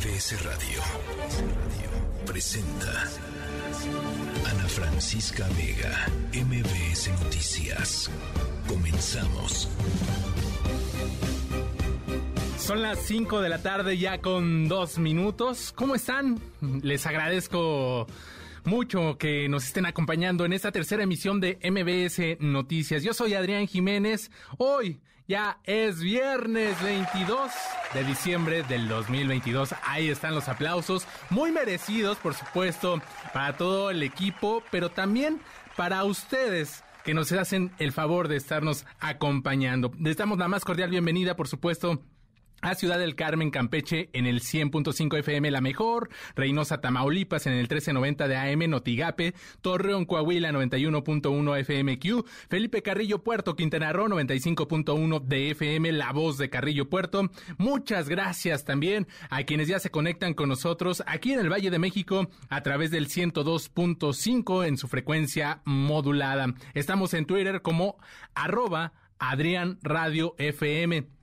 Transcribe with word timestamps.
MBS 0.00 0.42
Radio 0.44 0.80
presenta 2.24 3.04
Ana 4.50 4.66
Francisca 4.66 5.46
Vega, 5.58 6.06
MBS 6.32 7.10
Noticias. 7.22 8.10
Comenzamos. 8.66 9.68
Son 12.58 12.80
las 12.80 13.00
5 13.00 13.42
de 13.42 13.48
la 13.50 13.60
tarde 13.60 13.98
ya 13.98 14.22
con 14.22 14.68
dos 14.68 14.98
minutos. 14.98 15.70
¿Cómo 15.76 15.94
están? 15.94 16.40
Les 16.82 17.04
agradezco 17.04 18.06
mucho 18.64 19.18
que 19.18 19.50
nos 19.50 19.66
estén 19.66 19.84
acompañando 19.84 20.46
en 20.46 20.54
esta 20.54 20.72
tercera 20.72 21.02
emisión 21.02 21.40
de 21.40 21.58
MBS 21.62 22.42
Noticias. 22.42 23.02
Yo 23.02 23.12
soy 23.12 23.34
Adrián 23.34 23.66
Jiménez. 23.66 24.30
Hoy 24.56 24.98
ya 25.30 25.58
es 25.62 26.00
viernes 26.00 26.82
22 26.82 27.52
de 27.94 28.02
diciembre 28.02 28.64
del 28.64 28.88
2022. 28.88 29.76
Ahí 29.84 30.08
están 30.08 30.34
los 30.34 30.48
aplausos, 30.48 31.06
muy 31.30 31.52
merecidos, 31.52 32.18
por 32.18 32.34
supuesto, 32.34 33.00
para 33.32 33.56
todo 33.56 33.92
el 33.92 34.02
equipo, 34.02 34.60
pero 34.72 34.90
también 34.90 35.40
para 35.76 36.02
ustedes 36.02 36.82
que 37.04 37.14
nos 37.14 37.30
hacen 37.30 37.70
el 37.78 37.92
favor 37.92 38.26
de 38.26 38.38
estarnos 38.38 38.84
acompañando. 38.98 39.92
Les 40.00 40.16
damos 40.16 40.36
la 40.36 40.48
más 40.48 40.64
cordial 40.64 40.90
bienvenida, 40.90 41.36
por 41.36 41.46
supuesto, 41.46 42.02
a 42.60 42.74
Ciudad 42.74 42.98
del 42.98 43.14
Carmen, 43.14 43.50
Campeche 43.50 44.10
en 44.12 44.26
el 44.26 44.40
100.5 44.40 45.18
FM 45.18 45.50
La 45.50 45.60
Mejor, 45.60 46.10
Reynosa, 46.34 46.80
Tamaulipas 46.80 47.46
en 47.46 47.52
el 47.54 47.60
1390 47.60 48.28
de 48.28 48.36
AM 48.36 48.70
Notigape, 48.70 49.34
Torreón, 49.60 50.04
Coahuila 50.04 50.50
91.1 50.52 51.60
FMQ, 51.64 52.26
Felipe 52.48 52.82
Carrillo 52.82 53.22
Puerto, 53.22 53.56
Quintana 53.56 53.92
Roo 53.92 54.08
95.1 54.08 55.20
de 55.22 55.50
FM 55.50 55.92
La 55.92 56.12
Voz 56.12 56.38
de 56.38 56.50
Carrillo 56.50 56.88
Puerto. 56.88 57.30
Muchas 57.58 58.08
gracias 58.08 58.64
también 58.64 59.06
a 59.30 59.42
quienes 59.44 59.68
ya 59.68 59.78
se 59.78 59.90
conectan 59.90 60.34
con 60.34 60.48
nosotros 60.48 61.02
aquí 61.06 61.32
en 61.32 61.40
el 61.40 61.52
Valle 61.52 61.70
de 61.70 61.78
México 61.78 62.28
a 62.48 62.62
través 62.62 62.90
del 62.90 63.08
102.5 63.08 64.66
en 64.66 64.76
su 64.76 64.88
frecuencia 64.88 65.62
modulada. 65.64 66.54
Estamos 66.74 67.14
en 67.14 67.26
Twitter 67.26 67.62
como 67.62 67.96
arroba 68.34 68.92
Adrián 69.18 69.78
Radio 69.82 70.34
FM. 70.38 71.19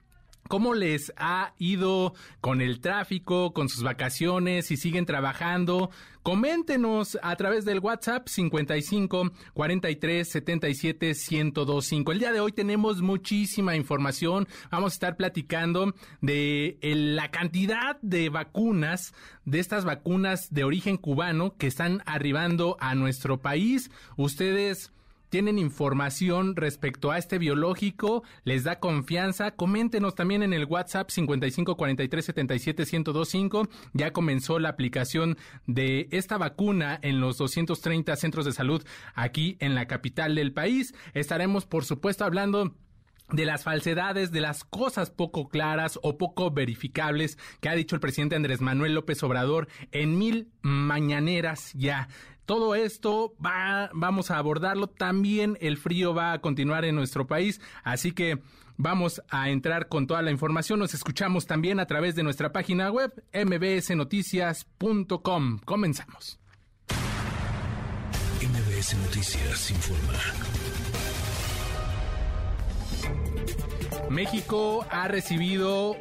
¿Cómo 0.47 0.73
les 0.73 1.13
ha 1.17 1.53
ido 1.57 2.13
con 2.41 2.61
el 2.61 2.79
tráfico, 2.79 3.53
con 3.53 3.67
sus 3.69 3.83
vacaciones, 3.83 4.67
si 4.67 4.77
siguen 4.77 5.05
trabajando? 5.05 5.89
Coméntenos 6.23 7.17
a 7.21 7.35
través 7.35 7.63
del 7.65 7.79
WhatsApp 7.79 8.27
55 8.27 9.31
43 9.53 10.27
77 10.27 11.07
1025. 11.07 12.11
El 12.11 12.19
día 12.19 12.31
de 12.31 12.39
hoy 12.39 12.51
tenemos 12.51 13.01
muchísima 13.01 13.75
información. 13.75 14.47
Vamos 14.69 14.93
a 14.93 14.95
estar 14.95 15.17
platicando 15.17 15.93
de 16.21 16.77
la 16.81 17.31
cantidad 17.31 17.97
de 18.01 18.29
vacunas, 18.29 19.13
de 19.45 19.59
estas 19.59 19.85
vacunas 19.85 20.53
de 20.53 20.63
origen 20.63 20.97
cubano 20.97 21.55
que 21.57 21.67
están 21.67 22.03
arribando 22.05 22.77
a 22.79 22.95
nuestro 22.95 23.41
país. 23.41 23.89
Ustedes 24.17 24.91
tienen 25.29 25.59
información 25.59 26.55
respecto 26.55 27.11
a 27.11 27.17
este 27.17 27.37
biológico, 27.37 28.23
les 28.43 28.63
da 28.63 28.79
confianza, 28.79 29.51
coméntenos 29.51 30.15
también 30.15 30.41
en 30.43 30.53
el 30.53 30.63
WhatsApp 30.65 31.09
5543771025. 31.09 33.67
Ya 33.93 34.13
comenzó 34.13 34.59
la 34.59 34.69
aplicación 34.69 35.37
de 35.65 36.07
esta 36.11 36.37
vacuna 36.37 36.97
en 37.01 37.19
los 37.19 37.37
230 37.37 38.15
centros 38.15 38.45
de 38.45 38.53
salud 38.53 38.83
aquí 39.15 39.57
en 39.59 39.75
la 39.75 39.87
capital 39.87 40.35
del 40.35 40.53
país. 40.53 40.93
Estaremos, 41.13 41.65
por 41.65 41.83
supuesto, 41.85 42.25
hablando 42.25 42.75
de 43.31 43.45
las 43.45 43.63
falsedades, 43.63 44.31
de 44.31 44.41
las 44.41 44.63
cosas 44.63 45.09
poco 45.09 45.49
claras 45.49 45.99
o 46.01 46.17
poco 46.17 46.51
verificables 46.51 47.37
que 47.59 47.69
ha 47.69 47.75
dicho 47.75 47.95
el 47.95 48.01
presidente 48.01 48.35
Andrés 48.35 48.61
Manuel 48.61 48.93
López 48.93 49.21
Obrador 49.23 49.67
en 49.91 50.17
mil 50.17 50.49
mañaneras 50.61 51.71
ya. 51.73 52.07
Todo 52.45 52.75
esto 52.75 53.35
va, 53.45 53.89
vamos 53.93 54.31
a 54.31 54.37
abordarlo. 54.37 54.87
También 54.87 55.57
el 55.59 55.75
frío 55.77 56.13
va 56.13 56.31
a 56.31 56.39
continuar 56.39 56.85
en 56.85 56.95
nuestro 56.95 57.27
país, 57.27 57.59
así 57.83 58.13
que 58.13 58.39
vamos 58.77 59.21
a 59.29 59.49
entrar 59.49 59.89
con 59.89 60.07
toda 60.07 60.21
la 60.21 60.31
información. 60.31 60.79
Nos 60.79 60.93
escuchamos 60.93 61.45
también 61.45 61.81
a 61.81 61.87
través 61.87 62.15
de 62.15 62.23
nuestra 62.23 62.53
página 62.53 62.89
web 62.89 63.11
mbsnoticias.com. 63.33 65.59
Comenzamos. 65.65 66.39
MBS 68.39 68.95
Noticias 68.95 69.71
informa. 69.71 70.13
México 74.09 74.85
ha 74.89 75.07
recibido 75.07 75.95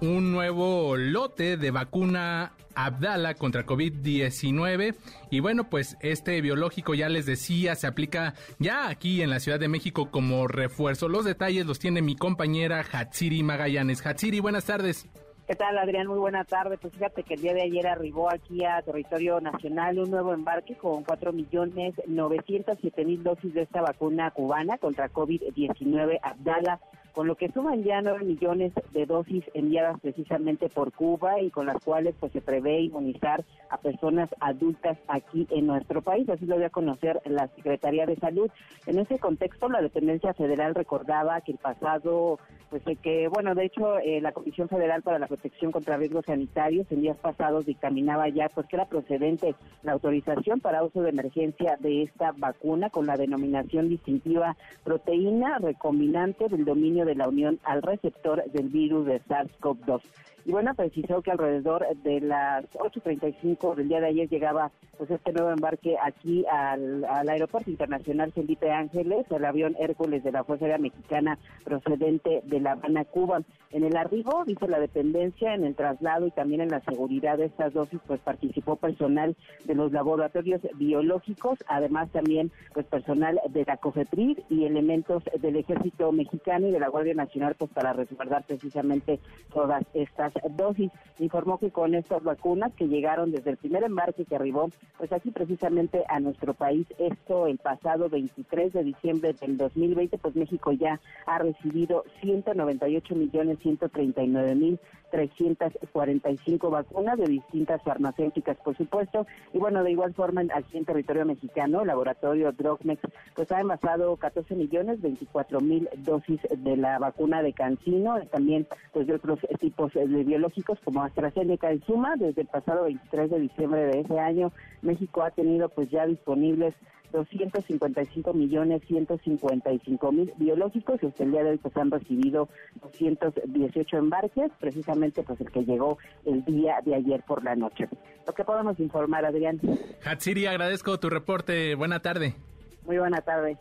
un 0.00 0.32
nuevo 0.32 0.96
lote 0.96 1.56
de 1.56 1.70
vacuna 1.70 2.52
Abdala 2.74 3.34
contra 3.34 3.66
COVID-19. 3.66 4.94
Y 5.30 5.40
bueno, 5.40 5.68
pues 5.68 5.96
este 6.00 6.40
biológico 6.40 6.94
ya 6.94 7.08
les 7.08 7.26
decía, 7.26 7.74
se 7.74 7.86
aplica 7.86 8.34
ya 8.58 8.88
aquí 8.88 9.22
en 9.22 9.30
la 9.30 9.40
Ciudad 9.40 9.60
de 9.60 9.68
México 9.68 10.10
como 10.10 10.48
refuerzo. 10.48 11.08
Los 11.08 11.24
detalles 11.24 11.66
los 11.66 11.78
tiene 11.78 12.02
mi 12.02 12.16
compañera 12.16 12.84
Hatsiri 12.90 13.42
Magallanes. 13.42 14.04
Hatsiri, 14.04 14.40
buenas 14.40 14.64
tardes. 14.64 15.06
¿Qué 15.52 15.56
tal, 15.56 15.76
Adrián? 15.76 16.06
Muy 16.06 16.18
buena 16.18 16.44
tarde. 16.44 16.78
Pues 16.78 16.94
fíjate 16.94 17.24
que 17.24 17.34
el 17.34 17.42
día 17.42 17.52
de 17.52 17.60
ayer 17.60 17.86
arribó 17.86 18.30
aquí 18.30 18.64
a 18.64 18.80
territorio 18.80 19.38
nacional 19.38 19.98
un 19.98 20.10
nuevo 20.10 20.32
embarque 20.32 20.76
con 20.76 21.04
4.907.000 21.04 23.18
dosis 23.18 23.52
de 23.52 23.60
esta 23.60 23.82
vacuna 23.82 24.30
cubana 24.30 24.78
contra 24.78 25.12
COVID-19 25.12 26.20
Abdala 26.22 26.80
con 27.12 27.26
lo 27.26 27.36
que 27.36 27.50
suman 27.52 27.82
ya 27.82 28.00
9 28.00 28.24
millones 28.24 28.72
de 28.92 29.06
dosis 29.06 29.44
enviadas 29.54 30.00
precisamente 30.00 30.68
por 30.68 30.92
Cuba 30.92 31.40
y 31.40 31.50
con 31.50 31.66
las 31.66 31.82
cuales 31.82 32.14
pues 32.18 32.32
se 32.32 32.40
prevé 32.40 32.80
inmunizar 32.80 33.44
a 33.70 33.78
personas 33.78 34.28
adultas 34.40 34.98
aquí 35.08 35.46
en 35.50 35.66
nuestro 35.66 36.02
país. 36.02 36.28
Así 36.28 36.46
lo 36.46 36.56
dio 36.56 36.66
a 36.66 36.70
conocer 36.70 37.20
la 37.24 37.48
Secretaría 37.48 38.06
de 38.06 38.16
Salud. 38.16 38.50
En 38.86 38.98
ese 38.98 39.18
contexto, 39.18 39.68
la 39.68 39.80
dependencia 39.80 40.34
federal 40.34 40.74
recordaba 40.74 41.40
que 41.40 41.52
el 41.52 41.58
pasado, 41.58 42.38
pues 42.70 42.82
que, 43.02 43.28
bueno, 43.28 43.54
de 43.54 43.66
hecho, 43.66 43.98
eh, 43.98 44.20
la 44.20 44.32
Comisión 44.32 44.68
Federal 44.68 45.02
para 45.02 45.18
la 45.18 45.26
Protección 45.26 45.72
contra 45.72 45.96
Riesgos 45.96 46.26
Sanitarios 46.26 46.86
en 46.90 47.02
días 47.02 47.16
pasados 47.16 47.66
dictaminaba 47.66 48.28
ya 48.28 48.48
pues 48.48 48.66
que 48.66 48.76
era 48.76 48.86
procedente 48.86 49.54
la 49.82 49.92
autorización 49.92 50.60
para 50.60 50.84
uso 50.84 51.02
de 51.02 51.10
emergencia 51.10 51.76
de 51.80 52.02
esta 52.02 52.32
vacuna 52.32 52.90
con 52.90 53.06
la 53.06 53.16
denominación 53.16 53.88
distintiva 53.88 54.56
proteína 54.84 55.58
recombinante 55.58 56.48
del 56.48 56.64
dominio 56.64 57.01
de 57.04 57.14
la 57.14 57.28
Unión 57.28 57.58
al 57.64 57.82
receptor 57.82 58.44
del 58.50 58.68
virus 58.68 59.06
de 59.06 59.20
SARS-CoV-2. 59.22 60.00
Y 60.44 60.50
bueno, 60.50 60.74
precisó 60.74 61.22
que 61.22 61.30
alrededor 61.30 61.86
de 62.02 62.20
las 62.20 62.64
8.35 62.72 63.76
del 63.76 63.88
día 63.88 64.00
de 64.00 64.08
ayer 64.08 64.28
llegaba 64.28 64.72
pues 64.98 65.10
este 65.10 65.32
nuevo 65.32 65.50
embarque 65.50 65.96
aquí 66.02 66.44
al, 66.50 67.04
Aeropuerto 67.04 67.70
Internacional 67.70 68.32
Felipe 68.32 68.70
Ángeles, 68.70 69.26
el 69.30 69.44
avión 69.44 69.76
Hércules 69.78 70.22
de 70.22 70.32
la 70.32 70.44
Fuerza 70.44 70.66
Aérea 70.66 70.78
Mexicana 70.78 71.38
procedente 71.64 72.42
de 72.44 72.60
La 72.60 72.72
Habana, 72.72 73.04
Cuba. 73.04 73.42
En 73.70 73.84
el 73.84 73.96
arribo, 73.96 74.44
dice 74.44 74.68
la 74.68 74.78
dependencia, 74.78 75.54
en 75.54 75.64
el 75.64 75.74
traslado 75.74 76.26
y 76.26 76.30
también 76.30 76.60
en 76.60 76.68
la 76.68 76.80
seguridad 76.80 77.38
de 77.38 77.46
estas 77.46 77.72
dosis, 77.72 78.00
pues 78.06 78.20
participó 78.20 78.76
personal 78.76 79.34
de 79.64 79.74
los 79.74 79.92
laboratorios 79.92 80.60
biológicos, 80.74 81.58
además 81.68 82.10
también 82.10 82.50
pues 82.74 82.84
personal 82.86 83.40
de 83.48 83.64
la 83.64 83.78
COFEPRIS 83.78 84.38
y 84.50 84.66
elementos 84.66 85.22
del 85.40 85.56
Ejército 85.56 86.12
Mexicano 86.12 86.68
y 86.68 86.72
de 86.72 86.80
la 86.80 86.88
Guardia 86.88 87.14
Nacional, 87.14 87.54
pues 87.56 87.70
para 87.70 87.92
resguardar 87.92 88.44
precisamente 88.44 89.20
todas 89.52 89.84
estas 89.94 90.31
dosis. 90.56 90.90
Informó 91.18 91.58
que 91.58 91.70
con 91.70 91.94
estas 91.94 92.22
vacunas 92.22 92.72
que 92.74 92.88
llegaron 92.88 93.30
desde 93.30 93.50
el 93.50 93.56
primer 93.56 93.84
embarque 93.84 94.24
que 94.24 94.36
arribó, 94.36 94.70
pues 94.98 95.12
aquí 95.12 95.30
precisamente 95.30 96.04
a 96.08 96.20
nuestro 96.20 96.54
país, 96.54 96.86
esto 96.98 97.46
el 97.46 97.58
pasado 97.58 98.08
23 98.08 98.72
de 98.72 98.84
diciembre 98.84 99.34
del 99.34 99.56
2020, 99.56 100.18
pues 100.18 100.36
México 100.36 100.72
ya 100.72 101.00
ha 101.26 101.38
recibido 101.38 102.04
198 102.20 103.14
millones 103.14 103.58
139 103.60 104.54
mil 104.54 104.78
345 105.12 106.70
vacunas 106.70 107.18
de 107.18 107.26
distintas 107.26 107.82
farmacéuticas, 107.82 108.56
por 108.56 108.76
supuesto. 108.76 109.26
Y 109.52 109.58
bueno, 109.58 109.84
de 109.84 109.92
igual 109.92 110.14
forma, 110.14 110.42
aquí 110.54 110.78
en 110.78 110.86
territorio 110.86 111.26
mexicano, 111.26 111.82
el 111.82 111.88
laboratorio 111.88 112.50
Drogmex, 112.50 113.02
pues 113.36 113.52
ha 113.52 113.60
envasado 113.60 114.16
14 114.16 114.54
millones 114.54 115.02
24 115.02 115.60
mil 115.60 115.88
dosis 115.98 116.40
de 116.56 116.76
la 116.78 116.98
vacuna 116.98 117.42
de 117.42 117.52
Cancino, 117.52 118.18
también 118.30 118.66
pues 118.92 119.06
de 119.06 119.14
otros 119.14 119.38
tipos 119.60 119.92
de 119.92 120.21
biológicos 120.24 120.78
como 120.84 121.02
AstraZeneca 121.02 121.72
y 121.72 121.80
Suma. 121.80 122.16
Desde 122.16 122.42
el 122.42 122.48
pasado 122.48 122.84
23 122.84 123.30
de 123.30 123.40
diciembre 123.40 123.80
de 123.82 124.00
ese 124.00 124.18
año, 124.18 124.52
México 124.82 125.22
ha 125.22 125.30
tenido 125.30 125.68
pues 125.68 125.90
ya 125.90 126.06
disponibles 126.06 126.74
255 127.12 128.32
millones 128.32 128.82
155 128.86 130.12
mil 130.12 130.32
biológicos 130.36 131.02
y 131.02 131.06
hasta 131.06 131.24
el 131.24 131.32
día 131.32 131.44
de 131.44 131.50
hoy 131.50 131.58
pues 131.58 131.76
han 131.76 131.90
recibido 131.90 132.48
218 132.82 133.96
embarques, 133.96 134.50
precisamente 134.58 135.22
pues 135.22 135.40
el 135.40 135.50
que 135.50 135.64
llegó 135.64 135.98
el 136.24 136.44
día 136.44 136.76
de 136.84 136.94
ayer 136.94 137.22
por 137.26 137.44
la 137.44 137.54
noche. 137.54 137.88
Lo 138.26 138.32
que 138.32 138.44
podemos 138.44 138.78
informar, 138.80 139.24
Adrián. 139.24 139.60
Hatsiri, 140.04 140.46
agradezco 140.46 140.98
tu 140.98 141.10
reporte. 141.10 141.74
Buena 141.74 142.00
tarde. 142.00 142.34
Muy 142.84 142.98
buena 142.98 143.20
tarde. 143.20 143.56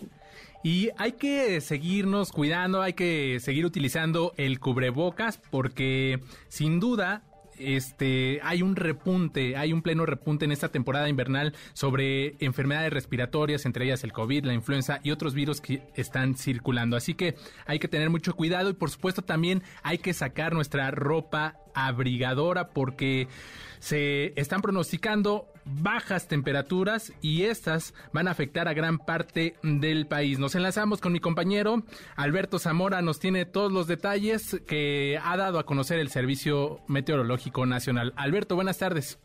Y 0.63 0.89
hay 0.97 1.13
que 1.13 1.59
seguirnos 1.62 2.31
cuidando, 2.31 2.81
hay 2.81 2.94
que 2.94 3.39
seguir 3.39 3.65
utilizando 3.65 4.33
el 4.38 4.59
cubrebocas 4.59 5.39
porque 5.50 6.19
sin 6.50 6.79
duda 6.79 7.23
este 7.57 8.39
hay 8.44 8.62
un 8.62 8.75
repunte, 8.75 9.56
hay 9.57 9.73
un 9.73 9.81
pleno 9.81 10.06
repunte 10.06 10.45
en 10.45 10.51
esta 10.51 10.69
temporada 10.69 11.09
invernal 11.09 11.53
sobre 11.73 12.35
enfermedades 12.39 12.94
respiratorias, 12.94 13.65
entre 13.65 13.85
ellas 13.85 14.03
el 14.03 14.13
COVID, 14.13 14.45
la 14.45 14.53
influenza 14.53 15.00
y 15.03 15.12
otros 15.12 15.33
virus 15.33 15.62
que 15.62 15.81
están 15.95 16.35
circulando. 16.35 16.95
Así 16.95 17.13
que 17.13 17.35
hay 17.65 17.79
que 17.79 17.88
tener 17.88 18.09
mucho 18.09 18.35
cuidado 18.35 18.69
y 18.69 18.73
por 18.73 18.89
supuesto 18.89 19.21
también 19.21 19.63
hay 19.83 19.97
que 19.97 20.13
sacar 20.13 20.53
nuestra 20.53 20.91
ropa 20.91 21.57
abrigadora 21.73 22.69
porque 22.69 23.27
se 23.79 24.33
están 24.39 24.62
pronosticando 24.62 25.47
bajas 25.81 26.27
temperaturas 26.27 27.13
y 27.21 27.44
estas 27.44 27.94
van 28.13 28.27
a 28.27 28.31
afectar 28.31 28.68
a 28.68 28.73
gran 28.73 28.97
parte 28.97 29.56
del 29.63 30.07
país. 30.07 30.39
Nos 30.39 30.56
enlazamos 30.56 31.01
con 31.01 31.13
mi 31.13 31.19
compañero 31.19 31.83
Alberto 32.15 32.59
Zamora, 32.59 33.01
nos 33.01 33.19
tiene 33.19 33.45
todos 33.45 33.71
los 33.71 33.88
detalles 33.88 34.62
que 34.68 35.19
ha 35.23 35.38
dado 35.38 35.59
a 35.59 35.65
conocer 35.65 36.00
el 36.00 36.09
Servicio 36.09 36.79
Meteorológico 36.88 37.65
Nacional. 37.65 38.13
Alberto, 38.15 38.56
buenas 38.56 38.77
tardes. 38.77 39.19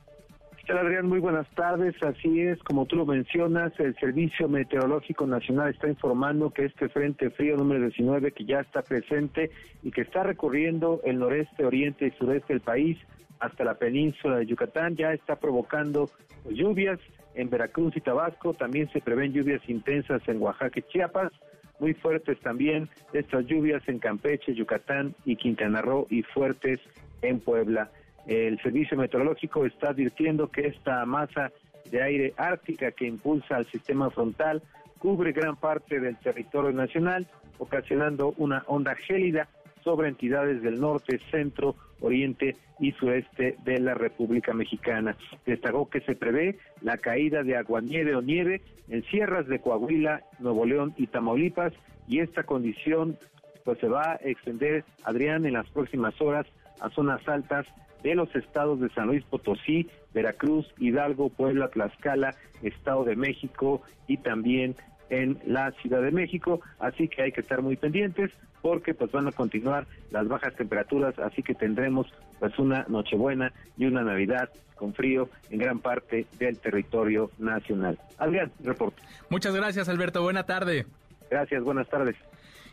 Adrián? 0.74 1.06
Muy 1.06 1.20
buenas 1.20 1.48
tardes. 1.50 1.94
Así 2.02 2.40
es, 2.40 2.58
como 2.64 2.86
tú 2.86 2.96
lo 2.96 3.06
mencionas, 3.06 3.72
el 3.78 3.94
Servicio 3.96 4.48
Meteorológico 4.48 5.26
Nacional 5.26 5.70
está 5.70 5.88
informando 5.88 6.50
que 6.50 6.64
este 6.64 6.88
Frente 6.88 7.30
Frío 7.30 7.56
número 7.56 7.82
19, 7.82 8.32
que 8.32 8.44
ya 8.44 8.60
está 8.60 8.82
presente 8.82 9.50
y 9.82 9.90
que 9.92 10.00
está 10.00 10.24
recorriendo 10.24 11.00
el 11.04 11.18
noreste, 11.18 11.64
oriente 11.64 12.06
y 12.08 12.10
sureste 12.18 12.54
del 12.54 12.62
país, 12.62 12.98
hasta 13.40 13.64
la 13.64 13.74
península 13.74 14.38
de 14.38 14.46
Yucatán, 14.46 14.96
ya 14.96 15.12
está 15.12 15.36
provocando 15.36 16.10
lluvias 16.48 16.98
en 17.34 17.50
Veracruz 17.50 17.96
y 17.96 18.00
Tabasco, 18.00 18.54
también 18.54 18.90
se 18.92 19.00
prevén 19.00 19.32
lluvias 19.32 19.60
intensas 19.68 20.22
en 20.26 20.40
Oaxaca 20.40 20.78
y 20.80 20.82
Chiapas, 20.82 21.32
muy 21.78 21.94
fuertes 21.94 22.40
también 22.40 22.88
estas 23.12 23.46
lluvias 23.46 23.86
en 23.88 23.98
Campeche, 23.98 24.54
Yucatán 24.54 25.14
y 25.24 25.36
Quintana 25.36 25.82
Roo 25.82 26.06
y 26.08 26.22
fuertes 26.22 26.80
en 27.22 27.40
Puebla. 27.40 27.90
El 28.26 28.60
servicio 28.62 28.96
meteorológico 28.96 29.66
está 29.66 29.90
advirtiendo 29.90 30.50
que 30.50 30.68
esta 30.68 31.04
masa 31.04 31.52
de 31.90 32.02
aire 32.02 32.34
ártica 32.36 32.90
que 32.92 33.06
impulsa 33.06 33.56
al 33.56 33.66
sistema 33.66 34.10
frontal 34.10 34.62
cubre 34.98 35.32
gran 35.32 35.56
parte 35.56 36.00
del 36.00 36.16
territorio 36.16 36.72
nacional, 36.72 37.26
ocasionando 37.58 38.34
una 38.38 38.64
onda 38.66 38.94
gélida 38.94 39.48
sobre 39.84 40.08
entidades 40.08 40.62
del 40.62 40.80
norte, 40.80 41.20
centro, 41.30 41.76
oriente 42.00 42.56
y 42.78 42.92
sureste 42.92 43.56
de 43.64 43.80
la 43.80 43.94
República 43.94 44.52
Mexicana. 44.52 45.16
Destacó 45.44 45.88
que 45.88 46.00
se 46.00 46.14
prevé 46.14 46.58
la 46.82 46.98
caída 46.98 47.42
de 47.42 47.56
aguanieve 47.56 48.14
o 48.14 48.22
nieve 48.22 48.60
en 48.88 49.02
sierras 49.04 49.46
de 49.46 49.60
Coahuila, 49.60 50.22
Nuevo 50.38 50.66
León 50.66 50.94
y 50.96 51.06
Tamaulipas 51.06 51.72
y 52.06 52.20
esta 52.20 52.44
condición 52.44 53.18
pues 53.64 53.78
se 53.80 53.88
va 53.88 54.12
a 54.12 54.20
extender, 54.22 54.84
Adrián, 55.04 55.44
en 55.44 55.54
las 55.54 55.68
próximas 55.70 56.20
horas 56.20 56.46
a 56.80 56.88
zonas 56.90 57.26
altas 57.26 57.66
de 58.02 58.14
los 58.14 58.34
estados 58.36 58.78
de 58.80 58.88
San 58.90 59.08
Luis 59.08 59.24
Potosí, 59.24 59.88
Veracruz, 60.14 60.72
Hidalgo, 60.78 61.30
Puebla, 61.30 61.68
Tlaxcala, 61.68 62.34
Estado 62.62 63.04
de 63.04 63.16
México 63.16 63.82
y 64.06 64.18
también 64.18 64.76
en 65.10 65.38
la 65.46 65.72
Ciudad 65.82 66.02
de 66.02 66.12
México, 66.12 66.60
así 66.78 67.08
que 67.08 67.22
hay 67.22 67.32
que 67.32 67.40
estar 67.40 67.62
muy 67.62 67.76
pendientes 67.76 68.30
porque 68.66 68.94
pues 68.94 69.12
van 69.12 69.28
a 69.28 69.30
continuar 69.30 69.86
las 70.10 70.26
bajas 70.26 70.52
temperaturas, 70.56 71.16
así 71.20 71.40
que 71.40 71.54
tendremos 71.54 72.12
pues 72.40 72.58
una 72.58 72.84
Nochebuena 72.88 73.52
y 73.76 73.84
una 73.84 74.02
Navidad 74.02 74.50
con 74.74 74.92
frío 74.92 75.28
en 75.50 75.60
gran 75.60 75.78
parte 75.78 76.26
del 76.40 76.58
territorio 76.58 77.30
nacional. 77.38 77.96
Adrián, 78.18 78.50
reporte. 78.64 79.00
Muchas 79.30 79.54
gracias, 79.54 79.88
Alberto. 79.88 80.20
Buena 80.20 80.46
tarde. 80.46 80.84
Gracias, 81.30 81.62
buenas 81.62 81.88
tardes. 81.88 82.16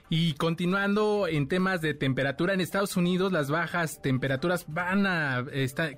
Y 0.09 0.33
continuando 0.33 1.27
en 1.27 1.47
temas 1.47 1.81
de 1.81 1.93
temperatura 1.93 2.53
en 2.53 2.61
Estados 2.61 2.97
Unidos, 2.97 3.31
las 3.31 3.49
bajas 3.49 4.01
temperaturas 4.01 4.65
van 4.67 5.07
a 5.07 5.43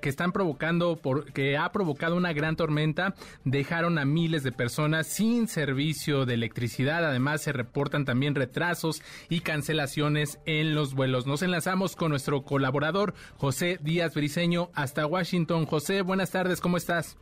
que 0.00 0.08
están 0.08 0.32
provocando 0.32 0.96
por, 0.96 1.32
que 1.32 1.56
ha 1.56 1.70
provocado 1.72 2.16
una 2.16 2.32
gran 2.32 2.56
tormenta 2.56 3.14
dejaron 3.44 3.98
a 3.98 4.04
miles 4.04 4.42
de 4.42 4.52
personas 4.52 5.06
sin 5.06 5.48
servicio 5.48 6.24
de 6.24 6.34
electricidad. 6.34 7.04
Además 7.04 7.42
se 7.42 7.52
reportan 7.52 8.04
también 8.04 8.34
retrasos 8.34 9.02
y 9.28 9.40
cancelaciones 9.40 10.38
en 10.46 10.74
los 10.74 10.94
vuelos. 10.94 11.26
Nos 11.26 11.42
enlazamos 11.42 11.96
con 11.96 12.10
nuestro 12.10 12.42
colaborador 12.42 13.14
José 13.36 13.78
Díaz 13.82 14.14
Briseño 14.14 14.70
hasta 14.74 15.06
Washington. 15.06 15.66
José, 15.66 16.02
buenas 16.02 16.30
tardes, 16.30 16.60
¿cómo 16.60 16.76
estás? 16.76 17.18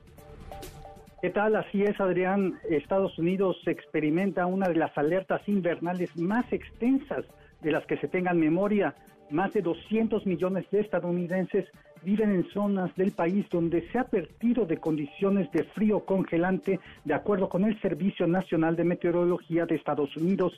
¿Qué 1.24 1.30
tal? 1.30 1.56
Así 1.56 1.82
es, 1.82 1.98
Adrián. 2.00 2.60
Estados 2.68 3.18
Unidos 3.18 3.56
experimenta 3.64 4.44
una 4.44 4.68
de 4.68 4.74
las 4.74 4.94
alertas 4.98 5.40
invernales 5.48 6.14
más 6.18 6.44
extensas 6.52 7.24
de 7.62 7.72
las 7.72 7.86
que 7.86 7.96
se 7.96 8.08
tengan 8.08 8.38
memoria. 8.38 8.94
Más 9.30 9.50
de 9.54 9.62
200 9.62 10.26
millones 10.26 10.66
de 10.70 10.80
estadounidenses 10.80 11.64
viven 12.02 12.30
en 12.30 12.44
zonas 12.50 12.94
del 12.96 13.12
país 13.12 13.46
donde 13.50 13.88
se 13.88 13.98
ha 13.98 14.04
perdido 14.04 14.66
de 14.66 14.76
condiciones 14.76 15.50
de 15.52 15.64
frío 15.64 16.04
congelante, 16.04 16.78
de 17.06 17.14
acuerdo 17.14 17.48
con 17.48 17.64
el 17.64 17.80
Servicio 17.80 18.26
Nacional 18.26 18.76
de 18.76 18.84
Meteorología 18.84 19.64
de 19.64 19.76
Estados 19.76 20.14
Unidos. 20.18 20.52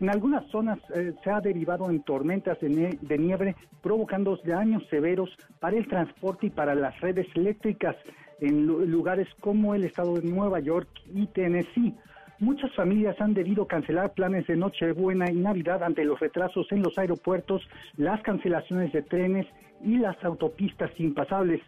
En 0.00 0.08
algunas 0.08 0.46
zonas 0.52 0.78
eh, 0.94 1.14
se 1.24 1.30
ha 1.32 1.40
derivado 1.40 1.90
en 1.90 2.00
tormentas 2.04 2.60
de, 2.60 2.96
de 3.00 3.18
nieve, 3.18 3.56
provocando 3.82 4.38
daños 4.44 4.86
severos 4.88 5.36
para 5.58 5.76
el 5.76 5.88
transporte 5.88 6.46
y 6.46 6.50
para 6.50 6.76
las 6.76 7.00
redes 7.00 7.26
eléctricas 7.34 7.96
en 8.42 8.66
lugares 8.66 9.28
como 9.40 9.74
el 9.74 9.84
estado 9.84 10.16
de 10.16 10.28
Nueva 10.28 10.58
York 10.58 10.88
y 11.14 11.26
Tennessee. 11.28 11.94
Muchas 12.40 12.74
familias 12.74 13.20
han 13.20 13.34
debido 13.34 13.68
cancelar 13.68 14.14
planes 14.14 14.48
de 14.48 14.56
Nochebuena 14.56 15.30
y 15.30 15.36
Navidad 15.36 15.84
ante 15.84 16.04
los 16.04 16.18
retrasos 16.18 16.66
en 16.72 16.82
los 16.82 16.98
aeropuertos, 16.98 17.62
las 17.96 18.20
cancelaciones 18.22 18.92
de 18.92 19.02
trenes 19.02 19.46
y 19.80 19.96
las 19.96 20.22
autopistas 20.24 20.90
impasables. 20.98 21.60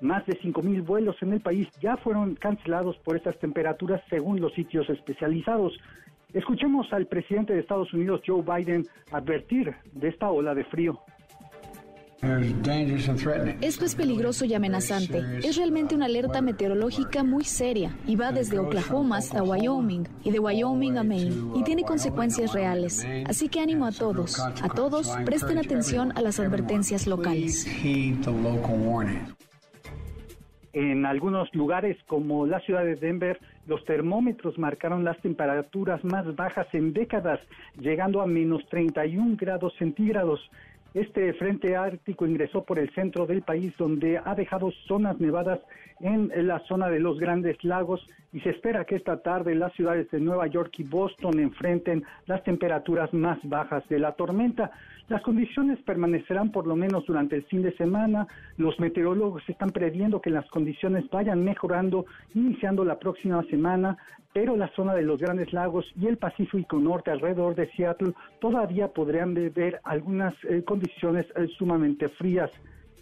Más 0.00 0.24
de 0.24 0.32
5.000 0.40 0.86
vuelos 0.86 1.16
en 1.20 1.34
el 1.34 1.40
país 1.40 1.68
ya 1.82 1.98
fueron 1.98 2.34
cancelados 2.36 2.96
por 3.04 3.14
estas 3.16 3.38
temperaturas 3.38 4.00
según 4.08 4.40
los 4.40 4.54
sitios 4.54 4.88
especializados. 4.88 5.78
Escuchemos 6.32 6.90
al 6.94 7.06
presidente 7.08 7.52
de 7.52 7.60
Estados 7.60 7.92
Unidos, 7.92 8.22
Joe 8.26 8.42
Biden, 8.42 8.86
advertir 9.12 9.74
de 9.92 10.08
esta 10.08 10.30
ola 10.30 10.54
de 10.54 10.64
frío. 10.64 10.98
Esto 13.60 13.84
es 13.84 13.96
peligroso 13.96 14.44
y 14.44 14.54
amenazante. 14.54 15.24
Es 15.42 15.56
realmente 15.56 15.96
una 15.96 16.04
alerta 16.06 16.40
meteorológica 16.40 17.24
muy 17.24 17.42
seria 17.42 17.96
y 18.06 18.14
va 18.14 18.30
desde 18.30 18.60
Oklahoma 18.60 19.16
hasta 19.16 19.42
Wyoming 19.42 20.06
y 20.22 20.30
de 20.30 20.38
Wyoming 20.38 20.98
a 20.98 21.02
Maine 21.02 21.34
y 21.56 21.64
tiene 21.64 21.82
consecuencias 21.82 22.52
reales. 22.52 23.04
Así 23.26 23.48
que 23.48 23.58
ánimo 23.58 23.86
a 23.86 23.90
todos, 23.90 24.38
a 24.38 24.68
todos, 24.68 25.10
presten 25.24 25.58
atención 25.58 26.12
a 26.16 26.22
las 26.22 26.38
advertencias 26.38 27.08
locales. 27.08 27.66
En 30.74 31.04
algunos 31.04 31.52
lugares 31.54 31.98
como 32.06 32.46
la 32.46 32.60
ciudad 32.60 32.84
de 32.84 32.94
Denver, 32.94 33.38
los 33.66 33.84
termómetros 33.84 34.58
marcaron 34.58 35.04
las 35.04 35.20
temperaturas 35.20 36.02
más 36.02 36.34
bajas 36.34 36.66
en 36.72 36.94
décadas, 36.94 37.40
llegando 37.78 38.22
a 38.22 38.26
menos 38.26 38.66
31 38.70 39.36
grados 39.38 39.74
centígrados. 39.78 40.40
Este 40.94 41.32
frente 41.34 41.74
ártico 41.74 42.26
ingresó 42.26 42.64
por 42.64 42.78
el 42.78 42.90
centro 42.94 43.26
del 43.26 43.42
país 43.42 43.72
donde 43.78 44.18
ha 44.22 44.34
dejado 44.34 44.70
zonas 44.86 45.18
nevadas 45.20 45.60
en 46.00 46.30
la 46.46 46.58
zona 46.66 46.88
de 46.88 47.00
los 47.00 47.18
Grandes 47.18 47.62
Lagos 47.64 48.06
y 48.32 48.40
se 48.40 48.50
espera 48.50 48.84
que 48.84 48.96
esta 48.96 49.22
tarde 49.22 49.54
las 49.54 49.72
ciudades 49.72 50.10
de 50.10 50.20
Nueva 50.20 50.46
York 50.48 50.72
y 50.78 50.82
Boston 50.82 51.38
enfrenten 51.38 52.04
las 52.26 52.42
temperaturas 52.44 53.12
más 53.14 53.38
bajas 53.44 53.88
de 53.88 53.98
la 53.98 54.12
tormenta. 54.12 54.70
Las 55.08 55.22
condiciones 55.22 55.80
permanecerán 55.82 56.52
por 56.52 56.66
lo 56.66 56.76
menos 56.76 57.04
durante 57.06 57.36
el 57.36 57.42
fin 57.44 57.62
de 57.62 57.76
semana. 57.76 58.26
Los 58.56 58.78
meteorólogos 58.78 59.42
están 59.48 59.70
previendo 59.70 60.20
que 60.20 60.30
las 60.30 60.48
condiciones 60.48 61.08
vayan 61.10 61.44
mejorando 61.44 62.06
iniciando 62.34 62.84
la 62.84 62.98
próxima 62.98 63.42
semana, 63.44 63.98
pero 64.32 64.56
la 64.56 64.68
zona 64.68 64.94
de 64.94 65.02
los 65.02 65.20
Grandes 65.20 65.52
Lagos 65.52 65.84
y 66.00 66.06
el 66.06 66.16
Pacífico 66.16 66.78
Norte 66.78 67.10
alrededor 67.10 67.54
de 67.54 67.68
Seattle 67.72 68.14
todavía 68.40 68.88
podrían 68.88 69.34
ver 69.34 69.80
algunas 69.84 70.34
eh, 70.44 70.62
condiciones 70.64 71.26
eh, 71.36 71.48
sumamente 71.58 72.08
frías. 72.08 72.50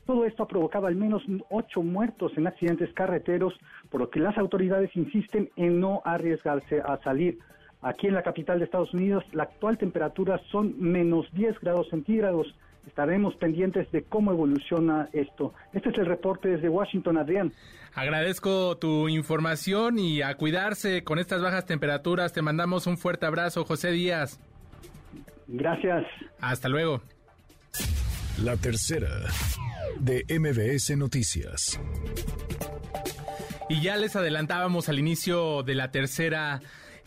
Todo 0.07 0.25
esto 0.25 0.43
ha 0.43 0.49
provocado 0.49 0.87
al 0.87 0.97
menos 0.97 1.23
ocho 1.51 1.83
muertos 1.83 2.33
en 2.37 2.49
accidentes 2.49 2.93
carreteros, 2.95 3.55
por 3.91 4.01
lo 4.01 4.11
que 4.11 4.19
las 4.19 4.37
autoridades 4.39 4.91
insisten 4.97 5.51
en 5.55 5.79
no 5.79 6.03
arriesgarse 6.05 6.81
a 6.81 6.97
salir. 7.05 7.39
Aquí 7.83 8.09
en 8.09 8.15
la 8.15 8.23
capital 8.23 8.59
de 8.59 8.67
Estados 8.67 8.93
Unidos, 8.93 9.25
la 9.33 9.45
actual 9.45 9.79
temperatura 9.79 10.41
son 10.51 10.75
menos 10.79 11.27
10 11.33 11.59
grados 11.61 11.89
centígrados. 11.89 12.47
Estaremos 12.87 13.35
pendientes 13.37 13.91
de 13.93 14.03
cómo 14.03 14.33
evoluciona 14.33 15.09
esto. 15.13 15.55
Este 15.73 15.91
es 15.91 15.99
el 15.99 16.07
reporte 16.07 16.49
desde 16.49 16.69
Washington, 16.69 17.19
Adrián. 17.19 17.53
Agradezco 17.95 18.77
tu 18.77 19.09
información 19.09 19.99
y 19.99 20.23
a 20.23 20.35
cuidarse 20.37 21.05
con 21.05 21.19
estas 21.19 21.43
bajas 21.43 21.67
temperaturas. 21.67 22.33
Te 22.33 22.43
mandamos 22.43 22.87
un 22.87 22.99
fuerte 22.99 23.27
abrazo, 23.27 23.65
José 23.65 23.91
Díaz. 23.93 24.41
Gracias. 25.47 26.05
Hasta 26.41 26.69
luego. 26.69 27.03
La 28.43 28.57
tercera 28.57 29.09
de 29.99 30.25
MBS 30.29 30.97
Noticias. 30.97 31.81
Y 33.69 33.83
ya 33.83 33.97
les 33.97 34.17
adelantábamos 34.17 34.89
al 34.89 34.99
inicio 34.99 35.63
de 35.63 35.75
la 35.75 35.91
tercera 35.91 36.61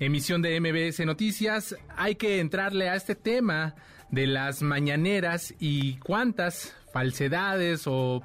emisión 0.05 0.41
de 0.41 0.60
MBS 0.60 1.05
Noticias. 1.05 1.75
Hay 1.95 2.15
que 2.15 2.39
entrarle 2.39 2.89
a 2.89 2.95
este 2.95 3.15
tema 3.15 3.75
de 4.10 4.27
las 4.27 4.62
mañaneras 4.62 5.53
y 5.60 5.95
cuántas 5.98 6.75
falsedades 6.93 7.88
o, 7.88 8.24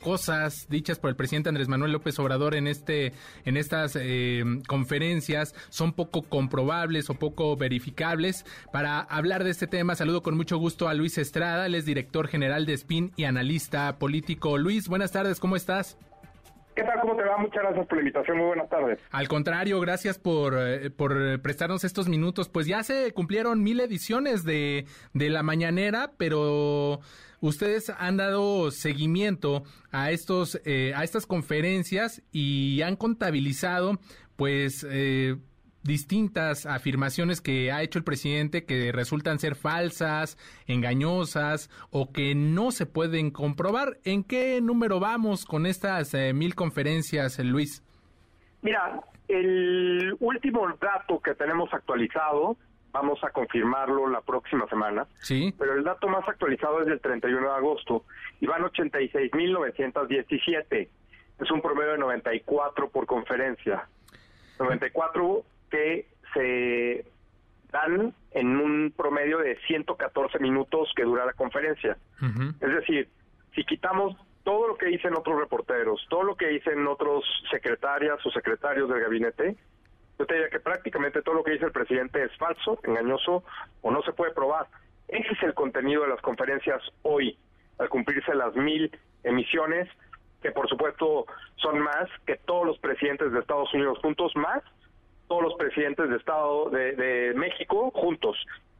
cosas 0.00 0.66
dichas 0.68 0.98
por 0.98 1.10
el 1.10 1.16
presidente 1.16 1.48
Andrés 1.48 1.66
Manuel 1.66 1.90
López 1.90 2.18
Obrador 2.18 2.54
en 2.54 2.66
este 2.66 3.14
en 3.46 3.56
estas 3.56 3.96
eh, 3.98 4.44
conferencias 4.68 5.54
son 5.70 5.94
poco 5.94 6.22
comprobables 6.22 7.08
o 7.10 7.14
poco 7.14 7.56
verificables. 7.56 8.44
Para 8.70 9.00
hablar 9.00 9.44
de 9.44 9.50
este 9.50 9.66
tema, 9.66 9.96
saludo 9.96 10.22
con 10.22 10.36
mucho 10.36 10.58
gusto 10.58 10.88
a 10.88 10.94
Luis 10.94 11.18
Estrada, 11.18 11.66
él 11.66 11.74
es 11.74 11.86
director 11.86 12.28
general 12.28 12.66
de 12.66 12.76
SPIN 12.76 13.12
y 13.16 13.24
analista 13.24 13.98
político. 13.98 14.58
Luis, 14.58 14.88
buenas 14.88 15.10
tardes, 15.10 15.40
¿cómo 15.40 15.56
estás? 15.56 15.96
¿Qué 16.76 16.82
tal? 16.82 17.00
¿Cómo 17.00 17.16
te 17.16 17.22
va? 17.22 17.38
Muchas 17.38 17.62
gracias 17.62 17.86
por 17.86 17.96
la 17.96 18.02
invitación. 18.02 18.36
Muy 18.36 18.46
buenas 18.48 18.68
tardes. 18.68 18.98
Al 19.10 19.28
contrario, 19.28 19.80
gracias 19.80 20.18
por, 20.18 20.54
eh, 20.58 20.90
por 20.90 21.40
prestarnos 21.40 21.84
estos 21.84 22.06
minutos. 22.06 22.50
Pues 22.50 22.66
ya 22.66 22.82
se 22.82 23.12
cumplieron 23.14 23.62
mil 23.62 23.80
ediciones 23.80 24.44
de, 24.44 24.84
de 25.14 25.30
la 25.30 25.42
mañanera, 25.42 26.10
pero 26.18 27.00
ustedes 27.40 27.90
han 27.98 28.18
dado 28.18 28.70
seguimiento 28.70 29.62
a 29.90 30.10
estos 30.10 30.60
eh, 30.66 30.92
a 30.94 31.02
estas 31.02 31.24
conferencias 31.24 32.22
y 32.30 32.82
han 32.82 32.96
contabilizado 32.96 33.98
pues 34.36 34.86
eh, 34.90 35.36
distintas 35.86 36.66
afirmaciones 36.66 37.40
que 37.40 37.72
ha 37.72 37.82
hecho 37.82 37.98
el 37.98 38.04
presidente 38.04 38.64
que 38.64 38.92
resultan 38.92 39.38
ser 39.38 39.54
falsas, 39.54 40.36
engañosas 40.66 41.70
o 41.90 42.12
que 42.12 42.34
no 42.34 42.70
se 42.70 42.86
pueden 42.86 43.30
comprobar. 43.30 43.98
¿En 44.04 44.24
qué 44.24 44.60
número 44.60 45.00
vamos 45.00 45.44
con 45.44 45.66
estas 45.66 46.14
eh, 46.14 46.32
mil 46.32 46.54
conferencias, 46.54 47.38
Luis? 47.38 47.82
Mira, 48.62 49.02
el 49.28 50.16
último 50.20 50.66
dato 50.80 51.20
que 51.20 51.34
tenemos 51.34 51.70
actualizado, 51.72 52.56
vamos 52.92 53.22
a 53.24 53.30
confirmarlo 53.30 54.08
la 54.08 54.22
próxima 54.22 54.66
semana, 54.68 55.06
sí. 55.20 55.54
pero 55.58 55.74
el 55.74 55.84
dato 55.84 56.08
más 56.08 56.26
actualizado 56.28 56.80
es 56.80 56.86
del 56.86 57.00
31 57.00 57.40
de 57.40 57.54
agosto 57.54 58.04
y 58.40 58.46
van 58.46 58.62
86.917. 58.62 60.88
Es 61.38 61.50
un 61.50 61.60
promedio 61.60 61.92
de 61.92 61.98
94 61.98 62.88
por 62.88 63.04
conferencia. 63.06 63.86
94 64.58 65.44
que 65.70 66.06
se 66.34 67.04
dan 67.70 68.14
en 68.32 68.56
un 68.56 68.92
promedio 68.96 69.38
de 69.38 69.58
114 69.66 70.38
minutos 70.38 70.92
que 70.94 71.04
dura 71.04 71.24
la 71.26 71.32
conferencia. 71.32 71.96
Es 72.60 72.74
decir, 72.74 73.08
si 73.54 73.64
quitamos 73.64 74.16
todo 74.44 74.68
lo 74.68 74.76
que 74.76 74.86
dicen 74.86 75.14
otros 75.16 75.38
reporteros, 75.38 76.06
todo 76.08 76.22
lo 76.22 76.36
que 76.36 76.46
dicen 76.48 76.86
otros 76.86 77.24
secretarias 77.50 78.24
o 78.24 78.30
secretarios 78.30 78.88
del 78.88 79.00
gabinete, 79.00 79.56
yo 80.18 80.26
te 80.26 80.34
diría 80.34 80.50
que 80.50 80.60
prácticamente 80.60 81.22
todo 81.22 81.34
lo 81.34 81.44
que 81.44 81.52
dice 81.52 81.66
el 81.66 81.72
presidente 81.72 82.22
es 82.22 82.34
falso, 82.38 82.78
engañoso 82.84 83.42
o 83.82 83.90
no 83.90 84.02
se 84.02 84.12
puede 84.12 84.32
probar. 84.32 84.66
Ese 85.08 85.32
es 85.32 85.42
el 85.42 85.54
contenido 85.54 86.02
de 86.02 86.08
las 86.08 86.20
conferencias 86.20 86.80
hoy, 87.02 87.36
al 87.78 87.88
cumplirse 87.88 88.34
las 88.34 88.54
mil 88.54 88.90
emisiones, 89.24 89.88
que 90.40 90.52
por 90.52 90.68
supuesto 90.68 91.26
son 91.56 91.80
más 91.80 92.08
que 92.26 92.36
todos 92.36 92.66
los 92.66 92.78
presidentes 92.78 93.32
de 93.32 93.40
Estados 93.40 93.72
Unidos 93.74 93.98
juntos, 93.98 94.32
más 94.36 94.62
todos 95.28 95.42
los 95.42 95.54
presidentes 95.54 96.08
de 96.08 96.16
Estado 96.16 96.70
de, 96.70 97.32
México 97.34 97.90
juntos, 97.94 98.36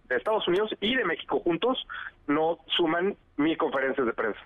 de 0.09 0.17
Estados 0.17 0.47
Unidos 0.49 0.71
y 0.81 0.95
de 0.95 1.05
México 1.05 1.41
juntos, 1.41 1.87
no 2.26 2.59
suman 2.76 3.17
mil 3.37 3.57
conferencias 3.57 4.07
de 4.07 4.12
prensa. 4.12 4.41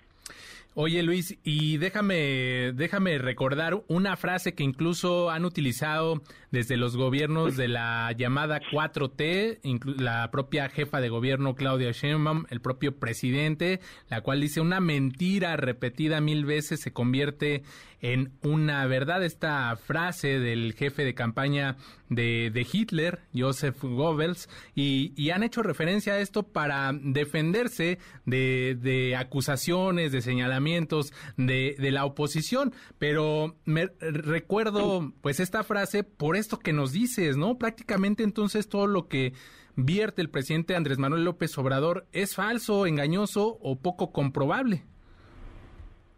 Oye 0.73 1.03
Luis, 1.03 1.37
y 1.43 1.77
déjame, 1.79 2.71
déjame 2.73 3.17
recordar 3.17 3.83
una 3.89 4.15
frase 4.15 4.55
que 4.55 4.63
incluso 4.63 5.29
han 5.29 5.43
utilizado 5.43 6.21
desde 6.49 6.77
los 6.77 6.95
gobiernos 6.95 7.57
de 7.57 7.67
la 7.67 8.13
llamada 8.13 8.61
4T, 8.61 9.59
la 9.99 10.31
propia 10.31 10.69
jefa 10.69 11.01
de 11.01 11.09
gobierno 11.09 11.55
Claudia 11.55 11.91
Sheinbaum, 11.91 12.45
el 12.49 12.61
propio 12.61 12.97
presidente, 12.97 13.81
la 14.09 14.21
cual 14.21 14.39
dice 14.39 14.61
una 14.61 14.79
mentira 14.79 15.57
repetida 15.57 16.21
mil 16.21 16.45
veces 16.45 16.79
se 16.79 16.93
convierte 16.93 17.63
en 18.01 18.33
una 18.43 18.85
verdad. 18.87 19.23
Esta 19.23 19.75
frase 19.75 20.39
del 20.39 20.73
jefe 20.73 21.05
de 21.05 21.13
campaña 21.13 21.77
de, 22.09 22.67
Hitler, 22.71 23.19
Joseph 23.33 23.81
Goebbels, 23.81 24.49
y, 24.75 25.29
han 25.31 25.43
hecho 25.43 25.63
referencia 25.63 26.13
a 26.13 26.19
esto 26.19 26.43
para 26.43 26.91
defenderse 26.93 27.99
de, 28.25 29.15
acusaciones, 29.17 30.11
de 30.11 30.21
señalamientos 30.21 31.13
de, 31.37 31.75
de, 31.79 31.91
la 31.91 32.05
oposición. 32.05 32.73
Pero 32.97 33.55
me 33.65 33.87
recuerdo 33.99 35.13
pues 35.21 35.39
esta 35.39 35.63
frase 35.63 36.03
por 36.03 36.35
esto 36.35 36.59
que 36.59 36.73
nos 36.73 36.91
dices, 36.91 37.37
¿no? 37.37 37.57
Prácticamente 37.57 38.23
entonces 38.23 38.67
todo 38.67 38.87
lo 38.87 39.07
que 39.07 39.33
vierte 39.75 40.21
el 40.21 40.29
presidente 40.29 40.75
Andrés 40.75 40.97
Manuel 40.97 41.23
López 41.23 41.57
Obrador 41.57 42.07
es 42.11 42.35
falso, 42.35 42.85
engañoso 42.85 43.57
o 43.61 43.79
poco 43.79 44.11
comprobable. 44.11 44.83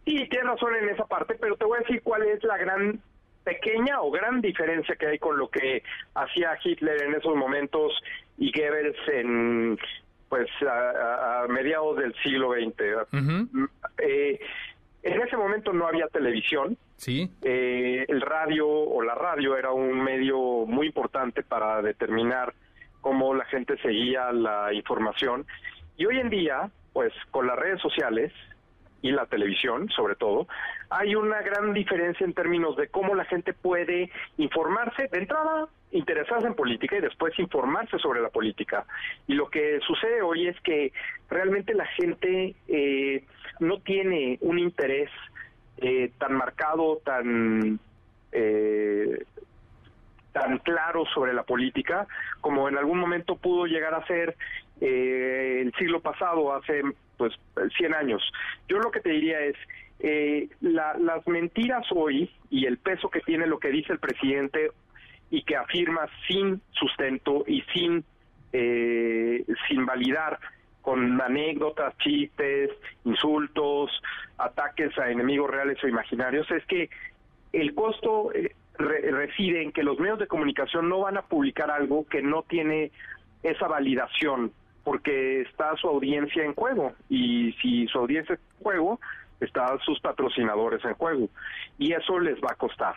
Sí, 0.06 0.28
tienes 0.30 0.48
razón 0.48 0.76
en 0.76 0.90
esa 0.90 1.06
parte, 1.06 1.36
pero 1.40 1.56
te 1.56 1.66
voy 1.66 1.78
a 1.78 1.82
decir 1.82 2.02
cuál 2.04 2.24
es 2.24 2.44
la 2.44 2.58
gran 2.58 3.02
pequeña 3.44 4.02
o 4.02 4.12
gran 4.12 4.42
diferencia 4.42 4.96
que 4.96 5.08
hay 5.08 5.20
con 5.20 5.38
lo 5.38 5.50
que 5.50 5.84
hacía 6.16 6.58
Hitler 6.64 7.04
en 7.04 7.16
esos 7.16 7.36
momentos 7.36 7.94
y 8.38 8.52
Goebbels 8.52 8.98
en 9.08 9.78
pues 10.30 10.50
a, 10.68 11.46
mediados 11.48 11.98
del 11.98 12.14
siglo 12.24 12.54
XX. 12.54 13.08
Eh, 14.00 14.40
en 15.04 15.22
ese 15.22 15.38
momento 15.38 15.74
no 15.74 15.86
había 15.86 16.08
televisión. 16.08 16.78
Sí. 16.96 17.30
Eh, 17.44 18.06
el 18.08 18.22
radio 18.22 18.68
o 18.68 19.04
la 19.04 19.14
radio 19.14 19.56
era 19.56 19.72
un 19.72 20.02
medio 20.04 20.66
muy 20.66 20.88
importante 20.88 21.44
para 21.44 21.82
determinar 21.82 22.54
cómo 23.02 23.36
la 23.36 23.46
gente 23.46 23.78
seguía 23.78 24.32
la 24.32 24.74
información. 24.74 25.46
Y 25.98 26.06
hoy 26.06 26.20
en 26.20 26.30
día, 26.30 26.72
pues 26.94 27.14
con 27.30 27.46
las 27.46 27.60
redes 27.60 27.80
sociales, 27.82 28.34
y 29.04 29.12
la 29.12 29.26
televisión, 29.26 29.90
sobre 29.90 30.16
todo, 30.16 30.48
hay 30.90 31.14
una 31.14 31.42
gran 31.42 31.74
diferencia 31.74 32.26
en 32.26 32.34
términos 32.34 32.78
de 32.78 32.88
cómo 32.88 33.14
la 33.14 33.26
gente 33.26 33.54
puede 33.54 34.10
informarse, 34.38 35.10
de 35.12 35.18
entrada, 35.20 35.68
interesarse 35.92 36.48
en 36.48 36.56
política 36.56 36.96
y 36.98 37.02
después 37.02 37.38
informarse 37.38 38.00
sobre 38.00 38.22
la 38.22 38.30
política. 38.30 38.86
Y 39.28 39.34
lo 39.34 39.50
que 39.50 39.82
sucede 39.86 40.22
hoy 40.22 40.48
es 40.48 40.60
que 40.62 40.94
realmente 41.30 41.74
la 41.74 41.86
gente 41.86 42.56
eh, 42.70 43.26
no 43.60 43.82
tiene 43.82 44.38
un 44.40 44.58
interés 44.58 45.10
eh, 45.78 46.12
tan 46.18 46.34
marcado, 46.34 47.02
tan... 47.06 47.80
Eh, 48.32 49.26
tan 50.32 50.58
claro 50.58 51.06
sobre 51.14 51.32
la 51.32 51.44
política 51.44 52.08
como 52.42 52.68
en 52.68 52.76
algún 52.76 52.98
momento 52.98 53.36
pudo 53.36 53.68
llegar 53.68 53.94
a 53.94 54.04
ser 54.08 54.36
el 54.82 55.72
siglo 55.78 56.00
pasado, 56.00 56.56
hace 56.56 56.82
pues 57.18 57.34
100 57.78 57.94
años. 57.94 58.22
Yo 58.68 58.80
lo 58.80 58.92
que 58.92 59.00
te 59.00 59.10
diría 59.10 59.40
es, 59.42 59.56
eh, 60.00 60.50
las 60.62 61.26
mentiras 61.28 61.86
hoy 61.92 62.30
y 62.50 62.66
el 62.66 62.78
peso 62.78 63.10
que 63.10 63.22
tiene 63.22 63.48
lo 63.48 63.60
que 63.60 63.70
dice 63.70 63.94
el 63.94 64.00
presidente 64.00 64.72
y 65.30 65.44
que 65.44 65.56
afirma 65.56 66.08
sin 66.28 66.62
sustento 66.72 67.44
y 67.48 67.62
sin, 67.74 68.04
eh, 68.52 69.46
sin 69.68 69.86
validar 69.86 70.40
con 70.82 71.20
anécdotas, 71.22 71.98
chistes, 72.00 72.70
insultos, 73.06 73.90
ataques 74.38 74.98
a 75.00 75.10
enemigos 75.10 75.50
reales 75.50 75.82
o 75.84 75.88
imaginarios, 75.88 76.52
es 76.52 76.66
que 76.66 76.90
el 77.54 77.74
costo 77.74 78.34
eh, 78.34 78.54
reside 78.78 79.64
en 79.64 79.72
que 79.72 79.84
los 79.84 79.98
medios 80.00 80.20
de 80.20 80.28
comunicación 80.28 80.90
no 80.90 81.00
van 81.00 81.18
a 81.18 81.22
publicar 81.22 81.72
algo 81.72 82.06
que 82.08 82.22
no 82.22 82.44
tiene 82.44 82.92
esa 83.44 83.68
validación 83.68 84.52
porque 84.84 85.42
está 85.42 85.76
su 85.78 85.88
audiencia 85.88 86.44
en 86.44 86.54
juego 86.54 86.94
y 87.10 87.54
si 87.62 87.88
su 87.88 88.00
audiencia 88.00 88.36
en 88.36 88.64
juego, 88.64 89.00
están 89.40 89.80
sus 89.80 90.00
patrocinadores 90.00 90.84
en 90.86 90.94
juego 90.94 91.30
y 91.78 91.94
eso 91.94 92.20
les 92.20 92.36
va 92.42 92.52
a 92.52 92.56
costar. 92.56 92.96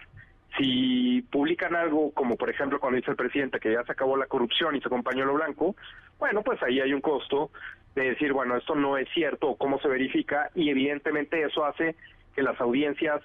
Si 0.58 1.22
publican 1.30 1.74
algo 1.74 2.12
como 2.12 2.36
por 2.36 2.50
ejemplo 2.50 2.80
cuando 2.80 2.96
dice 2.96 3.10
el 3.10 3.16
presidente 3.16 3.60
que 3.60 3.72
ya 3.72 3.84
se 3.84 3.92
acabó 3.92 4.16
la 4.16 4.26
corrupción 4.26 4.74
y 4.74 4.80
se 4.80 4.88
acompañó 4.88 5.24
lo 5.24 5.34
blanco, 5.34 5.76
bueno, 6.18 6.42
pues 6.42 6.62
ahí 6.62 6.80
hay 6.80 6.92
un 6.92 7.00
costo 7.00 7.50
de 7.94 8.10
decir, 8.10 8.32
bueno, 8.32 8.56
esto 8.56 8.74
no 8.74 8.96
es 8.98 9.08
cierto, 9.14 9.56
cómo 9.56 9.78
se 9.80 9.88
verifica 9.88 10.50
y 10.54 10.70
evidentemente 10.70 11.42
eso 11.42 11.64
hace 11.64 11.94
que 12.34 12.42
las 12.42 12.60
audiencias 12.60 13.22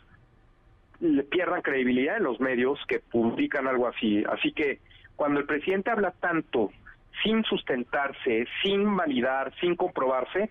pierdan 1.29 1.61
credibilidad 1.61 2.17
en 2.17 2.23
los 2.23 2.39
medios 2.39 2.79
que 2.87 2.99
publican 2.99 3.67
algo 3.67 3.87
así. 3.87 4.23
Así 4.29 4.51
que 4.51 4.79
cuando 5.15 5.39
el 5.39 5.45
presidente 5.45 5.89
habla 5.89 6.11
tanto 6.11 6.71
sin 7.23 7.43
sustentarse, 7.43 8.47
sin 8.61 8.95
validar, 8.95 9.53
sin 9.59 9.75
comprobarse, 9.75 10.49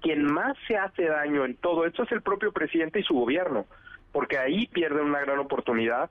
quien 0.00 0.24
más 0.24 0.56
se 0.66 0.76
hace 0.76 1.04
daño 1.04 1.44
en 1.44 1.56
todo 1.56 1.84
esto 1.84 2.04
es 2.04 2.12
el 2.12 2.22
propio 2.22 2.52
presidente 2.52 3.00
y 3.00 3.02
su 3.02 3.14
gobierno, 3.14 3.66
porque 4.12 4.38
ahí 4.38 4.66
pierden 4.68 5.06
una 5.06 5.20
gran 5.20 5.38
oportunidad 5.38 6.10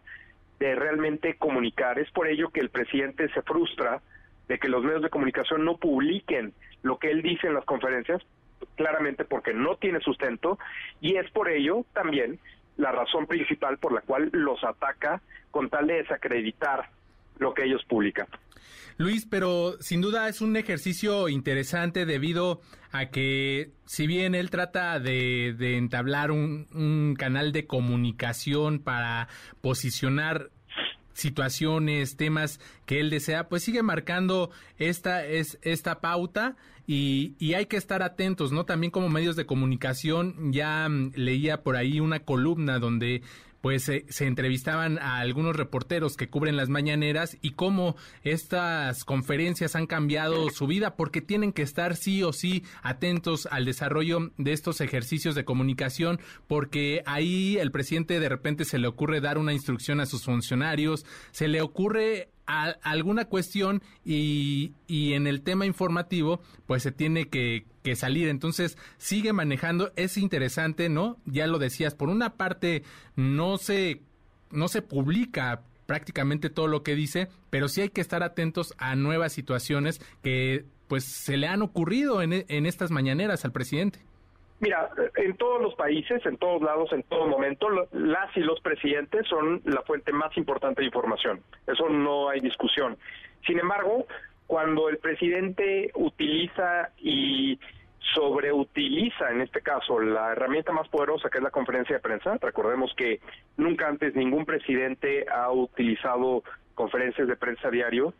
de 0.60 0.76
realmente 0.76 1.36
comunicar. 1.36 2.00
Es 2.00 2.12
por 2.12 2.28
ello 2.28 2.50
que 2.50 2.60
el 2.60 2.70
presidente 2.70 3.30
se 3.30 3.42
frustra 3.44 4.02
de 4.48 4.60
que 4.60 4.70
los 4.70 4.84
medios 4.84 5.02
de 5.02 5.10
comunicación 5.10 5.66
no 5.66 5.78
publiquen 5.78 6.54
lo 6.84 6.98
que 6.98 7.12
él 7.12 7.22
dice 7.22 7.48
en 7.48 7.54
las 7.54 7.66
conferencias, 7.66 8.22
claramente 8.76 9.26
porque 9.26 9.54
no 9.54 9.76
tiene 9.76 10.00
sustento, 10.00 10.58
y 11.02 11.16
es 11.16 11.30
por 11.32 11.50
ello 11.50 11.86
también 11.94 12.40
la 12.78 12.92
razón 12.92 13.26
principal 13.26 13.78
por 13.78 13.94
la 13.94 14.02
cual 14.02 14.30
los 14.32 14.64
ataca 14.64 15.22
con 15.52 15.70
tal 15.70 15.88
de 15.88 15.96
desacreditar 15.96 16.90
lo 17.40 17.54
que 17.54 17.64
ellos 17.64 17.84
publican. 17.86 18.28
Luis, 18.98 19.28
pero 19.30 19.78
sin 19.80 20.02
duda 20.02 20.28
es 20.28 20.42
un 20.42 20.56
ejercicio 20.58 21.30
interesante 21.30 22.06
debido 22.06 22.62
a 22.92 23.08
que 23.08 23.72
si 23.86 24.08
bien 24.08 24.34
él 24.34 24.50
trata 24.50 25.00
de, 25.00 25.56
entablar 25.78 26.32
un, 26.32 27.16
canal 27.18 27.52
de 27.52 27.68
comunicación 27.68 28.80
para 28.80 29.28
posicionar 29.62 30.50
situaciones, 31.14 32.16
temas 32.16 32.60
que 32.86 33.00
él 33.00 33.10
desea, 33.10 33.50
pues 33.50 33.64
sigue 33.64 33.82
marcando 33.82 34.52
esta, 34.78 35.26
es, 35.26 35.58
esta 35.64 36.00
pauta 36.00 36.56
y, 36.86 37.36
y, 37.40 37.56
hay 37.56 37.66
que 37.66 37.76
estar 37.76 38.02
atentos, 38.04 38.52
¿no? 38.52 38.66
También 38.66 38.92
como 38.92 39.10
medios 39.10 39.36
de 39.36 39.46
comunicación, 39.46 40.54
ya 40.54 40.88
mm, 40.88 41.14
leía 41.16 41.64
por 41.64 41.76
ahí 41.76 42.00
una 42.00 42.20
columna 42.20 42.80
donde 42.80 43.24
pues 43.62 43.84
se 43.84 44.26
entrevistaban 44.26 45.00
a 45.00 45.20
algunos 45.20 45.56
reporteros 45.56 46.16
que 46.16 46.30
cubren 46.30 46.58
las 46.58 46.70
mañaneras 46.70 47.38
y 47.42 47.52
cómo 47.52 47.96
estas 48.24 49.04
conferencias 49.04 49.76
han 49.76 49.88
cambiado 49.88 50.50
su 50.50 50.68
vida 50.68 50.96
porque 50.96 51.22
tienen 51.22 51.54
que 51.54 51.62
estar 51.62 51.96
sí 51.96 52.24
o 52.24 52.34
sí 52.34 52.64
atentos 52.84 53.48
al 53.52 53.66
desarrollo 53.66 54.32
de 54.38 54.54
estos 54.54 54.82
ejercicios 54.82 55.36
de 55.36 55.46
comunicación 55.46 56.20
porque 56.48 57.04
ahí 57.06 57.58
el 57.58 57.72
presidente 57.72 58.20
de 58.20 58.30
repente 58.30 58.66
se 58.66 58.78
le 58.78 58.88
ocurre 58.88 59.22
dar 59.22 59.38
una 59.38 59.54
instrucción 59.54 60.00
a 60.00 60.06
sus 60.06 60.24
funcionarios, 60.24 61.06
se 61.32 61.48
le 61.48 61.62
ocurre 61.62 62.30
alguna 62.48 63.26
cuestión 63.26 63.84
y, 64.06 64.74
y, 64.88 65.14
en 65.14 65.28
el 65.28 65.42
tema 65.42 65.66
informativo 65.66 66.40
pues 66.66 66.82
se 66.84 66.92
tiene 66.92 67.28
que, 67.28 67.66
que, 67.84 67.96
salir. 67.96 68.30
Entonces 68.30 68.78
sigue 68.98 69.34
manejando, 69.34 69.92
es 69.96 70.18
interesante, 70.18 70.90
¿no? 70.90 71.18
Ya 71.26 71.46
lo 71.48 71.60
decías, 71.60 71.94
por 71.94 72.10
una 72.10 72.36
parte 72.36 72.84
no 73.16 73.58
se, 73.58 74.02
no 74.50 74.70
se 74.70 74.82
publica 74.82 75.62
prácticamente 75.86 76.50
todo 76.50 76.68
lo 76.68 76.84
que 76.84 76.96
dice, 76.96 77.30
pero 77.50 77.68
sí 77.68 77.82
hay 77.82 77.90
que 77.90 78.02
estar 78.02 78.24
atentos 78.24 78.74
a 78.78 78.96
nuevas 78.96 79.34
situaciones 79.34 80.02
que 80.24 80.66
pues 80.88 81.04
se 81.04 81.38
le 81.38 81.48
han 81.48 81.62
ocurrido 81.62 82.22
en, 82.22 82.46
en 82.48 82.66
estas 82.66 82.92
mañaneras 82.92 83.44
al 83.44 83.52
presidente. 83.52 84.00
Mira, 84.60 84.90
en 85.16 85.38
todos 85.38 85.62
los 85.62 85.76
países, 85.76 86.26
en 86.26 86.38
todos 86.38 86.62
lados, 86.64 86.92
en 86.92 87.04
todo 87.04 87.28
momento, 87.28 87.70
las 87.92 88.36
y 88.36 88.40
los 88.40 88.60
presidentes 88.62 89.28
son 89.28 89.62
la 89.66 89.82
fuente 89.84 90.12
más 90.12 90.36
importante 90.36 90.82
de 90.82 90.88
información. 90.88 91.42
Eso 91.68 91.90
no 91.90 92.30
hay 92.30 92.40
discusión. 92.40 92.98
Sin 93.46 93.60
embargo, 93.60 94.08
cuando 94.48 94.90
el 94.90 94.98
presidente 94.98 95.92
utiliza 95.94 96.90
y 96.98 97.60
sobreutiliza, 98.16 99.32
en 99.32 99.42
este 99.42 99.62
caso, 99.62 100.00
la 100.00 100.32
herramienta 100.32 100.72
más 100.72 100.88
poderosa 100.88 101.30
que 101.30 101.38
es 101.38 101.44
la 101.44 101.52
conferencia 101.52 101.98
de 101.98 102.02
prensa, 102.02 102.38
recordemos 102.42 102.94
que 102.96 103.20
nunca 103.58 103.88
antes 103.88 104.16
ningún 104.16 104.46
presidente 104.46 105.26
ha 105.30 105.52
utilizado 105.52 106.44
conferencias 106.74 107.28
de 107.28 107.36
prensa 107.36 107.70
diario, 107.70 108.14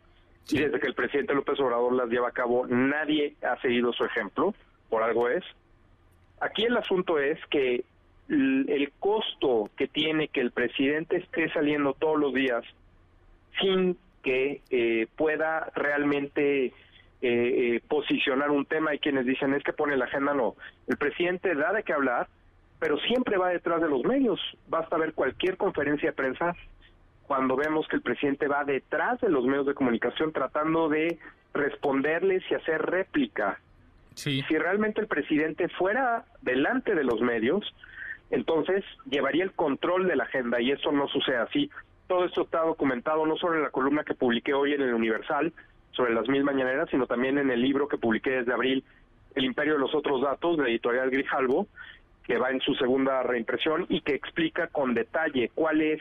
y 0.50 0.58
desde 0.58 0.80
que 0.80 0.86
el 0.86 0.94
presidente 0.94 1.34
López 1.34 1.58
Obrador 1.60 1.92
las 1.94 2.08
lleva 2.08 2.28
a 2.28 2.32
cabo, 2.32 2.66
nadie 2.66 3.34
ha 3.42 3.60
seguido 3.60 3.92
su 3.92 4.04
ejemplo, 4.04 4.54
por 4.88 5.02
algo 5.02 5.28
es. 5.28 5.44
Aquí 6.40 6.64
el 6.64 6.76
asunto 6.76 7.18
es 7.18 7.38
que 7.46 7.84
el 8.28 8.92
costo 8.98 9.70
que 9.76 9.88
tiene 9.88 10.28
que 10.28 10.40
el 10.40 10.50
presidente 10.50 11.16
esté 11.16 11.50
saliendo 11.50 11.94
todos 11.94 12.18
los 12.18 12.34
días 12.34 12.62
sin 13.58 13.96
que 14.22 14.60
eh, 14.70 15.06
pueda 15.16 15.70
realmente 15.74 16.66
eh, 16.66 16.72
eh, 17.22 17.80
posicionar 17.88 18.50
un 18.50 18.66
tema. 18.66 18.90
Hay 18.90 18.98
quienes 18.98 19.24
dicen 19.26 19.54
es 19.54 19.62
que 19.62 19.72
pone 19.72 19.96
la 19.96 20.04
agenda, 20.04 20.34
no. 20.34 20.54
El 20.86 20.96
presidente 20.96 21.54
da 21.54 21.72
de 21.72 21.82
qué 21.82 21.92
hablar, 21.92 22.28
pero 22.78 22.98
siempre 22.98 23.38
va 23.38 23.48
detrás 23.48 23.80
de 23.80 23.88
los 23.88 24.04
medios. 24.04 24.40
Basta 24.68 24.98
ver 24.98 25.14
cualquier 25.14 25.56
conferencia 25.56 26.10
de 26.10 26.16
prensa 26.16 26.54
cuando 27.26 27.56
vemos 27.56 27.88
que 27.88 27.96
el 27.96 28.02
presidente 28.02 28.48
va 28.48 28.64
detrás 28.64 29.20
de 29.20 29.28
los 29.28 29.44
medios 29.44 29.66
de 29.66 29.74
comunicación 29.74 30.32
tratando 30.32 30.88
de 30.88 31.18
responderles 31.54 32.42
y 32.50 32.54
hacer 32.54 32.82
réplica 32.82 33.60
si 34.18 34.42
realmente 34.42 35.00
el 35.00 35.06
presidente 35.06 35.68
fuera 35.68 36.24
delante 36.42 36.94
de 36.94 37.04
los 37.04 37.20
medios, 37.20 37.64
entonces 38.30 38.84
llevaría 39.10 39.44
el 39.44 39.52
control 39.52 40.06
de 40.08 40.16
la 40.16 40.24
agenda 40.24 40.60
y 40.60 40.72
eso 40.72 40.92
no 40.92 41.08
sucede 41.08 41.36
así. 41.36 41.70
Todo 42.06 42.24
esto 42.24 42.42
está 42.42 42.60
documentado 42.60 43.24
no 43.26 43.36
solo 43.36 43.56
en 43.56 43.62
la 43.62 43.70
columna 43.70 44.04
que 44.04 44.14
publiqué 44.14 44.54
hoy 44.54 44.74
en 44.74 44.82
el 44.82 44.94
Universal 44.94 45.52
sobre 45.92 46.14
las 46.14 46.28
mil 46.28 46.44
mañaneras, 46.44 46.88
sino 46.90 47.06
también 47.06 47.38
en 47.38 47.50
el 47.50 47.60
libro 47.60 47.88
que 47.88 47.98
publiqué 47.98 48.30
desde 48.30 48.52
abril, 48.52 48.84
El 49.34 49.44
Imperio 49.44 49.74
de 49.74 49.80
los 49.80 49.94
Otros 49.94 50.22
Datos, 50.22 50.58
de 50.58 50.64
editorial 50.64 51.10
Grijalvo, 51.10 51.66
que 52.24 52.38
va 52.38 52.50
en 52.50 52.60
su 52.60 52.74
segunda 52.74 53.22
reimpresión 53.22 53.86
y 53.88 54.00
que 54.02 54.14
explica 54.14 54.68
con 54.68 54.94
detalle 54.94 55.50
cuál 55.54 55.80
es 55.80 56.00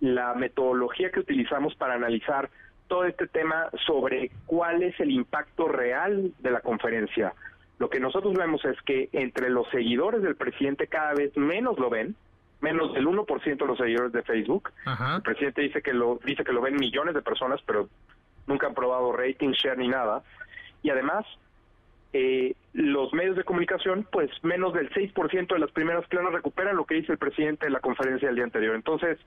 la 0.00 0.34
metodología 0.34 1.10
que 1.10 1.20
utilizamos 1.20 1.74
para 1.76 1.94
analizar 1.94 2.50
todo 2.88 3.04
este 3.04 3.26
tema 3.26 3.68
sobre 3.86 4.30
cuál 4.46 4.82
es 4.82 4.98
el 4.98 5.10
impacto 5.10 5.68
real 5.68 6.32
de 6.40 6.50
la 6.50 6.60
conferencia. 6.60 7.34
Lo 7.78 7.88
que 7.90 8.00
nosotros 8.00 8.34
vemos 8.34 8.64
es 8.64 8.80
que 8.82 9.08
entre 9.12 9.50
los 9.50 9.68
seguidores 9.70 10.22
del 10.22 10.36
presidente 10.36 10.88
cada 10.88 11.14
vez 11.14 11.36
menos 11.36 11.78
lo 11.78 11.90
ven, 11.90 12.16
menos 12.60 12.92
del 12.92 13.06
1% 13.06 13.56
de 13.56 13.66
los 13.66 13.78
seguidores 13.78 14.12
de 14.12 14.22
Facebook. 14.22 14.72
El 15.16 15.22
presidente 15.22 15.62
dice 15.62 15.80
que 15.80 15.92
lo 15.92 16.18
dice 16.24 16.44
que 16.44 16.52
lo 16.52 16.60
ven 16.60 16.74
millones 16.74 17.14
de 17.14 17.22
personas, 17.22 17.60
pero 17.64 17.88
nunca 18.46 18.66
han 18.66 18.74
probado 18.74 19.12
rating, 19.12 19.50
share 19.50 19.78
ni 19.78 19.86
nada. 19.86 20.22
Y 20.82 20.90
además, 20.90 21.24
eh, 22.12 22.54
los 22.72 23.12
medios 23.12 23.36
de 23.36 23.44
comunicación, 23.44 24.06
pues 24.10 24.30
menos 24.42 24.72
del 24.74 24.90
6% 24.90 25.54
de 25.54 25.60
las 25.60 25.70
primeras 25.70 26.06
planas 26.08 26.32
recuperan 26.32 26.76
lo 26.76 26.84
que 26.84 26.96
dice 26.96 27.12
el 27.12 27.18
presidente 27.18 27.66
en 27.66 27.72
la 27.74 27.80
conferencia 27.80 28.28
del 28.28 28.36
día 28.36 28.44
anterior. 28.44 28.74
Entonces, 28.74 29.18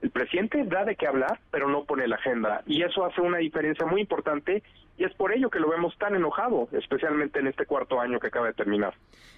el 0.00 0.10
presidente 0.10 0.64
da 0.64 0.84
de 0.84 0.96
qué 0.96 1.06
hablar, 1.06 1.40
pero 1.50 1.68
no 1.68 1.84
pone 1.84 2.08
la 2.08 2.16
agenda. 2.16 2.62
Y 2.66 2.82
eso 2.82 3.04
hace 3.04 3.20
una 3.20 3.38
diferencia 3.38 3.86
muy 3.86 4.00
importante 4.00 4.62
y 4.98 5.04
es 5.04 5.14
por 5.14 5.32
ello 5.32 5.50
que 5.50 5.58
lo 5.58 5.70
vemos 5.70 5.96
tan 5.98 6.14
enojado, 6.14 6.68
especialmente 6.72 7.38
en 7.40 7.46
este 7.46 7.66
cuarto 7.66 8.00
año 8.00 8.20
que 8.20 8.26
acaba 8.26 8.48
de 8.48 8.54
terminar. 8.54 8.94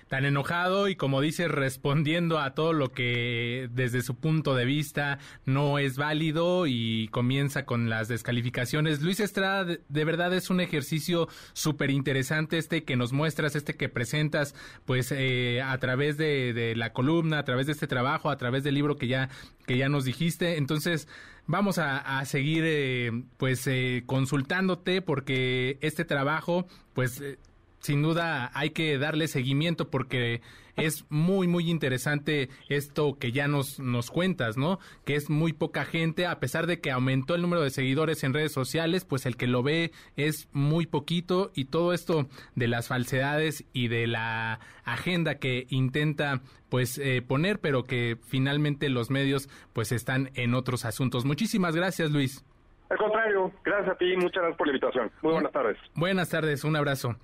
Tan 0.09 0.27
enojado 0.27 0.89
y 0.89 0.97
como 0.97 1.21
dice, 1.21 1.49
respondiendo 1.49 2.39
a 2.39 2.55
todo 2.55 2.73
lo 2.73 2.93
que 2.93 3.69
desde 3.71 4.03
su 4.03 4.19
punto 4.21 4.55
de 4.55 4.67
vista 4.67 5.19
no 5.47 5.79
es 5.79 5.97
válido 5.97 6.67
y 6.67 7.09
comienza 7.09 7.65
con 7.65 7.89
las 7.89 8.09
descalificaciones. 8.09 9.01
Luis 9.01 9.21
Estrada, 9.21 9.65
de, 9.65 10.05
verdad 10.05 10.35
es 10.35 10.51
un 10.51 10.61
ejercicio 10.61 11.29
súper 11.55 11.91
interesante 11.91 12.59
este 12.59 12.85
que 12.85 12.97
nos 12.97 13.13
muestras, 13.13 13.57
este 13.57 13.75
que 13.75 13.89
presentas, 13.89 14.55
pues 14.85 15.13
eh, 15.13 15.63
a 15.63 15.79
través 15.79 16.19
de, 16.19 16.75
la 16.77 16.93
columna, 16.93 17.39
a 17.39 17.45
través 17.45 17.67
de 17.67 17.73
este 17.73 17.87
trabajo, 17.87 18.29
a 18.29 18.37
través 18.37 18.65
del 18.65 18.75
libro 18.75 18.97
que 18.97 19.07
ya, 19.07 19.31
que 19.67 19.79
ya 19.79 19.89
nos 19.89 20.05
dijiste. 20.05 20.59
Entonces, 20.59 21.09
vamos 21.47 21.79
a, 21.79 22.25
seguir 22.25 22.65
eh, 22.67 23.11
pues 23.37 23.67
eh, 23.67 24.03
consultándote 24.07 25.03
porque 25.03 25.79
este 25.81 26.05
trabajo 26.05 26.67
pues 26.93 27.21
eh, 27.21 27.39
sin 27.85 28.01
duda 28.01 28.51
hay 28.55 28.71
que 28.71 28.97
darle 28.97 29.29
seguimiento 29.29 29.91
porque 29.91 30.41
es 30.75 31.05
muy, 31.11 31.47
muy 31.47 31.71
interesante 31.71 32.49
esto 32.71 33.19
que 33.19 33.31
ya 33.31 33.47
nos, 33.47 33.79
nos 33.79 34.11
cuentas, 34.11 34.57
¿no? 34.57 34.79
Que 35.05 35.17
es 35.17 35.29
muy 35.29 35.53
poca 35.53 35.85
gente, 35.85 36.27
a 36.27 36.41
pesar 36.41 36.67
de 36.67 36.81
que 36.81 36.91
aumentó 36.91 37.35
el 37.35 37.43
número 37.43 37.61
de 37.61 37.69
seguidores 37.69 38.25
en 38.25 38.33
redes 38.33 38.53
sociales, 38.53 39.05
pues 39.05 39.27
el 39.27 39.37
que 39.37 39.47
lo 39.47 39.63
ve 39.63 39.93
es 40.17 40.49
muy 40.53 40.87
poquito 40.87 41.51
y 41.55 41.67
todo 41.67 41.93
esto 41.93 42.27
de 42.55 42.69
las 42.69 42.89
falsedades 42.89 43.67
y 43.75 43.89
de 43.89 44.07
la 44.07 44.61
agenda 44.85 45.35
que 45.35 45.67
intenta 45.69 46.41
pues 46.71 46.97
eh, 46.97 47.21
poner, 47.21 47.59
pero 47.59 47.85
que 47.85 48.17
finalmente 48.27 48.89
los 48.89 49.11
medios 49.11 49.51
pues 49.75 49.93
están 49.93 50.31
en 50.37 50.55
otros 50.55 50.87
asuntos. 50.87 51.27
Muchísimas 51.27 51.77
gracias, 51.77 52.11
Luis. 52.11 52.47
Al 52.89 52.97
contrario, 52.97 53.53
gracias 53.63 53.91
a 53.95 53.99
ti, 53.99 54.17
muchas 54.17 54.37
gracias 54.37 54.57
por 54.57 54.69
la 54.69 54.73
invitación. 54.73 55.11
Muy 55.21 55.33
buenas 55.35 55.53
tardes. 55.53 55.77
Buenas 55.95 56.31
tardes, 56.31 56.65
un 56.65 56.77
abrazo. 56.77 57.17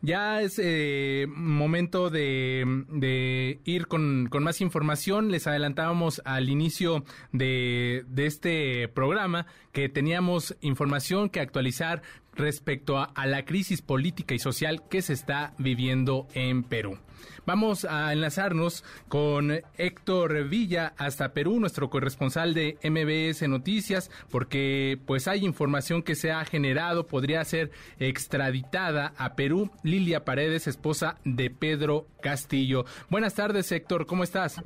Ya 0.00 0.42
es 0.42 0.60
eh, 0.62 1.26
momento 1.28 2.08
de, 2.08 3.58
ir 3.64 3.86
con, 3.88 4.28
más 4.40 4.60
información. 4.60 5.30
Les 5.30 5.46
adelantábamos 5.46 6.22
al 6.24 6.48
inicio 6.48 7.04
de, 7.32 8.04
de 8.06 8.26
este 8.26 8.88
programa 8.88 9.46
que 9.72 9.88
teníamos 9.88 10.56
información 10.60 11.30
que 11.30 11.40
actualizar 11.40 12.02
respecto 12.38 12.98
a, 12.98 13.26
la 13.26 13.44
crisis 13.44 13.82
política 13.82 14.34
y 14.34 14.38
social 14.38 14.88
que 14.88 15.02
se 15.02 15.12
está 15.12 15.52
viviendo 15.58 16.26
en 16.32 16.62
Perú. 16.62 16.98
Vamos 17.44 17.84
a 17.84 18.12
enlazarnos 18.12 18.84
con 19.08 19.52
Héctor 19.76 20.48
Villa 20.48 20.94
hasta 20.96 21.32
Perú, 21.32 21.60
nuestro 21.60 21.90
corresponsal 21.90 22.54
de 22.54 22.78
MBS 22.82 23.48
Noticias, 23.48 24.10
porque 24.30 24.98
pues 25.04 25.28
hay 25.28 25.44
información 25.44 26.02
que 26.02 26.14
se 26.14 26.30
ha 26.30 26.44
generado, 26.44 27.06
podría 27.06 27.44
ser 27.44 27.70
extraditada 27.98 29.12
a 29.18 29.34
Perú 29.34 29.70
Lilia 29.82 30.24
Paredes, 30.24 30.66
esposa 30.66 31.18
de 31.24 31.50
Pedro 31.50 32.06
Castillo. 32.22 32.84
Buenas 33.10 33.34
tardes, 33.34 33.70
Héctor, 33.72 34.06
¿cómo 34.06 34.24
estás? 34.24 34.62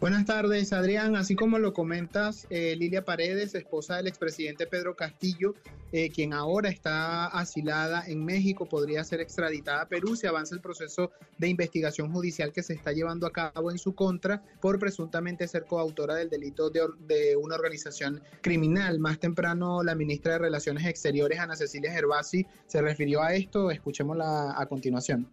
Buenas 0.00 0.24
tardes, 0.24 0.72
Adrián. 0.72 1.14
Así 1.14 1.36
como 1.36 1.58
lo 1.58 1.74
comentas, 1.74 2.46
eh, 2.48 2.74
Lilia 2.74 3.04
Paredes, 3.04 3.54
esposa 3.54 3.98
del 3.98 4.06
expresidente 4.06 4.66
Pedro 4.66 4.96
Castillo, 4.96 5.54
eh, 5.92 6.08
quien 6.08 6.32
ahora 6.32 6.70
está 6.70 7.26
asilada 7.26 8.02
en 8.06 8.24
México, 8.24 8.64
podría 8.64 9.04
ser 9.04 9.20
extraditada 9.20 9.82
a 9.82 9.88
Perú 9.88 10.16
si 10.16 10.26
avanza 10.26 10.54
el 10.54 10.62
proceso 10.62 11.10
de 11.36 11.48
investigación 11.48 12.10
judicial 12.10 12.50
que 12.50 12.62
se 12.62 12.72
está 12.72 12.92
llevando 12.92 13.26
a 13.26 13.30
cabo 13.30 13.70
en 13.70 13.76
su 13.76 13.94
contra 13.94 14.42
por 14.62 14.78
presuntamente 14.78 15.46
ser 15.46 15.66
coautora 15.66 16.14
del 16.14 16.30
delito 16.30 16.70
de, 16.70 16.80
de 17.00 17.36
una 17.36 17.56
organización 17.56 18.22
criminal. 18.40 19.00
Más 19.00 19.20
temprano, 19.20 19.82
la 19.82 19.94
ministra 19.94 20.32
de 20.32 20.38
Relaciones 20.38 20.86
Exteriores, 20.86 21.38
Ana 21.38 21.56
Cecilia 21.56 21.92
Gervasi, 21.92 22.46
se 22.66 22.80
refirió 22.80 23.22
a 23.22 23.34
esto. 23.34 23.70
Escuchémosla 23.70 24.58
a 24.58 24.64
continuación 24.64 25.28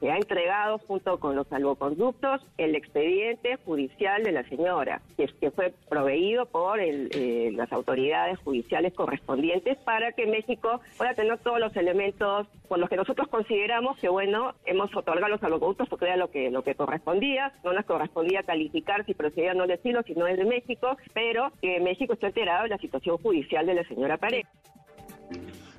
se 0.00 0.10
ha 0.10 0.16
entregado 0.16 0.78
junto 0.78 1.20
con 1.20 1.36
los 1.36 1.46
salvoconductos 1.48 2.40
el 2.56 2.74
expediente 2.74 3.56
judicial 3.64 4.22
de 4.22 4.32
la 4.32 4.48
señora, 4.48 5.02
que, 5.16 5.50
fue 5.50 5.74
proveído 5.88 6.46
por 6.46 6.80
eh, 6.80 7.50
las 7.54 7.70
autoridades 7.72 8.38
judiciales 8.38 8.94
correspondientes 8.94 9.76
para 9.78 10.12
que 10.12 10.26
México 10.26 10.80
pueda 10.96 11.14
tener 11.14 11.38
todos 11.38 11.60
los 11.60 11.76
elementos 11.76 12.46
por 12.68 12.78
los 12.78 12.88
que 12.88 12.96
nosotros 12.96 13.28
consideramos 13.28 13.98
que, 13.98 14.08
bueno, 14.08 14.54
hemos 14.64 14.94
otorgado 14.96 15.28
los 15.28 15.40
salvoconductos 15.40 15.88
porque 15.88 16.06
era 16.06 16.16
lo 16.16 16.30
que, 16.30 16.50
lo 16.50 16.62
que 16.62 16.74
correspondía, 16.74 17.52
no 17.62 17.72
nos 17.72 17.84
correspondía 17.84 18.42
calificar 18.42 19.04
si 19.04 19.14
procedía 19.14 19.54
no 19.54 19.66
decirlo, 19.66 20.02
si 20.02 20.14
no 20.14 20.26
es 20.26 20.38
de 20.38 20.44
México, 20.44 20.96
pero 21.12 21.52
que 21.60 21.80
México 21.80 22.14
está 22.14 22.28
enterado 22.28 22.62
de 22.64 22.70
la 22.70 22.78
situación 22.78 23.18
judicial 23.18 23.66
de 23.66 23.74
la 23.74 23.84
señora 23.84 24.16
Paredes. 24.16 24.46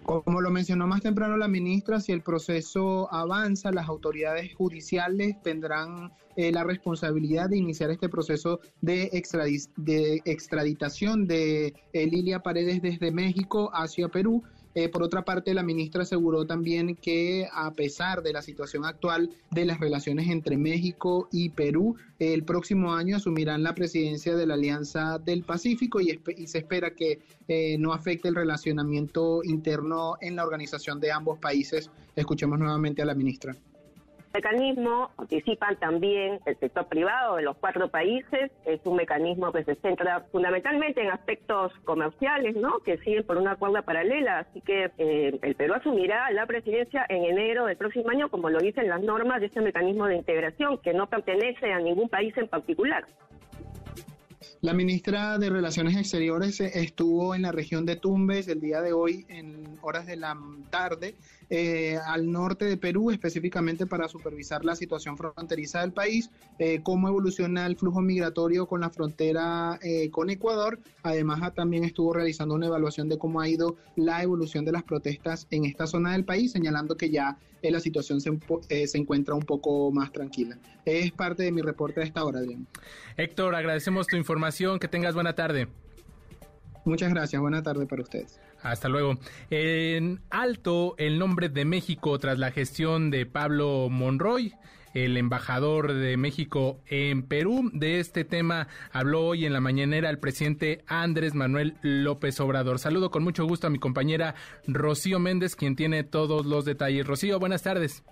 Como 0.03 0.41
lo 0.41 0.49
mencionó 0.49 0.87
más 0.87 1.01
temprano 1.01 1.37
la 1.37 1.47
ministra, 1.47 1.99
si 1.99 2.11
el 2.11 2.21
proceso 2.21 3.11
avanza, 3.13 3.71
las 3.71 3.87
autoridades 3.87 4.53
judiciales 4.55 5.41
tendrán 5.43 6.11
eh, 6.35 6.51
la 6.51 6.63
responsabilidad 6.63 7.49
de 7.49 7.57
iniciar 7.57 7.91
este 7.91 8.09
proceso 8.09 8.59
de, 8.81 9.09
de 9.77 10.21
extraditación 10.25 11.27
de 11.27 11.73
eh, 11.93 12.07
Lilia 12.07 12.39
Paredes 12.39 12.81
desde 12.81 13.11
México 13.11 13.69
hacia 13.73 14.09
Perú 14.09 14.43
eh, 14.73 14.89
por 14.89 15.03
otra 15.03 15.23
parte, 15.23 15.53
la 15.53 15.63
ministra 15.63 16.03
aseguró 16.03 16.45
también 16.45 16.95
que 16.95 17.47
a 17.51 17.71
pesar 17.71 18.23
de 18.23 18.33
la 18.33 18.41
situación 18.41 18.85
actual 18.85 19.29
de 19.49 19.65
las 19.65 19.79
relaciones 19.79 20.29
entre 20.29 20.57
México 20.57 21.27
y 21.31 21.49
Perú, 21.49 21.95
el 22.19 22.43
próximo 22.43 22.93
año 22.93 23.17
asumirán 23.17 23.63
la 23.63 23.75
presidencia 23.75 24.35
de 24.35 24.45
la 24.45 24.53
Alianza 24.53 25.19
del 25.19 25.43
Pacífico 25.43 25.99
y, 25.99 26.19
se 26.47 26.59
espera 26.59 26.91
que 26.91 27.19
eh, 27.47 27.77
no 27.77 27.93
afecte 27.93 28.29
el 28.29 28.35
relacionamiento 28.35 29.43
interno 29.43 30.15
en 30.21 30.35
la 30.35 30.43
organización 30.43 30.99
de 30.99 31.11
ambos 31.11 31.39
países. 31.39 31.89
Escuchemos 32.15 32.57
nuevamente 32.57 33.01
a 33.01 33.05
la 33.05 33.15
ministra 33.15 33.55
mecanismo 34.33 35.11
participan 35.15 35.77
también 35.77 36.39
el 36.45 36.57
sector 36.57 36.87
privado 36.87 37.35
de 37.35 37.43
los 37.43 37.57
cuatro 37.57 37.89
países. 37.89 38.51
Es 38.65 38.79
un 38.85 38.95
mecanismo 38.95 39.51
que 39.51 39.63
se 39.63 39.75
centra 39.75 40.25
fundamentalmente 40.31 41.01
en 41.01 41.11
aspectos 41.11 41.71
comerciales, 41.83 42.55
¿no? 42.55 42.79
Que 42.79 42.97
siguen 42.99 43.25
por 43.25 43.37
una 43.37 43.55
cuerda 43.55 43.81
paralela. 43.81 44.39
Así 44.39 44.61
que 44.61 44.91
eh, 44.97 45.39
el 45.41 45.55
Perú 45.55 45.73
asumirá 45.73 46.31
la 46.31 46.45
presidencia 46.45 47.05
en 47.09 47.25
enero 47.25 47.65
del 47.65 47.77
próximo 47.77 48.09
año, 48.09 48.29
como 48.29 48.49
lo 48.49 48.59
dicen 48.59 48.87
las 48.87 49.01
normas 49.01 49.41
de 49.41 49.47
este 49.47 49.61
mecanismo 49.61 50.05
de 50.07 50.17
integración, 50.17 50.77
que 50.79 50.93
no 50.93 51.07
pertenece 51.07 51.71
a 51.71 51.79
ningún 51.79 52.09
país 52.09 52.35
en 52.37 52.47
particular. 52.47 53.05
La 54.61 54.73
ministra 54.73 55.39
de 55.39 55.49
Relaciones 55.49 55.97
Exteriores 55.97 56.59
estuvo 56.59 57.33
en 57.33 57.41
la 57.41 57.51
región 57.51 57.85
de 57.85 57.95
Tumbes 57.95 58.47
el 58.47 58.61
día 58.61 58.81
de 58.81 58.93
hoy 58.93 59.25
en 59.27 59.79
horas 59.81 60.05
de 60.05 60.15
la 60.15 60.37
tarde 60.69 61.15
eh, 61.53 61.97
al 62.07 62.31
norte 62.31 62.63
de 62.63 62.77
Perú, 62.77 63.11
específicamente 63.11 63.85
para 63.85 64.07
supervisar 64.07 64.63
la 64.63 64.73
situación 64.73 65.17
fronteriza 65.17 65.81
del 65.81 65.91
país, 65.91 66.31
eh, 66.59 66.79
cómo 66.81 67.09
evoluciona 67.09 67.65
el 67.65 67.75
flujo 67.75 68.01
migratorio 68.01 68.67
con 68.67 68.79
la 68.79 68.89
frontera 68.89 69.77
eh, 69.83 70.09
con 70.11 70.29
Ecuador. 70.29 70.79
Además, 71.03 71.53
también 71.53 71.83
estuvo 71.83 72.13
realizando 72.13 72.55
una 72.55 72.67
evaluación 72.67 73.09
de 73.09 73.17
cómo 73.17 73.41
ha 73.41 73.49
ido 73.49 73.75
la 73.97 74.23
evolución 74.23 74.63
de 74.63 74.71
las 74.71 74.83
protestas 74.83 75.45
en 75.51 75.65
esta 75.65 75.87
zona 75.87 76.13
del 76.13 76.23
país, 76.23 76.53
señalando 76.53 76.95
que 76.95 77.09
ya 77.09 77.37
la 77.61 77.81
situación 77.81 78.21
se, 78.21 78.31
se, 78.87 78.97
encuentra 78.97 79.35
un 79.35 79.43
poco 79.43 79.91
más 79.91 80.13
tranquila. 80.13 80.57
Es 80.85 81.11
parte 81.11 81.43
de 81.43 81.51
mi 81.51 81.61
reporte 81.61 81.99
de 81.99 82.05
esta 82.05 82.23
hora, 82.23 82.39
Adrián. 82.39 82.65
Héctor, 83.17 83.55
agradecemos 83.55 84.07
tu 84.07 84.15
información. 84.15 84.79
Que 84.79 84.87
tengas 84.87 85.13
buena 85.13 85.35
tarde. 85.35 85.67
Muchas 86.85 87.13
gracias. 87.13 87.41
Buena 87.41 87.61
tarde 87.61 87.85
para 87.85 88.01
ustedes. 88.01 88.39
Hasta 88.61 88.89
luego. 88.89 89.17
En 89.49 90.19
alto 90.29 90.95
el 90.97 91.19
nombre 91.19 91.49
de 91.49 91.65
México 91.65 92.17
tras 92.19 92.39
la 92.39 92.51
gestión 92.51 93.11
de 93.11 93.25
Pablo 93.25 93.87
Monroy 93.89 94.53
el 94.93 95.17
embajador 95.17 95.93
de 95.93 96.17
México 96.17 96.79
en 96.87 97.23
Perú. 97.23 97.69
De 97.73 97.99
este 97.99 98.23
tema 98.25 98.67
habló 98.91 99.25
hoy 99.25 99.45
en 99.45 99.53
la 99.53 99.61
mañanera 99.61 100.09
el 100.09 100.19
presidente 100.19 100.83
Andrés 100.87 101.33
Manuel 101.33 101.75
López 101.81 102.39
Obrador. 102.39 102.79
Saludo 102.79 103.11
con 103.11 103.23
mucho 103.23 103.45
gusto 103.45 103.67
a 103.67 103.69
mi 103.69 103.79
compañera 103.79 104.35
Rocío 104.67 105.19
Méndez, 105.19 105.55
quien 105.55 105.75
tiene 105.75 106.03
todos 106.03 106.45
los 106.45 106.65
detalles. 106.65 107.07
Rocío, 107.07 107.39
buenas 107.39 107.63
tardes. 107.63 108.03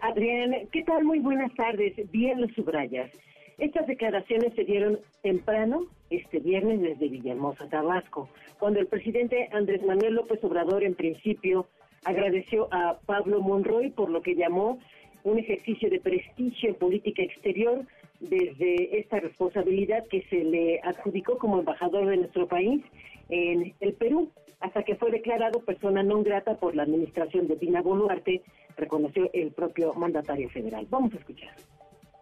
Adrián, 0.00 0.52
¿qué 0.72 0.82
tal? 0.84 1.04
Muy 1.04 1.18
buenas 1.18 1.52
tardes. 1.54 1.94
Bien 2.10 2.40
lo 2.40 2.48
subrayas. 2.48 3.10
Estas 3.60 3.86
declaraciones 3.86 4.54
se 4.54 4.64
dieron 4.64 4.98
temprano 5.22 5.84
este 6.08 6.38
viernes 6.38 6.80
desde 6.80 7.08
Villahermosa, 7.08 7.68
Tabasco, 7.68 8.30
cuando 8.58 8.80
el 8.80 8.86
presidente 8.86 9.50
Andrés 9.52 9.84
Manuel 9.84 10.14
López 10.14 10.42
Obrador 10.42 10.82
en 10.82 10.94
principio 10.94 11.66
agradeció 12.06 12.68
a 12.72 12.98
Pablo 13.04 13.42
Monroy 13.42 13.90
por 13.90 14.08
lo 14.08 14.22
que 14.22 14.34
llamó 14.34 14.78
un 15.24 15.38
ejercicio 15.38 15.90
de 15.90 16.00
prestigio 16.00 16.70
en 16.70 16.76
política 16.76 17.22
exterior 17.22 17.84
desde 18.20 18.98
esta 18.98 19.20
responsabilidad 19.20 20.06
que 20.06 20.22
se 20.30 20.42
le 20.42 20.80
adjudicó 20.82 21.36
como 21.36 21.58
embajador 21.58 22.06
de 22.06 22.16
nuestro 22.16 22.48
país 22.48 22.82
en 23.28 23.74
el 23.80 23.92
Perú, 23.92 24.30
hasta 24.60 24.84
que 24.84 24.96
fue 24.96 25.10
declarado 25.10 25.60
persona 25.60 26.02
no 26.02 26.22
grata 26.22 26.54
por 26.54 26.74
la 26.74 26.84
administración 26.84 27.46
de 27.46 27.56
Dina 27.56 27.82
Boluarte, 27.82 28.40
reconoció 28.78 29.28
el 29.34 29.52
propio 29.52 29.92
mandatario 29.92 30.48
federal. 30.48 30.86
Vamos 30.88 31.12
a 31.12 31.18
escuchar 31.18 31.50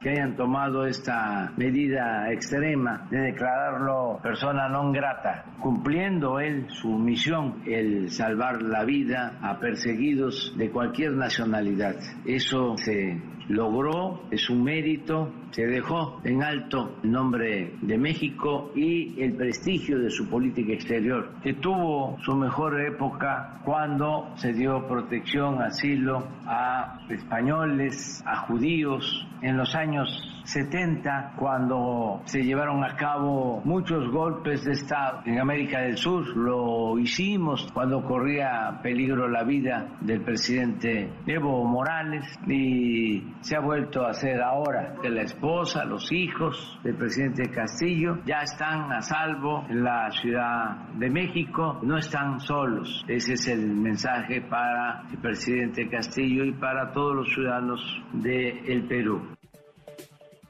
que 0.00 0.11
hayan 0.11 0.37
tomado 0.37 0.87
esta 0.87 1.52
medida 1.56 2.30
extrema 2.32 3.08
de 3.11 3.34
declararlo 3.34 4.20
persona 4.22 4.68
non 4.68 4.92
grata, 4.94 5.44
cumpliendo 5.58 6.38
él 6.38 6.70
su 6.70 6.94
misión, 6.98 7.62
el 7.66 8.11
salvar 8.11 8.62
la 8.62 8.84
vida 8.84 9.38
a 9.42 9.58
perseguidos 9.58 10.54
de 10.56 10.70
cualquier 10.70 11.12
nacionalidad. 11.12 11.96
Eso 12.24 12.76
se 12.76 13.18
logró, 13.48 14.20
es 14.30 14.48
un 14.50 14.62
mérito, 14.62 15.30
se 15.50 15.66
dejó 15.66 16.20
en 16.24 16.42
alto 16.42 16.96
el 17.02 17.12
nombre 17.12 17.72
de 17.80 17.98
México 17.98 18.70
y 18.74 19.20
el 19.20 19.34
prestigio 19.34 19.98
de 19.98 20.11
su 20.11 20.28
política 20.28 20.72
exterior, 20.72 21.30
que 21.42 21.54
tuvo 21.54 22.18
su 22.22 22.34
mejor 22.34 22.80
época 22.80 23.61
cuando 23.64 24.30
se 24.37 24.52
dio 24.52 24.87
protección, 24.87 25.62
asilo 25.62 26.24
a 26.46 27.00
españoles, 27.08 28.22
a 28.26 28.37
judíos, 28.37 29.26
en 29.42 29.56
los 29.56 29.74
años 29.74 30.38
70, 30.48 31.34
cuando 31.37 32.22
se 32.24 32.42
llevaron 32.42 32.82
a 32.82 32.96
cabo 32.96 33.61
muchos 33.66 34.11
golpes 34.11 34.64
de 34.64 34.72
Estado 34.72 35.20
en 35.26 35.38
América 35.38 35.80
del 35.80 35.98
Sur. 35.98 36.26
Lo 36.34 36.98
hicimos 36.98 37.70
cuando 37.74 38.02
corría 38.02 38.80
peligro 38.82 39.28
la 39.28 39.44
vida 39.44 39.88
del 40.00 40.22
presidente 40.22 41.12
Evo 41.26 41.64
Morales 41.64 42.24
y 42.46 43.22
se 43.40 43.56
ha 43.56 43.61
vuelto 43.61 44.06
a 44.06 44.11
hacer 44.11 44.40
ahora 44.40 44.94
que 45.02 45.11
la 45.11 45.22
esposa, 45.22 45.84
los 45.84 46.11
hijos 46.12 46.78
del 46.82 46.96
presidente 46.96 47.50
Castillo 47.50 48.20
ya 48.24 48.40
están 48.40 48.90
a 48.90 49.02
salvo 49.02 49.66
en 49.68 49.84
la 49.84 50.11
Ciudad 50.12 50.88
de 50.94 51.11
México, 51.11 51.78
no 51.82 51.98
están 51.98 52.40
solos. 52.40 53.04
Ese 53.06 53.34
es 53.34 53.48
el 53.48 53.68
mensaje 53.68 54.40
para 54.40 55.02
el 55.11 55.18
presidente 55.18 55.90
Castillo 55.90 56.44
y 56.44 56.52
para 56.52 56.90
todos 56.92 57.16
los 57.16 57.28
ciudadanos 57.34 58.02
del 58.14 58.58
el 58.66 58.88
Perú. 58.88 59.38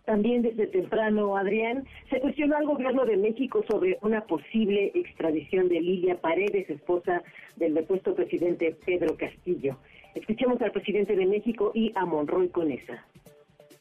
También 0.09 0.41
desde 0.41 0.67
temprano, 0.69 1.37
Adrián, 1.37 1.85
se 2.09 2.19
cuestionó 2.19 2.57
al 2.57 2.65
gobierno 2.65 3.05
de 3.05 3.19
México 3.19 3.63
sobre 3.69 3.99
una 4.01 4.23
posible 4.23 4.91
extradición 4.95 5.69
de 5.69 5.83
Lilia 5.83 6.19
Paredes, 6.19 6.71
esposa 6.71 7.23
del 7.57 7.75
depuesto 7.75 8.15
presidente 8.15 8.75
Pedro 8.87 9.19
Castillo. 9.19 9.77
Escuchemos 10.15 10.63
al 10.63 10.73
presidente 10.73 11.15
de 11.15 11.27
México 11.27 11.73
y 11.75 11.93
a 11.95 12.07
Monroy 12.07 12.49
Conesa. 12.49 13.05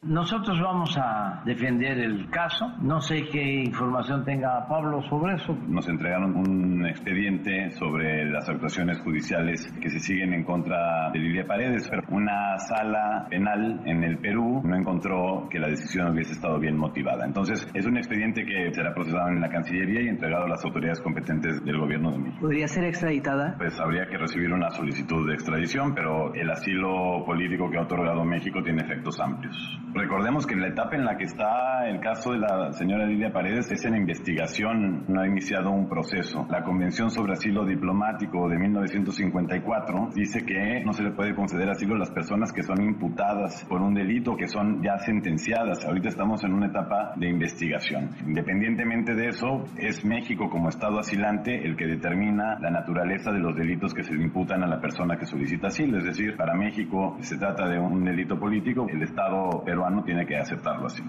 Nosotros 0.04 0.62
vamos 0.62 0.96
a 0.96 1.42
defender 1.44 1.98
el 1.98 2.30
caso. 2.30 2.68
No 2.82 3.02
sé 3.02 3.26
qué 3.32 3.64
información 3.64 4.24
tenga 4.24 4.68
Pablo 4.68 5.02
sobre 5.10 5.36
eso. 5.36 5.58
Nos 5.68 5.90
entregaron 5.90 6.36
un 6.36 6.86
expediente 6.86 7.72
sobre 7.72 8.30
las 8.30 8.48
actuaciones 8.48 9.00
judiciales 9.00 9.68
que 9.82 9.90
se 9.90 10.00
siguen 10.00 10.34
en 10.34 10.44
contra 10.44 11.10
de 11.12 11.20
Lidia 11.20 11.46
Paredes, 11.48 11.90
pero 11.90 12.04
una 12.10 12.60
sala 12.60 13.26
penal 13.30 13.82
en 13.86 14.04
el 14.04 14.20
Perú 14.20 14.62
no 14.64 14.76
encontró 14.76 15.48
que 15.50 15.58
la 15.60 15.68
decisión 15.68 16.12
hubiese 16.12 16.34
estado 16.34 16.60
bien 16.60 16.78
motivada. 16.78 17.26
Entonces, 17.26 17.68
es 17.74 17.86
un 17.88 17.98
expediente 17.98 18.46
que 18.46 18.72
será 18.74 18.94
procesado 18.94 19.30
en 19.30 19.42
la 19.42 19.50
Cancillería 19.50 20.04
y 20.04 20.10
entregado 20.10 20.46
a 20.46 20.50
las 20.50 20.64
autoridades 20.64 21.02
competentes 21.02 21.64
del 21.66 21.80
gobierno 21.80 22.12
de 22.12 22.20
México. 22.20 22.42
¿Podría 22.42 22.68
ser 22.68 22.86
extraditada? 22.86 23.56
Pues 23.58 23.80
habría 23.80 24.06
que 24.08 24.18
recibir 24.18 24.54
una 24.54 24.70
solicitud 24.70 25.28
de 25.28 25.34
extradición, 25.34 25.96
pero 25.96 26.34
el 26.36 26.50
asilo 26.52 27.26
político 27.26 27.70
que 27.72 27.78
ha 27.78 27.82
otorgado 27.82 28.24
México 28.24 28.62
tiene 28.62 28.84
efectos 28.84 29.20
amplios 29.20 29.58
Recordemos 29.98 30.46
que 30.46 30.56
la 30.56 30.68
etapa 30.68 30.96
en 30.96 31.06
la 31.06 31.18
que 31.18 31.24
está 31.24 31.90
el 31.90 32.00
caso 32.00 32.32
de 32.32 32.38
la 32.38 32.72
señora 32.74 33.08
Lidia 33.08 33.34
Paredes 33.34 33.72
es 33.72 33.84
en 33.84 33.96
investigación, 33.96 35.06
no 35.08 35.22
ha 35.22 35.28
iniciado 35.28 35.72
un 35.72 35.90
proceso. 35.90 36.46
La 36.52 36.64
Convención 36.64 37.10
sobre 37.10 37.34
Asilo 37.34 37.66
Diplomático 37.66 38.48
de 38.48 38.60
1954 38.60 40.10
dice 40.14 40.46
que 40.46 40.84
no 40.86 40.94
se 40.94 41.02
le 41.02 41.12
puede 41.14 41.34
conceder 41.34 41.68
asilo 41.70 41.96
a 41.96 41.98
las 41.98 42.12
personas 42.12 42.54
que 42.54 42.62
son 42.62 42.80
imputadas 42.80 43.66
por 43.68 43.82
un 43.82 43.96
delito, 43.96 44.38
que 44.38 44.48
son 44.48 44.84
ya 44.84 45.00
sentenciadas. 45.00 45.84
Ahorita 45.84 46.10
estamos 46.10 46.44
en 46.44 46.54
una 46.54 46.68
etapa 46.68 47.14
de 47.16 47.30
investigación. 47.30 48.12
Independientemente 48.24 49.16
de 49.16 49.30
eso, 49.30 49.64
es 49.78 50.06
México 50.06 50.48
como 50.52 50.70
Estado 50.70 51.00
asilante 51.00 51.66
el 51.66 51.76
que 51.76 51.88
determina 51.88 52.60
la 52.60 52.70
naturaleza 52.70 53.32
de 53.32 53.40
los 53.40 53.56
delitos 53.56 53.96
que 53.96 54.04
se 54.04 54.14
le 54.14 54.24
imputan 54.24 54.62
a 54.64 54.68
la 54.68 54.80
persona 54.80 55.18
que 55.18 55.26
solicita 55.26 55.68
asilo. 55.68 55.98
Es 55.98 56.06
decir, 56.06 56.38
para 56.38 56.54
México 56.54 57.18
se 57.22 57.40
trata 57.40 57.68
de 57.68 57.80
un 57.80 58.04
delito 58.04 58.40
político, 58.40 58.86
el 58.88 59.02
Estado 59.02 59.64
peruano 59.66 59.87
tiene 60.04 60.26
que 60.26 60.36
aceptarlo 60.36 60.88
así. 60.88 61.04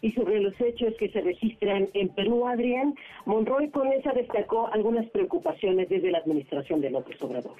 Y 0.00 0.12
sobre 0.12 0.40
los 0.40 0.52
hechos 0.60 0.94
que 0.98 1.08
se 1.08 1.20
registran 1.22 1.88
en 1.94 2.08
Perú, 2.10 2.46
Adrián, 2.46 2.94
Monroy 3.24 3.70
con 3.70 3.90
esa 3.92 4.12
destacó 4.12 4.68
algunas 4.72 5.08
preocupaciones 5.10 5.88
desde 5.88 6.10
la 6.10 6.18
administración 6.18 6.80
de 6.82 6.90
López 6.90 7.20
Obrador. 7.22 7.56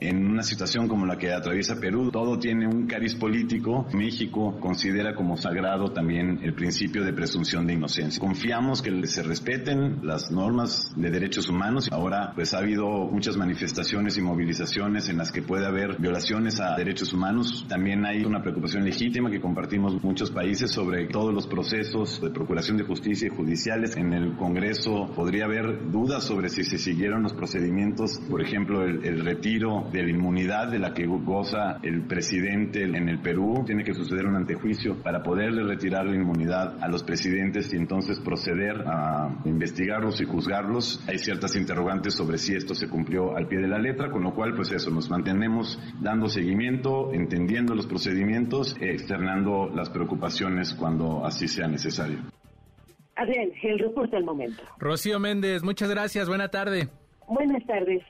En 0.00 0.26
una 0.26 0.42
situación 0.42 0.88
como 0.88 1.04
la 1.04 1.18
que 1.18 1.30
atraviesa 1.30 1.78
Perú, 1.78 2.10
todo 2.10 2.38
tiene 2.38 2.66
un 2.66 2.86
cariz 2.86 3.14
político. 3.14 3.86
México 3.92 4.58
considera 4.58 5.14
como 5.14 5.36
sagrado 5.36 5.92
también 5.92 6.40
el 6.42 6.54
principio 6.54 7.04
de 7.04 7.12
presunción 7.12 7.66
de 7.66 7.74
inocencia. 7.74 8.18
Confiamos 8.18 8.80
que 8.80 9.06
se 9.06 9.22
respeten 9.22 9.98
las 10.02 10.30
normas 10.30 10.90
de 10.96 11.10
derechos 11.10 11.50
humanos. 11.50 11.90
Ahora, 11.92 12.32
pues 12.34 12.54
ha 12.54 12.60
habido 12.60 12.86
muchas 13.10 13.36
manifestaciones 13.36 14.16
y 14.16 14.22
movilizaciones 14.22 15.10
en 15.10 15.18
las 15.18 15.30
que 15.32 15.42
puede 15.42 15.66
haber 15.66 15.98
violaciones 15.98 16.60
a 16.60 16.76
derechos 16.76 17.12
humanos. 17.12 17.66
También 17.68 18.06
hay 18.06 18.24
una 18.24 18.40
preocupación 18.40 18.84
legítima 18.84 19.30
que 19.30 19.40
compartimos 19.42 20.02
muchos 20.02 20.30
países 20.30 20.70
sobre 20.70 21.08
todos 21.08 21.34
los 21.34 21.46
procesos 21.46 22.22
de 22.22 22.30
procuración 22.30 22.78
de 22.78 22.84
justicia 22.84 23.26
y 23.26 23.36
judiciales. 23.36 23.98
En 23.98 24.14
el 24.14 24.34
Congreso 24.38 25.10
podría 25.14 25.44
haber 25.44 25.90
dudas 25.90 26.24
sobre 26.24 26.48
si 26.48 26.64
se 26.64 26.78
siguieron 26.78 27.22
los 27.22 27.34
procedimientos, 27.34 28.18
por 28.30 28.40
ejemplo, 28.40 28.82
el, 28.82 29.04
el 29.04 29.22
retiro 29.26 29.89
de 29.92 30.02
la 30.02 30.10
inmunidad 30.10 30.68
de 30.68 30.78
la 30.78 30.94
que 30.94 31.06
goza 31.06 31.78
el 31.82 32.06
presidente 32.06 32.82
en 32.82 33.08
el 33.08 33.20
Perú. 33.20 33.62
Tiene 33.66 33.84
que 33.84 33.94
suceder 33.94 34.26
un 34.26 34.36
antejuicio 34.36 35.02
para 35.02 35.22
poderle 35.22 35.62
retirar 35.64 36.06
la 36.06 36.16
inmunidad 36.16 36.82
a 36.82 36.88
los 36.88 37.02
presidentes 37.02 37.72
y 37.72 37.76
entonces 37.76 38.20
proceder 38.20 38.82
a 38.86 39.28
investigarlos 39.44 40.20
y 40.20 40.24
juzgarlos. 40.24 41.02
Hay 41.08 41.18
ciertas 41.18 41.56
interrogantes 41.56 42.14
sobre 42.14 42.38
si 42.38 42.54
esto 42.54 42.74
se 42.74 42.88
cumplió 42.88 43.36
al 43.36 43.48
pie 43.48 43.60
de 43.60 43.68
la 43.68 43.78
letra, 43.78 44.10
con 44.10 44.22
lo 44.22 44.34
cual 44.34 44.54
pues 44.54 44.72
eso, 44.72 44.90
nos 44.90 45.10
mantenemos 45.10 45.78
dando 46.00 46.28
seguimiento, 46.28 47.12
entendiendo 47.12 47.74
los 47.74 47.86
procedimientos, 47.86 48.76
externando 48.80 49.70
las 49.74 49.90
preocupaciones 49.90 50.74
cuando 50.74 51.24
así 51.24 51.48
sea 51.48 51.68
necesario. 51.68 52.18
Adrián, 53.16 53.50
el 53.62 53.78
reporte 53.78 54.16
al 54.16 54.24
momento. 54.24 54.62
Rocío 54.78 55.18
Méndez, 55.18 55.62
muchas 55.62 55.90
gracias, 55.90 56.28
buena 56.28 56.48
tarde. 56.48 56.88
Buenas 57.28 57.64
tardes. 57.66 58.02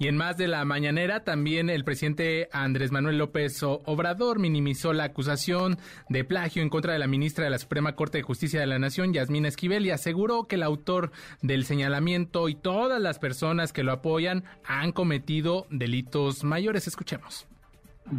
Y 0.00 0.08
en 0.08 0.16
más 0.16 0.38
de 0.38 0.48
la 0.48 0.64
mañanera, 0.64 1.24
también 1.24 1.68
el 1.68 1.84
presidente 1.84 2.48
Andrés 2.52 2.90
Manuel 2.90 3.18
López 3.18 3.62
Obrador 3.62 4.38
minimizó 4.38 4.94
la 4.94 5.04
acusación 5.04 5.76
de 6.08 6.24
plagio 6.24 6.62
en 6.62 6.70
contra 6.70 6.94
de 6.94 6.98
la 6.98 7.06
ministra 7.06 7.44
de 7.44 7.50
la 7.50 7.58
Suprema 7.58 7.94
Corte 7.96 8.16
de 8.16 8.22
Justicia 8.22 8.60
de 8.60 8.66
la 8.66 8.78
Nación, 8.78 9.12
Yasmina 9.12 9.48
Esquivel, 9.48 9.84
y 9.84 9.90
aseguró 9.90 10.44
que 10.44 10.54
el 10.54 10.62
autor 10.62 11.12
del 11.42 11.66
señalamiento 11.66 12.48
y 12.48 12.54
todas 12.54 12.98
las 12.98 13.18
personas 13.18 13.74
que 13.74 13.82
lo 13.82 13.92
apoyan 13.92 14.44
han 14.64 14.92
cometido 14.92 15.66
delitos 15.68 16.44
mayores. 16.44 16.86
Escuchemos. 16.86 17.46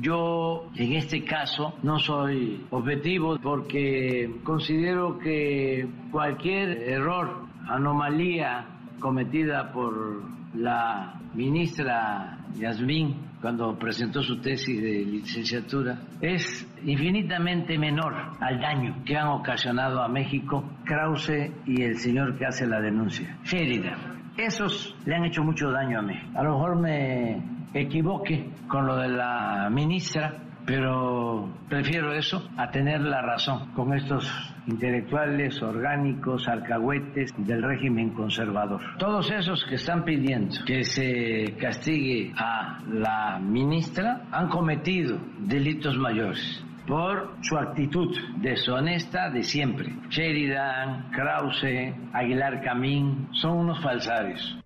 Yo 0.02 0.70
en 0.76 0.94
este 0.94 1.26
caso 1.26 1.74
no 1.82 1.98
soy 1.98 2.64
objetivo 2.70 3.40
porque 3.42 4.30
considero 4.44 5.18
que 5.18 5.90
cualquier 6.12 6.78
error, 6.84 7.48
anomalía 7.68 8.68
cometida 9.02 9.74
por 9.74 10.22
la 10.56 11.20
ministra 11.34 12.38
Yasmín 12.56 13.16
cuando 13.42 13.78
presentó 13.78 14.22
su 14.22 14.40
tesis 14.40 14.82
de 14.82 15.04
licenciatura 15.06 15.98
es 16.22 16.66
infinitamente 16.86 17.78
menor 17.78 18.14
al 18.40 18.62
daño 18.62 19.04
que 19.04 19.18
han 19.18 19.28
ocasionado 19.28 20.02
a 20.02 20.08
México 20.08 20.64
Krause 20.86 21.52
y 21.66 21.82
el 21.82 21.98
señor 21.98 22.38
que 22.38 22.46
hace 22.46 22.68
la 22.68 22.80
denuncia, 22.80 23.38
Sheridan. 23.44 24.22
Esos 24.38 24.96
le 25.06 25.16
han 25.16 25.26
hecho 25.26 25.44
mucho 25.44 25.72
daño 25.72 26.00
a 26.00 26.02
México. 26.02 26.40
A 26.40 26.44
lo 26.44 26.54
mejor 26.54 26.80
me 26.80 27.42
equivoque 27.74 28.50
con 28.68 28.86
lo 28.86 28.98
de 28.98 29.10
la 29.10 29.70
ministra, 29.72 30.36
pero 30.72 31.50
prefiero 31.68 32.14
eso 32.14 32.50
a 32.56 32.72
tener 32.72 33.02
la 33.02 33.22
razón 33.22 33.74
con 33.74 33.94
estos 33.94 34.26
intelectuales, 34.68 35.62
orgánicos, 35.62 36.48
alcahuetes 36.48 37.34
del 37.36 37.62
régimen 37.62 38.12
conservador. 38.12 38.80
Todos 38.98 39.30
esos 39.32 39.66
que 39.66 39.76
están 39.76 40.06
pidiendo 40.06 40.56
que 40.66 40.86
se 40.86 41.58
castigue 41.60 42.32
a 42.38 42.80
la 42.88 43.38
ministra 43.40 44.22
han 44.32 44.48
cometido 44.48 45.18
delitos 45.40 45.98
mayores 45.98 46.64
por 46.88 47.36
su 47.42 47.58
actitud 47.58 48.18
deshonesta 48.38 49.30
de 49.30 49.44
siempre. 49.44 49.94
Sheridan, 50.08 51.12
Krause, 51.12 51.94
Aguilar 52.14 52.62
Camín 52.64 53.28
son 53.34 53.58
unos 53.58 53.84
falsarios. 53.84 54.58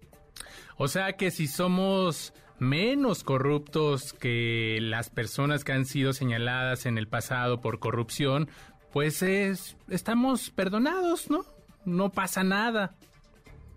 O 0.77 0.87
sea 0.87 1.13
que 1.13 1.31
si 1.31 1.47
somos 1.47 2.31
menos 2.59 3.23
corruptos 3.23 4.13
que 4.13 4.79
las 4.81 5.09
personas 5.09 5.63
que 5.63 5.73
han 5.73 5.85
sido 5.85 6.13
señaladas 6.13 6.85
en 6.85 6.97
el 6.97 7.07
pasado 7.07 7.61
por 7.61 7.79
corrupción, 7.79 8.49
pues 8.91 9.21
es, 9.21 9.77
estamos 9.89 10.49
perdonados, 10.51 11.29
¿no? 11.29 11.45
No 11.85 12.11
pasa 12.11 12.43
nada. 12.43 12.95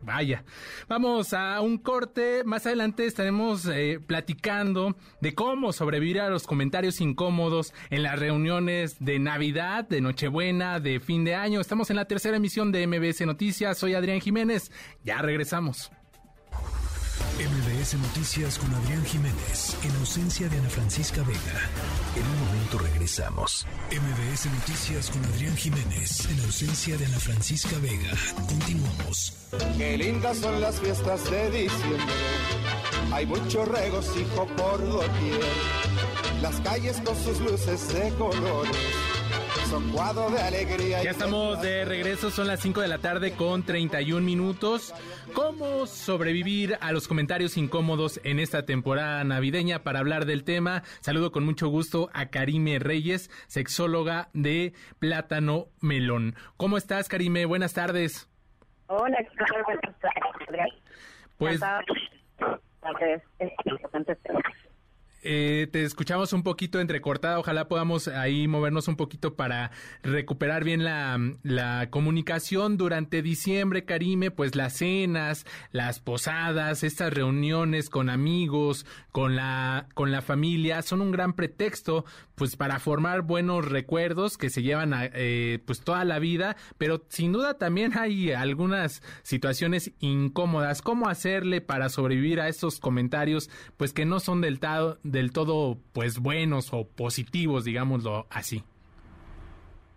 Vaya, 0.01 0.45
vamos 0.89 1.33
a 1.33 1.61
un 1.61 1.79
corte. 1.79 2.45
Más 2.45 2.67
adelante 2.67 3.05
estaremos 3.05 3.67
eh, 3.67 4.01
platicando 4.05 4.97
de 5.21 5.35
cómo 5.35 5.73
sobrevivir 5.73 6.21
a 6.21 6.31
los 6.31 6.47
comentarios 6.47 7.01
incómodos 7.01 7.75
en 7.91 8.05
las 8.05 8.19
reuniones 8.19 8.97
de 9.01 9.19
Navidad, 9.19 9.89
de 9.89 10.01
Nochebuena, 10.01 10.79
de 10.79 11.01
fin 11.01 11.25
de 11.25 11.35
año. 11.35 11.61
Estamos 11.61 11.91
en 11.91 11.97
la 11.97 12.05
tercera 12.05 12.37
emisión 12.37 12.71
de 12.71 12.87
MBS 12.87 13.27
Noticias. 13.27 13.77
Soy 13.77 13.95
Adrián 13.95 14.21
Jiménez. 14.21 14.71
Ya 15.05 15.21
regresamos. 15.21 15.91
MBS 17.39 17.95
Noticias 17.95 18.59
con 18.59 18.75
Adrián 18.75 19.05
Jiménez, 19.05 19.77
en 19.85 19.95
ausencia 19.97 20.49
de 20.49 20.59
Ana 20.59 20.69
Francisca 20.69 21.23
Vega. 21.23 21.71
En 22.17 22.27
un 22.27 22.41
momento 22.41 22.79
regresamos. 22.79 23.65
MBS 23.93 24.47
Noticias 24.47 25.09
con 25.09 25.25
Adrián 25.25 25.57
Jiménez, 25.57 26.29
en 26.31 26.41
ausencia 26.41 26.97
de 26.97 27.07
Ana 27.07 27.21
Francisca 27.21 27.79
Vega. 27.79 28.11
Continuamos. 28.49 29.35
Qué 29.77 29.97
lindas 29.97 30.39
son 30.39 30.61
las 30.61 30.81
fiestas 30.81 31.31
de 31.31 31.51
diciembre. 31.53 32.15
Hay 33.13 33.25
mucho 33.25 33.65
regocijo 33.65 34.47
por 34.57 34.85
doquier. 34.85 35.41
Las 36.43 36.61
calles 36.63 37.01
con 37.05 37.15
sus 37.23 37.39
luces 37.39 37.87
de 37.95 38.13
colores 38.17 39.08
son 39.69 39.91
cuadro 39.91 40.31
de 40.31 40.41
alegría. 40.41 41.03
Ya 41.03 41.11
estamos 41.11 41.61
de 41.61 41.85
regreso, 41.85 42.31
son 42.31 42.47
las 42.47 42.61
5 42.61 42.81
de 42.81 42.89
la 42.89 42.99
tarde 42.99 43.33
con 43.33 43.63
31 43.65 44.25
minutos. 44.25 44.95
¿Cómo 45.35 45.87
sobrevivir 45.87 46.79
a 46.81 46.91
los 46.93 47.07
comentarios 47.07 47.59
incómodos 47.59 48.19
en 48.25 48.41
esta 48.41 48.65
temporada 48.65 49.23
navideña? 49.25 49.81
Para 49.81 49.99
hablar 49.99 50.25
del 50.25 50.45
tema, 50.45 50.85
saludo 51.01 51.33
con 51.33 51.45
mucho 51.45 51.69
gusto 51.69 52.09
a 52.15 52.27
Karime 52.27 52.79
Reyes, 52.79 53.31
sexóloga 53.47 54.31
de 54.33 54.73
Plátano 55.01 55.67
Melón. 55.83 56.35
¿Cómo 56.57 56.79
estás, 56.79 57.09
Karime? 57.09 57.45
Buenas 57.45 57.75
tardes. 57.75 58.31
Hola, 58.87 59.19
buenas 59.67 59.99
tardes. 60.01 60.73
Pues... 61.37 61.61
Eh, 65.31 65.69
te 65.71 65.85
escuchamos 65.85 66.33
un 66.33 66.43
poquito 66.43 66.81
entrecortada, 66.81 67.39
ojalá 67.39 67.69
podamos 67.69 68.09
ahí 68.09 68.49
movernos 68.49 68.89
un 68.89 68.97
poquito 68.97 69.35
para 69.35 69.73
recuperar 70.03 70.65
bien 70.65 70.85
la, 70.85 71.21
la, 71.43 71.91
comunicación 71.91 72.79
durante 72.79 73.21
diciembre, 73.21 73.85
Karime, 73.85 74.31
pues 74.31 74.55
las 74.55 74.79
cenas, 74.79 75.45
las 75.71 76.01
posadas, 76.01 76.83
estas 76.83 77.13
reuniones 77.13 77.91
con 77.91 78.09
amigos, 78.09 78.87
con 79.13 79.37
la, 79.37 79.87
con 79.93 80.13
la 80.13 80.23
familia, 80.23 80.81
son 80.81 81.03
un 81.03 81.11
gran 81.11 81.35
pretexto 81.35 82.07
pues 82.39 82.57
para 82.57 82.79
formar 82.79 83.23
buenos 83.23 83.69
recuerdos 83.69 84.39
que 84.39 84.49
se 84.49 84.63
llevan 84.63 84.95
a, 84.95 85.07
eh, 85.13 85.59
pues 85.67 85.81
toda 85.81 86.05
la 86.05 86.21
vida, 86.21 86.57
pero 86.79 87.05
sin 87.09 87.33
duda 87.33 87.55
también 87.55 87.99
hay 87.99 88.31
algunas 88.31 89.03
situaciones 89.25 89.91
incómodas. 89.99 90.81
¿Cómo 90.81 91.09
hacerle 91.09 91.61
para 91.61 91.89
sobrevivir 91.89 92.41
a 92.41 92.49
estos 92.49 92.79
comentarios 92.79 93.51
pues 93.77 93.93
que 93.93 94.07
no 94.07 94.21
son 94.21 94.41
del, 94.41 94.61
tado, 94.61 95.01
del, 95.03 95.18
del 95.19 95.33
todo 95.33 95.79
pues 95.93 96.21
buenos 96.21 96.73
o 96.73 96.87
positivos, 96.87 97.65
digámoslo 97.65 98.27
así. 98.31 98.63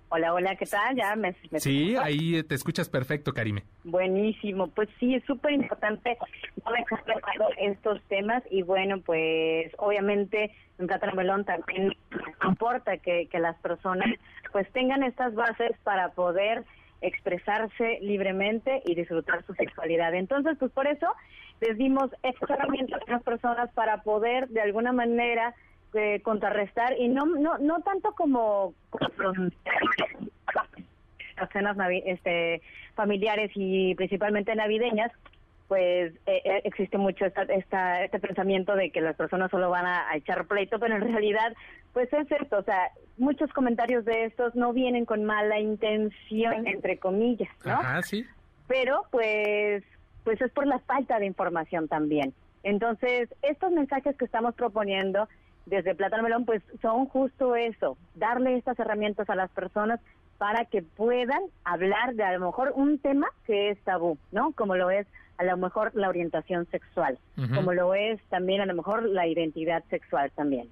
Hola, 0.09 0.33
hola, 0.33 0.55
¿qué 0.57 0.65
tal? 0.65 0.93
Ya 0.95 1.15
me, 1.15 1.33
Sí, 1.59 1.95
ahí 1.95 2.43
te 2.43 2.55
escuchas 2.55 2.89
perfecto, 2.89 3.31
Karime. 3.31 3.63
Buenísimo, 3.85 4.67
pues 4.67 4.89
sí, 4.99 5.15
es 5.15 5.23
súper 5.23 5.53
importante 5.53 6.17
no 6.65 6.71
dejar 6.71 7.05
de 7.05 7.13
lado 7.13 7.49
estos 7.59 8.01
temas 8.09 8.43
y 8.51 8.63
bueno, 8.63 8.99
pues 8.99 9.71
obviamente 9.77 10.51
en 10.79 10.87
Plátano 10.87 11.13
Melón 11.13 11.45
también 11.45 11.95
importa 12.45 12.97
que, 12.97 13.27
que 13.27 13.39
las 13.39 13.55
personas 13.61 14.09
pues 14.51 14.69
tengan 14.73 15.03
estas 15.03 15.33
bases 15.33 15.71
para 15.83 16.09
poder 16.09 16.65
expresarse 17.01 17.99
libremente 18.01 18.81
y 18.85 18.95
disfrutar 18.95 19.43
su 19.45 19.53
sexualidad. 19.55 20.13
Entonces, 20.13 20.57
pues 20.59 20.71
por 20.71 20.87
eso 20.87 21.07
les 21.59 21.77
dimos 21.77 22.09
estas 22.23 22.49
herramientas 22.49 23.01
a 23.07 23.11
las 23.11 23.23
personas 23.23 23.71
para 23.73 24.03
poder 24.03 24.47
de 24.49 24.61
alguna 24.61 24.91
manera 24.91 25.53
eh, 25.93 26.21
contrarrestar 26.21 26.95
y 26.97 27.09
no 27.09 27.25
no 27.25 27.57
no 27.57 27.81
tanto 27.81 28.13
como, 28.13 28.73
las 31.37 31.49
cenas 31.51 31.77
este, 32.05 32.61
familiares 32.95 33.51
y 33.55 33.93
principalmente 33.95 34.55
navideñas 34.55 35.11
pues 35.71 36.13
eh, 36.25 36.41
eh, 36.43 36.61
existe 36.65 36.97
mucho 36.97 37.25
esta, 37.25 37.43
esta, 37.43 38.03
este 38.03 38.19
pensamiento 38.19 38.75
de 38.75 38.91
que 38.91 38.99
las 38.99 39.15
personas 39.15 39.49
solo 39.49 39.69
van 39.69 39.85
a, 39.85 40.13
echar 40.17 40.45
pleito, 40.45 40.79
pero 40.79 40.97
en 40.97 41.13
realidad, 41.13 41.53
pues 41.93 42.11
es 42.13 42.27
cierto, 42.27 42.59
o 42.59 42.63
sea, 42.63 42.91
muchos 43.17 43.51
comentarios 43.53 44.05
de 44.05 44.25
estos 44.25 44.55
no 44.55 44.73
vienen 44.73 45.05
con 45.05 45.25
mala 45.25 45.59
intención, 45.59 46.67
entre 46.67 46.97
comillas, 46.97 47.49
¿no? 47.65 47.73
Ajá, 47.73 48.01
sí. 48.01 48.25
Pero, 48.67 49.03
pues, 49.11 49.83
pues 50.23 50.41
es 50.41 50.51
por 50.51 50.67
la 50.67 50.79
falta 50.79 51.19
de 51.19 51.25
información 51.25 51.87
también. 51.87 52.33
Entonces, 52.63 53.29
estos 53.41 53.71
mensajes 53.71 54.15
que 54.15 54.25
estamos 54.25 54.55
proponiendo 54.55 55.27
desde 55.65 55.95
Plátano 55.95 56.23
Melón, 56.23 56.45
pues 56.45 56.61
son 56.81 57.05
justo 57.07 57.55
eso, 57.55 57.97
darle 58.15 58.57
estas 58.57 58.79
herramientas 58.79 59.29
a 59.29 59.35
las 59.35 59.51
personas 59.51 59.99
para 60.37 60.65
que 60.65 60.81
puedan 60.81 61.41
hablar 61.63 62.15
de 62.15 62.23
a 62.23 62.33
lo 62.33 62.45
mejor 62.47 62.73
un 62.75 62.97
tema 62.97 63.27
que 63.45 63.69
es 63.69 63.79
tabú, 63.83 64.17
¿no? 64.31 64.53
Como 64.53 64.75
lo 64.75 64.89
es 64.89 65.05
a 65.37 65.43
lo 65.43 65.57
mejor 65.57 65.91
la 65.95 66.09
orientación 66.09 66.67
sexual, 66.71 67.17
como 67.55 67.73
lo 67.73 67.93
es 67.95 68.21
también 68.29 68.61
a 68.61 68.65
lo 68.65 68.75
mejor 68.75 69.03
la 69.03 69.27
identidad 69.27 69.83
sexual 69.89 70.31
también. 70.35 70.69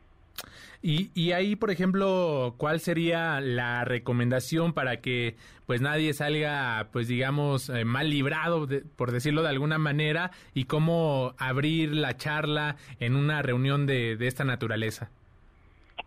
Y, 0.82 1.12
y 1.13 1.34
ahí, 1.34 1.56
por 1.56 1.71
ejemplo, 1.71 2.56
¿cuál 2.58 2.80
sería 2.80 3.41
la 3.41 3.84
recomendación 3.84 4.73
para 4.73 5.02
que 5.02 5.36
pues 5.65 5.82
nadie 5.82 6.13
salga, 6.13 6.88
pues 6.91 7.08
digamos, 7.08 7.69
eh, 7.69 7.86
mal 7.86 8.10
librado, 8.10 8.67
por 8.95 9.12
decirlo 9.12 9.43
de 9.43 9.49
alguna 9.49 9.78
manera, 9.78 10.32
y 10.54 10.65
cómo 10.65 11.36
abrir 11.38 11.93
la 11.93 12.17
charla 12.17 12.78
en 12.99 13.15
una 13.15 13.41
reunión 13.41 13.86
de, 13.86 14.15
de 14.15 14.28
esta 14.28 14.45
naturaleza? 14.45 15.10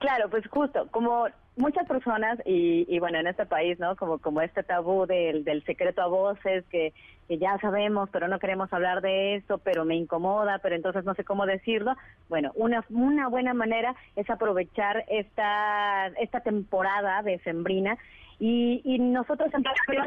Claro, 0.00 0.28
pues 0.30 0.44
justo, 0.48 0.88
como 0.90 1.28
muchas 1.56 1.86
personas 1.86 2.38
y, 2.46 2.86
y, 2.88 2.98
bueno 2.98 3.18
en 3.18 3.26
este 3.26 3.44
país 3.44 3.78
no 3.78 3.94
como 3.96 4.18
como 4.18 4.40
este 4.40 4.62
tabú 4.62 5.06
del, 5.06 5.44
del 5.44 5.62
secreto 5.64 6.00
a 6.00 6.06
voces 6.06 6.64
que, 6.70 6.94
que 7.28 7.38
ya 7.38 7.58
sabemos 7.58 8.08
pero 8.10 8.26
no 8.26 8.38
queremos 8.38 8.72
hablar 8.72 9.02
de 9.02 9.36
eso 9.36 9.58
pero 9.58 9.84
me 9.84 9.96
incomoda 9.96 10.58
pero 10.60 10.74
entonces 10.74 11.04
no 11.04 11.14
sé 11.14 11.24
cómo 11.24 11.44
decirlo. 11.44 11.94
Bueno 12.28 12.52
una 12.54 12.84
una 12.88 13.28
buena 13.28 13.52
manera 13.52 13.94
es 14.16 14.28
aprovechar 14.30 15.04
esta 15.08 16.06
esta 16.20 16.40
temporada 16.40 17.22
de 17.22 17.38
sembrina 17.40 17.98
y, 18.38 18.80
y 18.84 18.98
nosotros 18.98 19.52
en 19.52 19.62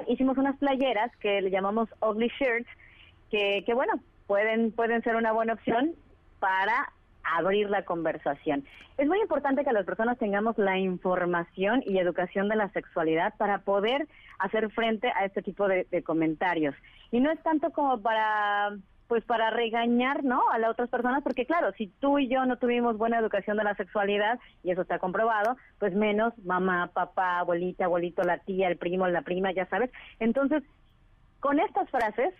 hicimos 0.08 0.38
unas 0.38 0.58
playeras 0.58 1.15
que 1.17 1.41
le 1.41 1.51
llamamos 1.51 1.89
ugly 2.01 2.31
shirts 2.39 2.69
que 3.29 3.63
que 3.65 3.73
bueno 3.75 3.93
pueden 4.25 4.71
pueden 4.71 5.03
ser 5.03 5.15
una 5.15 5.31
buena 5.31 5.53
opción 5.53 5.93
para 6.39 6.91
abrir 7.33 7.69
la 7.69 7.83
conversación. 7.83 8.63
Es 8.97 9.07
muy 9.07 9.19
importante 9.19 9.63
que 9.63 9.73
las 9.73 9.85
personas 9.85 10.17
tengamos 10.17 10.57
la 10.57 10.77
información 10.77 11.83
y 11.85 11.97
educación 11.97 12.47
de 12.47 12.55
la 12.55 12.69
sexualidad 12.69 13.33
para 13.38 13.59
poder 13.59 14.07
hacer 14.39 14.69
frente 14.71 15.11
a 15.15 15.25
este 15.25 15.41
tipo 15.41 15.67
de, 15.67 15.85
comentarios. 16.03 16.75
Y 17.11 17.19
no 17.19 17.31
es 17.31 17.41
tanto 17.43 17.71
como 17.71 18.01
para 18.01 18.75
pues 19.07 19.23
para 19.23 19.51
regañar, 19.51 20.23
¿no? 20.23 20.49
A 20.49 20.57
las 20.57 20.71
otras 20.71 20.89
personas, 20.89 21.21
porque 21.21 21.45
claro, 21.45 21.71
si 21.77 21.88
tú 21.99 22.17
y 22.17 22.27
yo 22.27 22.43
no 22.47 22.57
tuvimos 22.57 22.97
buena 22.97 23.19
educación 23.19 23.55
de 23.55 23.63
la 23.63 23.75
sexualidad, 23.75 24.39
y 24.63 24.71
eso 24.71 24.81
está 24.81 24.97
comprobado, 24.97 25.57
pues 25.77 25.93
menos 25.93 26.33
mamá, 26.39 26.89
papá, 26.91 27.38
abuelita, 27.38 27.85
abuelito, 27.85 28.23
la 28.23 28.39
tía, 28.39 28.67
el 28.67 28.77
primo, 28.77 29.07
la 29.07 29.21
prima, 29.21 29.51
ya 29.51 29.67
sabes. 29.67 29.91
Entonces, 30.19 30.63
con 31.39 31.59
estas 31.59 31.88
frases, 31.91 32.33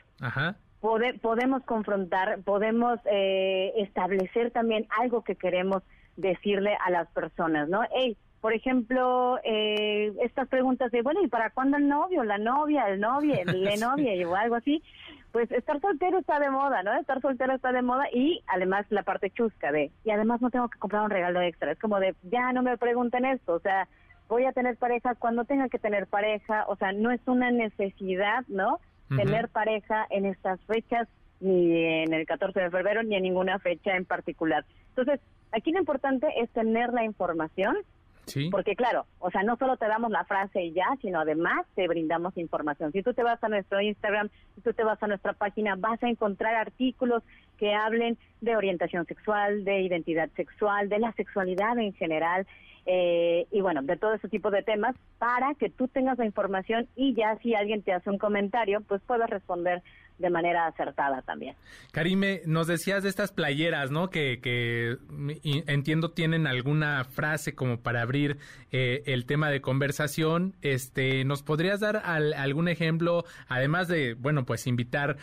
podemos 0.80 1.64
confrontar, 1.64 2.42
podemos 2.44 3.00
eh, 3.06 3.74
establecer 3.78 4.52
también 4.52 4.88
algo 5.00 5.24
que 5.24 5.36
queremos 5.36 5.84
decirle 6.16 6.78
a 6.86 6.92
las 6.92 7.08
personas, 7.10 7.68
¿no? 7.70 7.82
Hey, 7.94 8.18
por 8.46 8.54
ejemplo, 8.54 9.40
eh, 9.44 10.14
estas 10.22 10.48
preguntas 10.48 10.92
de, 10.92 11.02
bueno, 11.02 11.20
¿y 11.24 11.28
para 11.28 11.50
cuándo 11.50 11.78
el 11.78 11.88
novio, 11.88 12.24
la 12.24 12.38
novia, 12.38 12.88
el 12.90 13.00
novio, 13.00 13.36
la 13.44 13.76
novia 13.78 14.30
o 14.30 14.36
algo 14.36 14.56
así? 14.56 14.84
Pues 15.32 15.52
estar 15.52 15.82
soltero 15.82 16.20
está 16.20 16.40
de 16.40 16.52
moda, 16.52 16.84
¿no? 16.84 16.94
Estar 16.94 17.22
soltero 17.22 17.56
está 17.56 17.72
de 17.72 17.82
moda 17.82 18.06
y 18.14 18.44
además 18.48 18.86
la 18.90 19.02
parte 19.02 19.32
chusca 19.32 19.72
de, 19.72 19.92
y 20.04 20.12
además 20.12 20.42
no 20.42 20.52
tengo 20.52 20.70
que 20.70 20.78
comprar 20.78 21.02
un 21.02 21.10
regalo 21.10 21.42
extra, 21.42 21.72
es 21.72 21.80
como 21.80 22.00
de, 22.00 22.14
ya 22.22 22.54
no 22.54 22.62
me 22.62 22.78
pregunten 22.78 23.26
esto, 23.26 23.54
o 23.54 23.60
sea, 23.60 23.88
voy 24.30 24.46
a 24.46 24.54
tener 24.54 24.78
pareja 24.78 25.16
cuando 25.16 25.46
tenga 25.46 25.68
que 25.68 25.80
tener 25.80 26.08
pareja, 26.08 26.66
o 26.68 26.76
sea, 26.76 26.92
no 26.92 27.12
es 27.12 27.22
una 27.26 27.50
necesidad, 27.50 28.46
¿no? 28.48 28.80
Tener 29.10 29.50
pareja 29.50 30.06
en 30.10 30.26
estas 30.26 30.60
fechas, 30.62 31.08
ni 31.39 31.84
en 31.84 32.13
el 32.13 32.26
14 32.26 32.60
de 32.60 32.72
febrero, 32.72 33.04
ni 33.04 33.15
en 33.15 33.24
ninguna 33.24 33.60
fecha 33.60 33.96
en 33.96 34.06
particular. 34.06 34.65
Entonces, 34.89 35.20
aquí 35.52 35.72
lo 35.72 35.80
importante 35.80 36.28
es 36.38 36.50
tener 36.52 36.94
la 36.94 37.04
información, 37.04 37.78
Sí. 38.26 38.50
Porque 38.50 38.76
claro, 38.76 39.06
o 39.20 39.30
sea, 39.30 39.44
no 39.44 39.56
solo 39.58 39.78
te 39.78 39.88
damos 39.88 40.12
la 40.12 40.26
frase 40.26 40.63
y 40.63 40.74
ya, 40.74 40.88
sino 41.02 41.20
además 41.20 41.65
te 41.76 41.88
brindamos 41.88 42.36
información. 42.38 42.91
Si 42.91 43.04
tú 43.04 43.13
te 43.13 43.24
vas 43.24 43.44
a 43.44 43.50
nuestro 43.50 43.80
Instagram, 43.82 44.30
si 44.56 44.62
tú 44.62 44.74
te 44.74 44.84
vas 44.84 45.02
a 45.02 45.08
nuestra 45.08 45.34
página, 45.34 45.76
vas 45.76 46.02
a 46.04 46.10
encontrar 46.10 46.56
artículos 46.56 47.24
que 47.58 47.74
hablen 47.74 48.18
de 48.41 48.56
orientación 48.56 49.06
sexual, 49.06 49.63
de 49.63 49.82
identidad 49.82 50.30
sexual, 50.36 50.89
de 50.89 51.00
la 51.00 51.12
sexualidad 51.13 51.78
en 51.78 51.94
general, 51.94 52.48
eh, 52.86 53.48
y 53.52 53.62
bueno, 53.62 53.82
de 53.82 53.98
todo 53.98 54.13
ese 54.13 54.30
tipo 54.30 54.52
de 54.52 54.62
temas 54.62 54.95
para 55.17 55.56
que 55.56 55.69
tú 55.69 55.88
tengas 55.88 56.17
la 56.17 56.26
información 56.26 56.88
y 56.95 57.13
ya 57.15 57.38
si 57.38 57.56
alguien 57.56 57.82
te 57.82 57.93
hace 57.93 58.10
un 58.10 58.19
comentario, 58.19 58.82
pues 58.82 59.02
puedas 59.02 59.30
responder 59.30 59.82
de 60.17 60.30
manera 60.30 60.67
acertada 60.67 61.21
también. 61.21 61.56
Karime, 61.91 62.41
nos 62.45 62.67
decías 62.67 63.04
de 63.04 63.10
estas 63.10 63.32
playeras, 63.32 63.91
¿no? 63.91 64.10
Que, 64.10 64.39
que 64.41 64.97
entiendo 65.67 66.12
tienen 66.12 66.47
alguna 66.47 67.04
frase 67.04 67.54
como 67.54 67.80
para 67.80 68.01
abrir 68.01 68.38
eh, 68.71 69.04
el 69.08 69.25
tema 69.25 69.49
de 69.49 69.62
conversación. 69.62 70.56
Este, 70.62 71.25
¿nos 71.25 71.43
podrías 71.43 71.82
dar 71.82 71.97
algún 71.97 72.69
ejemplo, 72.69 73.25
además 73.47 73.88
de, 73.88 74.13
bueno, 74.13 74.45
pues 74.45 74.67
invitar, 74.67 75.17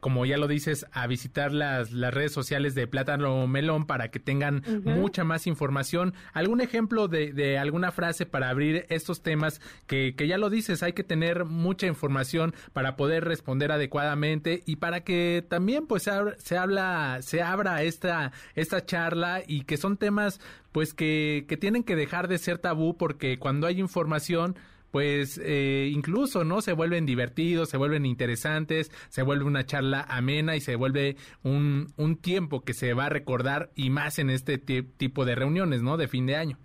como 0.00 0.24
ya 0.24 0.38
lo 0.38 0.48
dices, 0.48 0.86
a 0.92 1.06
visitar 1.06 1.52
las, 1.52 1.92
las 1.92 2.14
redes 2.14 2.32
sociales 2.32 2.74
de 2.74 2.86
Plátano 2.86 3.46
Melón 3.46 3.86
para 3.86 4.08
que 4.10 4.18
tengan 4.18 4.62
mucha 4.84 5.24
más 5.24 5.46
información? 5.46 6.14
¿Algún 6.32 6.60
ejemplo 6.60 7.08
de, 7.08 7.32
de, 7.32 7.58
alguna 7.58 7.92
frase 7.92 8.24
para 8.24 8.48
abrir 8.48 8.86
estos 8.88 9.22
temas 9.22 9.60
que, 9.86 10.14
que 10.16 10.26
ya 10.26 10.38
lo 10.38 10.48
dices, 10.48 10.82
hay 10.82 10.94
que 10.94 11.04
tener 11.04 11.44
mucha 11.44 11.86
información 11.86 12.54
para 12.72 12.96
poder 12.96 13.24
responder 13.24 13.72
adecuadamente? 13.72 14.37
Y 14.44 14.76
para 14.76 15.02
que 15.02 15.44
también 15.48 15.86
pues 15.86 16.04
se, 16.04 16.56
habla 16.56 17.18
se 17.20 17.42
abra 17.42 17.82
esta 17.82 18.32
esta 18.54 18.84
charla 18.84 19.42
y 19.46 19.62
que 19.62 19.76
son 19.76 19.96
temas 19.96 20.40
pues 20.72 20.94
que, 20.94 21.44
que 21.48 21.56
tienen 21.56 21.84
que 21.84 21.96
dejar 21.96 22.28
de 22.28 22.38
ser 22.38 22.58
tabú 22.58 22.96
porque 22.96 23.38
cuando 23.38 23.66
hay 23.66 23.80
información 23.80 24.56
pues 24.90 25.40
eh, 25.44 25.90
incluso 25.92 26.44
no 26.44 26.62
se 26.62 26.72
vuelven 26.72 27.04
divertidos, 27.04 27.68
se 27.68 27.76
vuelven 27.76 28.06
interesantes, 28.06 28.90
se 29.10 29.22
vuelve 29.22 29.44
una 29.44 29.66
charla 29.66 30.06
amena 30.08 30.56
y 30.56 30.60
se 30.60 30.76
vuelve 30.76 31.16
un, 31.42 31.88
un 31.96 32.16
tiempo 32.16 32.62
que 32.62 32.72
se 32.72 32.94
va 32.94 33.06
a 33.06 33.10
recordar 33.10 33.70
y 33.74 33.90
más 33.90 34.18
en 34.18 34.30
este 34.30 34.58
tipo 34.58 35.24
de 35.24 35.34
reuniones, 35.34 35.82
¿no? 35.82 35.96
De 35.98 36.08
fin 36.08 36.26
de 36.26 36.36
año. 36.36 36.56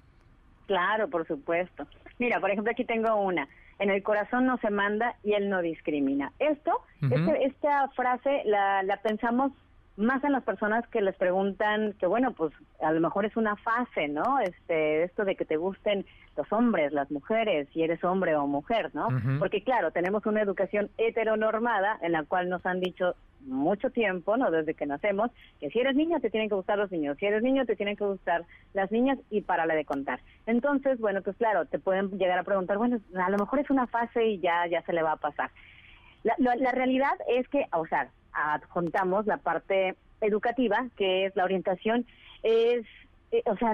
Claro, 0.68 1.10
por 1.10 1.28
supuesto. 1.28 1.86
Mira, 2.18 2.40
por 2.40 2.50
ejemplo, 2.50 2.72
aquí 2.72 2.86
tengo 2.86 3.16
una 3.16 3.48
en 3.80 3.90
el 3.90 4.04
corazón 4.04 4.46
no 4.46 4.58
se 4.58 4.70
manda 4.70 5.16
y 5.24 5.34
él 5.34 5.50
no 5.50 5.62
discrimina. 5.62 6.32
Esto, 6.40 6.72
este, 7.02 7.46
esta 7.46 7.90
frase 7.90 8.44
la, 8.46 8.84
la 8.84 8.98
pensamos 8.98 9.52
más 9.96 10.24
en 10.24 10.32
las 10.32 10.44
personas 10.44 10.88
que 10.88 11.02
les 11.02 11.16
preguntan 11.16 11.94
que 12.00 12.08
bueno 12.08 12.34
pues 12.34 12.52
a 12.82 12.92
lo 12.92 13.00
mejor 13.00 13.26
es 13.26 13.38
una 13.38 13.56
fase 13.58 14.08
no 14.08 14.40
este 14.40 15.04
esto 15.04 15.24
de 15.24 15.36
que 15.36 15.46
te 15.46 15.58
gusten 15.58 16.06
los 16.36 16.52
hombres 16.52 16.92
las 16.94 17.12
mujeres 17.12 17.68
si 17.74 17.84
eres 17.84 18.04
hombre 18.04 18.36
o 18.36 18.48
mujer 18.48 18.90
no 18.94 19.08
porque 19.38 19.64
claro 19.64 19.92
tenemos 19.92 20.26
una 20.26 20.42
educación 20.42 20.90
heteronormada 20.98 22.00
en 22.02 22.14
la 22.14 22.24
cual 22.24 22.50
nos 22.50 22.66
han 22.66 22.80
dicho 22.80 23.16
mucho 23.46 23.92
tiempo 23.92 24.36
no 24.36 24.50
desde 24.50 24.74
que 24.74 24.88
nacemos 24.88 25.30
que 25.60 25.70
si 25.70 25.80
eres 25.80 25.96
niña 25.96 26.20
te 26.20 26.32
tienen 26.32 26.50
que 26.50 26.56
gustar 26.56 26.80
los 26.80 26.92
niños 26.92 27.18
si 27.20 27.28
eres 27.28 27.44
niño 27.44 27.66
te 27.66 27.76
tienen 27.76 27.96
que 27.96 28.06
gustar 28.06 28.46
las 28.74 28.92
niñas 28.92 29.20
y 29.30 29.42
para 29.42 29.66
la 29.66 29.76
de 29.76 29.86
contar. 29.86 30.22
Entonces 30.48 31.00
bueno 31.00 31.22
pues 31.22 31.38
claro 31.38 31.66
te 31.66 31.78
pueden 31.78 32.18
llegar 32.18 32.40
a 32.40 32.44
preguntar 32.44 32.80
bueno 32.80 33.00
a 33.16 33.30
lo 33.30 33.38
mejor 33.38 33.60
es 33.60 33.70
una 33.70 33.86
fase 33.86 34.26
y 34.26 34.40
ya 34.40 34.66
ya 34.66 34.82
se 34.84 34.94
le 34.94 35.04
va 35.04 35.14
a 35.14 35.18
pasar. 35.18 35.52
La, 36.24 36.36
la 36.56 36.72
realidad 36.72 37.14
es 37.28 37.48
que 37.50 37.68
o 37.74 37.86
sea 37.86 38.10
adjuntamos 38.34 39.26
la 39.26 39.38
parte 39.38 39.96
educativa, 40.22 40.88
que 40.96 41.26
es 41.26 41.36
la 41.36 41.44
orientación, 41.44 42.06
es 42.44 42.86
eh, 43.34 43.42
o 43.48 43.58
sea, 43.58 43.74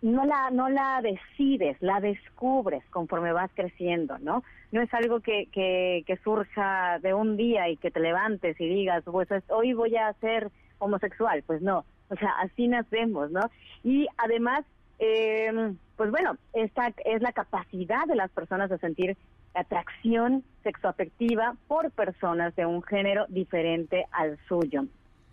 no 0.00 0.24
la, 0.24 0.50
no 0.50 0.70
la 0.70 1.02
decides, 1.02 1.76
la 1.80 2.00
descubres 2.00 2.82
conforme 2.88 3.34
vas 3.34 3.50
creciendo, 3.52 4.18
¿no? 4.18 4.42
No 4.72 4.80
es 4.80 4.94
algo 4.94 5.20
que, 5.20 5.46
que, 5.52 6.04
que 6.06 6.16
surja 6.16 6.98
de 7.00 7.12
un 7.12 7.36
día 7.36 7.68
y 7.68 7.76
que 7.76 7.90
te 7.90 8.00
levantes 8.00 8.58
y 8.58 8.66
digas, 8.66 9.04
pues 9.04 9.28
hoy 9.48 9.74
voy 9.74 9.94
a 9.96 10.10
ser 10.14 10.50
homosexual, 10.78 11.42
pues 11.46 11.60
no, 11.60 11.84
o 12.08 12.16
sea, 12.16 12.30
así 12.40 12.66
nacemos, 12.66 13.30
¿no? 13.30 13.42
Y 13.82 14.06
además, 14.16 14.64
eh, 14.98 15.74
pues 15.96 16.10
bueno, 16.10 16.38
esta 16.54 16.90
es 17.04 17.20
la 17.20 17.32
capacidad 17.32 18.06
de 18.06 18.16
las 18.16 18.30
personas 18.30 18.70
de 18.70 18.78
sentir 18.78 19.18
atracción 19.54 20.44
sexoafectiva 20.62 21.56
por 21.68 21.90
personas 21.90 22.54
de 22.56 22.66
un 22.66 22.82
género 22.82 23.26
diferente 23.28 24.06
al 24.12 24.38
suyo 24.48 24.84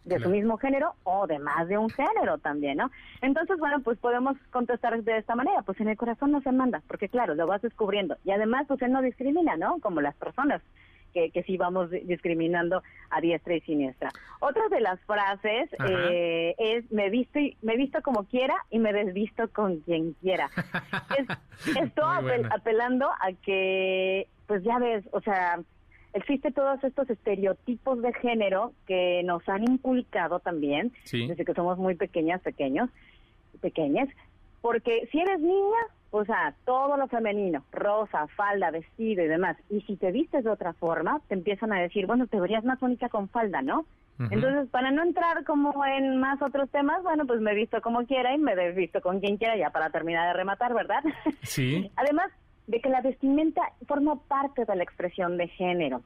de 0.04 0.20
su 0.20 0.30
mismo 0.30 0.58
género 0.58 0.96
o 1.04 1.28
de 1.28 1.38
más 1.40 1.68
de 1.68 1.78
un 1.78 1.90
género 1.90 2.38
también, 2.40 2.78
¿no? 2.78 2.90
Entonces, 3.22 3.58
bueno, 3.60 3.82
pues 3.82 4.00
podemos 4.00 4.36
contestar 4.52 5.02
de 5.04 5.18
esta 5.18 5.36
manera, 5.36 5.62
pues 5.62 5.80
en 5.80 5.90
el 5.90 5.98
corazón 5.98 6.32
no 6.32 6.42
se 6.42 6.52
manda, 6.52 6.82
porque 6.88 7.08
claro, 7.08 7.36
lo 7.36 7.46
vas 7.46 7.62
descubriendo. 7.62 8.18
Y 8.26 8.32
además, 8.32 8.66
pues 8.68 8.82
él 8.82 8.92
no 8.92 9.02
discrimina, 9.02 9.58
¿no? 9.58 9.80
Como 9.80 10.02
las 10.02 10.16
personas 10.16 10.62
que, 11.14 11.32
que 11.32 11.43
sí 11.43 11.57
vamos 11.57 11.89
discriminando 11.91 12.82
a 13.09 13.22
diestra 13.22 13.55
y 13.55 13.62
siniestra. 13.62 14.12
Otra 14.39 14.68
de 14.70 14.82
las 14.82 14.99
frases 15.01 15.70
eh, 15.89 16.55
es 16.57 16.91
me 16.91 17.09
visto 17.09 17.39
y, 17.39 17.57
me 17.62 17.76
visto 17.78 18.01
como 18.01 18.26
quiera 18.26 18.55
y 18.70 18.80
me 18.80 18.93
desvisto 18.93 19.49
con 19.49 19.80
quien 19.82 20.14
quiera. 20.14 20.49
es, 21.18 21.28
esto 21.78 22.03
apelando 22.05 23.07
a 23.09 23.32
que, 23.43 24.28
pues 24.47 24.64
ya 24.64 24.80
ves, 24.80 25.03
o 25.12 25.22
sea, 25.22 25.59
existe 26.14 26.51
todos 26.51 26.84
estos 26.84 27.09
estereotipos 27.09 28.01
de 28.01 28.14
género 28.14 28.74
que 28.88 29.22
nos 29.24 29.47
han 29.47 29.64
inculcado 29.64 30.39
también 30.39 30.91
desde 31.12 31.45
que 31.45 31.53
somos 31.53 31.78
muy 31.78 31.95
pequeñas, 31.95 32.41
pequeños, 32.41 32.89
pequeñas, 33.62 34.09
porque 34.62 35.07
si 35.12 35.20
eres 35.20 35.39
niña, 35.39 35.80
o 36.12 36.26
sea, 36.26 36.53
todo 36.66 36.97
lo 36.97 37.07
femenino, 37.07 37.64
rosa, 37.72 38.28
falda, 38.36 38.70
vestido 38.70 39.24
y 39.24 39.28
demás, 39.28 39.57
y 39.70 39.82
si 39.82 39.95
te 39.95 40.12
vistes 40.12 40.43
de 40.43 40.49
otra 40.49 40.74
forma, 40.74 41.22
te 41.28 41.34
empiezan 41.34 41.72
a 41.74 41.82
decir, 41.82 42.05
bueno, 42.05 42.28
te 42.28 42.39
verías 42.39 42.64
más 42.64 42.80
bonita 42.80 43.09
con 43.09 43.30
falda, 43.30 43.62
¿no? 43.62 43.86
Entonces, 44.30 44.70
para 44.70 44.91
no 44.91 45.01
entrar 45.01 45.43
como 45.45 45.74
en 45.84 46.20
más 46.20 46.39
otros 46.43 46.70
temas, 46.70 47.01
bueno, 47.01 47.26
pues 47.26 47.41
me 47.41 47.53
he 47.53 47.55
visto 47.55 47.82
como 47.82 48.05
quiera 48.05 48.36
y 48.36 48.38
me 48.38 48.53
he 48.53 48.72
visto 48.72 49.01
con 49.01 49.20
quien 49.20 49.38
quiera 49.38 49.57
ya 49.57 49.72
para 49.72 49.89
terminar 49.89 50.28
de 50.28 50.34
rematar, 50.34 50.76
¿verdad? 50.76 51.03
Sí. 51.41 51.89
Además, 51.95 52.32
de 52.68 52.82
que 52.82 52.89
la 52.89 53.01
vestimenta 53.01 53.62
forma 53.88 54.20
parte 54.28 54.66
de 54.66 54.76
la 54.76 54.84
expresión 54.84 55.38
de 55.38 55.47
género. 55.47 56.01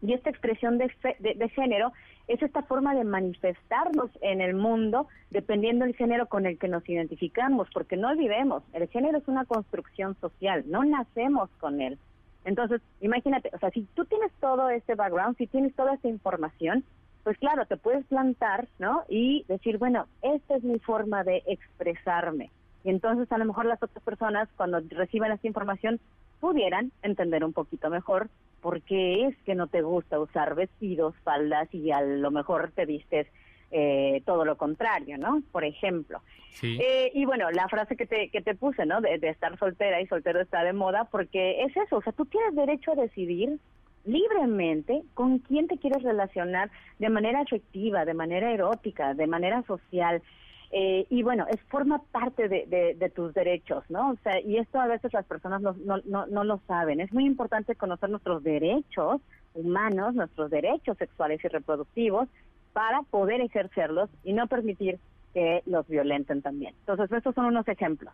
Y 0.00 0.14
esta 0.14 0.30
expresión 0.30 0.78
de, 0.78 0.90
de, 1.18 1.48
género 1.50 1.92
es 2.28 2.42
esta 2.42 2.62
forma 2.62 2.94
de 2.94 3.04
manifestarnos 3.04 4.10
en 4.20 4.40
el 4.40 4.54
mundo 4.54 5.08
dependiendo 5.30 5.84
del 5.84 5.96
género 5.96 6.26
con 6.26 6.46
el 6.46 6.58
que 6.58 6.68
nos 6.68 6.88
identificamos, 6.88 7.68
porque 7.72 7.96
no 7.96 8.08
olvidemos, 8.08 8.62
el 8.74 8.86
género 8.88 9.18
es 9.18 9.28
una 9.28 9.46
construcción 9.46 10.14
social, 10.20 10.64
no 10.68 10.84
nacemos 10.84 11.50
con 11.58 11.80
él. 11.80 11.98
Entonces, 12.44 12.80
imagínate, 13.00 13.50
o 13.52 13.58
sea, 13.58 13.70
si 13.70 13.82
tú 13.94 14.04
tienes 14.04 14.30
todo 14.40 14.70
este 14.70 14.94
background, 14.94 15.36
si 15.36 15.46
tienes 15.46 15.74
toda 15.74 15.94
esta 15.94 16.08
información, 16.08 16.84
pues 17.24 17.36
claro, 17.38 17.66
te 17.66 17.76
puedes 17.76 18.06
plantar, 18.06 18.68
¿no? 18.78 19.04
Y 19.08 19.44
decir, 19.48 19.78
bueno, 19.78 20.06
esta 20.22 20.56
es 20.56 20.62
mi 20.62 20.78
forma 20.78 21.24
de 21.24 21.42
expresarme. 21.46 22.50
Y 22.84 22.90
entonces 22.90 23.30
a 23.32 23.38
lo 23.38 23.44
mejor 23.44 23.66
las 23.66 23.82
otras 23.82 24.02
personas 24.04 24.48
cuando 24.56 24.80
reciban 24.90 25.32
esta 25.32 25.46
información 25.46 26.00
pudieran 26.40 26.92
entender 27.02 27.44
un 27.44 27.52
poquito 27.52 27.90
mejor 27.90 28.28
por 28.60 28.82
qué 28.82 29.26
es 29.26 29.36
que 29.44 29.54
no 29.54 29.66
te 29.68 29.82
gusta 29.82 30.18
usar 30.18 30.54
vestidos, 30.54 31.14
faldas 31.22 31.72
y 31.72 31.90
a 31.90 32.00
lo 32.00 32.30
mejor 32.30 32.72
te 32.74 32.86
vistes 32.86 33.26
eh, 33.70 34.22
todo 34.24 34.44
lo 34.44 34.56
contrario, 34.56 35.18
¿no? 35.18 35.42
Por 35.52 35.64
ejemplo. 35.64 36.22
Eh, 36.62 37.12
y 37.14 37.24
bueno, 37.24 37.50
la 37.50 37.68
frase 37.68 37.96
que 37.96 38.06
te, 38.06 38.30
que 38.30 38.40
te 38.40 38.54
puse, 38.54 38.84
¿no? 38.86 39.00
De, 39.00 39.18
de, 39.18 39.28
estar 39.28 39.56
soltera 39.58 40.00
y 40.00 40.06
soltero 40.06 40.40
está 40.40 40.64
de 40.64 40.72
moda, 40.72 41.04
porque 41.04 41.62
es 41.62 41.76
eso, 41.76 41.98
o 41.98 42.02
sea, 42.02 42.12
tú 42.12 42.24
tienes 42.24 42.54
derecho 42.54 42.92
a 42.92 42.96
decidir 42.96 43.58
libremente 44.04 45.02
con 45.14 45.38
quién 45.38 45.68
te 45.68 45.76
quieres 45.76 46.02
relacionar 46.02 46.70
de 46.98 47.10
manera 47.10 47.40
afectiva, 47.40 48.04
de 48.06 48.14
manera 48.14 48.52
erótica, 48.52 49.14
de 49.14 49.26
manera 49.26 49.62
social. 49.64 50.22
Eh, 50.70 51.06
y 51.08 51.22
bueno, 51.22 51.46
es 51.50 51.60
forma 51.62 52.02
parte 52.12 52.48
de, 52.48 52.94
de, 52.98 53.10
tus 53.10 53.32
derechos, 53.32 53.84
¿no? 53.88 54.10
O 54.10 54.16
sea, 54.22 54.38
y 54.40 54.58
esto 54.58 54.78
a 54.78 54.86
veces 54.86 55.12
las 55.14 55.24
personas 55.24 55.62
no, 55.62 55.74
no, 55.84 55.96
no, 56.04 56.26
no 56.26 56.44
lo 56.44 56.60
saben. 56.66 57.00
Es 57.00 57.12
muy 57.12 57.24
importante 57.24 57.74
conocer 57.74 58.10
nuestros 58.10 58.42
derechos 58.42 59.22
humanos, 59.54 60.14
nuestros 60.14 60.50
derechos 60.50 60.98
sexuales 60.98 61.40
y 61.42 61.48
reproductivos, 61.48 62.28
para 62.74 63.00
poder 63.02 63.40
ejercerlos 63.40 64.10
y 64.24 64.34
no 64.34 64.46
permitir 64.46 64.98
que 65.32 65.62
los 65.66 65.86
violenten 65.88 66.42
también. 66.42 66.74
Entonces, 66.80 67.10
estos 67.12 67.34
son 67.34 67.46
unos 67.46 67.66
ejemplos. 67.68 68.12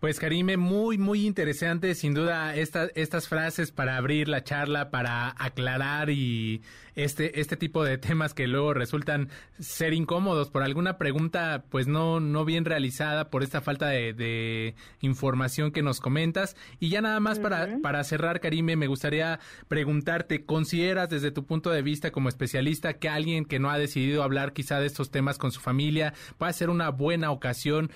Pues 0.00 0.18
Karime, 0.20 0.56
muy, 0.56 0.98
muy 0.98 1.26
interesante, 1.26 1.94
sin 1.94 2.14
duda, 2.14 2.54
esta, 2.56 2.86
estas 2.94 3.28
frases 3.28 3.72
para 3.72 3.96
abrir 3.96 4.28
la 4.28 4.42
charla, 4.42 4.90
para 4.90 5.34
aclarar 5.38 6.10
y 6.10 6.62
este, 6.96 7.40
este 7.40 7.56
tipo 7.56 7.84
de 7.84 7.98
temas 7.98 8.34
que 8.34 8.46
luego 8.46 8.74
resultan 8.74 9.28
ser 9.58 9.94
incómodos 9.94 10.50
por 10.50 10.62
alguna 10.62 10.98
pregunta, 10.98 11.64
pues 11.70 11.86
no, 11.86 12.20
no 12.20 12.44
bien 12.44 12.64
realizada, 12.64 13.30
por 13.30 13.42
esta 13.42 13.60
falta 13.60 13.88
de, 13.88 14.74
información 15.00 15.72
que 15.72 15.82
nos 15.82 16.00
comentas. 16.00 16.56
Y 16.80 16.88
ya 16.88 17.00
nada 17.00 17.20
más 17.20 17.38
para, 17.38 17.78
para 17.82 18.04
cerrar, 18.04 18.40
Karime, 18.40 18.76
me 18.76 18.86
gustaría 18.86 19.40
preguntarte, 19.68 20.44
¿consideras 20.44 21.10
desde 21.10 21.30
tu 21.30 21.44
punto 21.44 21.70
de 21.70 21.82
vista 21.82 22.10
como 22.10 22.28
especialista 22.28 22.94
que 22.94 23.08
alguien 23.08 23.44
que 23.44 23.58
no 23.58 23.70
ha 23.70 23.78
decidido 23.78 24.22
hablar 24.22 24.52
quizá 24.52 24.80
de 24.80 24.86
estos 24.86 25.10
temas 25.10 25.38
con 25.38 25.52
su 25.52 25.60
familia 25.60 26.14
va 26.42 26.48
a 26.48 26.52
ser 26.52 26.70
una 26.70 26.90
buena 26.90 27.30
ocasión, 27.30 27.90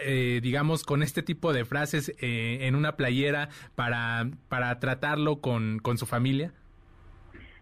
eh, 0.00 0.40
digamos, 0.42 0.84
con 0.84 1.02
este 1.02 1.22
tipo 1.22 1.52
de 1.52 1.64
frases 1.64 2.12
eh, 2.20 2.58
en 2.62 2.74
una 2.74 2.96
playera 2.96 3.48
para, 3.74 4.30
para 4.48 4.78
tratarlo 4.78 5.40
con, 5.40 5.78
con 5.78 5.98
su 5.98 6.06
familia? 6.06 6.52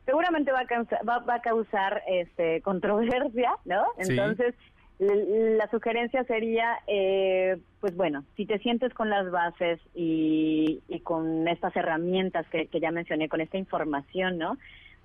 Seguramente 0.07 0.53
va 0.53 0.61
a 0.61 0.67
causar, 0.67 1.01
va, 1.07 1.35
a 1.35 1.43
causar 1.43 2.03
este, 2.09 2.63
controversia, 2.63 3.57
¿no? 3.65 3.85
Entonces, 3.99 4.55
la 4.99 5.69
sugerencia 5.71 6.25
sería, 6.25 6.79
eh, 6.87 7.59
pues 7.81 7.95
bueno, 7.97 8.25
si 8.37 8.47
te 8.47 8.59
sientes 8.61 8.95
con 8.95 9.11
las 9.11 9.31
bases 9.31 9.79
y, 9.95 10.81
y 10.89 11.01
con 11.01 11.47
estas 11.49 11.77
herramientas 11.77 12.47
que, 12.49 12.67
que 12.69 12.81
ya 12.81 12.91
mencioné, 12.91 13.29
con 13.29 13.41
esta 13.41 13.59
información, 13.59 14.39
¿no? 14.39 14.57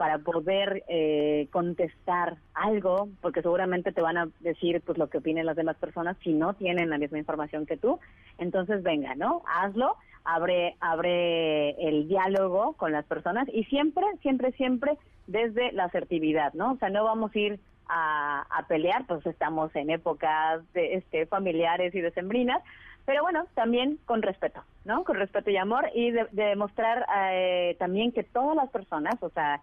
para 0.02 0.18
poder 0.18 0.84
eh, 0.88 1.48
contestar 1.52 2.38
algo, 2.56 3.08
porque 3.22 3.44
seguramente 3.44 3.92
te 3.92 4.02
van 4.02 4.18
a 4.18 4.30
decir 4.40 4.82
pues 4.84 4.98
lo 4.98 5.12
que 5.12 5.20
opinen 5.20 5.46
las 5.46 5.56
demás 5.56 5.78
personas 5.78 6.18
si 6.24 6.34
no 6.34 6.56
tienen 6.56 6.90
la 6.90 6.98
misma 6.98 7.20
información 7.20 7.68
que 7.68 7.78
tú. 7.78 8.00
Entonces, 8.40 8.82
venga, 8.82 9.14
¿no? 9.14 9.44
Hazlo, 9.46 9.98
abre, 10.24 10.76
abre 10.80 11.72
el 11.88 12.08
diálogo 12.08 12.74
con 12.74 12.92
las 12.92 13.06
personas 13.06 13.48
y 13.54 13.64
siempre, 13.66 14.06
siempre, 14.22 14.52
siempre 14.54 14.98
desde 15.28 15.72
la 15.72 15.86
asertividad, 15.86 16.54
¿no? 16.54 16.74
O 16.74 16.78
sea, 16.78 16.90
no 16.90 17.04
vamos 17.04 17.32
a 17.36 17.40
ir 17.40 17.60
a, 17.88 18.46
a 18.50 18.68
pelear, 18.68 19.06
pues 19.08 19.26
estamos 19.26 19.76
en 19.76 19.90
épocas 19.90 20.62
de, 20.74 20.96
este, 20.96 21.26
familiares 21.26 21.94
y 21.94 22.02
decembrinas, 22.02 22.62
pero 23.06 23.24
bueno, 23.24 23.46
también 23.56 23.98
con 24.06 24.22
respeto, 24.22 24.64
¿no? 24.86 25.04
Con 25.04 25.18
respeto 25.18 25.50
y 25.50 25.58
amor 25.58 25.90
y 25.94 26.12
de, 26.12 26.28
demostrar 26.32 27.06
eh, 27.32 27.76
también 27.80 28.12
que 28.12 28.24
todas 28.24 28.56
las 28.56 28.70
personas, 28.70 29.16
o 29.22 29.30
sea, 29.30 29.62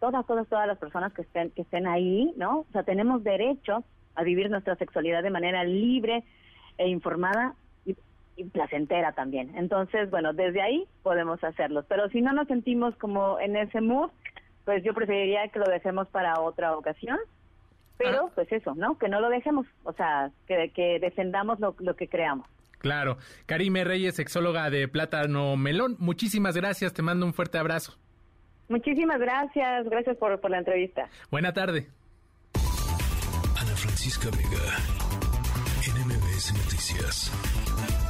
todas, 0.00 0.24
todas, 0.26 0.46
todas 0.48 0.66
las 0.66 0.78
personas 0.78 1.12
que 1.12 1.22
estén, 1.22 1.50
que 1.50 1.62
estén 1.62 1.86
ahí, 1.86 2.32
¿no? 2.36 2.60
O 2.60 2.66
sea, 2.72 2.84
tenemos 2.84 3.24
derecho 3.24 3.84
a 4.14 4.22
vivir 4.22 4.50
nuestra 4.50 4.76
sexualidad 4.76 5.22
de 5.22 5.30
manera 5.30 5.64
libre 5.64 6.24
e 6.78 6.88
informada 6.88 7.54
y, 8.36 8.44
placentera 8.44 9.12
también. 9.12 9.56
Entonces, 9.56 10.10
bueno, 10.10 10.32
desde 10.32 10.62
ahí 10.62 10.86
podemos 11.02 11.42
hacerlo. 11.42 11.84
Pero 11.88 12.08
si 12.10 12.20
no 12.20 12.32
nos 12.32 12.48
sentimos 12.48 12.94
como 12.96 13.40
en 13.40 13.56
ese 13.56 13.80
mood, 13.80 14.10
pues 14.64 14.82
yo 14.84 14.94
preferiría 14.94 15.48
que 15.48 15.58
lo 15.58 15.66
dejemos 15.66 16.08
para 16.08 16.40
otra 16.40 16.76
ocasión. 16.76 17.18
Pero, 17.98 18.26
ah. 18.26 18.32
pues 18.34 18.50
eso, 18.52 18.74
¿no? 18.74 18.98
Que 18.98 19.08
no 19.08 19.20
lo 19.20 19.30
dejemos, 19.30 19.66
o 19.84 19.92
sea, 19.92 20.30
que, 20.46 20.70
que 20.74 20.98
defendamos 21.00 21.58
lo, 21.60 21.74
lo 21.78 21.96
que 21.96 22.08
creamos. 22.08 22.46
Claro. 22.78 23.16
Karime 23.46 23.84
Reyes, 23.84 24.14
sexóloga 24.14 24.70
de 24.70 24.86
Plátano 24.86 25.56
Melón, 25.56 25.96
muchísimas 25.98 26.56
gracias, 26.56 26.92
te 26.92 27.02
mando 27.02 27.26
un 27.26 27.32
fuerte 27.32 27.58
abrazo. 27.58 27.96
Muchísimas 28.68 29.18
gracias, 29.18 29.88
gracias 29.88 30.16
por, 30.16 30.40
por 30.40 30.50
la 30.50 30.58
entrevista. 30.58 31.08
Buena 31.30 31.52
tarde. 31.52 31.88
Ana 33.58 33.74
Francisca 33.76 34.28
Vega, 34.30 34.78
NMBS 35.94 36.52
Noticias. 36.52 38.05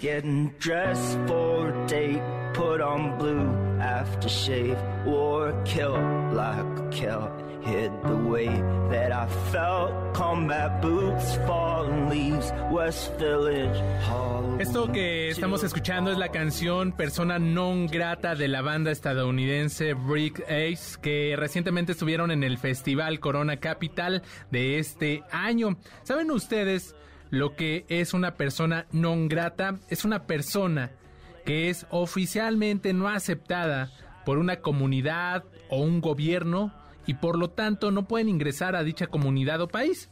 Getting 0.00 0.54
dressed 0.58 1.18
for 1.26 1.70
a 1.70 1.86
date, 1.86 2.22
put 2.54 2.80
on 2.80 3.18
blue. 3.18 3.68
aftershave, 3.78 4.78
wore 5.04 5.48
a 5.48 5.64
kilt 5.64 5.98
like 6.34 6.78
a 6.78 6.88
kilt. 6.90 7.30
Hid 7.62 7.90
the 8.04 8.16
way 8.16 8.46
that 8.90 9.12
I 9.12 9.26
felt. 9.50 9.92
Combat 10.14 10.80
boots, 10.80 11.36
fallen 11.46 12.08
leaves, 12.08 12.52
West 12.70 13.18
Village, 13.18 13.76
Hall. 14.08 14.60
Esto 14.60 14.90
que 14.90 15.28
estamos 15.28 15.62
escuchando 15.62 16.10
es 16.10 16.18
la 16.18 16.30
canción 16.30 16.92
Persona 16.92 17.38
Non 17.38 17.86
Grata 17.86 18.34
de 18.34 18.48
la 18.48 18.62
banda 18.62 18.90
estadounidense 18.90 19.94
Brick 19.94 20.40
Ace, 20.48 20.98
que 21.00 21.34
recientemente 21.36 21.92
estuvieron 21.92 22.30
en 22.30 22.42
el 22.42 22.58
Festival 22.58 23.20
Corona 23.20 23.58
Capital 23.58 24.22
de 24.50 24.78
este 24.78 25.22
año. 25.30 25.76
¿Saben 26.02 26.30
ustedes 26.30 26.96
lo 27.30 27.54
que 27.56 27.84
es 27.88 28.14
una 28.14 28.34
persona 28.34 28.86
non 28.92 29.28
grata? 29.28 29.78
Es 29.88 30.04
una 30.04 30.26
persona 30.26 30.90
que 31.44 31.70
es 31.70 31.86
oficialmente 31.90 32.92
no 32.92 33.08
aceptada 33.08 33.90
por 34.24 34.38
una 34.38 34.56
comunidad 34.56 35.44
o 35.70 35.80
un 35.80 36.00
gobierno 36.00 36.72
y 37.06 37.14
por 37.14 37.38
lo 37.38 37.48
tanto 37.50 37.90
no 37.90 38.06
pueden 38.06 38.28
ingresar 38.28 38.76
a 38.76 38.82
dicha 38.82 39.06
comunidad 39.06 39.60
o 39.62 39.68
país. 39.68 40.10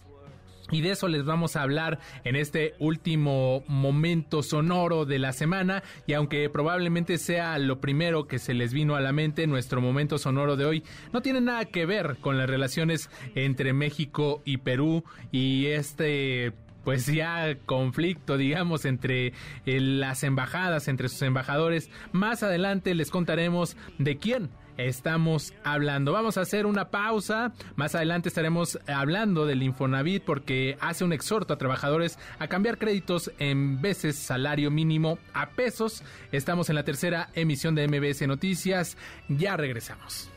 Y 0.71 0.81
de 0.81 0.91
eso 0.93 1.07
les 1.07 1.25
vamos 1.25 1.55
a 1.55 1.63
hablar 1.63 2.01
en 2.25 2.35
este 2.35 2.75
último 2.79 3.63
momento 3.69 4.43
sonoro 4.43 5.05
de 5.05 5.19
la 5.19 5.33
semana. 5.33 5.83
Y 6.07 6.15
aunque 6.15 6.51
probablemente 6.51 7.19
sea 7.19 7.59
lo 7.59 7.81
primero 7.81 8.27
que 8.27 8.39
se 8.39 8.53
les 8.53 8.73
vino 8.73 8.97
a 8.97 9.01
la 9.01 9.13
mente, 9.13 9.47
nuestro 9.47 9.81
momento 9.81 10.19
sonoro 10.19 10.57
de 10.57 10.65
hoy 10.65 10.85
no 11.13 11.23
tiene 11.23 11.41
nada 11.41 11.67
que 11.67 11.87
ver 11.87 12.17
con 12.21 12.37
las 12.37 12.51
relaciones 12.51 13.11
entre 13.35 13.75
México 13.75 14.43
y 14.45 14.57
Perú 14.57 15.05
y 15.31 15.67
este 15.67 16.53
pues 16.87 17.07
ya 17.07 17.59
conflicto, 17.67 18.37
digamos, 18.37 18.85
entre 18.85 19.33
eh, 19.67 19.81
las 19.81 20.23
embajadas, 20.23 20.87
entre 20.87 21.09
sus 21.09 21.21
embajadores. 21.23 21.91
Más 22.13 22.45
adelante 22.45 22.95
les 22.95 23.11
contaremos 23.11 23.77
de 23.99 24.19
quién 24.19 24.51
estamos 24.77 25.53
hablando. 25.65 26.13
Vamos 26.13 26.39
a 26.39 26.43
hacer 26.43 26.65
una 26.65 26.91
pausa. 26.91 27.53
Más 27.75 27.97
adelante 27.97 28.29
estaremos 28.29 28.79
hablando 28.87 29.47
del 29.47 29.65
Infonavit 29.65 30.23
porque 30.23 30.79
hace 30.81 31.03
un 31.03 31.13
exhorto 31.13 31.55
a 31.55 31.59
trabajadores 31.59 32.21
a 32.39 32.47
cambiar 32.47 32.79
créditos 32.79 33.33
en 33.41 33.83
veces 33.83 34.15
salario 34.15 34.71
mínimo 34.71 35.19
a 35.35 35.49
pesos. 35.49 36.05
Estamos 36.31 36.69
en 36.69 36.77
la 36.77 36.85
tercera 36.85 37.31
emisión 37.35 37.75
de 37.75 37.89
MBS 37.89 38.29
Noticias. 38.29 38.97
Ya 39.29 39.57
regresamos. 39.57 40.31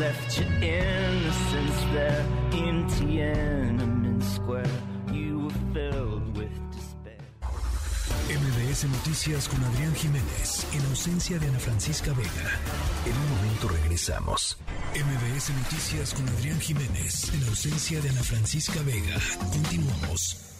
Left 0.00 0.38
your 0.38 0.48
innocence 0.62 1.80
there 1.92 2.24
in 2.52 2.86
Tiananmen 2.88 4.22
Square. 4.22 4.80
MBS 8.30 8.84
Noticias 8.84 9.48
con 9.48 9.62
Adrián 9.64 9.92
Jiménez, 9.96 10.64
en 10.72 10.86
ausencia 10.86 11.38
de 11.38 11.48
Ana 11.48 11.58
Francisca 11.58 12.12
Vega. 12.12 12.48
En 13.04 13.16
un 13.16 13.28
momento 13.36 13.68
regresamos. 13.68 14.56
MBS 14.94 15.50
Noticias 15.50 16.14
con 16.14 16.28
Adrián 16.28 16.60
Jiménez, 16.60 17.34
en 17.34 17.48
ausencia 17.48 18.00
de 18.00 18.08
Ana 18.08 18.22
Francisca 18.22 18.80
Vega. 18.82 19.18
Continuamos. 19.52 20.54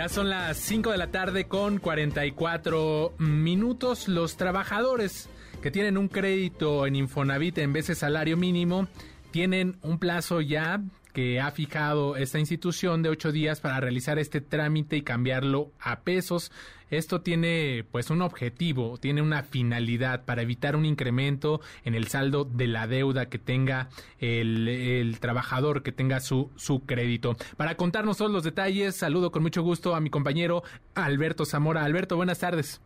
Ya 0.00 0.08
son 0.08 0.30
las 0.30 0.56
5 0.56 0.92
de 0.92 0.96
la 0.96 1.10
tarde 1.10 1.44
con 1.44 1.76
44 1.76 3.12
minutos. 3.18 4.08
Los 4.08 4.38
trabajadores 4.38 5.28
que 5.60 5.70
tienen 5.70 5.98
un 5.98 6.08
crédito 6.08 6.86
en 6.86 6.96
Infonavit 6.96 7.58
en 7.58 7.74
vez 7.74 7.88
de 7.88 7.94
salario 7.94 8.38
mínimo 8.38 8.88
tienen 9.30 9.76
un 9.82 9.98
plazo 9.98 10.40
ya 10.40 10.80
que 11.12 11.40
ha 11.40 11.50
fijado 11.50 12.16
esta 12.16 12.38
institución 12.38 13.02
de 13.02 13.08
ocho 13.08 13.32
días 13.32 13.60
para 13.60 13.80
realizar 13.80 14.18
este 14.18 14.40
trámite 14.40 14.96
y 14.96 15.02
cambiarlo 15.02 15.72
a 15.80 16.00
pesos. 16.00 16.52
Esto 16.90 17.20
tiene 17.20 17.84
pues 17.92 18.10
un 18.10 18.20
objetivo, 18.20 18.98
tiene 18.98 19.22
una 19.22 19.44
finalidad 19.44 20.24
para 20.24 20.42
evitar 20.42 20.74
un 20.74 20.84
incremento 20.84 21.60
en 21.84 21.94
el 21.94 22.08
saldo 22.08 22.44
de 22.44 22.66
la 22.66 22.88
deuda 22.88 23.26
que 23.26 23.38
tenga 23.38 23.88
el, 24.18 25.16
trabajador, 25.20 25.82
que 25.82 25.92
tenga 25.92 26.20
su, 26.20 26.50
su 26.56 26.80
crédito. 26.80 27.36
Para 27.56 27.76
contarnos 27.76 28.18
todos 28.18 28.32
los 28.32 28.42
detalles, 28.42 28.96
saludo 28.96 29.30
con 29.30 29.42
mucho 29.42 29.62
gusto 29.62 29.94
a 29.94 30.00
mi 30.00 30.10
compañero 30.10 30.64
Alberto 30.94 31.44
Zamora. 31.44 31.84
Alberto, 31.84 32.16
buenas 32.16 32.40
tardes. 32.40 32.80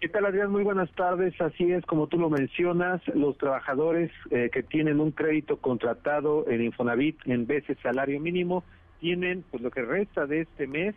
¿Qué 0.00 0.08
tal, 0.08 0.26
Adrián? 0.26 0.52
Muy 0.52 0.62
buenas 0.62 0.92
tardes. 0.92 1.34
Así 1.40 1.72
es, 1.72 1.84
como 1.84 2.06
tú 2.06 2.18
lo 2.18 2.30
mencionas, 2.30 3.02
los 3.16 3.36
trabajadores 3.36 4.12
eh, 4.30 4.48
que 4.52 4.62
tienen 4.62 5.00
un 5.00 5.10
crédito 5.10 5.56
contratado 5.56 6.48
en 6.48 6.62
Infonavit 6.62 7.18
en 7.26 7.48
veces 7.48 7.76
salario 7.82 8.20
mínimo 8.20 8.62
tienen 9.00 9.44
pues 9.50 9.60
lo 9.60 9.72
que 9.72 9.82
resta 9.82 10.26
de 10.26 10.42
este 10.42 10.68
mes 10.68 10.94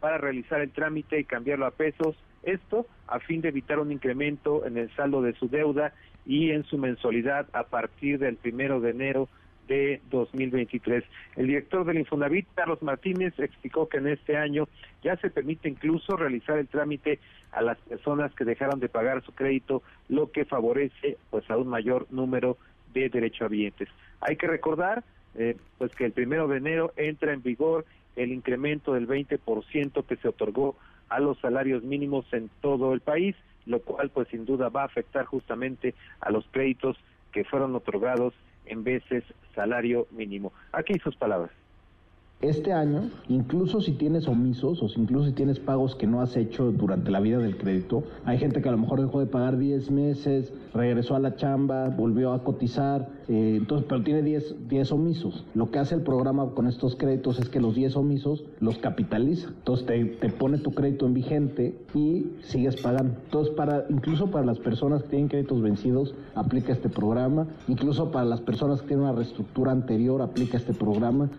para 0.00 0.18
realizar 0.18 0.60
el 0.60 0.70
trámite 0.70 1.18
y 1.18 1.24
cambiarlo 1.24 1.64
a 1.64 1.70
pesos. 1.70 2.14
Esto 2.42 2.86
a 3.06 3.20
fin 3.20 3.40
de 3.40 3.48
evitar 3.48 3.78
un 3.78 3.90
incremento 3.90 4.66
en 4.66 4.76
el 4.76 4.94
saldo 4.96 5.22
de 5.22 5.32
su 5.32 5.48
deuda 5.48 5.94
y 6.26 6.50
en 6.50 6.64
su 6.64 6.76
mensualidad 6.76 7.46
a 7.54 7.64
partir 7.64 8.18
del 8.18 8.36
primero 8.36 8.80
de 8.80 8.90
enero 8.90 9.30
de 9.68 10.00
2023. 10.10 11.04
El 11.36 11.46
director 11.46 11.84
del 11.84 11.98
Infonavit, 11.98 12.46
Carlos 12.54 12.82
Martínez, 12.82 13.34
explicó 13.38 13.88
que 13.88 13.98
en 13.98 14.08
este 14.08 14.36
año 14.36 14.68
ya 15.02 15.16
se 15.16 15.30
permite 15.30 15.68
incluso 15.68 16.16
realizar 16.16 16.58
el 16.58 16.68
trámite 16.68 17.20
a 17.52 17.62
las 17.62 17.78
personas 17.78 18.34
que 18.34 18.44
dejaron 18.44 18.80
de 18.80 18.88
pagar 18.88 19.22
su 19.22 19.32
crédito, 19.32 19.82
lo 20.08 20.30
que 20.30 20.44
favorece 20.44 21.18
pues 21.30 21.48
a 21.50 21.56
un 21.56 21.68
mayor 21.68 22.06
número 22.10 22.56
de 22.92 23.08
derechohabientes. 23.08 23.88
Hay 24.20 24.36
que 24.36 24.46
recordar 24.46 25.04
eh, 25.34 25.56
pues 25.78 25.94
que 25.94 26.04
el 26.04 26.12
primero 26.12 26.48
de 26.48 26.58
enero 26.58 26.92
entra 26.96 27.32
en 27.32 27.42
vigor 27.42 27.84
el 28.16 28.32
incremento 28.32 28.92
del 28.94 29.08
20% 29.08 30.04
que 30.04 30.16
se 30.16 30.28
otorgó 30.28 30.76
a 31.08 31.20
los 31.20 31.38
salarios 31.40 31.82
mínimos 31.82 32.26
en 32.32 32.50
todo 32.60 32.92
el 32.92 33.00
país, 33.00 33.36
lo 33.66 33.80
cual 33.80 34.10
pues 34.10 34.28
sin 34.28 34.44
duda 34.44 34.68
va 34.68 34.82
a 34.82 34.86
afectar 34.86 35.24
justamente 35.24 35.94
a 36.20 36.30
los 36.30 36.46
créditos 36.50 36.96
que 37.32 37.44
fueron 37.44 37.74
otorgados 37.74 38.34
en 38.66 38.84
veces 38.84 39.24
salario 39.54 40.06
mínimo. 40.10 40.52
Aquí 40.72 40.98
sus 40.98 41.16
palabras. 41.16 41.50
Este 42.42 42.72
año, 42.72 43.08
incluso 43.28 43.80
si 43.80 43.92
tienes 43.92 44.26
omisos 44.26 44.82
o 44.82 44.88
incluso 45.00 45.28
si 45.28 45.32
tienes 45.32 45.60
pagos 45.60 45.94
que 45.94 46.08
no 46.08 46.20
has 46.20 46.36
hecho 46.36 46.72
durante 46.72 47.12
la 47.12 47.20
vida 47.20 47.38
del 47.38 47.56
crédito, 47.56 48.02
hay 48.24 48.36
gente 48.36 48.60
que 48.60 48.68
a 48.68 48.72
lo 48.72 48.78
mejor 48.78 49.00
dejó 49.00 49.20
de 49.20 49.26
pagar 49.26 49.58
10 49.58 49.92
meses, 49.92 50.52
regresó 50.74 51.14
a 51.14 51.20
la 51.20 51.36
chamba, 51.36 51.90
volvió 51.90 52.32
a 52.32 52.42
cotizar, 52.42 53.08
eh, 53.28 53.58
entonces, 53.58 53.86
pero 53.88 54.02
tiene 54.02 54.22
10, 54.22 54.68
10 54.68 54.90
omisos. 54.90 55.44
Lo 55.54 55.70
que 55.70 55.78
hace 55.78 55.94
el 55.94 56.00
programa 56.00 56.50
con 56.50 56.66
estos 56.66 56.96
créditos 56.96 57.38
es 57.38 57.48
que 57.48 57.60
los 57.60 57.76
10 57.76 57.94
omisos 57.94 58.42
los 58.58 58.76
capitaliza. 58.78 59.50
Entonces 59.50 59.86
te, 59.86 60.04
te 60.04 60.28
pone 60.30 60.58
tu 60.58 60.72
crédito 60.72 61.06
en 61.06 61.14
vigente 61.14 61.78
y 61.94 62.26
sigues 62.40 62.74
pagando. 62.82 63.14
Entonces, 63.24 63.54
para, 63.54 63.84
incluso 63.88 64.32
para 64.32 64.44
las 64.44 64.58
personas 64.58 65.04
que 65.04 65.10
tienen 65.10 65.28
créditos 65.28 65.62
vencidos, 65.62 66.16
aplica 66.34 66.72
este 66.72 66.88
programa. 66.88 67.46
Incluso 67.68 68.10
para 68.10 68.24
las 68.24 68.40
personas 68.40 68.80
que 68.80 68.88
tienen 68.88 69.04
una 69.04 69.14
reestructura 69.14 69.70
anterior, 69.70 70.22
aplica 70.22 70.56
este 70.56 70.74
programa. 70.74 71.30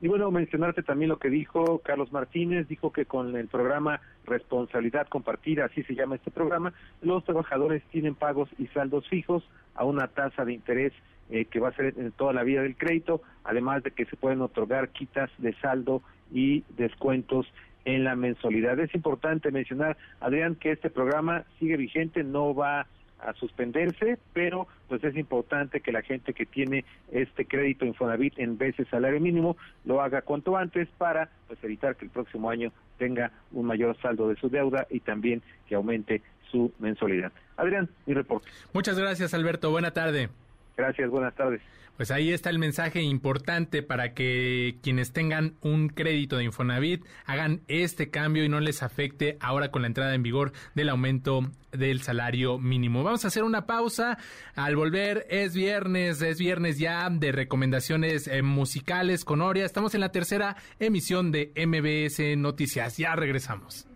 Y 0.00 0.06
bueno, 0.06 0.30
mencionarte 0.30 0.82
también 0.82 1.08
lo 1.08 1.18
que 1.18 1.28
dijo 1.28 1.80
Carlos 1.80 2.12
Martínez, 2.12 2.68
dijo 2.68 2.92
que 2.92 3.04
con 3.04 3.34
el 3.36 3.48
programa 3.48 4.00
Responsabilidad 4.26 5.08
Compartida, 5.08 5.64
así 5.64 5.82
se 5.82 5.94
llama 5.94 6.14
este 6.14 6.30
programa, 6.30 6.72
los 7.02 7.24
trabajadores 7.24 7.82
tienen 7.90 8.14
pagos 8.14 8.48
y 8.58 8.68
saldos 8.68 9.08
fijos 9.08 9.42
a 9.74 9.84
una 9.84 10.06
tasa 10.06 10.44
de 10.44 10.52
interés 10.52 10.92
eh, 11.30 11.46
que 11.46 11.58
va 11.58 11.68
a 11.68 11.74
ser 11.74 11.94
en 11.96 12.12
toda 12.12 12.32
la 12.32 12.44
vida 12.44 12.62
del 12.62 12.76
crédito, 12.76 13.22
además 13.42 13.82
de 13.82 13.90
que 13.90 14.04
se 14.04 14.16
pueden 14.16 14.40
otorgar 14.40 14.90
quitas 14.90 15.30
de 15.38 15.52
saldo 15.54 16.02
y 16.32 16.62
descuentos 16.76 17.46
en 17.84 18.04
la 18.04 18.14
mensualidad. 18.14 18.78
Es 18.78 18.94
importante 18.94 19.50
mencionar, 19.50 19.96
Adrián, 20.20 20.54
que 20.54 20.72
este 20.72 20.90
programa 20.90 21.44
sigue 21.58 21.76
vigente, 21.76 22.22
no 22.22 22.54
va 22.54 22.86
a 23.20 23.32
suspenderse, 23.34 24.18
pero 24.32 24.68
pues 24.88 25.02
es 25.04 25.16
importante 25.16 25.80
que 25.80 25.92
la 25.92 26.02
gente 26.02 26.32
que 26.32 26.46
tiene 26.46 26.84
este 27.10 27.44
crédito 27.44 27.84
Infonavit 27.84 28.38
en 28.38 28.58
veces 28.58 28.86
salario 28.88 29.20
mínimo 29.20 29.56
lo 29.84 30.00
haga 30.00 30.22
cuanto 30.22 30.56
antes 30.56 30.88
para 30.98 31.30
pues 31.46 31.62
evitar 31.62 31.96
que 31.96 32.04
el 32.04 32.10
próximo 32.10 32.50
año 32.50 32.72
tenga 32.98 33.30
un 33.52 33.66
mayor 33.66 33.96
saldo 34.00 34.28
de 34.28 34.36
su 34.36 34.48
deuda 34.48 34.86
y 34.90 35.00
también 35.00 35.42
que 35.68 35.74
aumente 35.74 36.22
su 36.50 36.72
mensualidad. 36.78 37.32
Adrián, 37.56 37.88
mi 38.06 38.14
reporte. 38.14 38.48
Muchas 38.72 38.98
gracias, 38.98 39.34
Alberto. 39.34 39.70
Buena 39.70 39.90
tarde. 39.90 40.28
Gracias, 40.76 41.10
buenas 41.10 41.34
tardes. 41.34 41.60
Pues 41.98 42.12
ahí 42.12 42.30
está 42.30 42.48
el 42.50 42.60
mensaje 42.60 43.02
importante 43.02 43.82
para 43.82 44.14
que 44.14 44.78
quienes 44.82 45.12
tengan 45.12 45.56
un 45.62 45.88
crédito 45.88 46.36
de 46.36 46.44
Infonavit 46.44 47.04
hagan 47.26 47.62
este 47.66 48.08
cambio 48.08 48.44
y 48.44 48.48
no 48.48 48.60
les 48.60 48.84
afecte 48.84 49.36
ahora 49.40 49.72
con 49.72 49.82
la 49.82 49.88
entrada 49.88 50.14
en 50.14 50.22
vigor 50.22 50.52
del 50.76 50.90
aumento 50.90 51.50
del 51.72 52.00
salario 52.02 52.56
mínimo. 52.60 53.02
Vamos 53.02 53.24
a 53.24 53.28
hacer 53.28 53.42
una 53.42 53.66
pausa. 53.66 54.16
Al 54.54 54.76
volver 54.76 55.26
es 55.28 55.54
viernes, 55.54 56.22
es 56.22 56.38
viernes 56.38 56.78
ya 56.78 57.10
de 57.10 57.32
recomendaciones 57.32 58.28
eh, 58.28 58.42
musicales 58.42 59.24
con 59.24 59.42
Oria. 59.42 59.64
Estamos 59.64 59.92
en 59.96 60.00
la 60.00 60.12
tercera 60.12 60.56
emisión 60.78 61.32
de 61.32 61.52
MBS 61.56 62.38
Noticias. 62.38 62.96
Ya 62.96 63.16
regresamos. 63.16 63.88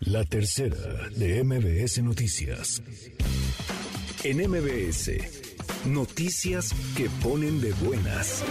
La 0.00 0.24
tercera 0.24 1.10
de 1.14 1.44
MBS 1.44 2.02
Noticias. 2.02 2.82
En 4.24 4.38
MBS, 4.38 5.10
noticias 5.84 6.74
que 6.96 7.08
ponen 7.22 7.60
de 7.60 7.72
buenas 7.74 8.42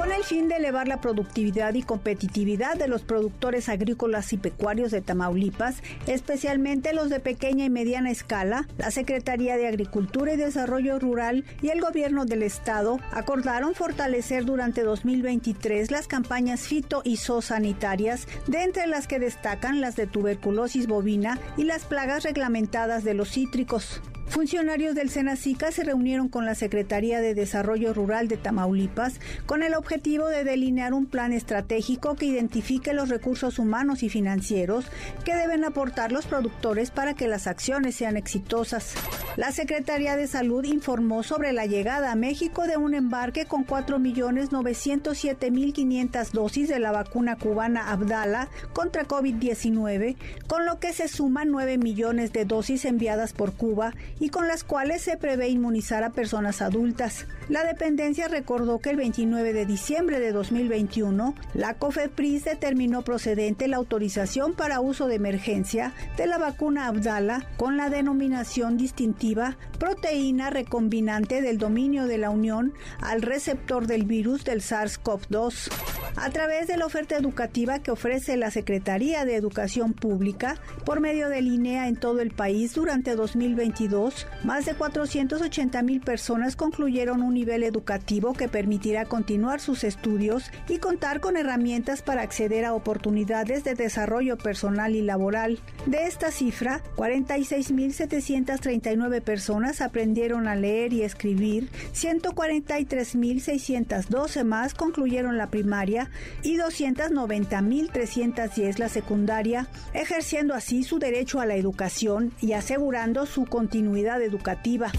con 0.00 0.12
el 0.12 0.24
fin 0.24 0.48
de 0.48 0.56
elevar 0.56 0.88
la 0.88 1.02
productividad 1.02 1.74
y 1.74 1.82
competitividad 1.82 2.74
de 2.74 2.88
los 2.88 3.02
productores 3.02 3.68
agrícolas 3.68 4.32
y 4.32 4.38
pecuarios 4.38 4.92
de 4.92 5.02
Tamaulipas, 5.02 5.82
especialmente 6.06 6.94
los 6.94 7.10
de 7.10 7.20
pequeña 7.20 7.66
y 7.66 7.70
mediana 7.70 8.10
escala, 8.10 8.66
la 8.78 8.90
Secretaría 8.90 9.58
de 9.58 9.66
Agricultura 9.66 10.32
y 10.32 10.38
Desarrollo 10.38 10.98
Rural 10.98 11.44
y 11.60 11.68
el 11.68 11.82
Gobierno 11.82 12.24
del 12.24 12.42
Estado 12.44 12.98
acordaron 13.12 13.74
fortalecer 13.74 14.46
durante 14.46 14.84
2023 14.84 15.90
las 15.90 16.08
campañas 16.08 16.62
fito 16.62 17.02
y 17.04 17.18
zoosanitarias, 17.18 18.26
de 18.46 18.62
entre 18.62 18.86
las 18.86 19.06
que 19.06 19.18
destacan 19.18 19.82
las 19.82 19.96
de 19.96 20.06
tuberculosis 20.06 20.86
bovina 20.86 21.38
y 21.58 21.64
las 21.64 21.84
plagas 21.84 22.22
reglamentadas 22.22 23.04
de 23.04 23.12
los 23.12 23.28
cítricos. 23.32 24.00
Funcionarios 24.30 24.94
del 24.94 25.10
Senacica 25.10 25.70
se 25.72 25.82
reunieron 25.82 26.28
con 26.28 26.46
la 26.46 26.54
Secretaría 26.54 27.20
de 27.20 27.34
Desarrollo 27.34 27.92
Rural 27.92 28.28
de 28.28 28.36
Tamaulipas 28.36 29.14
con 29.44 29.64
el 29.64 29.74
objetivo 29.74 30.28
de 30.28 30.44
delinear 30.44 30.94
un 30.94 31.06
plan 31.06 31.32
estratégico 31.32 32.14
que 32.14 32.26
identifique 32.26 32.92
los 32.92 33.08
recursos 33.08 33.58
humanos 33.58 34.04
y 34.04 34.08
financieros 34.08 34.84
que 35.24 35.34
deben 35.34 35.64
aportar 35.64 36.12
los 36.12 36.26
productores 36.26 36.92
para 36.92 37.14
que 37.14 37.26
las 37.26 37.48
acciones 37.48 37.96
sean 37.96 38.16
exitosas. 38.16 38.94
La 39.36 39.50
Secretaría 39.50 40.14
de 40.16 40.28
Salud 40.28 40.62
informó 40.64 41.24
sobre 41.24 41.52
la 41.52 41.66
llegada 41.66 42.12
a 42.12 42.16
México 42.16 42.68
de 42.68 42.76
un 42.76 42.94
embarque 42.94 43.46
con 43.46 43.66
4.907.500 43.66 46.30
dosis 46.30 46.68
de 46.68 46.78
la 46.78 46.92
vacuna 46.92 47.34
cubana 47.36 47.90
Abdala 47.90 48.48
contra 48.72 49.08
COVID-19, 49.08 50.14
con 50.46 50.66
lo 50.66 50.78
que 50.78 50.92
se 50.92 51.08
suman 51.08 51.50
9 51.50 51.78
millones 51.78 52.32
de 52.32 52.44
dosis 52.44 52.84
enviadas 52.84 53.32
por 53.32 53.54
Cuba 53.54 53.92
y 54.20 54.28
con 54.28 54.46
las 54.46 54.62
cuales 54.62 55.02
se 55.02 55.16
prevé 55.16 55.48
inmunizar 55.48 56.04
a 56.04 56.10
personas 56.10 56.62
adultas. 56.62 57.26
La 57.48 57.64
dependencia 57.64 58.28
recordó 58.28 58.78
que 58.78 58.90
el 58.90 58.96
29 58.96 59.52
de 59.52 59.66
diciembre 59.66 60.20
de 60.20 60.30
2021, 60.30 61.34
la 61.54 61.74
COFEPRIS 61.74 62.44
determinó 62.44 63.02
procedente 63.02 63.66
la 63.66 63.78
autorización 63.78 64.54
para 64.54 64.80
uso 64.80 65.08
de 65.08 65.16
emergencia 65.16 65.94
de 66.16 66.26
la 66.26 66.38
vacuna 66.38 66.86
Abdala 66.86 67.46
con 67.56 67.76
la 67.76 67.90
denominación 67.90 68.76
distintiva 68.76 69.56
proteína 69.78 70.50
recombinante 70.50 71.40
del 71.42 71.58
dominio 71.58 72.06
de 72.06 72.18
la 72.18 72.30
Unión 72.30 72.74
al 73.00 73.22
receptor 73.22 73.86
del 73.86 74.04
virus 74.04 74.44
del 74.44 74.60
SARS-CoV-2. 74.60 75.70
A 76.16 76.30
través 76.30 76.66
de 76.68 76.76
la 76.76 76.86
oferta 76.86 77.16
educativa 77.16 77.78
que 77.78 77.90
ofrece 77.90 78.36
la 78.36 78.50
Secretaría 78.50 79.24
de 79.24 79.36
Educación 79.36 79.94
Pública 79.94 80.56
por 80.84 81.00
medio 81.00 81.28
de 81.28 81.40
línea 81.40 81.88
en 81.88 81.96
todo 81.96 82.20
el 82.20 82.30
país 82.30 82.74
durante 82.74 83.14
2022, 83.14 84.09
más 84.44 84.66
de 84.66 84.74
480 84.74 85.82
mil 85.82 86.00
personas 86.00 86.56
concluyeron 86.56 87.22
un 87.22 87.34
nivel 87.34 87.62
educativo 87.62 88.32
que 88.32 88.48
permitirá 88.48 89.04
continuar 89.04 89.60
sus 89.60 89.84
estudios 89.84 90.50
y 90.68 90.78
contar 90.78 91.20
con 91.20 91.36
herramientas 91.36 92.02
para 92.02 92.22
acceder 92.22 92.64
a 92.64 92.74
oportunidades 92.74 93.62
de 93.64 93.74
desarrollo 93.74 94.38
personal 94.38 94.96
y 94.96 95.02
laboral. 95.02 95.60
De 95.86 96.06
esta 96.06 96.30
cifra, 96.30 96.82
46.739 96.96 99.20
personas 99.22 99.80
aprendieron 99.80 100.46
a 100.48 100.56
leer 100.56 100.92
y 100.92 101.02
escribir, 101.02 101.70
143.612 101.94 104.44
más 104.44 104.74
concluyeron 104.74 105.38
la 105.38 105.50
primaria 105.50 106.10
y 106.42 106.56
290.310 106.56 108.78
la 108.78 108.88
secundaria, 108.88 109.68
ejerciendo 109.94 110.54
así 110.54 110.82
su 110.82 110.98
derecho 110.98 111.40
a 111.40 111.46
la 111.46 111.54
educación 111.56 112.32
y 112.40 112.52
asegurando 112.52 113.26
su 113.26 113.44
continuidad 113.44 113.99
educativa. 114.08 114.90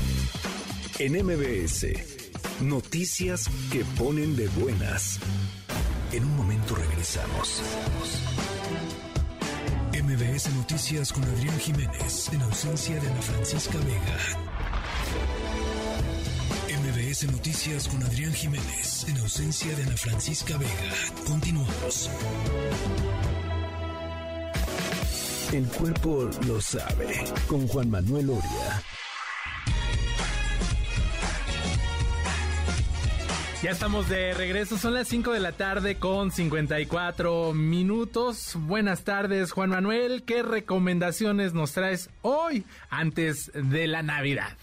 En 1.00 1.14
MBS, 1.14 1.88
noticias 2.62 3.50
que 3.72 3.84
ponen 3.98 4.36
de 4.36 4.48
buenas. 4.50 5.20
En 6.12 6.24
un 6.26 6.38
momento 6.38 6.76
regresamos. 6.76 7.64
MBS 9.94 10.54
Noticias 10.56 11.12
con 11.12 11.24
Adrián 11.24 11.58
Jiménez, 11.60 12.30
en 12.34 12.42
ausencia 12.42 13.00
de 13.00 13.08
Ana 13.08 13.22
Francisca 13.22 13.78
Vega. 13.80 14.18
MBS 16.82 17.32
Noticias 17.32 17.88
con 17.88 18.04
Adrián 18.04 18.34
Jiménez, 18.34 19.06
en 19.08 19.18
ausencia 19.18 19.76
de 19.76 19.84
Ana 19.84 19.98
Francisca 19.98 20.58
Vega. 20.58 20.94
Continuamos. 21.28 22.10
El 25.52 25.66
cuerpo 25.68 26.30
lo 26.48 26.62
sabe, 26.62 27.26
con 27.48 27.68
Juan 27.68 27.90
Manuel 27.90 28.30
Oria. 28.30 28.82
Ya 33.62 33.70
estamos 33.70 34.10
de 34.10 34.34
regreso, 34.34 34.76
son 34.76 34.96
las 34.96 35.08
5 35.08 35.34
de 35.34 35.40
la 35.40 35.52
tarde 35.52 35.98
con 35.98 36.32
54 36.32 37.54
minutos. 37.54 38.56
Buenas 38.56 39.04
tardes, 39.04 39.52
Juan 39.52 39.70
Manuel. 39.70 40.24
¿Qué 40.24 40.42
recomendaciones 40.42 41.54
nos 41.54 41.72
traes 41.74 42.10
hoy 42.24 42.66
antes 42.90 43.52
de 43.54 43.86
la 43.86 44.02
Navidad? 44.02 44.58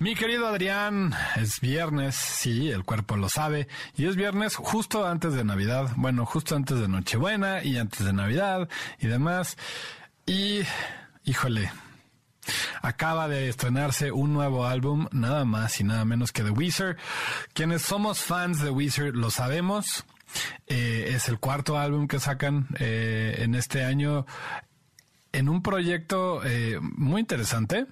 Mi 0.00 0.16
querido 0.16 0.48
Adrián, 0.48 1.14
es 1.36 1.60
viernes, 1.60 2.16
sí, 2.16 2.72
el 2.72 2.82
cuerpo 2.82 3.16
lo 3.16 3.28
sabe, 3.28 3.68
y 3.96 4.06
es 4.06 4.16
viernes 4.16 4.56
justo 4.56 5.06
antes 5.06 5.34
de 5.34 5.44
Navidad, 5.44 5.92
bueno, 5.94 6.26
justo 6.26 6.56
antes 6.56 6.80
de 6.80 6.88
Nochebuena 6.88 7.62
y 7.62 7.76
antes 7.76 8.04
de 8.04 8.12
Navidad 8.12 8.68
y 8.98 9.06
demás. 9.06 9.56
Y, 10.26 10.62
híjole, 11.24 11.70
Acaba 12.82 13.28
de 13.28 13.48
estrenarse 13.48 14.12
un 14.12 14.32
nuevo 14.32 14.66
álbum, 14.66 15.08
nada 15.12 15.44
más 15.44 15.80
y 15.80 15.84
nada 15.84 16.04
menos 16.04 16.32
que 16.32 16.42
The 16.42 16.50
Weezer. 16.50 16.96
Quienes 17.52 17.82
somos 17.82 18.20
fans 18.20 18.60
de 18.62 18.70
Weezer 18.70 19.14
lo 19.14 19.30
sabemos. 19.30 20.04
Eh, 20.66 21.12
es 21.14 21.28
el 21.28 21.38
cuarto 21.38 21.78
álbum 21.78 22.08
que 22.08 22.18
sacan 22.18 22.66
eh, 22.78 23.36
en 23.38 23.54
este 23.54 23.84
año 23.84 24.26
en 25.32 25.48
un 25.48 25.62
proyecto 25.62 26.44
eh, 26.44 26.78
muy 26.80 27.20
interesante 27.20 27.86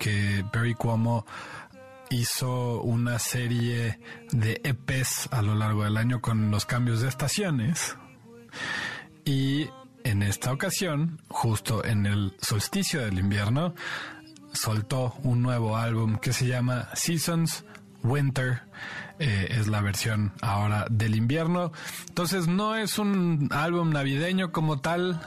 que 0.00 0.44
Barry 0.52 0.74
Cuomo 0.74 1.24
hizo 2.10 2.82
una 2.82 3.20
serie 3.20 4.00
de 4.32 4.60
EPs 4.64 5.28
a 5.30 5.42
lo 5.42 5.54
largo 5.54 5.84
del 5.84 5.96
año 5.96 6.20
con 6.20 6.50
los 6.50 6.66
cambios 6.66 7.02
de 7.02 7.08
estaciones 7.08 7.96
y 9.24 9.68
en 10.04 10.22
esta 10.22 10.52
ocasión, 10.52 11.20
justo 11.28 11.84
en 11.84 12.06
el 12.06 12.34
solsticio 12.40 13.00
del 13.00 13.18
invierno, 13.18 13.74
soltó 14.52 15.14
un 15.22 15.42
nuevo 15.42 15.76
álbum 15.76 16.18
que 16.18 16.32
se 16.32 16.46
llama 16.46 16.88
Seasons 16.94 17.64
Winter. 18.02 18.62
Eh, 19.18 19.48
es 19.58 19.66
la 19.66 19.80
versión 19.80 20.32
ahora 20.42 20.86
del 20.90 21.16
invierno. 21.16 21.72
Entonces 22.08 22.46
no 22.46 22.76
es 22.76 22.98
un 22.98 23.48
álbum 23.50 23.90
navideño 23.90 24.52
como 24.52 24.80
tal, 24.80 25.20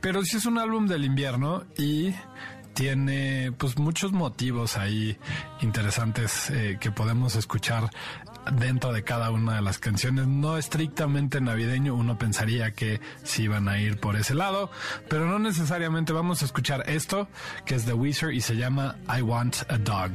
pero 0.00 0.24
sí 0.24 0.36
es 0.36 0.46
un 0.46 0.58
álbum 0.58 0.86
del 0.86 1.04
invierno 1.04 1.64
y 1.78 2.14
tiene 2.74 3.52
pues 3.52 3.78
muchos 3.78 4.12
motivos 4.12 4.76
ahí 4.76 5.18
interesantes 5.60 6.50
eh, 6.50 6.78
que 6.80 6.90
podemos 6.90 7.36
escuchar 7.36 7.90
dentro 8.50 8.92
de 8.92 9.04
cada 9.04 9.30
una 9.30 9.56
de 9.56 9.62
las 9.62 9.78
canciones. 9.78 10.26
No 10.26 10.56
estrictamente 10.56 11.40
navideño, 11.40 11.94
uno 11.94 12.18
pensaría 12.18 12.72
que 12.72 13.00
sí 13.22 13.44
iban 13.44 13.68
a 13.68 13.78
ir 13.80 13.98
por 13.98 14.16
ese 14.16 14.34
lado, 14.34 14.70
pero 15.08 15.26
no 15.26 15.38
necesariamente. 15.38 16.12
Vamos 16.12 16.42
a 16.42 16.44
escuchar 16.44 16.84
esto, 16.88 17.28
que 17.64 17.74
es 17.74 17.84
The 17.84 17.94
Weezer 17.94 18.32
y 18.32 18.40
se 18.40 18.56
llama 18.56 18.96
I 19.08 19.22
Want 19.22 19.56
a 19.68 19.78
Dog. 19.78 20.12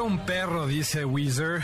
Quiero 0.00 0.14
un 0.14 0.24
perro, 0.24 0.66
dice 0.66 1.04
Weezer. 1.04 1.60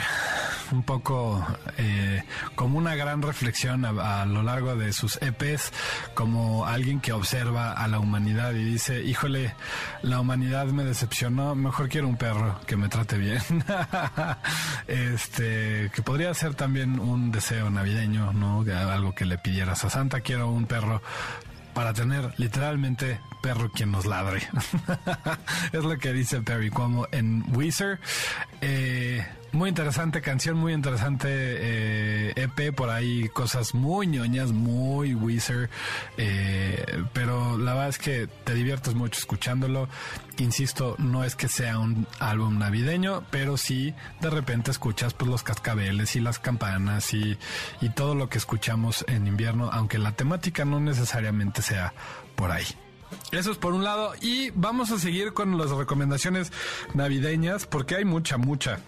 un 0.71 0.83
poco 0.83 1.43
eh, 1.79 2.23
como 2.55 2.77
una 2.77 2.95
gran 2.95 3.23
reflexión 3.23 3.87
a, 3.87 4.21
a, 4.21 4.27
lo 4.27 4.43
largo 4.43 4.77
de 4.77 4.93
sus 4.93 5.19
EPs, 5.23 5.73
como 6.13 6.67
alguien 6.67 7.01
que 7.01 7.15
observa 7.15 7.73
a 7.73 7.89
la 7.89 7.99
humanidad 7.99 8.53
y 8.53 8.63
dice, 8.63 9.03
híjole, 9.03 9.55
la 10.03 10.21
humanidad 10.21 10.67
me 10.67 10.85
decepcionó, 10.85 11.55
mejor 11.55 11.89
quiero 11.89 12.09
un 12.09 12.19
perro 12.19 12.61
que 12.67 12.77
me 12.77 12.91
trate 12.91 13.17
bien. 13.17 13.41
este, 14.87 15.91
que 15.95 16.03
podría 16.03 16.35
ser 16.35 16.55
también 16.55 17.01
un 17.01 17.33
deseo 17.33 17.71
navideño, 17.71 18.35
¿no? 18.35 18.67
Algo 18.71 19.15
que 19.15 19.25
le 19.25 19.39
pidieras 19.39 19.83
a 19.87 19.89
Santa, 19.89 20.21
quiero 20.21 20.51
un 20.51 20.67
perro 20.67 21.01
para 21.73 21.95
tener 21.95 22.35
literalmente 22.37 23.19
perro 23.47 23.71
quien 23.71 23.93
nos 23.93 24.07
ladre. 24.07 24.43
es 25.73 25.85
lo 25.85 25.97
que 25.99 26.13
dice 26.13 26.43
Perry 26.43 26.69
como 26.69 27.07
en 27.13 27.45
Weezer. 27.55 28.01
Eh, 28.61 29.25
muy 29.53 29.69
interesante 29.69 30.21
canción, 30.21 30.57
muy 30.57 30.73
interesante 30.73 31.29
eh, 31.31 32.33
EP, 32.35 32.75
por 32.75 32.91
ahí 32.91 33.29
cosas 33.29 33.73
muy 33.73 34.09
ñoñas, 34.09 34.51
muy 34.51 35.15
Weezer, 35.15 35.71
eh, 36.17 37.05
pero 37.13 37.57
la 37.57 37.75
verdad 37.75 37.91
es 37.91 37.99
que 37.99 38.27
te 38.27 38.53
diviertes 38.55 38.97
mucho 38.97 39.21
escuchándolo. 39.21 39.89
Insisto, 40.39 40.97
no 40.99 41.23
es 41.23 41.37
que 41.37 41.47
sea 41.47 41.79
un 41.79 42.09
álbum 42.19 42.59
navideño, 42.59 43.23
pero 43.31 43.57
sí 43.57 43.95
de 44.21 44.31
repente 44.31 44.73
escuchas 44.73 45.15
pues 45.15 45.31
los 45.31 45.45
cascabeles 45.45 46.17
y 46.17 46.21
las 46.21 46.41
campanas 46.41 47.15
y, 47.15 47.39
y 47.81 47.91
todo 47.91 48.17
lo 48.17 48.29
que 48.29 48.39
escuchamos 48.39 49.05
en 49.07 49.29
invierno, 49.29 49.71
aunque 49.73 49.99
la 49.99 50.11
temática 50.17 50.65
no 50.65 50.81
necesariamente 50.81 51.63
sea 51.63 51.95
por 52.35 52.51
ahí. 52.51 52.67
Eso 53.33 53.51
es 53.51 53.59
por 53.59 53.73
un 53.73 53.85
lado. 53.85 54.13
Y 54.21 54.51
vamos 54.51 54.91
a 54.91 54.99
seguir 54.99 55.33
con 55.33 55.59
las 55.59 55.71
recomendaciones 55.71 56.53
navideñas 56.95 57.67
porque 57.67 57.97
hay 57.97 58.05
mucha, 58.05 58.37
mucha 58.37 58.81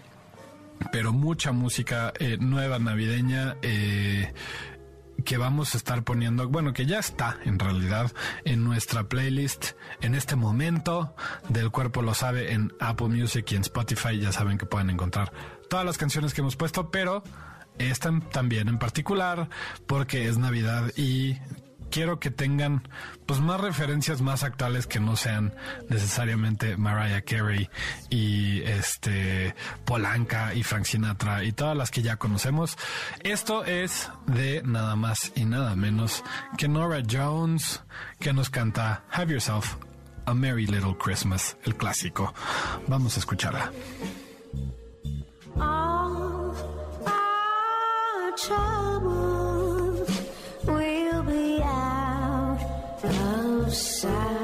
pero 0.91 1.13
mucha 1.13 1.51
música 1.51 2.13
eh, 2.19 2.37
nueva 2.39 2.79
navideña 2.79 3.57
eh, 3.61 4.33
que 5.25 5.37
vamos 5.37 5.73
a 5.73 5.77
estar 5.77 6.03
poniendo, 6.03 6.47
bueno, 6.47 6.73
que 6.73 6.85
ya 6.85 6.99
está 6.99 7.37
en 7.43 7.59
realidad 7.59 8.11
en 8.45 8.63
nuestra 8.63 9.03
playlist 9.03 9.71
en 10.01 10.15
este 10.15 10.35
momento 10.35 11.13
del 11.49 11.71
cuerpo 11.71 12.01
lo 12.01 12.13
sabe 12.13 12.53
en 12.53 12.73
Apple 12.79 13.09
Music 13.09 13.51
y 13.51 13.55
en 13.55 13.61
Spotify, 13.61 14.17
ya 14.19 14.31
saben 14.31 14.57
que 14.57 14.65
pueden 14.65 14.89
encontrar 14.89 15.31
todas 15.69 15.85
las 15.85 15.97
canciones 15.97 16.33
que 16.33 16.41
hemos 16.41 16.55
puesto, 16.55 16.89
pero 16.89 17.23
esta 17.77 18.17
también 18.31 18.67
en 18.69 18.79
particular 18.79 19.49
porque 19.87 20.27
es 20.27 20.37
Navidad 20.37 20.91
y 20.95 21.37
quiero 21.89 22.19
que 22.19 22.31
tengan 22.31 22.87
pues 23.25 23.39
más 23.39 23.59
referencias 23.61 24.21
más 24.21 24.43
actuales 24.43 24.87
que 24.87 24.99
no 24.99 25.15
sean 25.15 25.53
necesariamente 25.89 26.77
Mariah 26.77 27.21
Carey 27.21 27.69
y 28.09 28.61
este 28.63 29.55
Polanca 29.85 30.53
y 30.53 30.63
Frank 30.63 30.85
Sinatra 30.85 31.43
y 31.43 31.51
todas 31.51 31.75
las 31.75 31.91
que 31.91 32.01
ya 32.01 32.17
conocemos. 32.17 32.77
Esto 33.23 33.65
es 33.65 34.09
de 34.27 34.61
nada 34.63 34.95
más 34.95 35.31
y 35.35 35.45
nada 35.45 35.75
menos 35.75 36.23
que 36.57 36.67
Nora 36.67 37.01
Jones 37.09 37.81
que 38.19 38.33
nos 38.33 38.49
canta 38.49 39.03
Have 39.11 39.31
Yourself 39.31 39.75
a 40.25 40.33
Merry 40.33 40.67
Little 40.67 40.95
Christmas, 40.97 41.57
el 41.63 41.75
clásico. 41.75 42.33
Vamos 42.87 43.15
a 43.17 43.19
escucharla. 43.19 43.71
sad. 53.71 54.38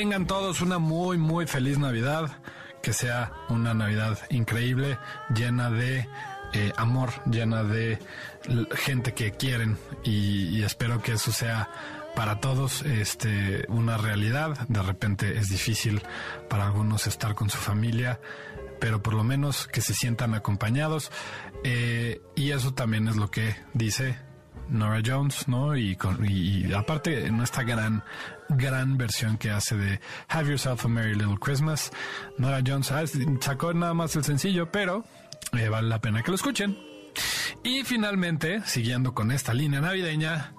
Tengan 0.00 0.26
todos 0.26 0.62
una 0.62 0.78
muy, 0.78 1.18
muy 1.18 1.46
feliz 1.46 1.76
Navidad. 1.76 2.30
Que 2.82 2.94
sea 2.94 3.32
una 3.50 3.74
Navidad 3.74 4.18
increíble, 4.30 4.96
llena 5.28 5.68
de 5.68 6.08
eh, 6.54 6.72
amor, 6.78 7.10
llena 7.30 7.64
de 7.64 7.98
gente 8.76 9.12
que 9.12 9.32
quieren 9.32 9.76
y, 10.02 10.62
espero 10.62 11.02
que 11.02 11.12
eso 11.12 11.32
sea 11.32 11.68
para 12.16 12.40
todos 12.40 12.80
este 12.80 13.66
una 13.68 13.98
realidad. 13.98 14.66
De 14.68 14.80
repente 14.80 15.36
es 15.36 15.50
difícil 15.50 16.00
para 16.48 16.64
algunos 16.64 17.06
estar 17.06 17.34
con 17.34 17.50
su 17.50 17.58
familia, 17.58 18.18
pero 18.80 19.02
por 19.02 19.12
lo 19.12 19.22
menos 19.22 19.66
que 19.66 19.82
se 19.82 19.92
sientan 19.92 20.32
acompañados 20.32 21.10
Eh, 21.62 22.22
y 22.36 22.52
eso 22.52 22.72
también 22.72 23.06
es 23.06 23.16
lo 23.16 23.30
que 23.30 23.54
dice 23.74 24.16
Nora 24.70 25.02
Jones, 25.04 25.46
¿no? 25.46 25.76
Y, 25.76 25.94
con, 25.96 26.24
y 26.24 26.72
aparte 26.72 27.26
en 27.26 27.42
esta 27.42 27.64
gran, 27.64 28.02
gran 28.50 28.96
versión 28.98 29.38
que 29.38 29.50
hace 29.50 29.76
de 29.76 30.00
Have 30.28 30.48
Yourself 30.50 30.84
a 30.84 30.88
Merry 30.88 31.14
Little 31.14 31.38
Christmas, 31.40 31.90
Nora 32.38 32.60
Jones 32.66 32.90
ah, 32.92 33.04
sacó 33.40 33.72
nada 33.72 33.94
más 33.94 34.14
el 34.16 34.24
sencillo, 34.24 34.70
pero 34.70 35.04
eh, 35.52 35.68
vale 35.68 35.88
la 35.88 36.00
pena 36.00 36.22
que 36.22 36.30
lo 36.30 36.34
escuchen. 36.36 36.76
Y 37.62 37.82
finalmente, 37.84 38.62
siguiendo 38.64 39.12
con 39.14 39.30
esta 39.32 39.52
línea 39.52 39.80
navideña, 39.80 40.52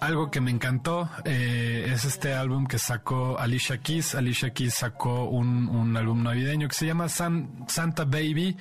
algo 0.00 0.30
que 0.30 0.42
me 0.42 0.50
encantó 0.50 1.08
eh, 1.24 1.90
es 1.90 2.04
este 2.04 2.34
álbum 2.34 2.66
que 2.66 2.78
sacó 2.78 3.38
Alicia 3.38 3.78
Keys. 3.78 4.14
Alicia 4.14 4.50
Keys 4.52 4.74
sacó 4.74 5.24
un, 5.24 5.68
un 5.68 5.96
álbum 5.96 6.22
navideño 6.22 6.68
que 6.68 6.74
se 6.74 6.84
llama 6.86 7.08
San- 7.08 7.64
Santa 7.68 8.04
Baby, 8.04 8.56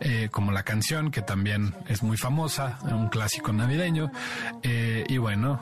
eh, 0.00 0.28
como 0.32 0.50
la 0.50 0.64
canción, 0.64 1.12
que 1.12 1.22
también 1.22 1.74
es 1.86 2.02
muy 2.02 2.16
famosa, 2.16 2.78
un 2.90 3.08
clásico 3.08 3.52
navideño. 3.52 4.10
Eh, 4.64 5.04
y 5.08 5.18
bueno, 5.18 5.60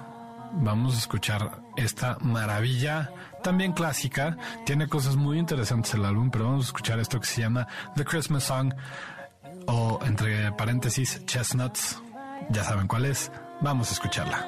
vamos 0.52 0.94
a 0.94 0.98
escuchar 0.98 1.60
esta 1.76 2.18
maravilla, 2.20 3.10
también 3.42 3.72
clásica. 3.72 4.36
Tiene 4.64 4.88
cosas 4.88 5.16
muy 5.16 5.38
interesantes 5.38 5.94
el 5.94 6.04
álbum, 6.04 6.30
pero 6.30 6.44
vamos 6.44 6.66
a 6.66 6.68
escuchar 6.68 6.98
esto 6.98 7.20
que 7.20 7.26
se 7.26 7.40
llama 7.42 7.66
The 7.96 8.04
Christmas 8.04 8.44
Song, 8.44 8.74
o 9.66 9.98
entre 10.04 10.52
paréntesis, 10.52 11.24
Chestnuts. 11.26 12.02
Ya 12.50 12.64
saben 12.64 12.86
cuál 12.86 13.06
es. 13.06 13.30
Vamos 13.60 13.90
a 13.90 13.92
escucharla. 13.94 14.46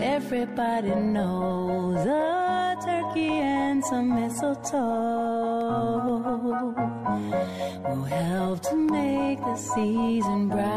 Everybody 0.00 0.94
knows 0.94 2.04
turkey 2.84 3.40
and 3.40 3.84
some 3.84 4.10
will 7.88 8.04
help 8.04 8.60
to 8.62 8.76
make 8.76 9.38
the 9.40 9.56
season 9.56 10.48
bright. 10.48 10.68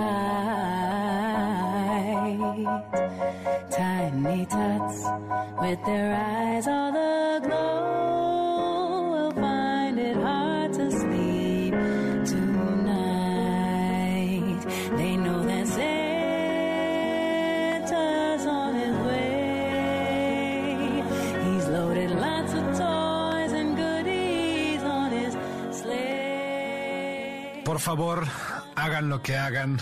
Tiny 3.71 4.45
tots 4.45 5.05
with 5.61 5.79
their 5.85 6.13
eyes 6.15 6.67
all 6.67 6.95
aglow 6.95 7.80
Por 27.71 27.79
favor, 27.79 28.27
hagan 28.75 29.07
lo 29.07 29.21
que 29.21 29.37
hagan. 29.37 29.79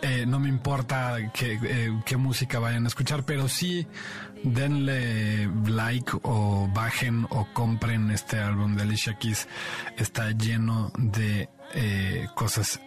Eh, 0.00 0.26
no 0.28 0.38
me 0.38 0.48
importa 0.48 1.16
qué, 1.34 1.58
eh, 1.60 2.00
qué 2.06 2.16
música 2.16 2.60
vayan 2.60 2.84
a 2.84 2.86
escuchar, 2.86 3.24
pero 3.24 3.48
sí 3.48 3.84
denle 4.44 5.50
like 5.66 6.12
o 6.22 6.68
bajen 6.72 7.26
o 7.30 7.48
compren 7.52 8.12
este 8.12 8.38
álbum 8.38 8.76
de 8.76 8.82
Alicia 8.82 9.18
Keys. 9.18 9.48
Está 9.96 10.30
lleno 10.30 10.92
de 10.96 11.48
eh, 11.74 12.28
cosas 12.36 12.78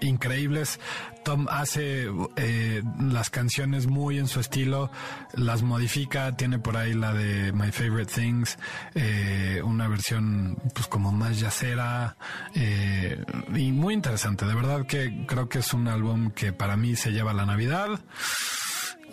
increíbles. 0.00 0.80
Tom 1.24 1.46
hace 1.50 2.08
eh, 2.36 2.82
las 2.98 3.30
canciones 3.30 3.86
muy 3.86 4.18
en 4.18 4.26
su 4.26 4.40
estilo, 4.40 4.90
las 5.34 5.62
modifica, 5.62 6.36
tiene 6.36 6.58
por 6.58 6.76
ahí 6.76 6.94
la 6.94 7.12
de 7.12 7.52
My 7.52 7.70
Favorite 7.72 8.12
Things, 8.12 8.58
eh, 8.94 9.60
una 9.64 9.86
versión 9.88 10.56
pues 10.74 10.86
como 10.86 11.12
más 11.12 11.38
yacera 11.38 12.16
eh, 12.54 13.22
y 13.54 13.72
muy 13.72 13.94
interesante. 13.94 14.46
De 14.46 14.54
verdad 14.54 14.86
que 14.86 15.26
creo 15.26 15.48
que 15.48 15.58
es 15.58 15.74
un 15.74 15.88
álbum 15.88 16.30
que 16.30 16.52
para 16.52 16.76
mí 16.76 16.96
se 16.96 17.12
lleva 17.12 17.32
la 17.32 17.46
Navidad 17.46 18.00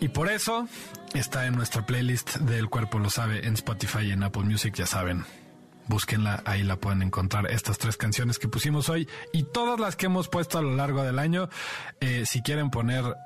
Y 0.00 0.08
por 0.08 0.30
eso 0.30 0.68
está 1.14 1.46
en 1.46 1.56
nuestra 1.56 1.84
playlist 1.84 2.36
del 2.36 2.68
Cuerpo 2.68 2.98
Lo 2.98 3.10
Sabe 3.10 3.46
en 3.46 3.54
Spotify 3.54 4.06
y 4.06 4.12
en 4.12 4.22
Apple 4.22 4.44
Music, 4.44 4.74
ya 4.74 4.86
saben. 4.86 5.24
Búsquenla, 5.88 6.42
ahí 6.44 6.62
la 6.62 6.76
pueden 6.76 7.02
encontrar. 7.02 7.50
Estas 7.50 7.78
tres 7.78 7.96
canciones 7.96 8.38
que 8.38 8.48
pusimos 8.48 8.88
hoy 8.88 9.08
y 9.32 9.44
todas 9.44 9.80
las 9.80 9.96
que 9.96 10.06
hemos 10.06 10.28
puesto 10.28 10.58
a 10.58 10.62
lo 10.62 10.76
largo 10.76 11.02
del 11.02 11.18
año. 11.18 11.48
Eh, 12.00 12.24
si 12.26 12.42
quieren 12.42 12.70
poner 12.70 13.16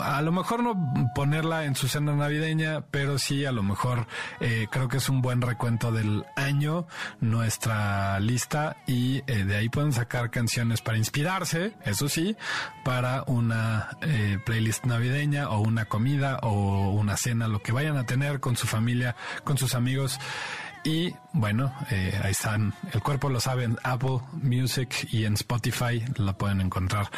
a 0.00 0.22
lo 0.22 0.32
mejor 0.32 0.62
no 0.62 0.74
ponerla 1.14 1.64
en 1.64 1.76
su 1.76 1.88
cena 1.88 2.14
navideña, 2.14 2.82
pero 2.90 3.18
sí 3.18 3.44
a 3.44 3.52
lo 3.52 3.62
mejor 3.62 4.06
eh, 4.40 4.66
creo 4.70 4.88
que 4.88 4.96
es 4.96 5.08
un 5.08 5.22
buen 5.22 5.40
recuento 5.40 5.92
del 5.92 6.24
año 6.36 6.86
nuestra 7.20 8.18
lista 8.20 8.76
y 8.86 9.22
eh, 9.26 9.44
de 9.44 9.56
ahí 9.56 9.68
pueden 9.68 9.92
sacar 9.92 10.30
canciones 10.30 10.80
para 10.80 10.98
inspirarse, 10.98 11.74
eso 11.84 12.08
sí, 12.08 12.36
para 12.84 13.22
una 13.26 13.90
eh, 14.02 14.38
playlist 14.44 14.84
navideña 14.84 15.48
o 15.48 15.60
una 15.60 15.84
comida 15.84 16.38
o 16.42 16.90
una 16.90 17.16
cena, 17.16 17.48
lo 17.48 17.60
que 17.60 17.72
vayan 17.72 17.96
a 17.96 18.04
tener 18.04 18.40
con 18.40 18.56
su 18.56 18.66
familia, 18.66 19.14
con 19.44 19.58
sus 19.58 19.74
amigos. 19.74 20.18
Y 20.84 21.14
bueno, 21.32 21.72
eh, 21.90 22.18
ahí 22.22 22.30
están. 22.32 22.74
El 22.92 23.02
cuerpo 23.02 23.28
lo 23.28 23.40
sabe 23.40 23.64
en 23.64 23.76
Apple 23.82 24.20
Music 24.32 25.08
y 25.10 25.24
en 25.24 25.34
Spotify 25.34 26.02
la 26.16 26.36
pueden 26.36 26.60
encontrar. 26.60 27.10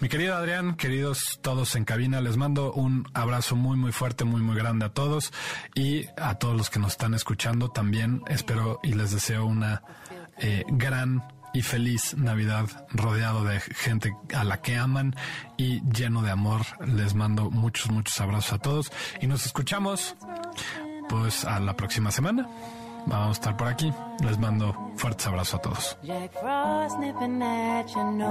Mi 0.00 0.08
querido 0.08 0.36
Adrián, 0.36 0.76
queridos 0.76 1.38
todos 1.42 1.74
en 1.76 1.84
cabina, 1.84 2.20
les 2.20 2.36
mando 2.36 2.72
un 2.72 3.08
abrazo 3.14 3.56
muy, 3.56 3.76
muy 3.76 3.92
fuerte, 3.92 4.24
muy, 4.24 4.42
muy 4.42 4.56
grande 4.56 4.86
a 4.86 4.90
todos 4.90 5.32
y 5.74 6.06
a 6.16 6.34
todos 6.34 6.56
los 6.56 6.68
que 6.68 6.78
nos 6.78 6.92
están 6.92 7.14
escuchando 7.14 7.70
también. 7.70 8.22
Espero 8.28 8.80
y 8.82 8.92
les 8.92 9.12
deseo 9.12 9.46
una 9.46 9.82
eh, 10.38 10.64
gran 10.68 11.22
y 11.54 11.62
feliz 11.62 12.14
Navidad 12.18 12.86
rodeado 12.90 13.42
de 13.44 13.60
gente 13.60 14.14
a 14.34 14.44
la 14.44 14.60
que 14.60 14.76
aman 14.76 15.16
y 15.56 15.80
lleno 15.90 16.20
de 16.20 16.30
amor. 16.30 16.62
Les 16.86 17.14
mando 17.14 17.50
muchos, 17.50 17.90
muchos 17.90 18.20
abrazos 18.20 18.52
a 18.52 18.58
todos 18.58 18.92
y 19.22 19.26
nos 19.26 19.46
escuchamos 19.46 20.16
pues 21.08 21.46
a 21.46 21.58
la 21.60 21.74
próxima 21.74 22.10
semana. 22.10 22.46
Vamos 23.06 23.28
a 23.28 23.32
estar 23.32 23.56
por 23.56 23.68
aquí. 23.68 23.92
Les 24.20 24.38
mando 24.38 24.74
fuertes 24.96 25.26
abrazos 25.26 25.54
a 25.54 25.58
todos. 25.58 25.96
Jack 26.02 26.32
Frost 26.40 26.98
nipping 26.98 27.42
at 27.42 27.88
your 27.94 28.10
nose. 28.12 28.26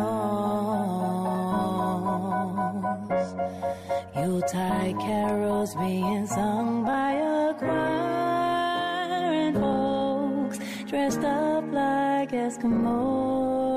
Yuletide 4.15 4.97
carols 4.99 5.75
being 5.75 6.27
sung 6.27 6.83
by 6.83 7.13
a 7.13 7.53
choir 7.53 9.33
and 9.33 9.55
folks 9.55 10.59
dressed 10.89 11.23
up 11.23 11.63
like 11.71 12.31
Eskimos. 12.31 13.75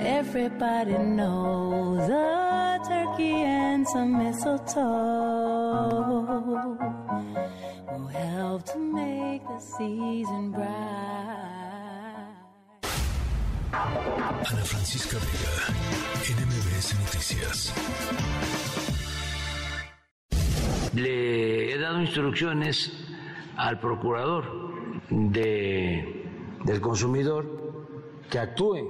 Everybody 0.00 0.96
knows 0.98 2.08
a 2.08 2.78
turkey 2.88 3.42
and 3.42 3.86
some 3.88 4.16
mistletoe 4.16 5.66
will 7.92 8.06
help 8.06 8.64
to 8.64 8.78
make 8.78 9.42
the 9.46 9.58
season 9.58 10.50
bright. 10.50 10.66
Ana 13.72 14.64
Francisca 14.64 15.16
Vega, 15.18 15.54
NMBS 16.36 16.94
Noticias. 17.00 17.72
Le 20.94 21.72
he 21.72 21.78
dado 21.78 22.00
instrucciones 22.00 22.92
al 23.56 23.78
procurador 23.78 24.44
de, 25.10 26.24
del 26.64 26.80
consumidor 26.80 27.44
que 28.30 28.38
actúen 28.38 28.86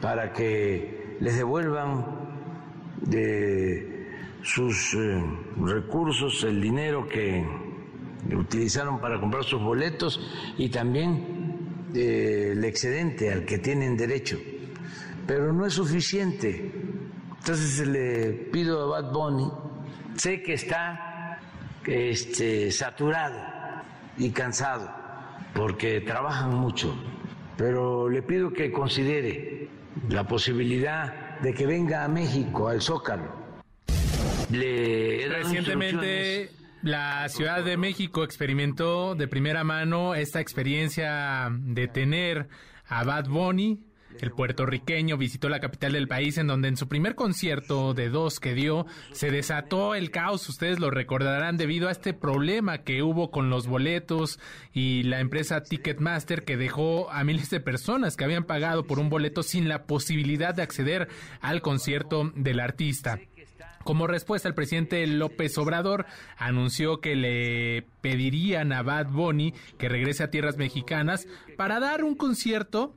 para 0.00 0.32
que 0.32 1.16
les 1.20 1.36
devuelvan 1.36 2.06
de 3.02 3.98
sus 4.42 4.94
eh, 4.94 5.22
recursos 5.60 6.44
el 6.44 6.60
dinero 6.60 7.08
que 7.08 7.44
utilizaron 8.32 9.00
para 9.00 9.20
comprar 9.20 9.44
sus 9.44 9.60
boletos 9.60 10.20
y 10.56 10.68
también 10.68 11.86
eh, 11.94 12.50
el 12.52 12.64
excedente 12.64 13.32
al 13.32 13.44
que 13.44 13.58
tienen 13.58 13.96
derecho. 13.96 14.38
Pero 15.26 15.52
no 15.52 15.66
es 15.66 15.74
suficiente. 15.74 16.72
Entonces 17.38 17.86
le 17.86 18.32
pido 18.52 18.82
a 18.82 19.00
Bad 19.00 19.12
Bunny, 19.12 19.50
sé 20.16 20.42
que 20.42 20.54
está 20.54 21.40
este, 21.86 22.70
saturado 22.70 23.40
y 24.18 24.30
cansado 24.30 24.90
porque 25.54 26.00
trabajan 26.00 26.54
mucho, 26.54 26.94
pero 27.56 28.08
le 28.08 28.22
pido 28.22 28.52
que 28.52 28.70
considere 28.70 29.68
la 30.08 30.26
posibilidad 30.26 31.40
de 31.40 31.54
que 31.54 31.66
venga 31.66 32.04
a 32.04 32.08
México, 32.08 32.68
al 32.68 32.80
Zócalo. 32.80 33.32
Le 34.50 35.28
Recientemente. 35.28 36.57
La 36.82 37.28
Ciudad 37.28 37.64
de 37.64 37.76
México 37.76 38.22
experimentó 38.22 39.14
de 39.14 39.26
primera 39.26 39.64
mano 39.64 40.14
esta 40.14 40.40
experiencia 40.40 41.50
de 41.50 41.88
tener 41.88 42.48
a 42.86 43.04
Bad 43.04 43.28
Bunny. 43.28 43.80
El 44.20 44.30
puertorriqueño 44.30 45.16
visitó 45.16 45.48
la 45.48 45.60
capital 45.60 45.92
del 45.92 46.08
país 46.08 46.38
en 46.38 46.46
donde 46.46 46.68
en 46.68 46.76
su 46.76 46.88
primer 46.88 47.14
concierto 47.14 47.94
de 47.94 48.08
dos 48.08 48.40
que 48.40 48.54
dio 48.54 48.86
se 49.12 49.30
desató 49.30 49.94
el 49.94 50.10
caos, 50.10 50.48
ustedes 50.48 50.80
lo 50.80 50.90
recordarán 50.90 51.56
debido 51.56 51.88
a 51.88 51.92
este 51.92 52.14
problema 52.14 52.78
que 52.78 53.02
hubo 53.02 53.30
con 53.30 53.50
los 53.50 53.66
boletos 53.66 54.40
y 54.72 55.02
la 55.02 55.20
empresa 55.20 55.62
Ticketmaster 55.62 56.44
que 56.44 56.56
dejó 56.56 57.10
a 57.10 57.22
miles 57.22 57.50
de 57.50 57.60
personas 57.60 58.16
que 58.16 58.24
habían 58.24 58.44
pagado 58.44 58.86
por 58.86 58.98
un 58.98 59.10
boleto 59.10 59.42
sin 59.42 59.68
la 59.68 59.84
posibilidad 59.84 60.54
de 60.54 60.62
acceder 60.62 61.08
al 61.40 61.60
concierto 61.60 62.32
del 62.34 62.60
artista. 62.60 63.18
Como 63.88 64.06
respuesta, 64.06 64.46
el 64.48 64.54
presidente 64.54 65.06
López 65.06 65.56
Obrador 65.56 66.04
anunció 66.36 67.00
que 67.00 67.16
le 67.16 67.86
pedirían 68.02 68.70
a 68.74 68.82
Bad 68.82 69.06
Bunny 69.06 69.54
que 69.78 69.88
regrese 69.88 70.22
a 70.22 70.30
tierras 70.30 70.58
mexicanas 70.58 71.26
para 71.56 71.80
dar 71.80 72.04
un 72.04 72.14
concierto 72.14 72.94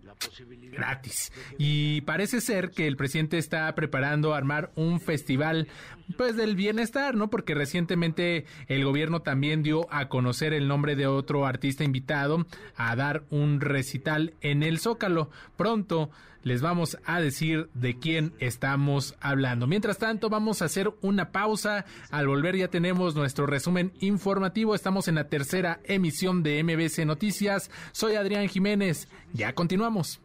gratis. 0.74 1.32
Y 1.58 2.02
parece 2.02 2.42
ser 2.42 2.72
que 2.72 2.88
el 2.88 2.98
presidente 2.98 3.38
está 3.38 3.74
preparando 3.74 4.34
armar 4.34 4.74
un 4.76 5.00
festival 5.00 5.70
pues 6.18 6.36
del 6.36 6.58
bienestar, 6.58 7.16
¿no? 7.16 7.30
Porque 7.30 7.56
recientemente 7.56 8.44
el 8.68 8.84
gobierno 8.84 9.22
también 9.22 9.64
dio 9.64 9.88
a 9.94 10.10
conocer 10.10 10.54
el 10.54 10.68
nombre 10.68 10.98
de 10.98 11.08
otro 11.08 11.46
artista 11.46 11.86
invitado 11.86 12.46
a 12.76 12.98
dar 12.98 13.24
un 13.30 13.62
recital 13.62 14.34
en 14.42 14.62
el 14.62 14.78
Zócalo. 14.80 15.30
Pronto 15.56 16.12
les 16.44 16.62
vamos 16.62 16.98
a 17.06 17.20
decir 17.20 17.70
de 17.74 17.98
quién 17.98 18.34
estamos 18.40 19.16
hablando. 19.20 19.68
Mientras 19.68 19.98
tanto, 19.98 20.30
vamos 20.30 20.62
a 20.62 20.66
hacer 20.66 20.92
una 21.02 21.32
pausa. 21.32 21.86
Al 22.10 22.28
volver 22.28 22.56
ya 22.56 22.68
tenemos 22.68 23.16
nuestro 23.16 23.46
resumen 23.46 23.92
informativo. 24.00 24.76
Estamos 24.76 25.08
en 25.08 25.16
la 25.16 25.30
tercera 25.30 25.80
emisión 25.84 26.44
de 26.44 26.64
MBC 26.64 27.06
Noticias. 27.06 27.70
Soy 27.92 28.16
Adrián 28.16 28.48
Jiménez. 28.48 29.08
Ya 29.34 29.54
continuamos. 29.54 30.20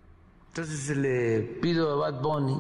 Entonces 0.49 0.97
le 0.97 1.41
pido 1.61 1.93
a 1.93 2.11
Bad 2.11 2.23
Bunny, 2.23 2.59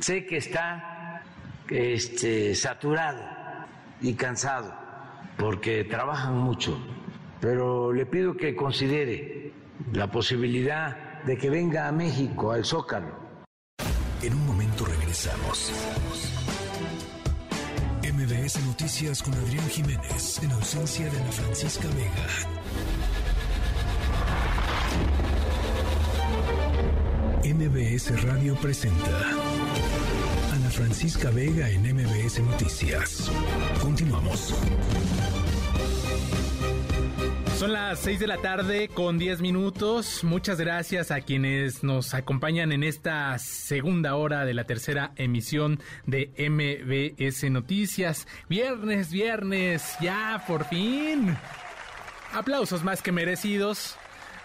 sé 0.00 0.26
que 0.26 0.38
está 0.38 1.22
este, 1.68 2.56
saturado 2.56 3.22
y 4.00 4.14
cansado 4.14 4.74
porque 5.38 5.84
trabajan 5.84 6.36
mucho, 6.36 6.76
pero 7.40 7.92
le 7.92 8.04
pido 8.04 8.36
que 8.36 8.56
considere 8.56 9.52
la 9.92 10.10
posibilidad 10.10 11.09
de 11.26 11.36
que 11.36 11.50
venga 11.50 11.88
a 11.88 11.92
México, 11.92 12.52
al 12.52 12.64
Zócalo. 12.64 13.14
En 14.22 14.34
un 14.34 14.46
momento 14.46 14.84
regresamos. 14.84 15.72
MBS 18.02 18.64
Noticias 18.66 19.22
con 19.22 19.34
Adrián 19.34 19.66
Jiménez, 19.68 20.42
en 20.42 20.52
ausencia 20.52 21.08
de 21.10 21.18
Ana 21.18 21.32
Francisca 21.32 21.88
Vega. 21.88 22.60
MBS 27.42 28.22
Radio 28.22 28.54
presenta 28.56 29.10
Ana 30.54 30.70
Francisca 30.70 31.30
Vega 31.30 31.70
en 31.70 31.82
MBS 31.82 32.40
Noticias. 32.40 33.30
Continuamos. 33.82 34.54
Son 37.60 37.74
las 37.74 37.98
6 37.98 38.20
de 38.20 38.26
la 38.26 38.38
tarde 38.38 38.88
con 38.88 39.18
10 39.18 39.42
minutos. 39.42 40.24
Muchas 40.24 40.58
gracias 40.58 41.10
a 41.10 41.20
quienes 41.20 41.84
nos 41.84 42.14
acompañan 42.14 42.72
en 42.72 42.82
esta 42.82 43.38
segunda 43.38 44.16
hora 44.16 44.46
de 44.46 44.54
la 44.54 44.64
tercera 44.64 45.12
emisión 45.16 45.78
de 46.06 46.30
MBS 46.38 47.50
Noticias. 47.50 48.26
Viernes, 48.48 49.12
viernes, 49.12 49.94
ya 50.00 50.42
por 50.48 50.64
fin. 50.64 51.36
Aplausos 52.32 52.82
más 52.82 53.02
que 53.02 53.12
merecidos. 53.12 53.94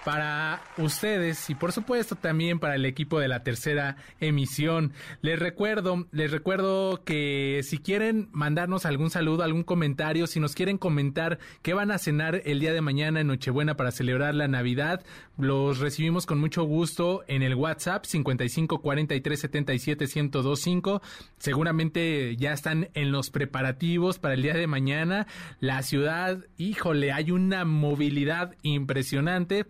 Para 0.05 0.61
ustedes 0.77 1.49
y 1.49 1.55
por 1.55 1.71
supuesto 1.71 2.15
también 2.15 2.59
para 2.59 2.75
el 2.75 2.85
equipo 2.85 3.19
de 3.19 3.27
la 3.27 3.43
tercera 3.43 3.97
emisión. 4.19 4.93
Les 5.21 5.39
recuerdo, 5.39 6.05
les 6.11 6.29
recuerdo 6.29 7.03
que 7.03 7.61
si 7.63 7.79
quieren 7.79 8.29
mandarnos 8.31 8.85
algún 8.85 9.09
saludo, 9.09 9.43
algún 9.43 9.63
comentario, 9.63 10.27
si 10.27 10.39
nos 10.39 10.53
quieren 10.53 10.77
comentar 10.77 11.39
qué 11.63 11.73
van 11.73 11.89
a 11.89 11.97
cenar 11.97 12.43
el 12.45 12.59
día 12.59 12.71
de 12.71 12.81
mañana 12.81 13.19
en 13.19 13.27
Nochebuena 13.27 13.75
para 13.77 13.91
celebrar 13.91 14.35
la 14.35 14.47
Navidad, 14.47 15.03
los 15.39 15.79
recibimos 15.79 16.27
con 16.27 16.39
mucho 16.39 16.63
gusto 16.63 17.23
en 17.27 17.41
el 17.41 17.55
WhatsApp 17.55 18.05
55 18.05 18.81
43 18.81 19.39
77 19.39 20.05
1025. 20.05 21.01
Seguramente 21.39 22.35
ya 22.35 22.53
están 22.53 22.89
en 22.93 23.11
los 23.11 23.31
preparativos 23.31 24.19
para 24.19 24.35
el 24.35 24.43
día 24.43 24.53
de 24.53 24.67
mañana. 24.67 25.25
La 25.59 25.81
ciudad, 25.81 26.45
híjole, 26.57 27.11
hay 27.11 27.31
una 27.31 27.65
movilidad 27.65 28.53
impresionante 28.61 29.65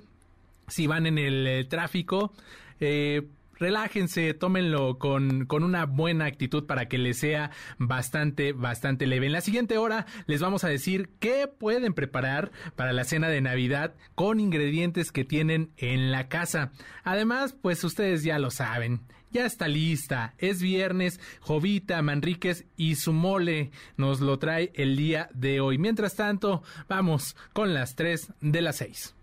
si 0.68 0.88
van 0.88 1.05
en 1.05 1.18
el 1.18 1.47
eh, 1.47 1.63
tráfico, 1.66 2.34
eh, 2.80 3.28
relájense, 3.57 4.34
tómenlo 4.34 4.97
con, 4.97 5.45
con, 5.45 5.63
una 5.63 5.86
buena 5.86 6.26
actitud 6.26 6.66
para 6.66 6.88
que 6.88 6.97
les 6.97 7.18
sea 7.18 7.51
bastante, 7.78 8.53
bastante 8.53 9.07
leve. 9.07 9.28
En 9.28 9.32
la 9.32 9.41
siguiente 9.41 9.78
hora 9.78 10.05
les 10.28 10.41
vamos 10.41 10.63
a 10.63 10.70
decir 10.70 11.09
qué 11.20 11.47
pueden 11.47 11.93
preparar 11.93 12.51
para 12.76 12.93
la 12.93 13.03
cena 13.03 13.30
de 13.30 13.41
Navidad 13.41 13.95
con 14.16 14.39
ingredientes 14.39 15.11
que 15.11 15.26
tienen 15.26 15.72
en 15.78 16.11
la 16.11 16.28
casa. 16.28 16.72
Además, 17.03 17.55
pues 17.61 17.84
ustedes 17.84 18.24
ya 18.24 18.39
lo 18.39 18.51
saben. 18.51 19.01
Ya 19.32 19.45
está 19.45 19.68
lista. 19.68 20.34
Es 20.38 20.61
viernes. 20.61 21.20
Jovita 21.41 22.01
Manríquez 22.01 22.66
y 22.78 22.95
su 22.95 23.11
mole 23.11 23.72
nos 23.97 24.22
lo 24.22 24.39
trae 24.39 24.72
el 24.76 24.95
día 24.95 25.30
de 25.34 25.59
hoy. 25.59 25.78
Mientras 25.78 26.16
tanto, 26.16 26.63
vamos 26.88 27.36
con 27.51 27.74
las 27.74 27.95
3 27.95 28.32
de 28.39 28.61
las 28.61 28.78
6. 28.78 29.16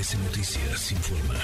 MBS 0.00 0.18
Noticias 0.18 0.92
informa. 0.92 1.34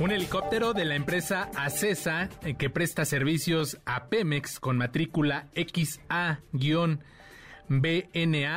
Un 0.00 0.12
helicóptero 0.12 0.72
de 0.72 0.84
la 0.84 0.94
empresa 0.94 1.50
ACESA, 1.56 2.28
eh, 2.44 2.54
que 2.54 2.70
presta 2.70 3.04
servicios 3.04 3.78
a 3.86 4.06
Pemex 4.06 4.60
con 4.60 4.76
matrícula 4.76 5.48
XA-BNA, 5.56 7.02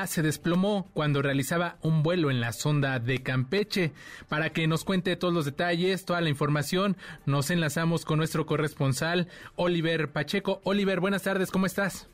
se 0.07 0.21
desplomó 0.21 0.87
cuando 0.93 1.23
realizaba 1.23 1.77
un 1.81 2.03
vuelo 2.03 2.29
en 2.29 2.39
la 2.39 2.53
sonda 2.53 2.99
de 2.99 3.23
Campeche. 3.23 3.91
Para 4.29 4.51
que 4.51 4.67
nos 4.67 4.83
cuente 4.83 5.15
todos 5.15 5.33
los 5.33 5.45
detalles, 5.45 6.05
toda 6.05 6.21
la 6.21 6.29
información, 6.29 6.97
nos 7.25 7.49
enlazamos 7.49 8.05
con 8.05 8.19
nuestro 8.19 8.45
corresponsal, 8.45 9.27
Oliver 9.55 10.11
Pacheco. 10.11 10.61
Oliver, 10.65 10.99
buenas 10.99 11.23
tardes, 11.23 11.49
¿cómo 11.49 11.65
estás? 11.65 12.07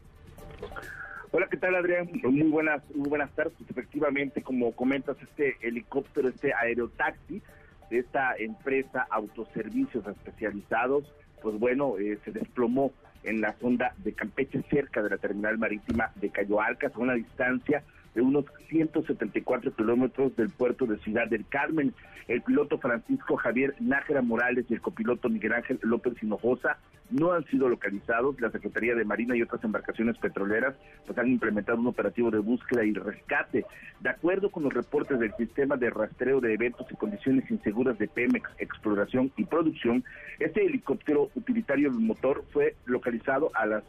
Hola, 1.34 1.48
¿qué 1.50 1.56
tal, 1.56 1.76
Adrián? 1.76 2.10
Muy 2.24 2.50
buenas, 2.50 2.84
muy 2.94 3.08
buenas 3.08 3.32
tardes. 3.32 3.54
Pues, 3.58 3.70
efectivamente, 3.70 4.42
como 4.42 4.74
comentas, 4.74 5.16
este 5.22 5.56
helicóptero, 5.62 6.28
este 6.28 6.54
aerotaxi 6.54 7.42
de 7.90 8.00
esta 8.00 8.36
empresa 8.38 9.08
Autoservicios 9.10 10.06
Especializados, 10.06 11.10
pues 11.42 11.58
bueno, 11.58 11.98
eh, 11.98 12.20
se 12.26 12.32
desplomó 12.32 12.92
en 13.24 13.40
la 13.40 13.54
sonda 13.60 13.94
de 14.04 14.12
Campeche, 14.12 14.62
cerca 14.70 15.02
de 15.02 15.10
la 15.10 15.18
terminal 15.18 15.58
marítima 15.58 16.12
de 16.16 16.32
Cayo 16.32 16.60
Arcas, 16.60 16.94
a 16.94 17.00
una 17.00 17.14
distancia 17.14 17.82
de 18.14 18.22
unos 18.22 18.46
174 18.70 19.76
kilómetros 19.76 20.36
del 20.36 20.50
puerto 20.50 20.86
de 20.86 20.98
Ciudad 21.00 21.28
del 21.28 21.46
Carmen. 21.48 21.94
El 22.28 22.42
piloto 22.42 22.78
Francisco 22.78 23.36
Javier 23.38 23.76
Nájera 23.80 24.22
Morales 24.22 24.66
y 24.70 24.74
el 24.74 24.82
copiloto 24.82 25.30
Miguel 25.30 25.54
Ángel 25.54 25.80
López 25.82 26.22
Hinojosa 26.22 26.78
no 27.10 27.34
han 27.34 27.46
sido 27.46 27.68
localizados. 27.70 28.40
La 28.40 28.52
Secretaría 28.52 28.96
de 28.96 29.06
Marina 29.06 29.36
y 29.36 29.42
otras 29.42 29.64
embarcaciones 29.64 30.18
petroleras 30.18 30.76
pues, 31.06 31.18
han 31.18 31.28
implementado 31.28 31.80
un 31.80 31.88
operativo 31.88 32.32
de 32.32 32.40
búsqueda 32.40 32.84
y 32.84 32.94
rescate. 32.94 33.66
De 34.00 34.10
acuerdo 34.10 34.50
con 34.50 34.64
los 34.64 34.74
reportes 34.74 35.20
del 35.20 35.34
sistema 35.36 35.78
de 35.78 35.90
rastreo 35.90 36.40
de 36.42 36.54
eventos 36.54 36.88
y 36.90 36.96
condiciones 36.96 37.50
inseguras 37.52 37.98
de 37.98 38.08
Pemex, 38.08 38.50
Exploración 38.58 39.32
y 39.38 39.46
Producción, 39.46 40.04
este 40.40 40.66
helicóptero 40.66 41.30
utilitario 41.36 41.92
del 41.92 42.00
motor 42.00 42.44
fue 42.52 42.76
localizado 42.86 43.52
a 43.54 43.66
las 43.66 43.84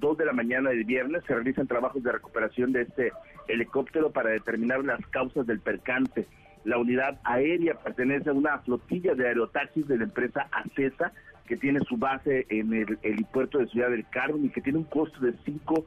2 0.00 0.18
de 0.18 0.24
la 0.26 0.32
mañana 0.32 0.70
del 0.70 0.84
viernes. 0.84 1.22
Se 1.26 1.34
realizan 1.34 1.66
trabajos 1.66 2.02
de 2.02 2.12
recuperación 2.12 2.72
de 2.72 2.82
este 2.82 3.12
helicóptero 3.48 4.10
para 4.10 4.30
determinar 4.30 4.84
las 4.84 5.04
causas 5.08 5.46
del 5.46 5.60
percance. 5.60 6.26
La 6.64 6.78
unidad 6.78 7.20
aérea 7.24 7.74
pertenece 7.74 8.30
a 8.30 8.32
una 8.32 8.58
flotilla 8.60 9.14
de 9.14 9.28
aerotaxis 9.28 9.86
de 9.86 9.98
la 9.98 10.04
empresa 10.04 10.48
ACESA, 10.50 11.12
que 11.46 11.56
tiene 11.56 11.80
su 11.80 11.98
base 11.98 12.46
en 12.48 12.72
el 12.72 12.98
helipuerto 13.02 13.58
de 13.58 13.66
Ciudad 13.66 13.90
del 13.90 14.08
Carmen 14.08 14.46
y 14.46 14.48
que 14.48 14.62
tiene 14.62 14.78
un 14.78 14.84
costo 14.84 15.20
de 15.20 15.34
5 15.44 15.84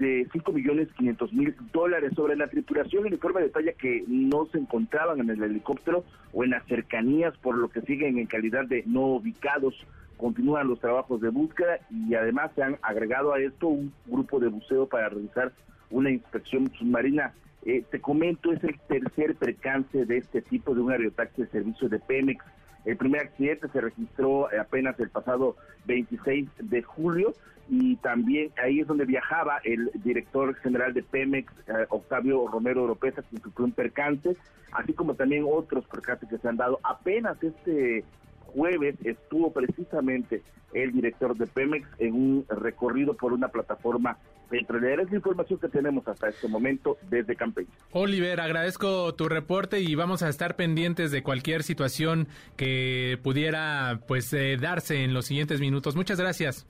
de 0.00 0.26
5 0.32 0.52
millones 0.52 0.88
500 0.96 1.32
mil 1.32 1.54
dólares. 1.72 2.12
Sobre 2.16 2.36
la 2.36 2.48
tripulación, 2.48 3.06
el 3.06 3.14
informe 3.14 3.42
detalla 3.42 3.72
que 3.72 4.04
no 4.08 4.46
se 4.46 4.58
encontraban 4.58 5.20
en 5.20 5.30
el 5.30 5.42
helicóptero 5.42 6.04
o 6.32 6.42
en 6.42 6.50
las 6.50 6.66
cercanías, 6.66 7.36
por 7.38 7.56
lo 7.56 7.68
que 7.68 7.82
siguen 7.82 8.18
en 8.18 8.26
calidad 8.26 8.66
de 8.66 8.82
no 8.86 9.02
ubicados. 9.02 9.74
Continúan 10.20 10.68
los 10.68 10.78
trabajos 10.78 11.22
de 11.22 11.30
búsqueda 11.30 11.78
y 11.90 12.14
además 12.14 12.50
se 12.54 12.62
han 12.62 12.76
agregado 12.82 13.32
a 13.32 13.40
esto 13.40 13.68
un 13.68 13.90
grupo 14.06 14.38
de 14.38 14.48
buceo 14.48 14.86
para 14.86 15.08
realizar 15.08 15.50
una 15.88 16.10
inspección 16.10 16.70
submarina. 16.78 17.32
Eh, 17.64 17.84
te 17.90 18.02
comento, 18.02 18.52
es 18.52 18.62
el 18.62 18.78
tercer 18.80 19.34
percance 19.36 20.04
de 20.04 20.18
este 20.18 20.42
tipo 20.42 20.74
de 20.74 20.82
un 20.82 20.92
aerotaxi 20.92 21.42
de 21.42 21.48
servicio 21.48 21.88
de 21.88 22.00
Pemex. 22.00 22.44
El 22.84 22.98
primer 22.98 23.22
accidente 23.22 23.68
se 23.68 23.80
registró 23.80 24.48
apenas 24.58 25.00
el 25.00 25.08
pasado 25.08 25.56
26 25.86 26.50
de 26.58 26.82
julio 26.82 27.32
y 27.70 27.96
también 27.96 28.50
ahí 28.62 28.80
es 28.80 28.86
donde 28.86 29.06
viajaba 29.06 29.60
el 29.64 29.90
director 30.04 30.54
general 30.56 30.92
de 30.92 31.02
Pemex, 31.02 31.50
eh, 31.66 31.86
Octavio 31.88 32.46
Romero 32.46 32.82
Oropesa, 32.82 33.22
que 33.22 33.38
sufrió 33.38 33.64
un 33.64 33.72
percance, 33.72 34.36
así 34.72 34.92
como 34.92 35.14
también 35.14 35.46
otros 35.48 35.86
percances 35.86 36.28
que 36.28 36.36
se 36.36 36.46
han 36.46 36.58
dado. 36.58 36.78
Apenas 36.82 37.42
este 37.42 38.04
jueves 38.50 38.96
estuvo 39.04 39.52
precisamente 39.52 40.42
el 40.72 40.92
director 40.92 41.36
de 41.36 41.46
Pemex 41.46 41.88
en 41.98 42.14
un 42.14 42.46
recorrido 42.48 43.14
por 43.14 43.32
una 43.32 43.48
plataforma 43.48 44.18
petrolera. 44.48 45.02
Es 45.02 45.10
la 45.10 45.16
información 45.16 45.58
que 45.58 45.68
tenemos 45.68 46.06
hasta 46.06 46.28
este 46.28 46.48
momento 46.48 46.98
desde 47.08 47.36
Campeche. 47.36 47.70
Oliver, 47.92 48.40
agradezco 48.40 49.14
tu 49.14 49.28
reporte 49.28 49.80
y 49.80 49.94
vamos 49.94 50.22
a 50.22 50.28
estar 50.28 50.56
pendientes 50.56 51.10
de 51.10 51.22
cualquier 51.22 51.62
situación 51.62 52.28
que 52.56 53.18
pudiera 53.22 54.00
pues 54.06 54.32
eh, 54.32 54.56
darse 54.60 55.04
en 55.04 55.14
los 55.14 55.26
siguientes 55.26 55.60
minutos. 55.60 55.96
Muchas 55.96 56.20
gracias. 56.20 56.66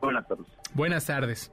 Buenas 0.00 0.26
tardes. 0.26 0.46
Buenas 0.74 1.06
tardes. 1.06 1.52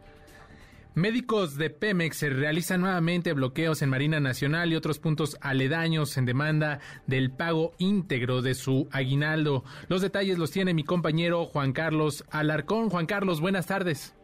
Médicos 0.96 1.58
de 1.58 1.70
Pemex 1.70 2.22
realizan 2.22 2.80
nuevamente 2.80 3.34
bloqueos 3.34 3.82
en 3.82 3.90
Marina 3.90 4.22
Nacional 4.22 4.72
y 4.72 4.78
otros 4.78 4.98
puntos 4.98 5.38
aledaños 5.42 6.18
en 6.18 6.26
demanda 6.26 6.80
del 7.06 7.32
pago 7.32 7.74
íntegro 7.80 8.42
de 8.42 8.54
su 8.54 8.88
aguinaldo. 8.94 9.66
Los 9.90 10.02
detalles 10.02 10.38
los 10.38 10.52
tiene 10.52 10.74
mi 10.74 10.86
compañero 10.86 11.48
Juan 11.48 11.74
Carlos 11.74 12.24
Alarcón. 12.32 12.90
Juan 12.90 13.08
Carlos, 13.08 13.42
buenas 13.42 13.68
tardes. 13.68 14.16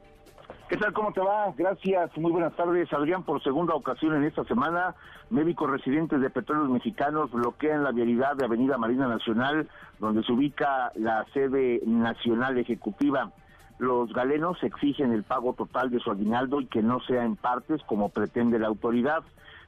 ¿Qué 0.69 0.77
tal? 0.77 0.93
¿Cómo 0.93 1.11
te 1.11 1.19
va? 1.19 1.53
Gracias. 1.57 2.17
Muy 2.17 2.31
buenas 2.31 2.55
tardes. 2.55 2.87
Adrián, 2.93 3.23
por 3.23 3.43
segunda 3.43 3.75
ocasión 3.75 4.15
en 4.15 4.23
esta 4.23 4.45
semana, 4.45 4.95
médicos 5.29 5.69
residentes 5.69 6.21
de 6.21 6.29
Petróleos 6.29 6.69
Mexicanos 6.69 7.31
bloquean 7.31 7.83
la 7.83 7.91
vialidad 7.91 8.37
de 8.37 8.45
Avenida 8.45 8.77
Marina 8.77 9.09
Nacional, 9.09 9.67
donde 9.99 10.23
se 10.23 10.31
ubica 10.31 10.93
la 10.95 11.25
sede 11.33 11.81
nacional 11.85 12.57
ejecutiva. 12.57 13.33
Los 13.81 14.13
galenos 14.13 14.61
exigen 14.61 15.11
el 15.11 15.23
pago 15.23 15.53
total 15.53 15.89
de 15.89 15.99
su 15.99 16.11
aguinaldo 16.11 16.61
y 16.61 16.67
que 16.67 16.83
no 16.83 16.99
sea 16.99 17.25
en 17.25 17.35
partes 17.35 17.81
como 17.87 18.09
pretende 18.09 18.59
la 18.59 18.67
autoridad. 18.67 19.23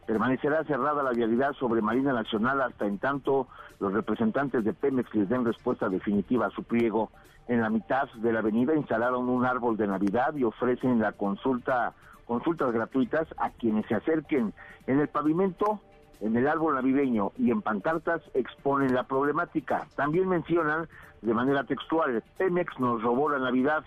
Permanecerá 0.06 0.64
cerrada 0.66 1.02
la 1.02 1.14
vialidad 1.14 1.54
sobre 1.54 1.82
Marina 1.82 2.14
Nacional 2.14 2.62
hasta 2.62 2.86
en 2.86 3.00
tanto 3.00 3.48
los 3.80 3.92
representantes 3.92 4.64
de 4.64 4.72
Pemex 4.72 5.16
les 5.16 5.28
den 5.30 5.44
respuesta 5.44 5.90
definitiva 5.90 6.46
a 6.46 6.52
su 6.52 6.62
pliego. 6.62 7.10
En 7.48 7.62
la 7.62 7.72
mitad 7.72 8.08
de 8.14 8.32
la 8.32 8.42
avenida 8.42 8.76
instalaron 8.76 9.28
un 9.30 9.46
árbol 9.46 9.78
de 9.78 9.88
Navidad 9.88 10.36
y 10.36 10.44
ofrecen 10.44 11.00
la 11.00 11.14
consulta, 11.14 11.94
consultas 12.28 12.72
gratuitas 12.72 13.28
a 13.38 13.50
quienes 13.50 13.88
se 13.88 13.96
acerquen. 13.96 14.54
En 14.86 15.00
el 15.00 15.08
pavimento, 15.08 15.80
en 16.22 16.38
el 16.38 16.48
árbol 16.48 16.76
navideño 16.76 17.32
y 17.40 17.50
en 17.50 17.64
pancartas 17.64 18.22
exponen 18.36 18.94
la 18.94 19.06
problemática. 19.06 19.88
También 19.96 20.30
mencionan 20.30 20.88
de 21.24 21.34
manera 21.34 21.64
textual, 21.64 22.22
Pemex 22.38 22.80
nos 22.80 23.02
robó 23.02 23.30
la 23.30 23.40
Navidad, 23.40 23.84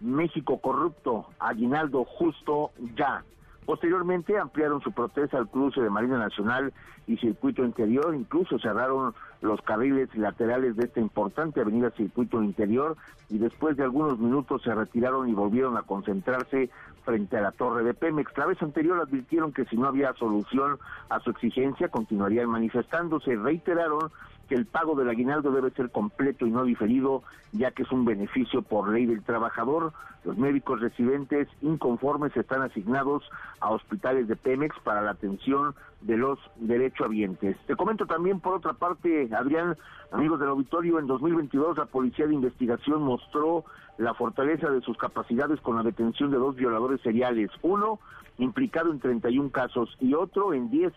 México 0.00 0.58
corrupto, 0.58 1.26
aguinaldo 1.38 2.04
justo 2.04 2.70
ya. 2.96 3.24
Posteriormente 3.64 4.38
ampliaron 4.38 4.82
su 4.82 4.92
protesta 4.92 5.38
al 5.38 5.48
cruce 5.48 5.80
de 5.80 5.88
Marina 5.88 6.18
Nacional 6.18 6.72
y 7.06 7.16
Circuito 7.16 7.64
Interior, 7.64 8.14
incluso 8.14 8.58
cerraron 8.58 9.14
los 9.40 9.60
carriles 9.62 10.14
laterales 10.14 10.76
de 10.76 10.84
esta 10.84 11.00
importante 11.00 11.60
avenida 11.60 11.90
Circuito 11.90 12.42
Interior 12.42 12.96
y 13.30 13.38
después 13.38 13.76
de 13.76 13.84
algunos 13.84 14.18
minutos 14.18 14.62
se 14.62 14.74
retiraron 14.74 15.28
y 15.28 15.34
volvieron 15.34 15.76
a 15.76 15.82
concentrarse 15.82 16.70
frente 17.04 17.36
a 17.36 17.42
la 17.42 17.52
torre 17.52 17.84
de 17.84 17.94
Pemex. 17.94 18.36
La 18.36 18.46
vez 18.46 18.60
anterior 18.62 19.00
advirtieron 19.00 19.52
que 19.52 19.64
si 19.66 19.76
no 19.76 19.88
había 19.88 20.12
solución 20.14 20.78
a 21.08 21.20
su 21.20 21.30
exigencia, 21.30 21.88
continuarían 21.88 22.48
manifestándose. 22.48 23.36
Reiteraron 23.36 24.10
que 24.44 24.54
el 24.54 24.66
pago 24.66 24.94
del 24.94 25.08
aguinaldo 25.08 25.50
debe 25.50 25.70
ser 25.70 25.90
completo 25.90 26.46
y 26.46 26.50
no 26.50 26.64
diferido, 26.64 27.22
ya 27.52 27.70
que 27.70 27.82
es 27.82 27.92
un 27.92 28.04
beneficio 28.04 28.62
por 28.62 28.88
ley 28.88 29.06
del 29.06 29.22
trabajador. 29.22 29.92
Los 30.24 30.38
médicos 30.38 30.80
residentes 30.80 31.48
inconformes 31.60 32.36
están 32.36 32.62
asignados 32.62 33.22
a 33.60 33.70
hospitales 33.70 34.26
de 34.28 34.36
Pemex 34.36 34.74
para 34.80 35.02
la 35.02 35.10
atención 35.10 35.74
de 36.00 36.16
los 36.16 36.38
derechohabientes. 36.56 37.56
Te 37.66 37.76
comento 37.76 38.06
también, 38.06 38.40
por 38.40 38.54
otra 38.54 38.72
parte, 38.74 39.28
Adrián, 39.34 39.76
amigos 40.12 40.40
del 40.40 40.50
auditorio, 40.50 40.98
en 40.98 41.06
2022 41.06 41.76
la 41.78 41.86
Policía 41.86 42.26
de 42.26 42.34
Investigación 42.34 43.02
mostró 43.02 43.64
la 43.98 44.14
fortaleza 44.14 44.70
de 44.70 44.80
sus 44.80 44.96
capacidades 44.96 45.60
con 45.60 45.76
la 45.76 45.82
detención 45.82 46.30
de 46.30 46.38
dos 46.38 46.56
violadores 46.56 47.00
seriales, 47.02 47.50
uno 47.62 48.00
implicado 48.38 48.90
en 48.90 49.00
31 49.00 49.50
casos 49.50 49.96
y 50.00 50.14
otro 50.14 50.52
en 50.54 50.70
10 50.70 50.92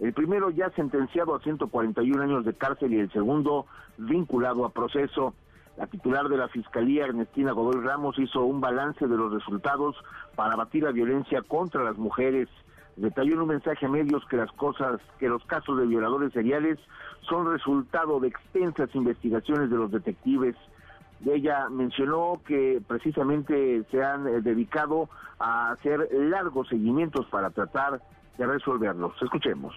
el 0.00 0.14
primero 0.14 0.50
ya 0.50 0.70
sentenciado 0.70 1.34
a 1.34 1.40
141 1.40 2.22
años 2.22 2.44
de 2.44 2.54
cárcel 2.54 2.94
y 2.94 3.00
el 3.00 3.12
segundo 3.12 3.66
vinculado 3.98 4.64
a 4.64 4.70
proceso. 4.70 5.34
La 5.76 5.86
titular 5.86 6.28
de 6.28 6.38
la 6.38 6.48
Fiscalía, 6.48 7.04
Ernestina 7.04 7.52
Godoy 7.52 7.82
Ramos, 7.84 8.18
hizo 8.18 8.44
un 8.44 8.60
balance 8.60 9.06
de 9.06 9.16
los 9.16 9.32
resultados 9.32 9.96
para 10.36 10.54
abatir 10.54 10.84
la 10.84 10.92
violencia 10.92 11.42
contra 11.42 11.84
las 11.84 11.98
mujeres. 11.98 12.48
Detalló 12.96 13.34
en 13.34 13.40
un 13.42 13.48
mensaje 13.48 13.86
a 13.86 13.88
medios 13.88 14.24
que 14.26 14.36
las 14.36 14.50
cosas, 14.52 15.00
que 15.18 15.28
los 15.28 15.44
casos 15.44 15.78
de 15.78 15.86
violadores 15.86 16.32
seriales 16.32 16.78
son 17.28 17.50
resultado 17.50 18.20
de 18.20 18.28
extensas 18.28 18.94
investigaciones 18.94 19.70
de 19.70 19.76
los 19.76 19.90
detectives. 19.90 20.56
Ella 21.26 21.68
mencionó 21.68 22.40
que 22.46 22.80
precisamente 22.86 23.84
se 23.90 24.02
han 24.02 24.26
eh, 24.26 24.40
dedicado 24.40 25.10
a 25.38 25.72
hacer 25.72 26.08
largos 26.12 26.68
seguimientos 26.68 27.26
para 27.26 27.50
tratar 27.50 28.00
de 28.40 28.46
resolverlos. 28.46 29.12
Escuchemos. 29.20 29.74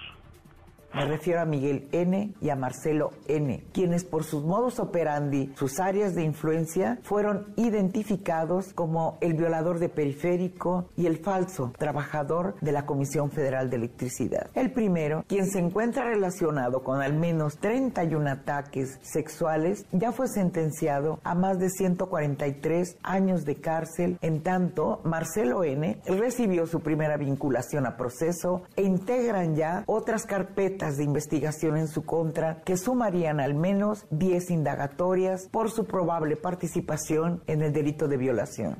Me 0.94 1.06
refiero 1.06 1.41
a 1.41 1.46
Miguel 1.46 1.88
N. 1.91 2.36
y 2.39 2.50
a 2.50 2.56
Marcelo 2.56 3.14
N., 3.28 3.64
quienes 3.74 4.04
por 4.04 4.24
sus 4.24 4.44
modos 4.44 4.80
operandi, 4.80 5.52
sus 5.56 5.80
áreas 5.80 6.14
de 6.14 6.24
influencia, 6.24 7.00
fueron 7.02 7.52
identificados 7.56 8.74
como 8.74 9.18
el 9.20 9.34
violador 9.34 9.80
de 9.80 9.89
periférico 9.89 10.89
y 10.96 11.08
el 11.08 11.18
falso 11.18 11.74
trabajador 11.80 12.56
de 12.62 12.72
la 12.72 12.86
Comisión 12.86 13.32
Federal 13.32 13.72
de 13.72 13.78
Electricidad. 13.78 14.52
El 14.54 14.72
primero, 14.72 15.26
quien 15.28 15.48
se 15.48 15.58
encuentra 15.58 16.06
relacionado 16.06 16.84
con 16.84 17.02
al 17.02 17.14
menos 17.14 17.58
31 17.58 18.30
ataques 18.30 19.00
sexuales, 19.02 19.88
ya 19.91 20.12
fue 20.12 20.28
sentenciado 20.28 21.20
a 21.24 21.34
más 21.34 21.58
de 21.58 21.72
143 21.72 22.98
años 23.02 23.46
de 23.46 23.56
cárcel, 23.56 24.20
en 24.22 24.44
tanto 24.44 25.02
Marcelo 25.04 25.64
N. 25.64 26.00
recibió 26.06 26.68
su 26.68 26.82
primera 26.82 27.18
vinculación 27.18 27.88
a 27.88 27.98
proceso 27.98 28.62
e 28.76 28.84
integran 28.84 29.56
ya 29.56 29.84
otras 29.88 30.28
carpetas 30.28 30.83
de 30.92 31.06
investigación 31.06 31.78
en 31.78 31.88
su 31.88 32.04
contra 32.04 32.62
que 32.66 32.76
sumarían 32.76 33.40
al 33.40 33.56
menos 33.56 34.06
10 34.12 34.52
indagatorias 34.52 35.48
por 35.50 35.72
su 35.72 35.86
probable 35.86 36.36
participación 36.36 37.42
en 37.48 37.62
el 37.62 37.72
delito 37.72 38.10
de 38.10 38.18
violación. 38.18 38.76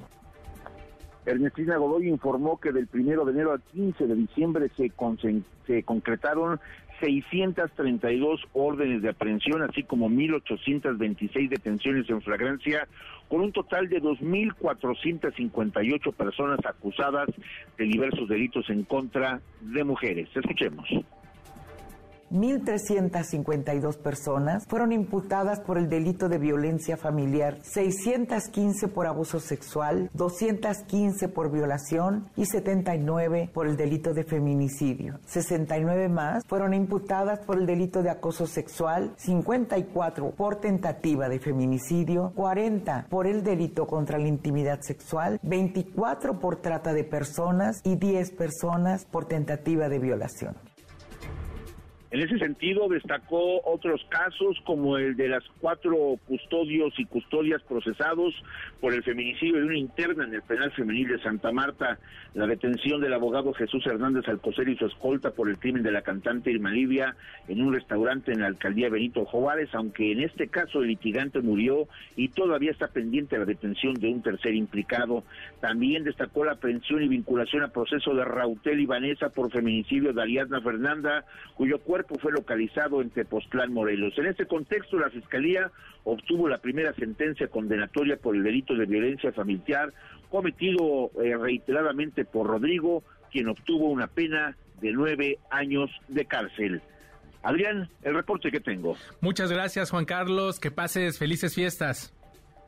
Ernestina 1.26 1.78
Godoy 1.78 2.10
informó 2.10 2.60
que 2.60 2.74
del 2.74 2.90
1 2.94 3.24
de 3.24 3.32
enero 3.32 3.54
al 3.54 3.62
15 3.62 4.08
de 4.08 4.16
diciembre 4.16 4.70
se, 4.76 4.92
concretaron 5.84 6.60
632 7.00 8.42
órdenes 8.52 9.02
de 9.02 9.08
aprehensión, 9.10 9.64
así 9.64 9.84
como 9.84 10.10
1.826 10.10 11.50
detenciones 11.50 12.10
en 12.10 12.22
flagrancia, 12.22 12.90
con 13.30 13.40
un 13.42 13.54
total 13.54 13.88
de 13.88 14.02
2.458 14.02 16.14
personas 16.14 16.60
acusadas 16.66 17.30
de 17.78 17.86
diversos 17.86 18.28
delitos 18.28 18.70
en 18.70 18.84
contra 18.84 19.40
de 19.62 19.86
mujeres. 19.86 20.28
Escuchemos. 20.36 20.90
1.352 22.34 23.98
personas 23.98 24.66
fueron 24.68 24.92
imputadas 24.92 25.60
por 25.60 25.78
el 25.78 25.88
delito 25.88 26.30
de 26.30 26.40
violencia 26.40 26.98
familiar, 26.98 27.60
615 27.62 28.88
por 28.88 29.06
abuso 29.06 29.40
sexual, 29.40 30.10
215 30.14 31.30
por 31.30 31.52
violación 31.52 32.28
y 32.36 32.48
79 32.48 33.52
por 33.54 33.68
el 33.68 33.78
delito 33.78 34.16
de 34.16 34.24
feminicidio. 34.24 35.20
69 35.28 36.10
más 36.10 36.44
fueron 36.46 36.74
imputadas 36.74 37.40
por 37.40 37.60
el 37.60 37.68
delito 37.68 38.02
de 38.02 38.10
acoso 38.10 38.48
sexual, 38.48 39.14
54 39.18 40.32
por 40.32 40.56
tentativa 40.56 41.30
de 41.30 41.40
feminicidio, 41.40 42.32
40 42.36 43.06
por 43.10 43.28
el 43.28 43.44
delito 43.44 43.86
contra 43.86 44.18
la 44.18 44.28
intimidad 44.28 44.82
sexual, 44.82 45.40
24 45.44 46.40
por 46.40 46.56
trata 46.56 46.94
de 46.94 47.04
personas 47.04 47.80
y 47.84 47.96
10 47.96 48.32
personas 48.32 49.06
por 49.06 49.26
tentativa 49.26 49.88
de 49.88 50.00
violación. 50.00 50.73
En 52.14 52.22
ese 52.22 52.38
sentido, 52.38 52.88
destacó 52.90 53.60
otros 53.66 54.06
casos 54.08 54.56
como 54.68 55.00
el 55.00 55.16
de 55.16 55.30
las 55.30 55.44
cuatro 55.60 56.20
custodios 56.28 56.94
y 57.00 57.06
custodias 57.06 57.64
procesados 57.64 58.36
por 58.80 58.94
el 58.94 59.02
feminicidio 59.02 59.56
de 59.56 59.66
una 59.66 59.80
interna 59.80 60.26
en 60.26 60.36
el 60.36 60.44
penal 60.44 60.72
femenil 60.74 61.08
de 61.08 61.24
Santa 61.24 61.52
Marta, 61.52 61.98
la 62.36 62.46
detención 62.46 63.02
del 63.02 63.16
abogado 63.16 63.52
Jesús 63.54 63.84
Hernández 63.88 64.28
Alcocer 64.28 64.70
y 64.70 64.78
su 64.78 64.86
escolta 64.86 65.32
por 65.32 65.50
el 65.50 65.58
crimen 65.58 65.82
de 65.82 65.92
la 65.92 66.04
cantante 66.04 66.52
Irma 66.52 66.70
Livia 66.70 67.16
en 67.48 67.64
un 67.64 67.74
restaurante 67.74 68.32
en 68.32 68.42
la 68.42 68.48
alcaldía 68.48 68.90
Benito 68.90 69.26
Juárez, 69.26 69.70
aunque 69.74 70.12
en 70.12 70.22
este 70.22 70.50
caso 70.50 70.82
el 70.82 70.90
litigante 70.90 71.42
murió 71.42 71.88
y 72.16 72.30
todavía 72.30 72.70
está 72.70 72.90
pendiente 72.90 73.40
la 73.40 73.46
detención 73.46 73.96
de 73.96 74.10
un 74.10 74.22
tercer 74.22 74.54
implicado. 74.54 75.24
También 75.62 76.04
destacó 76.04 76.46
la 76.46 76.52
aprehensión 76.52 77.02
y 77.02 77.08
vinculación 77.08 77.64
a 77.64 77.70
proceso 77.70 78.14
de 78.14 78.24
Rautel 78.24 78.80
y 78.80 78.86
Vanessa 78.86 79.30
por 79.30 79.52
feminicidio 79.52 80.14
de 80.14 80.22
Ariadna 80.22 80.62
Fernanda, 80.62 81.26
cuyo 81.56 81.80
cuerpo 81.80 82.03
fue 82.22 82.32
localizado 82.32 83.02
en 83.02 83.10
Tepoztlán, 83.10 83.74
Morelos. 83.74 84.18
En 84.18 84.28
este 84.28 84.46
contexto, 84.46 84.98
la 84.98 85.10
Fiscalía 85.10 85.72
obtuvo 86.04 86.48
la 86.48 86.58
primera 86.58 86.94
sentencia 86.94 87.48
condenatoria 87.48 88.18
por 88.18 88.36
el 88.36 88.44
delito 88.44 88.76
de 88.76 88.86
violencia 88.86 89.32
familiar 89.32 89.94
cometido 90.30 91.12
eh, 91.24 91.38
reiteradamente 91.38 92.26
por 92.26 92.48
Rodrigo, 92.48 93.04
quien 93.32 93.50
obtuvo 93.50 93.90
una 93.90 94.08
pena 94.08 94.58
de 94.82 94.92
nueve 94.92 95.38
años 95.52 95.90
de 96.08 96.26
cárcel. 96.26 96.82
Adrián, 97.44 97.90
el 98.02 98.16
reporte 98.16 98.50
que 98.50 98.60
tengo. 98.60 98.96
Muchas 99.22 99.52
gracias, 99.52 99.92
Juan 99.92 100.06
Carlos. 100.06 100.60
Que 100.60 100.72
pases 100.72 101.20
felices 101.20 101.54
fiestas. 101.54 102.14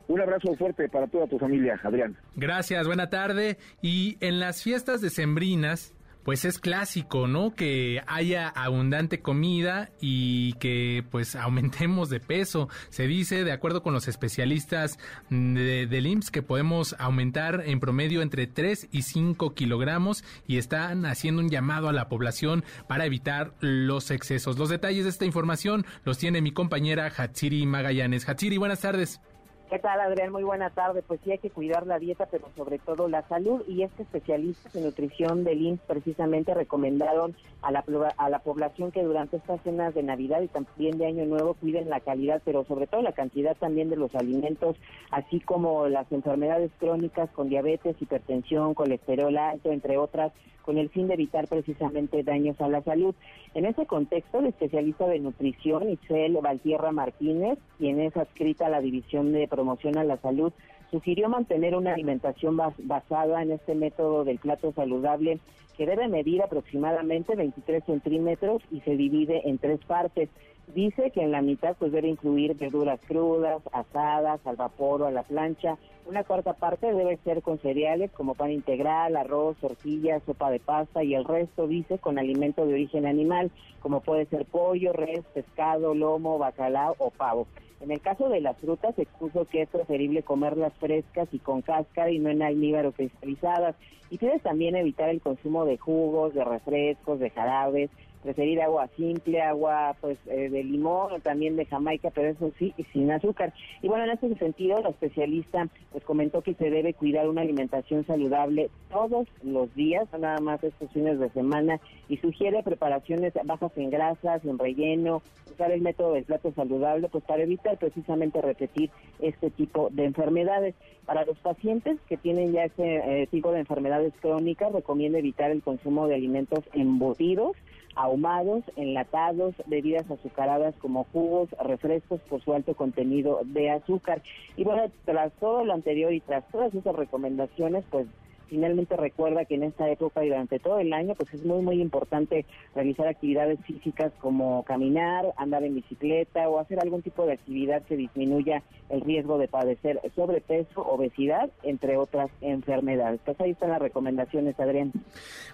Un 0.08 0.20
abrazo 0.20 0.54
fuerte 0.54 0.88
para 0.88 1.08
toda 1.08 1.26
tu 1.26 1.38
familia, 1.38 1.80
Adrián. 1.82 2.16
Gracias, 2.36 2.86
buena 2.86 3.10
tarde. 3.10 3.58
Y 3.82 4.16
en 4.20 4.38
las 4.38 4.62
fiestas 4.62 5.00
decembrinas, 5.00 5.95
pues 6.26 6.44
es 6.44 6.58
clásico, 6.58 7.28
¿no? 7.28 7.54
Que 7.54 8.02
haya 8.08 8.48
abundante 8.48 9.20
comida 9.20 9.90
y 10.00 10.54
que 10.54 11.04
pues 11.08 11.36
aumentemos 11.36 12.10
de 12.10 12.18
peso. 12.18 12.68
Se 12.90 13.06
dice, 13.06 13.44
de 13.44 13.52
acuerdo 13.52 13.80
con 13.84 13.94
los 13.94 14.08
especialistas 14.08 14.98
de, 15.30 15.86
del 15.86 16.06
IMSS, 16.08 16.32
que 16.32 16.42
podemos 16.42 16.96
aumentar 16.98 17.62
en 17.64 17.78
promedio 17.78 18.22
entre 18.22 18.48
3 18.48 18.88
y 18.90 19.02
5 19.02 19.54
kilogramos 19.54 20.24
y 20.48 20.58
están 20.58 21.06
haciendo 21.06 21.42
un 21.42 21.48
llamado 21.48 21.88
a 21.88 21.92
la 21.92 22.08
población 22.08 22.64
para 22.88 23.06
evitar 23.06 23.54
los 23.60 24.10
excesos. 24.10 24.58
Los 24.58 24.68
detalles 24.68 25.04
de 25.04 25.10
esta 25.10 25.26
información 25.26 25.86
los 26.04 26.18
tiene 26.18 26.40
mi 26.40 26.50
compañera 26.50 27.06
Hatsiri 27.16 27.64
Magallanes. 27.66 28.28
Hatsiri, 28.28 28.56
buenas 28.56 28.80
tardes. 28.80 29.20
¿Qué 29.68 29.80
tal, 29.80 30.00
Adrián? 30.00 30.30
Muy 30.30 30.44
buena 30.44 30.70
tarde. 30.70 31.02
Pues 31.02 31.18
sí, 31.24 31.32
hay 31.32 31.38
que 31.38 31.50
cuidar 31.50 31.88
la 31.88 31.98
dieta, 31.98 32.26
pero 32.26 32.48
sobre 32.54 32.78
todo 32.78 33.08
la 33.08 33.26
salud. 33.26 33.64
Y 33.66 33.82
es 33.82 33.90
que 33.94 34.04
especialistas 34.04 34.76
en 34.76 34.84
nutrición 34.84 35.42
del 35.42 35.60
IMSS 35.60 35.80
precisamente 35.88 36.54
recomendaron 36.54 37.34
a 37.62 37.72
la, 37.72 37.84
a 38.16 38.30
la 38.30 38.38
población 38.38 38.92
que 38.92 39.02
durante 39.02 39.38
estas 39.38 39.60
cenas 39.62 39.92
de 39.92 40.04
Navidad 40.04 40.40
y 40.42 40.48
también 40.48 40.98
de 40.98 41.06
Año 41.06 41.26
Nuevo 41.26 41.54
cuiden 41.54 41.90
la 41.90 41.98
calidad, 41.98 42.42
pero 42.44 42.64
sobre 42.64 42.86
todo 42.86 43.02
la 43.02 43.10
cantidad 43.10 43.56
también 43.56 43.90
de 43.90 43.96
los 43.96 44.14
alimentos, 44.14 44.76
así 45.10 45.40
como 45.40 45.88
las 45.88 46.10
enfermedades 46.12 46.70
crónicas 46.78 47.28
con 47.30 47.48
diabetes, 47.48 48.00
hipertensión, 48.00 48.74
colesterol 48.74 49.36
alto, 49.36 49.72
entre 49.72 49.98
otras, 49.98 50.32
con 50.66 50.78
el 50.78 50.90
fin 50.90 51.06
de 51.06 51.14
evitar 51.14 51.46
precisamente 51.46 52.24
daños 52.24 52.60
a 52.60 52.68
la 52.68 52.82
salud. 52.82 53.14
En 53.54 53.64
ese 53.64 53.86
contexto, 53.86 54.40
el 54.40 54.46
especialista 54.46 55.06
de 55.06 55.20
nutrición, 55.20 55.88
Isel 55.88 56.36
Valtierra 56.42 56.92
Martínez, 56.92 57.58
quien 57.78 58.00
es 58.00 58.16
adscrita 58.16 58.66
a 58.66 58.70
la 58.70 58.80
División 58.80 59.32
de 59.32 59.46
Promoción 59.56 59.96
a 59.96 60.04
la 60.04 60.18
Salud, 60.18 60.52
sugirió 60.90 61.30
mantener 61.30 61.74
una 61.74 61.94
alimentación 61.94 62.58
basada 62.76 63.40
en 63.40 63.52
este 63.52 63.74
método 63.74 64.22
del 64.22 64.38
plato 64.38 64.70
saludable 64.72 65.40
que 65.78 65.86
debe 65.86 66.08
medir 66.08 66.42
aproximadamente 66.42 67.34
23 67.34 67.82
centímetros 67.84 68.62
y 68.70 68.80
se 68.80 68.96
divide 68.96 69.48
en 69.48 69.56
tres 69.56 69.80
partes. 69.86 70.28
Dice 70.74 71.10
que 71.10 71.22
en 71.22 71.32
la 71.32 71.40
mitad 71.40 71.74
pues 71.78 71.90
debe 71.90 72.08
incluir 72.08 72.54
verduras 72.54 73.00
crudas, 73.08 73.62
asadas, 73.72 74.46
al 74.46 74.56
vapor 74.56 75.02
o 75.02 75.06
a 75.06 75.10
la 75.10 75.22
plancha. 75.22 75.78
Una 76.04 76.22
cuarta 76.22 76.52
parte 76.52 76.92
debe 76.92 77.16
ser 77.24 77.40
con 77.40 77.58
cereales 77.58 78.10
como 78.12 78.34
pan 78.34 78.50
integral, 78.50 79.16
arroz, 79.16 79.56
tortillas, 79.56 80.22
sopa 80.24 80.50
de 80.50 80.60
pasta 80.60 81.02
y 81.02 81.14
el 81.14 81.24
resto 81.24 81.66
dice 81.66 81.98
con 81.98 82.18
alimento 82.18 82.66
de 82.66 82.74
origen 82.74 83.06
animal 83.06 83.50
como 83.80 84.00
puede 84.00 84.26
ser 84.26 84.44
pollo, 84.44 84.92
res, 84.92 85.24
pescado, 85.32 85.94
lomo, 85.94 86.38
bacalao 86.38 86.94
o 86.98 87.10
pavo. 87.10 87.46
En 87.80 87.90
el 87.90 88.00
caso 88.00 88.28
de 88.28 88.40
las 88.40 88.56
frutas, 88.58 88.98
expuso 88.98 89.44
que 89.44 89.62
es 89.62 89.68
preferible 89.68 90.22
comerlas 90.22 90.72
frescas 90.80 91.28
y 91.32 91.38
con 91.38 91.62
cáscara 91.62 92.10
y 92.10 92.18
no 92.18 92.30
en 92.30 92.42
almíbar 92.42 92.86
o 92.86 92.92
cristalizadas. 92.92 93.76
Y 94.10 94.18
pide 94.18 94.38
también 94.38 94.76
evitar 94.76 95.10
el 95.10 95.20
consumo 95.20 95.64
de 95.64 95.76
jugos, 95.76 96.32
de 96.32 96.44
refrescos, 96.44 97.18
de 97.18 97.30
jarabes, 97.30 97.90
preferir 98.26 98.60
agua 98.60 98.88
simple, 98.96 99.40
agua 99.40 99.94
pues 100.00 100.18
eh, 100.26 100.48
de 100.48 100.64
limón 100.64 101.12
o 101.12 101.20
también 101.20 101.54
de 101.54 101.64
Jamaica, 101.64 102.10
pero 102.12 102.28
eso 102.28 102.50
sí, 102.58 102.74
sin 102.92 103.10
azúcar. 103.12 103.54
Y 103.82 103.88
bueno, 103.88 104.04
en 104.04 104.10
ese 104.10 104.34
sentido, 104.34 104.80
la 104.82 104.88
especialista 104.88 105.68
pues 105.92 106.02
comentó 106.04 106.42
que 106.42 106.54
se 106.54 106.70
debe 106.70 106.92
cuidar 106.92 107.28
una 107.28 107.42
alimentación 107.42 108.04
saludable 108.04 108.68
todos 108.90 109.28
los 109.44 109.72
días, 109.76 110.08
nada 110.18 110.40
más 110.40 110.62
estos 110.64 110.90
fines 110.90 111.20
de 111.20 111.30
semana, 111.30 111.80
y 112.08 112.16
sugiere 112.16 112.64
preparaciones 112.64 113.32
bajas 113.44 113.70
en 113.76 113.90
grasas, 113.90 114.44
en 114.44 114.58
relleno, 114.58 115.22
usar 115.52 115.70
el 115.70 115.80
método 115.80 116.14
del 116.14 116.24
plato 116.24 116.52
saludable, 116.52 117.08
pues 117.08 117.24
para 117.24 117.42
evitar 117.42 117.78
precisamente 117.78 118.42
repetir 118.42 118.90
este 119.20 119.50
tipo 119.50 119.88
de 119.90 120.04
enfermedades. 120.04 120.74
Para 121.06 121.24
los 121.24 121.38
pacientes 121.38 121.98
que 122.08 122.16
tienen 122.16 122.52
ya 122.52 122.64
este 122.64 123.22
eh, 123.22 123.26
tipo 123.28 123.52
de 123.52 123.60
enfermedades 123.60 124.12
crónicas, 124.20 124.72
recomienda 124.72 125.18
evitar 125.18 125.50
el 125.50 125.62
consumo 125.62 126.08
de 126.08 126.16
alimentos 126.16 126.64
embutidos, 126.72 127.56
ahumados, 127.96 128.62
enlatados, 128.76 129.54
bebidas 129.66 130.08
azucaradas 130.10 130.74
como 130.76 131.04
jugos, 131.12 131.48
refrescos 131.64 132.20
por 132.28 132.42
su 132.42 132.52
alto 132.52 132.74
contenido 132.74 133.40
de 133.44 133.70
azúcar. 133.70 134.22
Y 134.56 134.64
bueno, 134.64 134.90
tras 135.04 135.32
todo 135.34 135.64
lo 135.64 135.72
anterior 135.72 136.12
y 136.12 136.20
tras 136.20 136.46
todas 136.50 136.74
esas 136.74 136.94
recomendaciones, 136.94 137.84
pues 137.90 138.06
finalmente 138.48 138.96
recuerda 138.96 139.44
que 139.44 139.54
en 139.54 139.64
esta 139.64 139.88
época 139.90 140.24
y 140.24 140.28
durante 140.28 140.58
todo 140.58 140.78
el 140.78 140.92
año, 140.92 141.14
pues 141.14 141.32
es 141.34 141.44
muy, 141.44 141.62
muy 141.62 141.80
importante 141.80 142.46
realizar 142.74 143.06
actividades 143.08 143.58
físicas 143.66 144.12
como 144.20 144.64
caminar, 144.64 145.26
andar 145.36 145.64
en 145.64 145.74
bicicleta 145.74 146.48
o 146.48 146.58
hacer 146.58 146.80
algún 146.80 147.02
tipo 147.02 147.26
de 147.26 147.34
actividad 147.34 147.82
que 147.82 147.96
disminuya 147.96 148.62
el 148.88 149.00
riesgo 149.00 149.38
de 149.38 149.48
padecer 149.48 150.00
sobrepeso, 150.14 150.82
obesidad, 150.82 151.50
entre 151.62 151.96
otras 151.96 152.30
enfermedades. 152.40 153.20
Pues 153.24 153.40
ahí 153.40 153.50
están 153.50 153.70
las 153.70 153.80
recomendaciones, 153.80 154.58
Adrián. 154.58 154.92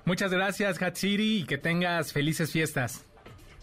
Muchas 0.05 0.32
gracias, 0.32 0.81
Hatsiri, 0.81 1.40
y 1.40 1.44
que 1.44 1.59
tengas 1.59 2.12
felices 2.12 2.52
fiestas. 2.52 3.12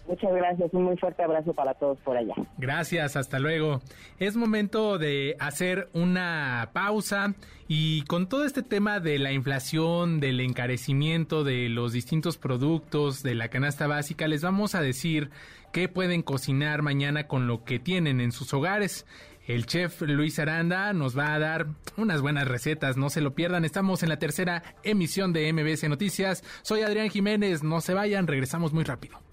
Muchas 0.10 0.34
gracias, 0.34 0.74
un 0.74 0.86
muy 0.86 0.98
fuerte 0.98 1.22
abrazo 1.22 1.54
para 1.54 1.76
todos 1.76 2.00
por 2.00 2.18
allá. 2.18 2.34
Gracias, 2.58 3.16
hasta 3.16 3.38
luego. 3.38 3.80
Es 4.18 4.36
momento 4.36 4.98
de 4.98 5.36
hacer 5.40 5.88
una 5.94 6.72
pausa 6.74 7.36
y 7.68 8.02
con 8.06 8.28
todo 8.28 8.44
este 8.44 8.64
tema 8.64 9.00
de 9.00 9.20
la 9.20 9.34
inflación, 9.34 10.20
del 10.20 10.40
encarecimiento 10.40 11.44
de 11.44 11.70
los 11.70 11.94
distintos 11.94 12.40
productos 12.40 13.22
de 13.22 13.36
la 13.36 13.50
canasta 13.50 13.86
básica, 13.86 14.28
les 14.28 14.42
vamos 14.42 14.74
a 14.74 14.82
decir 14.82 15.30
qué 15.72 15.88
pueden 15.88 16.24
cocinar 16.24 16.82
mañana 16.82 17.28
con 17.28 17.46
lo 17.46 17.64
que 17.64 17.78
tienen 17.78 18.20
en 18.20 18.32
sus 18.32 18.52
hogares. 18.56 19.06
El 19.46 19.68
chef 19.68 20.02
Luis 20.02 20.40
Aranda 20.40 20.92
nos 20.92 21.16
va 21.16 21.36
a 21.36 21.40
dar 21.40 21.68
unas 21.98 22.24
buenas 22.24 22.48
recetas, 22.48 22.98
no 22.98 23.12
se 23.12 23.22
lo 23.22 23.36
pierdan. 23.36 23.64
Estamos 23.64 24.02
en 24.02 24.10
la 24.10 24.18
tercera 24.18 24.64
emisión 24.82 25.34
de 25.34 25.54
MBS 25.54 25.88
Noticias. 25.88 26.44
Soy 26.64 26.82
Adrián 26.82 27.12
Jiménez, 27.12 27.62
no 27.62 27.80
se 27.80 27.94
vayan, 27.94 28.26
regresamos 28.26 28.74
muy 28.74 28.84
rápido. 28.84 29.29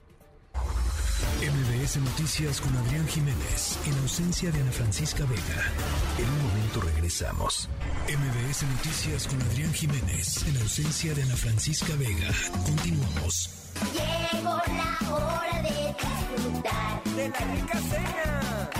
MBS 1.40 1.96
Noticias 1.96 2.60
con 2.60 2.76
Adrián 2.76 3.06
Jiménez, 3.08 3.78
en 3.86 3.94
ausencia 4.00 4.50
de 4.50 4.60
Ana 4.60 4.70
Francisca 4.70 5.24
Vega. 5.24 5.62
En 6.18 6.28
un 6.28 6.42
momento 6.42 6.80
regresamos. 6.82 7.68
MBS 8.06 8.64
Noticias 8.64 9.26
con 9.26 9.40
Adrián 9.42 9.72
Jiménez, 9.72 10.46
en 10.46 10.56
ausencia 10.58 11.14
de 11.14 11.22
Ana 11.22 11.36
Francisca 11.36 11.94
Vega. 11.96 12.30
Continuamos. 12.66 13.50
Llegó 13.92 14.60
la 14.66 14.98
hora 15.14 15.62
de 15.62 15.94
disfrutar 15.94 17.04
de 17.04 17.28
la 17.28 17.38
rica 17.54 17.78
cena 17.80 18.70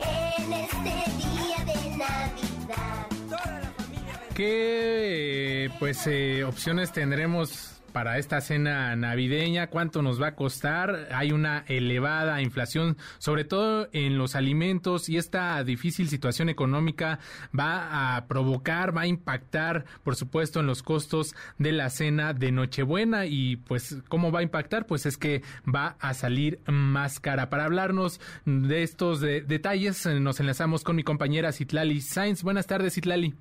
en 0.00 0.52
este 0.52 0.94
día 1.18 1.64
de 1.66 1.96
Navidad. 1.96 3.10
¿Qué 4.34 5.70
pues 5.78 6.06
eh, 6.06 6.42
opciones 6.44 6.92
tendremos 6.92 7.75
para 7.96 8.18
esta 8.18 8.42
cena 8.42 8.94
navideña, 8.94 9.68
cuánto 9.68 10.02
nos 10.02 10.20
va 10.20 10.26
a 10.26 10.34
costar. 10.34 11.08
Hay 11.12 11.32
una 11.32 11.64
elevada 11.66 12.42
inflación, 12.42 12.98
sobre 13.16 13.44
todo 13.44 13.88
en 13.94 14.18
los 14.18 14.34
alimentos, 14.36 15.08
y 15.08 15.16
esta 15.16 15.64
difícil 15.64 16.10
situación 16.10 16.50
económica 16.50 17.20
va 17.58 18.14
a 18.18 18.26
provocar, 18.26 18.94
va 18.94 19.00
a 19.00 19.06
impactar, 19.06 19.86
por 20.04 20.14
supuesto, 20.14 20.60
en 20.60 20.66
los 20.66 20.82
costos 20.82 21.34
de 21.56 21.72
la 21.72 21.88
cena 21.88 22.34
de 22.34 22.52
Nochebuena. 22.52 23.24
Y 23.24 23.56
pues, 23.56 23.96
¿cómo 24.08 24.30
va 24.30 24.40
a 24.40 24.42
impactar? 24.42 24.84
Pues 24.84 25.06
es 25.06 25.16
que 25.16 25.40
va 25.66 25.96
a 25.98 26.12
salir 26.12 26.60
más 26.66 27.18
cara. 27.18 27.48
Para 27.48 27.64
hablarnos 27.64 28.20
de 28.44 28.82
estos 28.82 29.22
de- 29.22 29.40
detalles, 29.40 30.04
nos 30.04 30.38
enlazamos 30.38 30.84
con 30.84 30.96
mi 30.96 31.02
compañera 31.02 31.50
Citlali 31.50 32.02
Sainz. 32.02 32.42
Buenas 32.42 32.66
tardes, 32.66 32.92
Citlali. 32.92 33.34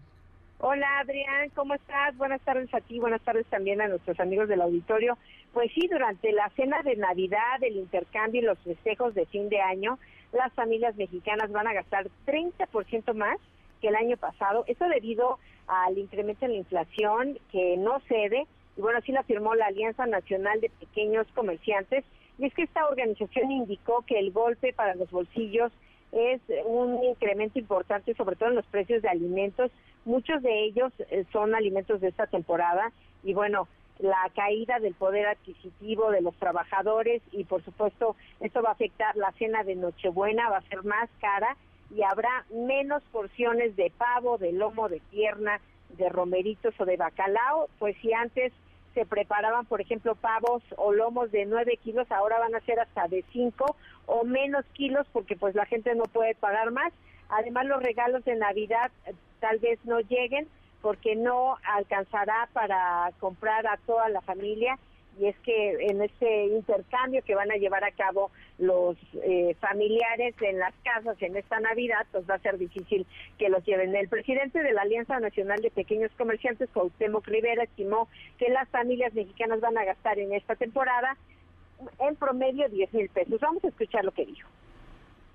Hola 0.67 0.97
Adrián, 0.97 1.51
¿cómo 1.53 1.75
estás? 1.75 2.17
Buenas 2.17 2.41
tardes 2.41 2.73
a 2.73 2.81
ti, 2.81 2.97
buenas 2.97 3.21
tardes 3.21 3.45
también 3.51 3.81
a 3.81 3.87
nuestros 3.87 4.19
amigos 4.19 4.49
del 4.49 4.61
auditorio. 4.61 5.15
Pues 5.53 5.71
sí, 5.75 5.87
durante 5.87 6.31
la 6.31 6.49
cena 6.55 6.81
de 6.81 6.95
Navidad, 6.95 7.61
el 7.61 7.75
intercambio 7.75 8.41
y 8.41 8.45
los 8.45 8.57
festejos 8.57 9.13
de 9.13 9.27
fin 9.27 9.47
de 9.47 9.61
año, 9.61 9.99
las 10.33 10.51
familias 10.53 10.95
mexicanas 10.95 11.51
van 11.51 11.67
a 11.67 11.73
gastar 11.73 12.07
30% 12.25 13.13
más 13.13 13.37
que 13.79 13.89
el 13.89 13.95
año 13.95 14.17
pasado. 14.17 14.63
Esto 14.65 14.89
debido 14.89 15.37
al 15.67 15.99
incremento 15.99 16.45
en 16.45 16.53
la 16.53 16.57
inflación 16.57 17.37
que 17.51 17.77
no 17.77 17.99
cede, 18.07 18.47
y 18.75 18.81
bueno, 18.81 18.97
así 18.97 19.11
lo 19.11 19.19
afirmó 19.19 19.53
la 19.53 19.67
Alianza 19.67 20.07
Nacional 20.07 20.61
de 20.61 20.71
Pequeños 20.71 21.27
Comerciantes. 21.35 22.03
Y 22.39 22.45
es 22.47 22.55
que 22.55 22.63
esta 22.63 22.87
organización 22.87 23.51
indicó 23.51 24.03
que 24.07 24.17
el 24.17 24.31
golpe 24.31 24.73
para 24.73 24.95
los 24.95 25.11
bolsillos 25.11 25.71
es 26.11 26.41
un 26.65 27.03
incremento 27.03 27.59
importante, 27.59 28.15
sobre 28.15 28.35
todo 28.35 28.49
en 28.49 28.55
los 28.55 28.65
precios 28.65 29.03
de 29.03 29.09
alimentos. 29.09 29.69
Muchos 30.05 30.41
de 30.41 30.65
ellos 30.65 30.93
eh, 31.09 31.25
son 31.31 31.55
alimentos 31.55 31.99
de 31.99 32.09
esta 32.09 32.27
temporada 32.27 32.91
y 33.23 33.33
bueno, 33.33 33.67
la 33.99 34.29
caída 34.35 34.79
del 34.79 34.93
poder 34.93 35.27
adquisitivo 35.27 36.11
de 36.11 36.21
los 36.21 36.35
trabajadores 36.35 37.21
y 37.31 37.43
por 37.45 37.63
supuesto 37.63 38.15
esto 38.39 38.61
va 38.61 38.69
a 38.69 38.73
afectar 38.73 39.15
la 39.15 39.31
cena 39.33 39.63
de 39.63 39.75
Nochebuena, 39.75 40.49
va 40.49 40.57
a 40.57 40.69
ser 40.69 40.83
más 40.83 41.09
cara 41.19 41.57
y 41.95 42.03
habrá 42.03 42.45
menos 42.51 43.03
porciones 43.11 43.75
de 43.75 43.91
pavo, 43.97 44.37
de 44.37 44.51
lomo, 44.51 44.89
de 44.89 45.01
pierna, 45.11 45.59
de 45.89 46.09
romeritos 46.09 46.73
o 46.79 46.85
de 46.85 46.97
bacalao, 46.97 47.69
pues 47.79 47.95
si 48.01 48.11
antes 48.13 48.51
se 48.93 49.05
preparaban, 49.05 49.65
por 49.65 49.81
ejemplo, 49.81 50.15
pavos 50.15 50.63
o 50.77 50.93
lomos 50.93 51.31
de 51.31 51.45
9 51.45 51.77
kilos, 51.83 52.09
ahora 52.11 52.39
van 52.39 52.55
a 52.55 52.61
ser 52.61 52.79
hasta 52.79 53.07
de 53.07 53.23
5 53.31 53.75
o 54.07 54.23
menos 54.23 54.65
kilos 54.73 55.05
porque 55.11 55.35
pues 55.35 55.53
la 55.53 55.65
gente 55.65 55.93
no 55.95 56.03
puede 56.03 56.33
pagar 56.35 56.71
más. 56.71 56.93
Además, 57.29 57.65
los 57.65 57.83
regalos 57.83 58.23
de 58.23 58.35
Navidad 58.35 58.91
tal 59.45 59.59
vez 59.59 59.77
no 59.85 59.99
lleguen 59.99 60.47
porque 60.81 61.15
no 61.15 61.57
alcanzará 61.63 62.49
para 62.51 63.11
comprar 63.19 63.67
a 63.67 63.77
toda 63.85 64.09
la 64.09 64.21
familia 64.21 64.79
y 65.19 65.27
es 65.27 65.37
que 65.45 65.77
en 65.81 66.01
este 66.01 66.47
intercambio 66.47 67.21
que 67.23 67.35
van 67.35 67.51
a 67.51 67.57
llevar 67.57 67.83
a 67.83 67.91
cabo 67.91 68.31
los 68.57 68.97
eh, 69.23 69.55
familiares 69.59 70.33
en 70.41 70.57
las 70.57 70.73
casas 70.83 71.15
en 71.21 71.37
esta 71.37 71.59
Navidad, 71.59 72.07
pues 72.11 72.27
va 72.27 72.35
a 72.35 72.39
ser 72.39 72.57
difícil 72.57 73.05
que 73.37 73.49
los 73.49 73.63
lleven. 73.65 73.95
El 73.95 74.09
presidente 74.09 74.63
de 74.63 74.73
la 74.73 74.81
Alianza 74.81 75.19
Nacional 75.19 75.61
de 75.61 75.69
Pequeños 75.69 76.11
Comerciantes, 76.17 76.69
Cuauhtémoc 76.73 77.27
Rivera, 77.27 77.63
estimó 77.63 78.09
que 78.39 78.49
las 78.49 78.67
familias 78.69 79.13
mexicanas 79.13 79.61
van 79.61 79.77
a 79.77 79.85
gastar 79.85 80.17
en 80.17 80.33
esta 80.33 80.55
temporada 80.55 81.15
en 81.99 82.15
promedio 82.15 82.67
10 82.67 82.93
mil 82.93 83.09
pesos. 83.09 83.39
Vamos 83.39 83.63
a 83.63 83.67
escuchar 83.67 84.03
lo 84.03 84.11
que 84.11 84.25
dijo. 84.25 84.49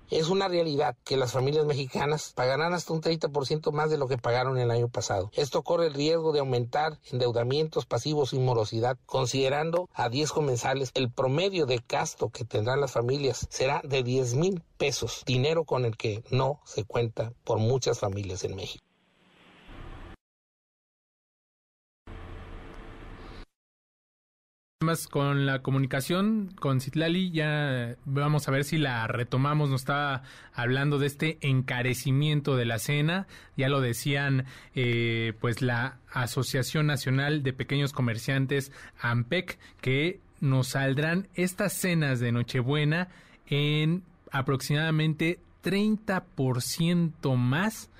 Es 0.09 0.29
una 0.29 0.47
realidad 0.47 0.95
que 1.05 1.17
las 1.17 1.31
familias 1.31 1.65
mexicanas 1.65 2.33
pagarán 2.35 2.73
hasta 2.73 2.93
un 2.93 3.01
30% 3.01 3.71
más 3.71 3.89
de 3.89 3.97
lo 3.97 4.07
que 4.07 4.17
pagaron 4.17 4.57
el 4.57 4.71
año 4.71 4.89
pasado. 4.89 5.31
Esto 5.33 5.63
corre 5.63 5.87
el 5.87 5.93
riesgo 5.93 6.33
de 6.33 6.39
aumentar 6.39 6.99
endeudamientos 7.11 7.85
pasivos 7.85 8.33
y 8.33 8.39
morosidad. 8.39 8.97
Considerando 9.05 9.89
a 9.93 10.09
10 10.09 10.31
comensales, 10.31 10.91
el 10.95 11.11
promedio 11.11 11.65
de 11.65 11.81
gasto 11.87 12.29
que 12.29 12.43
tendrán 12.43 12.81
las 12.81 12.91
familias 12.91 13.47
será 13.49 13.81
de 13.83 14.03
10 14.03 14.35
mil 14.35 14.63
pesos, 14.77 15.23
dinero 15.25 15.63
con 15.63 15.85
el 15.85 15.95
que 15.95 16.23
no 16.29 16.59
se 16.65 16.83
cuenta 16.83 17.33
por 17.43 17.59
muchas 17.59 17.99
familias 17.99 18.43
en 18.43 18.55
México. 18.55 18.90
Más 24.81 25.07
con 25.07 25.45
la 25.45 25.61
comunicación 25.61 26.55
con 26.59 26.81
Citlali, 26.81 27.29
ya 27.29 27.97
vamos 28.05 28.47
a 28.47 28.51
ver 28.51 28.63
si 28.63 28.79
la 28.79 29.05
retomamos. 29.05 29.69
Nos 29.69 29.81
estaba 29.81 30.23
hablando 30.55 30.97
de 30.97 31.05
este 31.05 31.37
encarecimiento 31.41 32.55
de 32.55 32.65
la 32.65 32.79
cena. 32.79 33.27
Ya 33.55 33.69
lo 33.69 33.79
decían, 33.79 34.45
eh, 34.73 35.33
pues 35.39 35.61
la 35.61 35.99
Asociación 36.11 36.87
Nacional 36.87 37.43
de 37.43 37.53
Pequeños 37.53 37.93
Comerciantes, 37.93 38.71
AMPEC, 38.99 39.59
que 39.81 40.19
nos 40.39 40.69
saldrán 40.69 41.27
estas 41.35 41.73
cenas 41.73 42.19
de 42.19 42.31
Nochebuena 42.31 43.09
en 43.45 44.01
aproximadamente 44.31 45.37
30% 45.63 47.35
más 47.35 47.91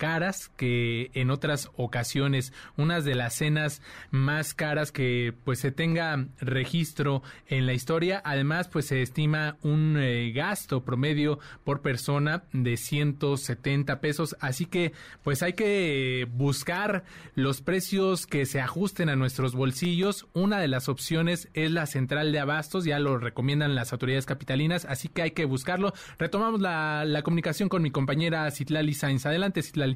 caras 0.00 0.48
que 0.56 1.10
en 1.12 1.30
otras 1.30 1.70
ocasiones, 1.76 2.54
unas 2.78 3.04
de 3.04 3.14
las 3.14 3.34
cenas 3.34 3.82
más 4.10 4.54
caras 4.54 4.92
que 4.92 5.34
pues 5.44 5.58
se 5.58 5.72
tenga 5.72 6.26
registro 6.40 7.22
en 7.46 7.66
la 7.66 7.74
historia. 7.74 8.22
Además, 8.24 8.68
pues 8.68 8.86
se 8.86 9.02
estima 9.02 9.58
un 9.60 9.98
eh, 9.98 10.32
gasto 10.32 10.86
promedio 10.86 11.38
por 11.64 11.82
persona 11.82 12.44
de 12.54 12.78
170 12.78 14.00
pesos, 14.00 14.36
así 14.40 14.64
que 14.64 14.94
pues 15.22 15.42
hay 15.42 15.52
que 15.52 16.26
buscar 16.32 17.04
los 17.34 17.60
precios 17.60 18.26
que 18.26 18.46
se 18.46 18.62
ajusten 18.62 19.10
a 19.10 19.16
nuestros 19.16 19.54
bolsillos. 19.54 20.28
Una 20.32 20.60
de 20.60 20.68
las 20.68 20.88
opciones 20.88 21.50
es 21.52 21.70
la 21.72 21.84
central 21.84 22.32
de 22.32 22.40
abastos, 22.40 22.86
ya 22.86 22.98
lo 22.98 23.18
recomiendan 23.18 23.74
las 23.74 23.92
autoridades 23.92 24.24
capitalinas, 24.24 24.86
así 24.86 25.08
que 25.08 25.20
hay 25.20 25.32
que 25.32 25.44
buscarlo. 25.44 25.92
Retomamos 26.18 26.62
la, 26.62 27.04
la 27.04 27.20
comunicación 27.20 27.68
con 27.68 27.82
mi 27.82 27.90
compañera 27.90 28.50
Citlali 28.50 28.94
Sainz. 28.94 29.26
Adelante, 29.26 29.62
Citlali. 29.62 29.89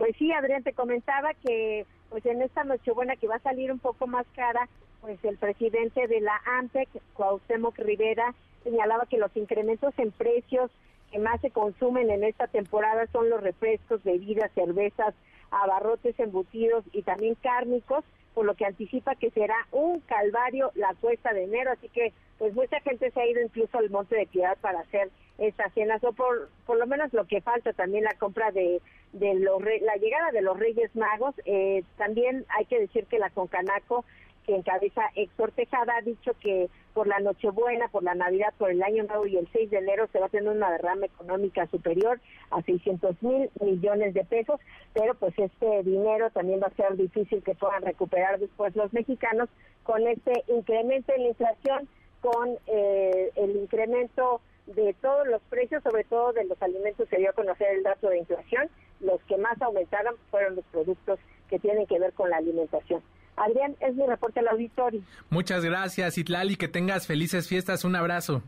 Pues 0.00 0.16
sí, 0.16 0.32
Adrián, 0.32 0.62
te 0.62 0.72
comentaba 0.72 1.34
que 1.34 1.84
pues 2.08 2.24
en 2.24 2.40
esta 2.40 2.64
Nochebuena 2.64 3.16
que 3.16 3.26
va 3.26 3.34
a 3.34 3.40
salir 3.40 3.70
un 3.70 3.78
poco 3.78 4.06
más 4.06 4.26
cara, 4.34 4.66
pues 5.02 5.22
el 5.22 5.36
presidente 5.36 6.08
de 6.08 6.22
la 6.22 6.40
AMPEC, 6.58 6.88
Cuauhtémoc 7.12 7.76
Rivera, 7.76 8.34
señalaba 8.64 9.04
que 9.04 9.18
los 9.18 9.36
incrementos 9.36 9.92
en 9.98 10.10
precios 10.10 10.70
que 11.12 11.18
más 11.18 11.38
se 11.42 11.50
consumen 11.50 12.10
en 12.10 12.24
esta 12.24 12.46
temporada 12.46 13.08
son 13.12 13.28
los 13.28 13.42
refrescos, 13.42 14.02
bebidas, 14.02 14.50
cervezas, 14.54 15.14
abarrotes 15.50 16.18
embutidos 16.18 16.82
y 16.92 17.02
también 17.02 17.34
cárnicos, 17.34 18.02
por 18.34 18.46
lo 18.46 18.54
que 18.54 18.64
anticipa 18.64 19.14
que 19.16 19.30
será 19.30 19.56
un 19.72 20.00
calvario 20.00 20.70
la 20.74 20.94
cuesta 21.00 21.32
de 21.32 21.44
enero, 21.44 21.72
así 21.72 21.88
que 21.88 22.12
pues 22.38 22.54
mucha 22.54 22.80
gente 22.80 23.10
se 23.10 23.20
ha 23.20 23.26
ido 23.26 23.42
incluso 23.42 23.78
al 23.78 23.90
Monte 23.90 24.16
de 24.16 24.26
Piedad 24.26 24.56
para 24.60 24.80
hacer 24.80 25.10
estas 25.38 25.72
cenas, 25.74 26.02
o 26.04 26.12
por, 26.12 26.50
por 26.66 26.78
lo 26.78 26.86
menos 26.86 27.12
lo 27.12 27.26
que 27.26 27.40
falta 27.40 27.72
también 27.72 28.04
la 28.04 28.14
compra 28.14 28.50
de, 28.50 28.80
de 29.12 29.34
los, 29.34 29.62
la 29.62 29.96
llegada 29.96 30.30
de 30.32 30.42
los 30.42 30.58
Reyes 30.58 30.94
Magos, 30.94 31.34
eh, 31.44 31.82
también 31.96 32.44
hay 32.56 32.66
que 32.66 32.80
decir 32.80 33.06
que 33.06 33.18
la 33.18 33.30
Concanaco 33.30 34.04
que 34.50 34.56
encabeza 34.56 35.02
Héctor 35.14 35.52
Tejada, 35.52 35.96
ha 35.96 36.02
dicho 36.02 36.32
que 36.40 36.68
por 36.92 37.06
la 37.06 37.20
Nochebuena, 37.20 37.86
por 37.86 38.02
la 38.02 38.16
Navidad, 38.16 38.52
por 38.58 38.72
el 38.72 38.82
Año 38.82 39.04
Nuevo 39.04 39.24
y 39.28 39.36
el 39.36 39.48
6 39.52 39.70
de 39.70 39.78
enero 39.78 40.08
se 40.10 40.18
va 40.18 40.26
a 40.26 40.28
tener 40.28 40.48
una 40.48 40.72
derrama 40.72 41.06
económica 41.06 41.68
superior 41.68 42.20
a 42.50 42.60
600 42.60 43.22
mil 43.22 43.48
millones 43.60 44.12
de 44.12 44.24
pesos, 44.24 44.58
pero 44.92 45.14
pues 45.14 45.38
este 45.38 45.84
dinero 45.84 46.30
también 46.30 46.60
va 46.60 46.66
a 46.66 46.74
ser 46.74 46.96
difícil 46.96 47.44
que 47.44 47.54
puedan 47.54 47.82
recuperar 47.82 48.40
después 48.40 48.74
los 48.74 48.92
mexicanos 48.92 49.48
con 49.84 50.04
este 50.08 50.42
incremento 50.48 51.12
en 51.14 51.22
la 51.22 51.28
inflación, 51.28 51.88
con 52.20 52.58
eh, 52.66 53.30
el 53.36 53.54
incremento 53.54 54.40
de 54.66 54.96
todos 55.00 55.28
los 55.28 55.42
precios, 55.42 55.80
sobre 55.84 56.02
todo 56.02 56.32
de 56.32 56.44
los 56.44 56.60
alimentos, 56.60 57.08
se 57.08 57.18
dio 57.18 57.30
a 57.30 57.34
conocer 57.34 57.68
el 57.76 57.84
dato 57.84 58.08
de 58.08 58.18
inflación, 58.18 58.68
los 58.98 59.22
que 59.28 59.36
más 59.36 59.62
aumentaron 59.62 60.16
fueron 60.28 60.56
los 60.56 60.64
productos 60.72 61.20
que 61.48 61.60
tienen 61.60 61.86
que 61.86 62.00
ver 62.00 62.12
con 62.14 62.30
la 62.30 62.38
alimentación. 62.38 63.00
Adrián, 63.40 63.74
es 63.80 63.94
mi 63.94 64.06
reporte 64.06 64.40
al 64.40 64.48
auditorio. 64.48 65.00
Muchas 65.30 65.64
gracias, 65.64 66.18
Itlali, 66.18 66.56
que 66.56 66.68
tengas 66.68 67.06
felices 67.06 67.48
fiestas. 67.48 67.84
Un 67.84 67.96
abrazo. 67.96 68.42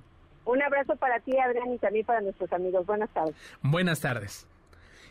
Un 0.45 0.63
abrazo 0.63 0.97
para 0.97 1.21
ti, 1.21 1.37
Adrián, 1.39 1.73
y 1.73 1.79
también 1.79 2.05
para 2.05 2.21
nuestros 2.21 2.53
amigos. 2.53 2.85
Buenas 2.85 3.11
tardes. 3.11 3.35
Buenas 3.63 4.01
tardes. 4.01 4.47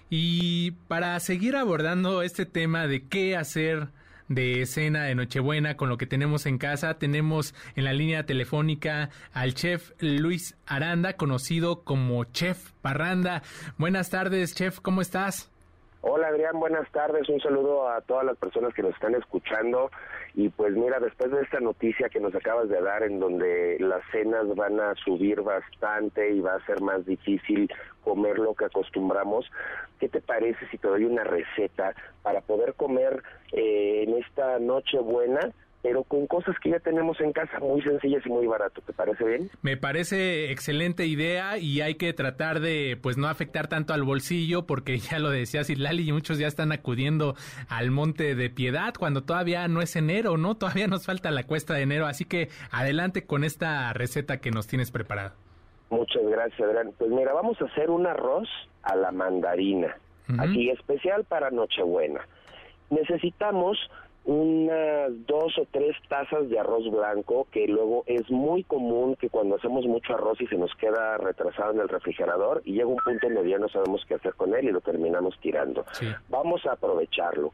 Y 0.10 0.72
para 0.88 1.20
seguir 1.20 1.56
abordando 1.56 2.22
este 2.22 2.46
tema 2.46 2.86
de 2.86 3.08
qué 3.08 3.36
hacer 3.38 3.88
de 4.28 4.66
cena 4.66 5.04
de 5.04 5.16
Nochebuena 5.16 5.76
con 5.76 5.90
lo 5.90 5.98
que 5.98 6.06
tenemos 6.06 6.46
en 6.46 6.58
casa, 6.58 6.96
tenemos 6.96 7.54
en 7.76 7.84
la 7.84 7.94
línea 7.94 8.26
telefónica 8.26 9.10
al 9.34 9.54
chef 9.54 9.92
Luis 10.00 10.58
Aranda, 10.66 11.14
conocido 11.14 11.84
como 11.84 12.24
Chef 12.26 12.72
Parranda. 12.82 13.42
Buenas 13.78 14.10
tardes, 14.10 14.56
chef, 14.56 14.80
¿cómo 14.80 15.02
estás? 15.02 15.51
Hola 16.04 16.30
Adrián, 16.30 16.60
buenas 16.60 16.92
tardes. 16.92 17.30
Un 17.30 17.40
saludo 17.42 17.88
a 17.88 18.02
todas 18.02 18.26
las 18.26 18.36
personas 18.36 18.74
que 18.74 18.82
nos 18.82 18.96
están 18.96 19.14
escuchando. 19.14 19.92
Y 20.34 20.50
pues 20.50 20.74
mira, 20.74 21.00
después 21.00 21.30
de 21.30 21.42
esta 21.42 21.60
noticia 21.60 22.10
que 22.10 22.20
nos 22.20 22.34
acabas 22.34 22.70
de 22.70 22.82
dar 22.82 23.04
en 23.04 23.20
donde 23.20 23.78
las 23.80 24.02
cenas 24.12 24.48
van 24.56 24.80
a 24.80 24.96
subir 24.96 25.42
bastante 25.42 26.32
y 26.32 26.40
va 26.40 26.56
a 26.56 26.66
ser 26.66 26.82
más 26.82 27.06
difícil 27.06 27.72
comer 28.04 28.40
lo 28.40 28.56
que 28.56 28.66
acostumbramos, 28.66 29.46
¿qué 30.00 30.10
te 30.10 30.22
parece 30.22 30.66
si 30.72 30.80
te 30.80 30.88
doy 30.88 31.04
una 31.04 31.24
receta 31.24 31.94
para 32.24 32.42
poder 32.42 32.74
comer 32.74 33.22
eh, 33.52 34.06
en 34.08 34.18
esta 34.18 34.58
noche 34.58 34.98
buena? 34.98 35.52
Pero 35.82 36.04
con 36.04 36.28
cosas 36.28 36.56
que 36.60 36.70
ya 36.70 36.80
tenemos 36.80 37.20
en 37.22 37.34
casa, 37.34 37.60
muy 37.60 37.82
sencillas 37.82 38.24
y 38.26 38.30
muy 38.30 38.46
barato. 38.46 38.82
¿Te 38.82 38.94
parece 38.94 39.24
bien? 39.24 39.50
Me 39.62 39.78
parece 39.78 40.52
excelente 40.52 41.06
idea 41.06 41.58
y 41.58 41.82
hay 41.82 41.96
que 41.96 42.14
tratar 42.14 42.60
de 42.60 42.98
pues 43.02 43.18
no 43.18 43.28
afectar 43.28 43.68
tanto 43.68 43.94
al 43.94 44.04
bolsillo 44.04 44.68
porque 44.68 44.98
ya 45.00 45.20
lo 45.20 45.30
decía 45.30 45.62
Lali 45.78 46.10
y 46.10 46.12
muchos 46.12 46.38
ya 46.38 46.48
están 46.48 46.72
acudiendo 46.72 47.36
al 47.70 47.92
Monte 47.92 48.36
de 48.36 48.50
Piedad 48.50 48.94
cuando 48.98 49.24
todavía 49.24 49.68
no 49.68 49.82
es 49.82 49.96
enero, 49.96 50.38
¿no? 50.38 50.56
Todavía 50.56 50.88
nos 50.88 51.06
falta 51.06 51.32
la 51.32 51.44
cuesta 51.44 51.74
de 51.74 51.82
enero, 51.82 52.06
así 52.06 52.26
que 52.26 52.50
adelante 52.72 53.26
con 53.26 53.44
esta 53.44 53.92
receta 53.94 54.38
que 54.38 54.52
nos 54.52 54.68
tienes 54.68 54.92
preparada. 54.92 55.34
Muchas 55.90 56.24
gracias, 56.24 56.62
Adrián. 56.62 56.94
Pues 56.98 57.10
mira, 57.12 57.34
vamos 57.34 57.60
a 57.62 57.66
hacer 57.66 57.90
un 57.90 58.08
arroz 58.08 58.48
a 58.84 58.96
la 58.96 59.12
mandarina, 59.12 59.98
aquí 60.38 60.70
especial 60.70 61.26
para 61.26 61.52
Nochebuena. 61.52 62.22
Necesitamos 62.90 63.78
unas 64.26 65.10
dos 65.26 65.58
o 65.58 65.68
tres 65.72 65.96
tazas 66.08 66.48
de 66.50 66.60
arroz 66.60 66.90
blanco, 66.92 67.48
que 67.52 67.68
luego 67.68 68.04
es 68.06 68.30
muy 68.30 68.64
común 68.64 69.16
que 69.16 69.30
cuando 69.30 69.56
hacemos 69.56 69.86
mucho 69.86 70.14
arroz 70.14 70.40
y 70.42 70.48
se 70.48 70.58
nos 70.58 70.74
queda 70.76 71.18
retrasado 71.18 71.72
en 71.72 71.80
el 71.80 71.90
refrigerador 71.90 72.62
y 72.64 72.74
llega 72.74 72.88
un 72.88 72.98
punto 72.98 73.28
en 73.28 73.48
ya 73.48 73.58
no 73.58 73.68
sabemos 73.70 74.06
qué 74.08 74.16
hacer 74.16 74.36
con 74.36 74.54
él 74.54 74.66
y 74.66 74.72
lo 74.72 74.82
terminamos 74.82 75.38
tirando. 75.40 75.86
Vamos 76.30 76.66
a 76.66 76.74
aprovecharlo. 76.74 77.52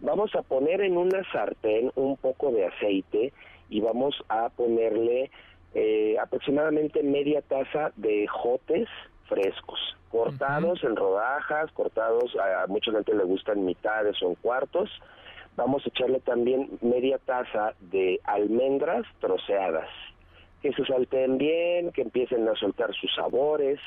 Vamos 0.00 0.34
a 0.34 0.42
poner 0.42 0.82
en 0.82 0.98
una 0.98 1.22
sartén 1.32 1.90
un 1.94 2.16
poco 2.18 2.50
de 2.52 2.66
aceite 2.66 3.32
y 3.70 3.80
vamos 3.80 4.14
a 4.28 4.50
ponerle 4.50 5.30
eh, 5.74 6.16
aproximadamente 6.20 7.02
media 7.02 7.40
taza 7.40 7.92
de 7.96 8.26
jotes 8.26 8.88
frescos, 9.28 9.80
cortados 10.10 10.84
en 10.84 10.96
rodajas, 10.96 11.72
cortados, 11.72 12.36
a, 12.36 12.64
a 12.64 12.66
mucha 12.66 12.92
gente 12.92 13.14
le 13.14 13.24
gustan 13.24 13.64
mitades 13.64 14.22
o 14.22 14.28
en 14.28 14.34
cuartos, 14.34 14.90
vamos 15.56 15.84
a 15.84 15.88
echarle 15.88 16.20
también 16.20 16.68
media 16.80 17.18
taza 17.18 17.74
de 17.80 18.20
almendras 18.24 19.06
troceadas, 19.20 19.88
que 20.62 20.72
se 20.72 20.84
salten 20.84 21.38
bien, 21.38 21.92
que 21.92 22.02
empiecen 22.02 22.48
a 22.48 22.54
soltar 22.56 22.94
sus 22.94 23.14
sabores 23.14 23.78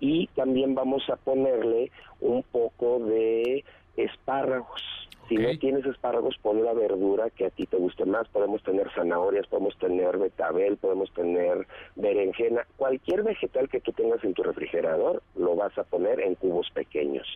y 0.00 0.26
también 0.28 0.74
vamos 0.74 1.08
a 1.08 1.16
ponerle 1.16 1.90
un 2.20 2.42
poco 2.42 2.98
de 3.00 3.64
espárragos. 3.96 4.82
Si 5.28 5.34
no 5.34 5.58
tienes 5.58 5.84
espárragos, 5.84 6.38
pon 6.40 6.64
la 6.64 6.72
verdura 6.72 7.30
que 7.30 7.46
a 7.46 7.50
ti 7.50 7.66
te 7.66 7.76
guste 7.76 8.04
más. 8.04 8.28
Podemos 8.28 8.62
tener 8.62 8.88
zanahorias, 8.94 9.48
podemos 9.48 9.76
tener 9.78 10.18
betabel, 10.18 10.76
podemos 10.76 11.12
tener 11.14 11.66
berenjena. 11.96 12.64
Cualquier 12.76 13.24
vegetal 13.24 13.68
que 13.68 13.80
tú 13.80 13.92
tengas 13.92 14.22
en 14.22 14.34
tu 14.34 14.44
refrigerador 14.44 15.24
lo 15.34 15.56
vas 15.56 15.76
a 15.78 15.82
poner 15.82 16.20
en 16.20 16.36
cubos 16.36 16.70
pequeños. 16.70 17.26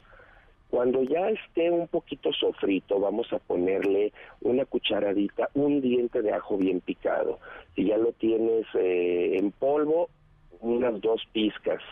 Cuando 0.71 1.03
ya 1.03 1.29
esté 1.31 1.69
un 1.71 1.89
poquito 1.89 2.33
sofrito, 2.33 3.01
vamos 3.01 3.33
a 3.33 3.41
ponerle 3.41 4.13
una 4.41 4.65
cucharadita, 4.65 5.49
un 5.55 5.81
diente 5.81 6.23
de 6.23 6.33
ajo 6.33 6.57
bien 6.57 6.81
picado. 6.81 7.41
Si 7.75 7.87
ya 7.87 7.99
lo 7.99 8.13
tienes 8.13 8.67
eh, 8.75 9.37
en 9.37 9.51
polvo, 9.51 10.09
unas 10.61 11.01
dos 11.01 11.23
pizcas 11.33 11.83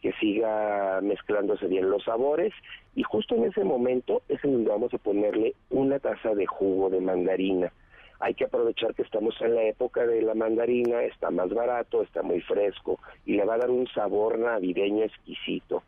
que 0.00 0.12
siga 0.14 1.00
mezclándose 1.02 1.66
bien 1.66 1.90
los 1.90 2.04
sabores 2.04 2.54
y 2.94 3.02
justo 3.02 3.34
en 3.34 3.44
ese 3.44 3.64
momento 3.64 4.22
es 4.28 4.42
en 4.44 4.52
donde 4.52 4.70
vamos 4.70 4.94
a 4.94 4.98
ponerle 4.98 5.54
una 5.68 5.98
taza 5.98 6.34
de 6.34 6.46
jugo 6.46 6.88
de 6.88 7.00
mandarina. 7.00 7.72
Hay 8.20 8.34
que 8.34 8.44
aprovechar 8.44 8.94
que 8.94 9.02
estamos 9.02 9.34
en 9.40 9.54
la 9.56 9.64
época 9.64 10.06
de 10.06 10.22
la 10.22 10.34
mandarina, 10.34 11.02
está 11.02 11.30
más 11.30 11.52
barato, 11.52 12.02
está 12.02 12.22
muy 12.22 12.40
fresco 12.42 13.00
y 13.26 13.34
le 13.34 13.44
va 13.44 13.54
a 13.54 13.58
dar 13.58 13.70
un 13.70 13.88
sabor 13.88 14.38
navideño 14.38 15.04
exquisito. 15.04 15.82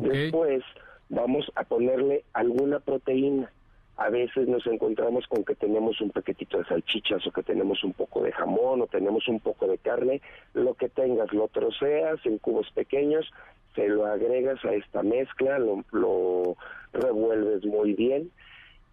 Después 0.00 0.62
vamos 1.08 1.50
a 1.54 1.64
ponerle 1.64 2.24
alguna 2.32 2.80
proteína. 2.80 3.50
A 3.96 4.08
veces 4.08 4.48
nos 4.48 4.66
encontramos 4.66 5.26
con 5.26 5.44
que 5.44 5.54
tenemos 5.54 6.00
un 6.00 6.10
paquetito 6.10 6.58
de 6.58 6.64
salchichas 6.64 7.26
o 7.26 7.30
que 7.30 7.42
tenemos 7.42 7.84
un 7.84 7.92
poco 7.92 8.22
de 8.22 8.32
jamón 8.32 8.80
o 8.80 8.86
tenemos 8.86 9.28
un 9.28 9.38
poco 9.38 9.66
de 9.66 9.78
carne, 9.78 10.22
lo 10.54 10.74
que 10.74 10.88
tengas, 10.88 11.32
lo 11.32 11.48
troceas 11.48 12.24
en 12.24 12.38
cubos 12.38 12.70
pequeños, 12.72 13.30
se 13.74 13.88
lo 13.88 14.06
agregas 14.06 14.64
a 14.64 14.72
esta 14.74 15.02
mezcla, 15.02 15.58
lo, 15.58 15.84
lo 15.92 16.56
revuelves 16.92 17.64
muy 17.64 17.92
bien 17.92 18.30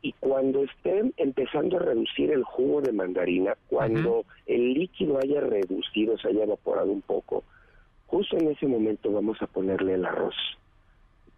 y 0.01 0.13
cuando 0.13 0.63
esté 0.63 1.11
empezando 1.17 1.77
a 1.77 1.81
reducir 1.81 2.31
el 2.31 2.43
jugo 2.43 2.81
de 2.81 2.93
mandarina, 2.93 3.55
cuando 3.67 4.25
el 4.45 4.73
líquido 4.73 5.17
haya 5.17 5.41
reducido, 5.41 6.17
se 6.17 6.29
haya 6.29 6.43
evaporado 6.43 6.91
un 6.91 7.01
poco, 7.01 7.43
justo 8.07 8.37
en 8.37 8.49
ese 8.49 8.67
momento 8.67 9.11
vamos 9.11 9.41
a 9.41 9.47
ponerle 9.47 9.95
el 9.95 10.05
arroz. 10.05 10.35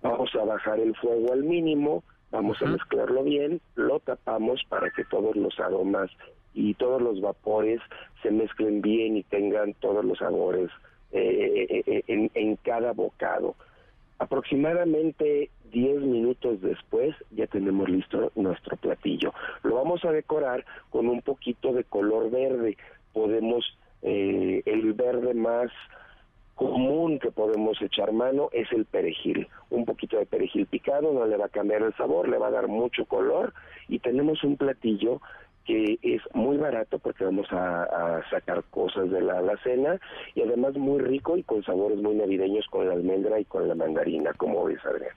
Vamos 0.01 0.33
a 0.35 0.43
bajar 0.43 0.79
el 0.79 0.95
fuego 0.95 1.33
al 1.33 1.43
mínimo, 1.43 2.03
vamos 2.31 2.61
a 2.61 2.65
mezclarlo 2.65 3.23
bien, 3.23 3.61
lo 3.75 3.99
tapamos 3.99 4.61
para 4.69 4.89
que 4.91 5.03
todos 5.05 5.35
los 5.35 5.59
aromas 5.59 6.09
y 6.53 6.73
todos 6.73 7.01
los 7.01 7.21
vapores 7.21 7.79
se 8.21 8.31
mezclen 8.31 8.81
bien 8.81 9.17
y 9.17 9.23
tengan 9.23 9.73
todos 9.75 10.03
los 10.03 10.17
sabores 10.17 10.69
eh, 11.11 11.67
eh, 11.69 11.83
eh, 11.85 12.03
en, 12.07 12.31
en 12.33 12.55
cada 12.57 12.93
bocado. 12.93 13.55
Aproximadamente 14.21 15.49
10 15.71 16.01
minutos 16.01 16.61
después 16.61 17.15
ya 17.31 17.47
tenemos 17.47 17.89
listo 17.89 18.31
nuestro 18.35 18.77
platillo. 18.77 19.33
Lo 19.63 19.75
vamos 19.75 20.05
a 20.05 20.11
decorar 20.11 20.65
con 20.89 21.07
un 21.07 21.21
poquito 21.21 21.73
de 21.73 21.83
color 21.85 22.29
verde. 22.29 22.77
Podemos, 23.13 23.65
eh, 24.03 24.61
el 24.65 24.93
verde 24.93 25.33
más 25.33 25.71
común 26.61 27.17
que 27.17 27.31
podemos 27.31 27.81
echar 27.81 28.11
mano 28.11 28.49
es 28.51 28.71
el 28.71 28.85
perejil. 28.85 29.47
Un 29.69 29.85
poquito 29.85 30.17
de 30.17 30.25
perejil 30.25 30.67
picado 30.67 31.11
no 31.11 31.25
le 31.25 31.38
va 31.38 31.45
a 31.45 31.49
cambiar 31.49 31.81
el 31.81 31.93
sabor, 31.95 32.29
le 32.29 32.38
va 32.38 32.47
a 32.47 32.51
dar 32.51 32.67
mucho 32.67 33.05
color 33.05 33.53
y 33.88 33.99
tenemos 33.99 34.43
un 34.43 34.57
platillo 34.57 35.21
que 35.65 35.99
es 36.01 36.21
muy 36.33 36.57
barato 36.57 36.99
porque 36.99 37.23
vamos 37.23 37.47
a, 37.51 38.21
sacar 38.29 38.63
cosas 38.69 39.09
de 39.09 39.21
la 39.21 39.39
alacena 39.39 39.99
y 40.35 40.41
además 40.41 40.75
muy 40.75 40.99
rico 40.99 41.38
y 41.38 41.43
con 41.43 41.63
sabores 41.63 41.99
muy 41.99 42.15
navideños 42.15 42.65
con 42.69 42.88
la 42.88 42.93
almendra 42.93 43.39
y 43.39 43.45
con 43.45 43.67
la 43.67 43.75
mandarina, 43.75 44.33
como 44.33 44.65
ves, 44.65 44.79
Adrián. 44.85 45.15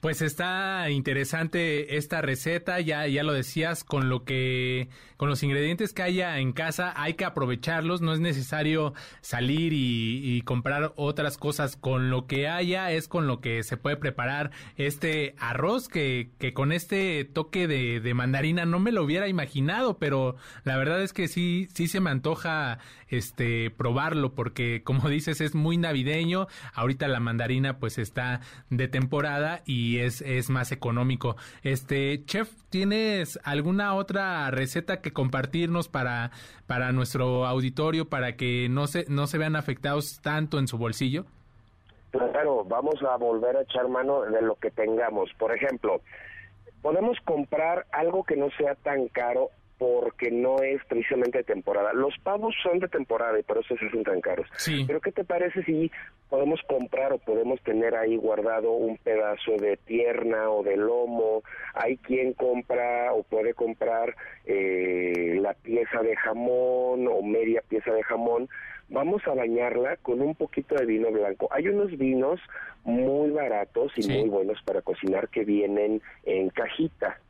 Pues 0.00 0.22
está 0.22 0.90
interesante 0.90 1.96
esta 1.96 2.22
receta, 2.22 2.78
ya, 2.80 3.08
ya 3.08 3.24
lo 3.24 3.32
decías, 3.32 3.82
con 3.82 4.08
lo 4.08 4.24
que, 4.24 4.88
con 5.16 5.28
los 5.28 5.42
ingredientes 5.42 5.92
que 5.92 6.02
haya 6.02 6.38
en 6.38 6.52
casa, 6.52 6.92
hay 6.94 7.14
que 7.14 7.24
aprovecharlos, 7.24 8.00
no 8.00 8.12
es 8.12 8.20
necesario 8.20 8.94
salir 9.22 9.72
y, 9.74 10.40
comprar 10.42 10.92
otras 10.94 11.36
cosas, 11.36 11.76
con 11.76 12.10
lo 12.10 12.28
que 12.28 12.46
haya 12.46 12.92
es 12.92 13.08
con 13.08 13.26
lo 13.26 13.40
que 13.40 13.64
se 13.64 13.76
puede 13.76 13.96
preparar 13.96 14.52
este 14.76 15.34
arroz 15.38 15.88
que, 15.88 16.30
que 16.38 16.54
con 16.54 16.70
este 16.70 17.24
toque 17.24 17.66
de 17.66 18.14
mandarina 18.14 18.64
no 18.64 18.78
me 18.78 18.92
lo 18.92 19.02
hubiera 19.02 19.26
imaginado, 19.26 19.77
pero 19.98 20.36
la 20.64 20.76
verdad 20.76 21.02
es 21.02 21.12
que 21.12 21.28
sí, 21.28 21.68
sí 21.72 21.88
se 21.88 22.00
me 22.00 22.10
antoja 22.10 22.78
este 23.08 23.70
probarlo, 23.70 24.34
porque 24.34 24.82
como 24.82 25.08
dices, 25.08 25.40
es 25.40 25.54
muy 25.54 25.76
navideño, 25.76 26.46
ahorita 26.74 27.08
la 27.08 27.20
mandarina 27.20 27.78
pues 27.78 27.98
está 27.98 28.40
de 28.70 28.88
temporada 28.88 29.62
y 29.64 29.98
es, 29.98 30.20
es 30.22 30.50
más 30.50 30.72
económico. 30.72 31.36
Este, 31.62 32.24
chef, 32.24 32.50
¿tienes 32.70 33.38
alguna 33.44 33.94
otra 33.94 34.50
receta 34.50 35.00
que 35.00 35.12
compartirnos 35.12 35.88
para, 35.88 36.30
para 36.66 36.92
nuestro 36.92 37.46
auditorio 37.46 38.08
para 38.08 38.36
que 38.36 38.68
no 38.70 38.86
se, 38.86 39.06
no 39.08 39.26
se 39.26 39.38
vean 39.38 39.56
afectados 39.56 40.20
tanto 40.20 40.58
en 40.58 40.68
su 40.68 40.78
bolsillo? 40.78 41.24
Claro, 42.10 42.64
vamos 42.64 43.02
a 43.02 43.16
volver 43.16 43.56
a 43.56 43.62
echar 43.62 43.86
mano 43.88 44.22
de 44.22 44.40
lo 44.40 44.54
que 44.54 44.70
tengamos. 44.70 45.30
Por 45.38 45.54
ejemplo, 45.54 46.00
podemos 46.80 47.18
comprar 47.24 47.86
algo 47.92 48.24
que 48.24 48.36
no 48.36 48.48
sea 48.56 48.74
tan 48.76 49.08
caro 49.08 49.50
porque 49.78 50.30
no 50.30 50.60
es 50.60 50.84
precisamente 50.86 51.38
de 51.38 51.44
temporada. 51.44 51.92
Los 51.92 52.18
pavos 52.18 52.54
son 52.62 52.80
de 52.80 52.88
temporada 52.88 53.38
y 53.38 53.44
por 53.44 53.58
eso 53.58 53.76
se 53.76 53.86
hacen 53.86 54.02
tan 54.02 54.20
caros. 54.20 54.46
Sí. 54.56 54.84
Pero 54.86 55.00
¿qué 55.00 55.12
te 55.12 55.24
parece 55.24 55.62
si 55.62 55.90
podemos 56.28 56.60
comprar 56.68 57.12
o 57.12 57.18
podemos 57.18 57.60
tener 57.62 57.94
ahí 57.94 58.16
guardado 58.16 58.72
un 58.72 58.96
pedazo 58.98 59.52
de 59.56 59.76
pierna 59.76 60.50
o 60.50 60.64
de 60.64 60.76
lomo? 60.76 61.42
Hay 61.74 61.96
quien 61.98 62.32
compra 62.32 63.12
o 63.12 63.22
puede 63.22 63.54
comprar 63.54 64.16
eh, 64.46 65.38
la 65.40 65.54
pieza 65.54 66.02
de 66.02 66.16
jamón 66.16 67.06
o 67.06 67.22
media 67.22 67.62
pieza 67.68 67.92
de 67.92 68.02
jamón. 68.02 68.48
Vamos 68.88 69.22
a 69.26 69.34
bañarla 69.34 69.96
con 69.98 70.20
un 70.22 70.34
poquito 70.34 70.74
de 70.74 70.86
vino 70.86 71.12
blanco. 71.12 71.48
Hay 71.52 71.68
unos 71.68 71.96
vinos 71.96 72.40
muy 72.82 73.30
baratos 73.30 73.92
y 73.96 74.08
muy 74.08 74.28
buenos 74.28 74.60
para 74.64 74.82
cocinar 74.82 75.28
que 75.28 75.44
vienen 75.44 76.02
en 76.24 76.48
cajita 76.48 77.20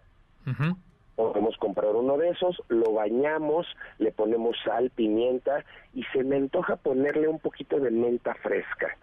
podemos 1.18 1.56
comprar 1.56 1.96
uno 1.96 2.16
de 2.16 2.28
esos, 2.28 2.62
lo 2.68 2.92
bañamos, 2.92 3.66
le 3.98 4.12
ponemos 4.12 4.56
sal, 4.64 4.90
pimienta 4.90 5.64
y 5.92 6.04
se 6.12 6.22
me 6.22 6.36
antoja 6.36 6.76
ponerle 6.76 7.26
un 7.26 7.40
poquito 7.40 7.80
de 7.80 7.90
menta 7.90 8.34
fresca. 8.34 8.96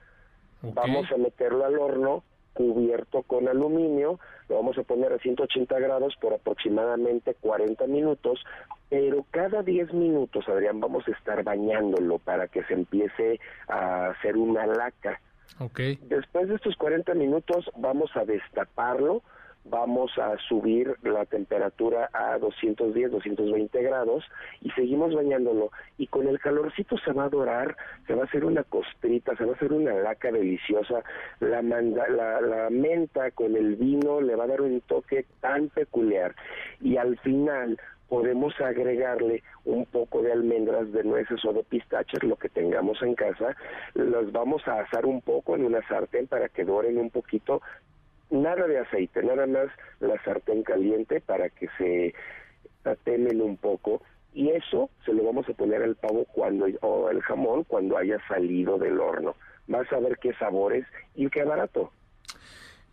Vamos 0.61 1.11
a 1.11 1.17
meterlo 1.17 1.65
al 1.65 1.77
horno 1.77 2.23
cubierto 2.53 3.23
con 3.23 3.49
aluminio, 3.49 4.17
lo 4.47 4.55
vamos 4.55 4.77
a 4.77 4.83
poner 4.83 5.11
a 5.11 5.19
180 5.19 5.77
grados 5.77 6.15
por 6.21 6.33
aproximadamente 6.33 7.35
40 7.41 7.85
minutos, 7.87 8.39
pero 8.89 9.25
cada 9.29 9.61
10 9.61 9.93
minutos, 9.93 10.47
Adrián, 10.47 10.79
vamos 10.79 11.05
a 11.09 11.11
estar 11.11 11.43
bañándolo 11.43 12.17
para 12.19 12.47
que 12.47 12.63
se 12.63 12.75
empiece 12.75 13.41
a 13.67 14.11
hacer 14.11 14.37
una 14.37 14.65
laca. 14.65 15.19
Okay. 15.59 15.99
Después 16.03 16.47
de 16.47 16.55
estos 16.55 16.77
40 16.77 17.13
minutos 17.13 17.69
vamos 17.75 18.09
a 18.15 18.23
destaparlo, 18.23 19.21
vamos 19.65 20.11
a 20.17 20.37
subir 20.47 20.95
la 21.03 21.25
temperatura 21.25 22.09
a 22.13 22.37
210, 22.37 23.11
220 23.11 23.81
grados 23.81 24.23
y 24.61 24.69
seguimos 24.71 25.13
bañándolo. 25.13 25.71
Y 25.97 26.07
con 26.07 26.27
el 26.27 26.39
calorcito 26.39 26.97
se 26.99 27.11
va 27.11 27.25
a 27.25 27.29
dorar, 27.29 27.75
se 28.07 28.13
va 28.13 28.23
a 28.23 28.25
hacer 28.25 28.45
una 28.45 28.63
costrita, 28.63 29.35
se 29.35 29.45
va 29.45 29.53
a 29.53 29.55
hacer 29.55 29.73
una 29.73 29.93
laca 29.93 30.31
deliciosa, 30.31 31.03
la, 31.39 31.61
menta 32.69 33.31
con 33.31 33.55
el 33.55 33.75
vino 33.75 34.21
le 34.21 34.35
va 34.35 34.45
a 34.45 34.47
dar 34.47 34.61
un 34.61 34.81
toque 34.81 35.25
tan 35.41 35.69
peculiar. 35.69 36.35
Y 36.81 36.97
al 36.97 37.17
final 37.19 37.79
podemos 38.07 38.53
agregarle 38.61 39.41
un 39.65 39.85
poco 39.85 40.21
de 40.21 40.31
almendras, 40.31 40.91
de 40.93 41.03
nueces 41.03 41.43
o 41.43 41.53
de 41.53 41.63
pistaches, 41.63 42.23
lo 42.23 42.35
que 42.35 42.49
tengamos 42.49 43.01
en 43.01 43.15
casa, 43.15 43.55
las 43.95 44.31
vamos 44.31 44.67
a 44.67 44.81
asar 44.81 45.07
un 45.07 45.21
poco 45.21 45.55
en 45.55 45.65
una 45.65 45.85
sartén 45.87 46.27
para 46.27 46.49
que 46.49 46.63
doren 46.63 46.99
un 46.99 47.09
poquito, 47.09 47.61
nada 48.29 48.67
de 48.67 48.79
aceite, 48.79 49.23
nada 49.23 49.47
más 49.47 49.67
la 49.99 50.21
sartén 50.23 50.63
caliente 50.63 51.21
para 51.21 51.49
que 51.49 51.67
se 51.77 52.13
tatemen 52.83 53.41
un 53.41 53.57
poco 53.57 54.01
y 54.33 54.49
eso 54.49 54.89
se 55.05 55.13
lo 55.13 55.23
vamos 55.23 55.47
a 55.49 55.53
poner 55.53 55.81
al 55.81 55.95
pavo 55.95 56.25
cuando 56.25 56.65
o 56.81 57.09
el 57.09 57.21
jamón 57.21 57.63
cuando 57.63 57.97
haya 57.97 58.17
salido 58.27 58.77
del 58.77 58.99
horno. 58.99 59.35
Vas 59.67 59.91
a 59.91 59.99
ver 59.99 60.17
qué 60.21 60.33
sabores 60.33 60.85
y 61.15 61.29
qué 61.29 61.43
barato. 61.43 61.91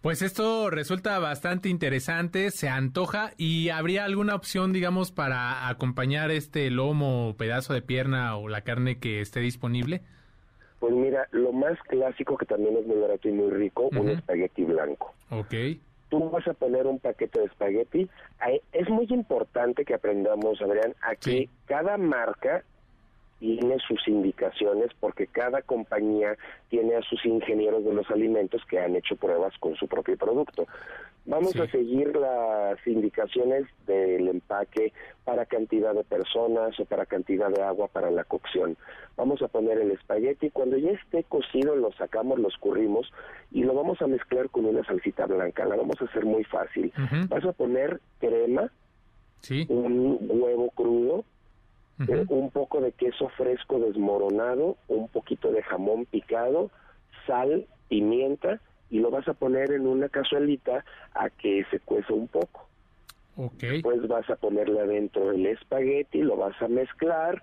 Pues 0.01 0.21
esto 0.21 0.69
resulta 0.69 1.19
bastante 1.21 1.69
interesante, 1.69 2.51
se 2.51 2.69
antoja 2.69 3.33
y 3.37 3.69
habría 3.69 4.05
alguna 4.05 4.35
opción, 4.35 4.73
digamos, 4.73 5.13
para 5.13 5.69
acompañar 5.69 6.33
este 6.33 6.71
lomo 6.71 7.37
pedazo 7.39 7.73
de 7.73 7.83
pierna 7.83 8.37
o 8.37 8.49
la 8.49 8.63
carne 8.63 8.99
que 8.99 9.21
esté 9.21 9.39
disponible. 9.39 10.03
Pues 10.83 10.95
mira, 10.97 11.29
lo 11.31 11.53
más 11.53 11.79
clásico 11.87 12.37
que 12.37 12.45
también 12.45 12.77
es 12.77 12.85
muy 12.85 12.99
barato 12.99 13.29
y 13.29 13.33
muy 13.33 13.53
rico, 13.53 13.89
un 13.93 14.09
espagueti 14.09 14.65
blanco. 14.65 15.15
Ok. 15.31 15.55
Tú 16.09 16.29
vas 16.29 16.45
a 16.49 16.55
poner 16.55 16.89
un 16.89 16.99
paquete 16.99 17.39
de 17.39 17.45
espagueti. 17.45 18.11
Es 18.73 18.91
muy 18.91 19.07
importante 19.11 19.85
que 19.85 19.95
aprendamos, 19.95 20.61
Adrián, 20.61 20.93
a 21.03 21.15
que 21.15 21.49
cada 21.67 21.99
marca 21.99 22.65
tiene 23.43 23.77
sus 23.89 24.07
indicaciones 24.07 24.93
porque 25.01 25.27
cada 25.27 25.63
compañía 25.63 26.37
tiene 26.69 26.95
a 26.95 27.03
sus 27.03 27.27
ingenieros 27.27 27.85
de 27.85 27.93
los 27.93 28.09
alimentos 28.09 28.63
que 28.71 28.79
han 28.79 28.95
hecho 28.95 29.17
pruebas 29.17 29.53
con 29.59 29.75
su 29.75 29.89
propio 29.89 30.17
producto. 30.17 30.69
Vamos 31.27 31.57
a 31.57 31.67
seguir 31.67 32.15
las 32.15 32.79
indicaciones 32.87 33.65
del 33.85 34.29
empaque 34.29 34.93
para 35.25 35.45
cantidad 35.45 35.93
de 35.93 36.05
personas 36.05 36.79
o 36.79 36.85
para 36.85 37.05
cantidad 37.05 37.49
de 37.49 37.63
agua 37.63 37.89
para 37.89 38.13
la 38.13 38.23
cocción. 38.23 38.77
Vamos 39.17 39.43
a 39.43 39.49
poner 39.49 39.79
el 39.79 39.91
espagueti, 39.91 40.51
cuando 40.51 40.77
ya 40.77 40.93
esté 40.93 41.25
cocido 41.25 41.75
lo 41.75 41.91
sacamos, 41.95 42.39
lo 42.39 42.47
escurrimos 42.47 43.13
y 43.51 43.65
lo 43.65 43.75
vamos 43.75 44.01
a 44.03 44.07
mezclar 44.07 44.51
con 44.51 44.67
una 44.67 44.85
salsita 44.85 45.27
blanca. 45.27 45.65
La 45.65 45.75
vamos 45.75 46.01
a 46.01 46.05
hacer 46.05 46.25
muy 46.25 46.45
fácil. 46.45 46.93
Vas 47.29 47.45
a 47.45 47.53
poner 47.53 48.01
crema, 48.21 48.71
un 49.69 50.19
huevo 50.29 50.71
crudo, 50.71 51.25
eh, 52.09 52.25
un 52.29 52.51
poco 52.51 52.81
de 52.81 52.93
queso 52.93 53.29
fresco 53.31 53.79
desmoronado, 53.79 54.77
un 54.89 55.09
poquito 55.09 55.51
de 55.53 55.63
jamón 55.63 56.07
picado, 56.07 56.71
sal, 57.27 57.67
pimienta 57.89 58.61
y 58.91 58.99
lo 58.99 59.11
vas 59.11 59.27
a 59.29 59.35
poner 59.35 59.73
en 59.73 59.87
una 59.87 60.09
cazuelita 60.09 60.85
a 61.15 61.31
que 61.31 61.65
se 61.71 61.81
cueza 61.81 62.13
un 62.13 62.29
poco. 62.29 62.69
Después 63.59 64.07
vas 64.09 64.29
a 64.29 64.37
ponerle 64.37 64.81
adentro 64.81 65.31
el 65.31 65.47
espagueti, 65.47 66.23
lo 66.23 66.37
vas 66.37 66.61
a 66.61 66.69
mezclar. 66.69 67.43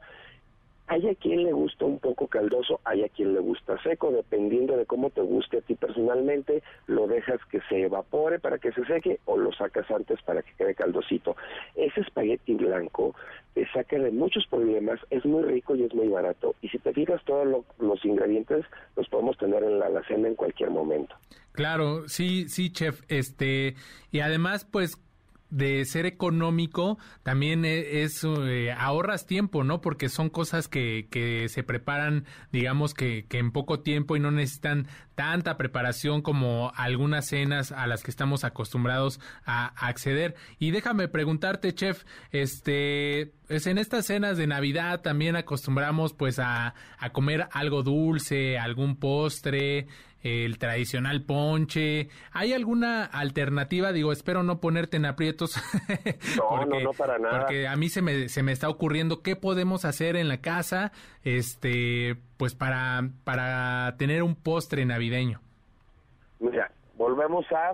Hay 0.92 1.08
a 1.08 1.14
quien 1.14 1.44
le 1.44 1.52
gusta 1.52 1.86
un 1.86 2.00
poco 2.00 2.28
caldoso, 2.28 2.82
hay 2.84 3.04
a 3.04 3.10
quien 3.10 3.36
le 3.36 3.40
gusta 3.40 3.80
seco, 3.84 4.12
dependiendo 4.12 4.76
de 4.76 4.88
cómo 4.88 5.12
te 5.12 5.22
guste 5.22 5.60
a 5.60 5.62
ti 5.62 5.76
personalmente, 5.76 6.64
lo 6.88 7.06
dejas 7.08 7.40
que 7.52 7.62
se 7.70 7.84
evapore 7.84 8.40
para 8.40 8.58
que 8.58 8.72
se 8.72 8.84
seque 8.86 9.20
o 9.26 9.38
lo 9.38 9.54
sacas 9.54 9.90
antes 9.92 10.20
para 10.24 10.42
que 10.42 10.52
quede 10.58 10.74
caldosito. 10.74 11.36
Ese 11.76 12.02
espagueti 12.02 12.56
blanco 12.56 13.14
te 13.54 13.68
saca 13.72 14.00
de 14.00 14.10
muchos 14.10 14.48
problemas, 14.48 15.00
es 15.12 15.24
muy 15.26 15.44
rico 15.44 15.76
y 15.76 15.84
es 15.84 15.94
muy 15.94 16.08
barato. 16.08 16.56
Y 16.64 16.70
si 16.70 16.80
te 16.80 16.92
fijas, 16.92 17.24
todos 17.24 17.46
lo- 17.46 17.66
los 17.78 18.04
ingredientes 18.04 18.66
los 18.96 19.08
podemos 19.10 19.38
tener 19.38 19.64
en 19.64 19.78
la 19.78 19.86
alacena 19.86 20.28
en 20.28 20.36
cualquier 20.36 20.72
momento. 20.72 21.14
Claro, 21.52 22.08
sí, 22.08 22.50
sí, 22.50 22.72
chef. 22.72 23.02
Este, 23.10 23.76
y 24.12 24.22
además, 24.22 24.66
pues, 24.66 24.98
de 25.50 25.84
ser 25.86 26.06
económico, 26.06 26.98
también 27.24 27.66
e- 27.66 28.04
es, 28.04 28.24
eh, 28.24 28.72
ahorras 28.78 29.26
tiempo, 29.26 29.64
¿no? 29.64 29.82
Porque 29.82 30.10
son 30.10 30.30
cosas 30.30 30.68
que, 30.68 31.08
que 31.10 31.50
se 31.50 31.64
preparan, 31.64 32.26
digamos 32.52 32.94
que, 32.94 33.26
que 33.28 33.40
en 33.40 33.52
poco 33.52 33.80
tiempo 33.82 34.16
y 34.16 34.20
no 34.20 34.32
necesitan 34.32 34.88
tanta 35.16 35.58
preparación 35.58 36.22
como 36.22 36.72
algunas 36.76 37.28
cenas 37.28 37.72
a 37.72 37.88
las 37.88 38.04
que 38.04 38.12
estamos 38.12 38.44
acostumbrados 38.44 39.20
a, 39.44 39.66
a 39.68 39.88
acceder. 39.88 40.36
Y 40.60 40.72
déjame 40.72 41.08
preguntarte, 41.08 41.74
chef, 41.74 42.06
este, 42.32 43.34
pues 43.48 43.68
en 43.68 43.78
estas 43.78 44.06
cenas 44.06 44.38
de 44.38 44.48
Navidad 44.48 45.02
también 45.02 45.36
acostumbramos 45.36 46.14
pues 46.14 46.40
a, 46.40 46.74
a 46.98 47.10
comer 47.12 47.48
algo 47.52 47.84
dulce, 47.84 48.58
algún 48.58 48.96
postre, 48.96 49.88
el 50.24 50.58
tradicional 50.58 51.24
ponche. 51.24 52.10
¿Hay 52.32 52.54
alguna 52.54 53.06
alternativa? 53.06 53.92
Digo, 53.92 54.12
espero 54.12 54.44
no 54.44 54.60
ponerte 54.60 54.98
en 54.98 55.06
aprietos. 55.06 55.56
No, 56.38 56.66
no, 56.66 56.80
no 56.80 56.92
para 56.94 57.18
nada. 57.18 57.40
Porque 57.40 57.68
a 57.68 57.76
mí 57.76 57.90
se 57.90 58.02
me, 58.02 58.30
se 58.30 58.44
me 58.44 58.52
está 58.52 58.70
ocurriendo 58.70 59.22
qué 59.22 59.36
podemos 59.36 59.86
hacer 59.86 60.16
en 60.16 60.28
la 60.28 60.42
casa, 60.42 60.92
este, 61.24 62.16
pues 62.38 62.56
para, 62.56 63.10
para 63.24 63.96
tener 63.98 64.24
un 64.24 64.36
postre 64.36 64.86
navideño. 64.86 65.42
Mira, 66.40 66.72
volvemos 66.98 67.46
a 67.52 67.74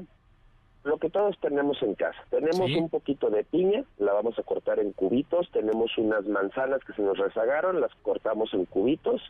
lo 0.85 0.97
que 0.97 1.09
todos 1.09 1.37
tenemos 1.39 1.81
en 1.81 1.95
casa. 1.95 2.19
Tenemos 2.29 2.71
un 2.71 2.89
poquito 2.89 3.29
de 3.29 3.43
piña, 3.43 3.83
la 3.97 4.13
vamos 4.13 4.37
a 4.37 4.43
cortar 4.43 4.79
en 4.79 4.91
cubitos, 4.93 5.49
tenemos 5.51 5.97
unas 5.97 6.25
manzanas 6.27 6.83
que 6.85 6.93
se 6.93 7.01
nos 7.01 7.17
rezagaron, 7.17 7.81
las 7.81 7.93
cortamos 8.03 8.53
en 8.53 8.65
cubitos, 8.65 9.21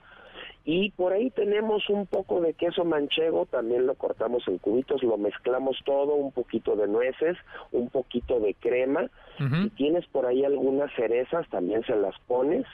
y 0.68 0.90
por 0.92 1.14
ahí 1.14 1.30
tenemos 1.30 1.88
un 1.92 2.08
poco 2.08 2.42
de 2.42 2.54
queso 2.54 2.84
manchego, 2.86 3.46
también 3.46 3.86
lo 3.86 3.94
cortamos 3.94 4.48
en 4.48 4.58
cubitos, 4.58 5.04
lo 5.04 5.16
mezclamos 5.16 5.78
todo, 5.86 6.16
un 6.16 6.32
poquito 6.32 6.76
de 6.76 6.88
nueces, 6.88 7.38
un 7.72 7.90
poquito 7.90 8.40
de 8.40 8.56
crema. 8.56 9.12
Si 9.38 9.70
tienes 9.72 10.08
por 10.08 10.26
ahí 10.26 10.44
algunas 10.44 10.92
cerezas, 10.96 11.48
también 11.50 11.84
se 11.84 11.96
las 11.96 12.18
pones. 12.26 12.66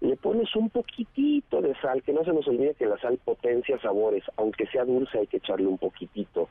Le 0.00 0.16
pones 0.16 0.54
un 0.56 0.68
poquitito 0.68 1.62
de 1.62 1.76
sal, 1.76 2.02
que 2.02 2.12
no 2.12 2.24
se 2.24 2.32
nos 2.32 2.46
olvide 2.48 2.74
que 2.74 2.86
la 2.86 2.98
sal 2.98 3.18
potencia 3.24 3.78
sabores, 3.80 4.24
aunque 4.36 4.66
sea 4.66 4.84
dulce 4.84 5.20
hay 5.20 5.26
que 5.28 5.36
echarle 5.36 5.68
un 5.68 5.78
poquitito. 5.78 6.48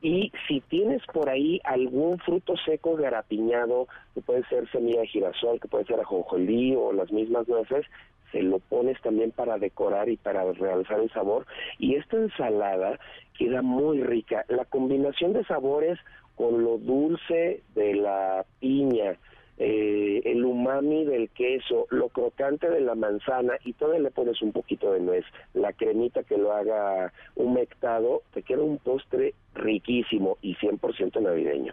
Y 0.00 0.30
si 0.46 0.60
tienes 0.60 1.02
por 1.12 1.28
ahí 1.28 1.60
algún 1.64 2.18
fruto 2.18 2.54
seco 2.64 2.94
garapiñado, 2.94 3.88
que 4.14 4.20
puede 4.20 4.44
ser 4.44 4.70
semilla 4.70 5.00
de 5.00 5.08
girasol, 5.08 5.58
que 5.58 5.66
puede 5.66 5.86
ser 5.86 5.98
ajonjolí 5.98 6.76
o 6.76 6.92
las 6.92 7.10
mismas 7.10 7.48
nueces, 7.48 7.86
se 8.32 8.42
lo 8.42 8.58
pones 8.58 9.00
también 9.02 9.30
para 9.30 9.58
decorar 9.58 10.08
y 10.08 10.16
para 10.16 10.44
realzar 10.52 11.00
el 11.00 11.10
sabor. 11.10 11.46
Y 11.78 11.94
esta 11.96 12.16
ensalada 12.16 12.98
queda 13.38 13.62
muy 13.62 14.02
rica. 14.02 14.44
La 14.48 14.64
combinación 14.64 15.32
de 15.32 15.44
sabores 15.44 15.98
con 16.36 16.64
lo 16.64 16.78
dulce 16.78 17.62
de 17.74 17.94
la 17.94 18.44
piña, 18.60 19.16
eh, 19.56 20.20
el 20.24 20.44
umami 20.44 21.04
del 21.04 21.30
queso, 21.30 21.86
lo 21.90 22.08
crocante 22.08 22.68
de 22.68 22.80
la 22.80 22.96
manzana 22.96 23.54
y 23.64 23.72
todo 23.74 23.96
le 23.98 24.10
pones 24.10 24.42
un 24.42 24.52
poquito 24.52 24.92
de 24.92 25.00
nuez, 25.00 25.24
la 25.52 25.72
cremita 25.72 26.24
que 26.24 26.36
lo 26.36 26.52
haga 26.52 27.12
humectado, 27.36 28.22
te 28.32 28.42
queda 28.42 28.62
un 28.62 28.78
postre 28.78 29.34
riquísimo 29.54 30.38
y 30.42 30.56
100% 30.56 31.22
navideño. 31.22 31.72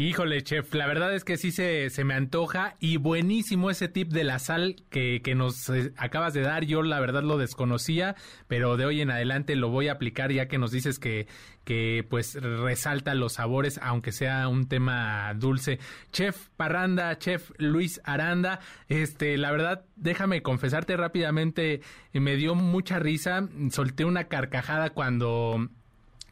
Híjole, 0.00 0.44
chef, 0.44 0.72
la 0.74 0.86
verdad 0.86 1.12
es 1.12 1.24
que 1.24 1.36
sí 1.36 1.50
se, 1.50 1.90
se 1.90 2.04
me 2.04 2.14
antoja 2.14 2.76
y 2.78 2.98
buenísimo 2.98 3.68
ese 3.68 3.88
tip 3.88 4.12
de 4.12 4.22
la 4.22 4.38
sal 4.38 4.76
que, 4.90 5.22
que 5.24 5.34
nos 5.34 5.68
eh, 5.70 5.92
acabas 5.96 6.34
de 6.34 6.42
dar. 6.42 6.64
Yo 6.64 6.84
la 6.84 7.00
verdad 7.00 7.24
lo 7.24 7.36
desconocía, 7.36 8.14
pero 8.46 8.76
de 8.76 8.86
hoy 8.86 9.00
en 9.00 9.10
adelante 9.10 9.56
lo 9.56 9.70
voy 9.70 9.88
a 9.88 9.94
aplicar 9.94 10.30
ya 10.30 10.46
que 10.46 10.56
nos 10.56 10.70
dices 10.70 11.00
que, 11.00 11.26
que 11.64 12.06
pues 12.08 12.40
resalta 12.40 13.16
los 13.16 13.32
sabores, 13.32 13.80
aunque 13.82 14.12
sea 14.12 14.46
un 14.46 14.68
tema 14.68 15.34
dulce. 15.34 15.80
Chef 16.12 16.46
Parranda, 16.56 17.18
chef 17.18 17.50
Luis 17.58 18.00
Aranda, 18.04 18.60
este, 18.86 19.36
la 19.36 19.50
verdad, 19.50 19.84
déjame 19.96 20.42
confesarte 20.42 20.96
rápidamente, 20.96 21.80
me 22.12 22.36
dio 22.36 22.54
mucha 22.54 23.00
risa, 23.00 23.48
solté 23.72 24.04
una 24.04 24.28
carcajada 24.28 24.90
cuando 24.90 25.68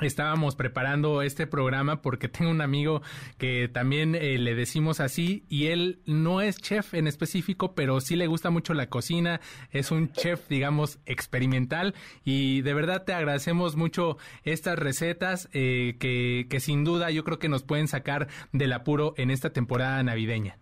estábamos 0.00 0.56
preparando 0.56 1.22
este 1.22 1.46
programa 1.46 2.02
porque 2.02 2.28
tengo 2.28 2.50
un 2.50 2.60
amigo 2.60 3.02
que 3.38 3.68
también 3.68 4.14
eh, 4.14 4.38
le 4.38 4.54
decimos 4.54 5.00
así 5.00 5.44
y 5.48 5.66
él 5.66 6.00
no 6.06 6.40
es 6.40 6.58
chef 6.58 6.94
en 6.94 7.06
específico, 7.06 7.74
pero 7.74 8.00
sí 8.00 8.16
le 8.16 8.26
gusta 8.26 8.50
mucho 8.50 8.74
la 8.74 8.88
cocina, 8.88 9.40
es 9.70 9.90
un 9.90 10.12
chef, 10.12 10.48
digamos, 10.48 10.98
experimental 11.06 11.94
y 12.24 12.62
de 12.62 12.74
verdad 12.74 13.04
te 13.04 13.14
agradecemos 13.14 13.76
mucho 13.76 14.18
estas 14.44 14.78
recetas 14.78 15.48
eh, 15.52 15.96
que, 15.98 16.46
que 16.50 16.60
sin 16.60 16.84
duda 16.84 17.10
yo 17.10 17.24
creo 17.24 17.38
que 17.38 17.48
nos 17.48 17.62
pueden 17.62 17.88
sacar 17.88 18.28
del 18.52 18.72
apuro 18.72 19.14
en 19.16 19.30
esta 19.30 19.50
temporada 19.50 20.02
navideña. 20.02 20.58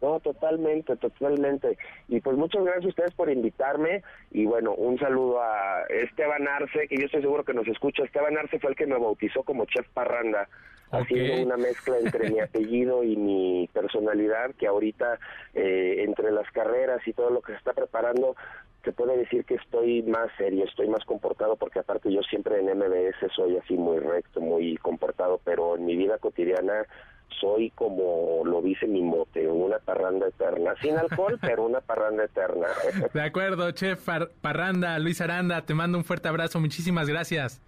No, 0.00 0.20
totalmente, 0.20 0.96
totalmente. 0.96 1.76
Y 2.06 2.20
pues 2.20 2.36
muchas 2.36 2.62
gracias 2.62 2.84
a 2.84 2.88
ustedes 2.88 3.14
por 3.14 3.30
invitarme 3.30 4.02
y 4.30 4.46
bueno, 4.46 4.74
un 4.74 4.98
saludo 4.98 5.42
a 5.42 5.82
Esteban 5.88 6.46
Arce, 6.46 6.86
que 6.86 6.98
yo 6.98 7.06
estoy 7.06 7.22
seguro 7.22 7.44
que 7.44 7.54
nos 7.54 7.66
escucha. 7.66 8.04
Esteban 8.04 8.38
Arce 8.38 8.60
fue 8.60 8.70
el 8.70 8.76
que 8.76 8.86
me 8.86 8.96
bautizó 8.96 9.42
como 9.42 9.64
Chef 9.64 9.88
Parranda, 9.88 10.48
haciendo 10.92 11.42
una 11.42 11.56
mezcla 11.56 11.98
entre 11.98 12.30
mi 12.30 12.38
apellido 12.40 13.02
y 13.02 13.16
mi 13.16 13.68
personalidad, 13.72 14.54
que 14.54 14.68
ahorita 14.68 15.18
eh, 15.54 16.04
entre 16.06 16.30
las 16.30 16.48
carreras 16.52 17.06
y 17.06 17.12
todo 17.12 17.30
lo 17.30 17.42
que 17.42 17.52
se 17.52 17.58
está 17.58 17.72
preparando, 17.72 18.36
se 18.84 18.92
puede 18.92 19.16
decir 19.16 19.44
que 19.44 19.56
estoy 19.56 20.02
más 20.04 20.30
serio, 20.38 20.64
estoy 20.64 20.88
más 20.88 21.04
comportado, 21.04 21.56
porque 21.56 21.80
aparte 21.80 22.12
yo 22.12 22.22
siempre 22.22 22.60
en 22.60 22.66
MBS 22.78 23.32
soy 23.34 23.56
así 23.56 23.74
muy 23.74 23.98
recto, 23.98 24.40
muy 24.40 24.76
comportado, 24.76 25.40
pero 25.44 25.76
en 25.76 25.84
mi 25.84 25.96
vida 25.96 26.18
cotidiana 26.18 26.86
soy 27.40 27.70
como 27.70 28.42
lo 28.44 28.62
dice 28.62 28.86
mi 28.86 29.02
mote, 29.02 29.46
una 29.48 29.78
parranda 29.78 30.28
eterna, 30.28 30.74
sin 30.80 30.96
alcohol, 30.96 31.38
pero 31.40 31.64
una 31.64 31.80
parranda 31.80 32.24
eterna. 32.24 32.66
De 33.12 33.22
acuerdo, 33.22 33.70
chef 33.72 34.08
Parranda, 34.40 34.98
Luis 34.98 35.20
Aranda, 35.20 35.62
te 35.62 35.74
mando 35.74 35.98
un 35.98 36.04
fuerte 36.04 36.28
abrazo, 36.28 36.60
muchísimas 36.60 37.08
gracias. 37.08 37.60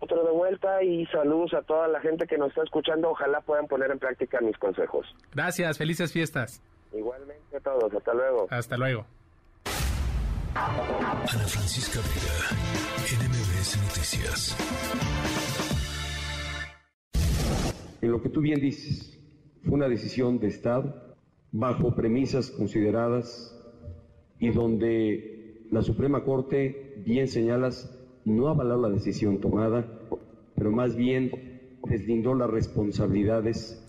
Otro 0.00 0.22
de 0.22 0.32
vuelta 0.32 0.82
y 0.82 1.06
saludos 1.06 1.54
a 1.54 1.62
toda 1.62 1.88
la 1.88 2.00
gente 2.00 2.26
que 2.26 2.36
nos 2.36 2.48
está 2.48 2.62
escuchando, 2.62 3.10
ojalá 3.10 3.40
puedan 3.40 3.66
poner 3.66 3.90
en 3.90 3.98
práctica 3.98 4.40
mis 4.40 4.58
consejos. 4.58 5.06
Gracias, 5.32 5.78
felices 5.78 6.12
fiestas. 6.12 6.62
Igualmente 6.92 7.56
a 7.56 7.60
todos, 7.60 7.92
hasta 7.94 8.12
luego. 8.12 8.46
Hasta 8.50 8.76
luego. 8.76 9.06
Ana 10.54 11.46
Francisca 11.48 11.98
Vega, 12.00 12.36
NMBS 13.18 13.76
Noticias. 13.82 15.73
En 18.04 18.12
lo 18.12 18.20
que 18.20 18.28
tú 18.28 18.42
bien 18.42 18.60
dices, 18.60 19.18
fue 19.62 19.72
una 19.72 19.88
decisión 19.88 20.38
de 20.38 20.48
Estado 20.48 21.16
bajo 21.52 21.94
premisas 21.94 22.50
consideradas 22.50 23.58
y 24.38 24.50
donde 24.50 25.64
la 25.70 25.80
Suprema 25.80 26.22
Corte, 26.22 27.02
bien 27.06 27.28
señalas, 27.28 27.98
no 28.26 28.48
avaló 28.48 28.76
la 28.76 28.90
decisión 28.90 29.40
tomada, 29.40 29.88
pero 30.54 30.70
más 30.70 30.94
bien 30.96 31.30
deslindó 31.88 32.34
las 32.34 32.50
responsabilidades 32.50 33.82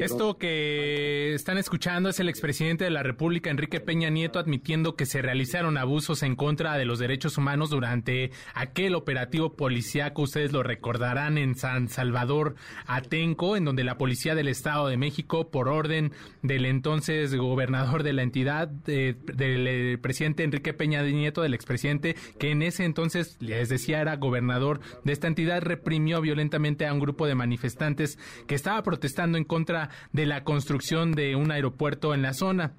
esto 0.00 0.38
que 0.38 1.34
están 1.34 1.58
escuchando 1.58 2.08
es 2.08 2.20
el 2.20 2.28
expresidente 2.28 2.84
de 2.84 2.90
la 2.90 3.02
República, 3.02 3.50
Enrique 3.50 3.80
Peña 3.80 4.10
Nieto, 4.10 4.38
admitiendo 4.38 4.96
que 4.96 5.06
se 5.06 5.22
realizaron 5.22 5.76
abusos 5.76 6.22
en 6.22 6.36
contra 6.36 6.76
de 6.76 6.84
los 6.84 6.98
derechos 6.98 7.38
humanos 7.38 7.70
durante 7.70 8.30
aquel 8.54 8.94
operativo 8.94 9.54
policíaco, 9.54 10.22
ustedes 10.22 10.52
lo 10.52 10.62
recordarán, 10.62 11.38
en 11.38 11.54
San 11.54 11.88
Salvador 11.88 12.54
Atenco, 12.86 13.56
en 13.56 13.64
donde 13.64 13.84
la 13.84 13.98
Policía 13.98 14.34
del 14.34 14.48
Estado 14.48 14.88
de 14.88 14.96
México, 14.96 15.50
por 15.50 15.68
orden 15.68 16.12
del 16.42 16.64
entonces 16.64 17.34
gobernador 17.34 18.02
de 18.02 18.12
la 18.12 18.22
entidad, 18.22 18.68
del 18.68 19.98
presidente 20.00 20.44
Enrique 20.44 20.72
Peña 20.72 21.02
Nieto, 21.02 21.42
del 21.42 21.54
expresidente, 21.54 22.16
que 22.38 22.50
en 22.50 22.62
ese 22.62 22.84
entonces, 22.84 23.36
les 23.40 23.68
decía, 23.68 24.00
era 24.00 24.16
gobernador 24.16 24.80
de 25.04 25.12
esta 25.12 25.28
entidad, 25.28 25.62
reprimió 25.62 26.20
violentamente 26.20 26.86
a 26.86 26.92
un 26.92 27.00
grupo 27.00 27.26
de 27.26 27.34
manifestantes 27.34 28.18
que 28.46 28.54
estaba 28.54 28.82
protestando 28.82 29.19
en 29.24 29.44
contra 29.44 29.90
de 30.12 30.26
la 30.26 30.44
construcción 30.44 31.12
de 31.12 31.36
un 31.36 31.50
aeropuerto 31.50 32.14
en 32.14 32.22
la 32.22 32.34
zona. 32.34 32.72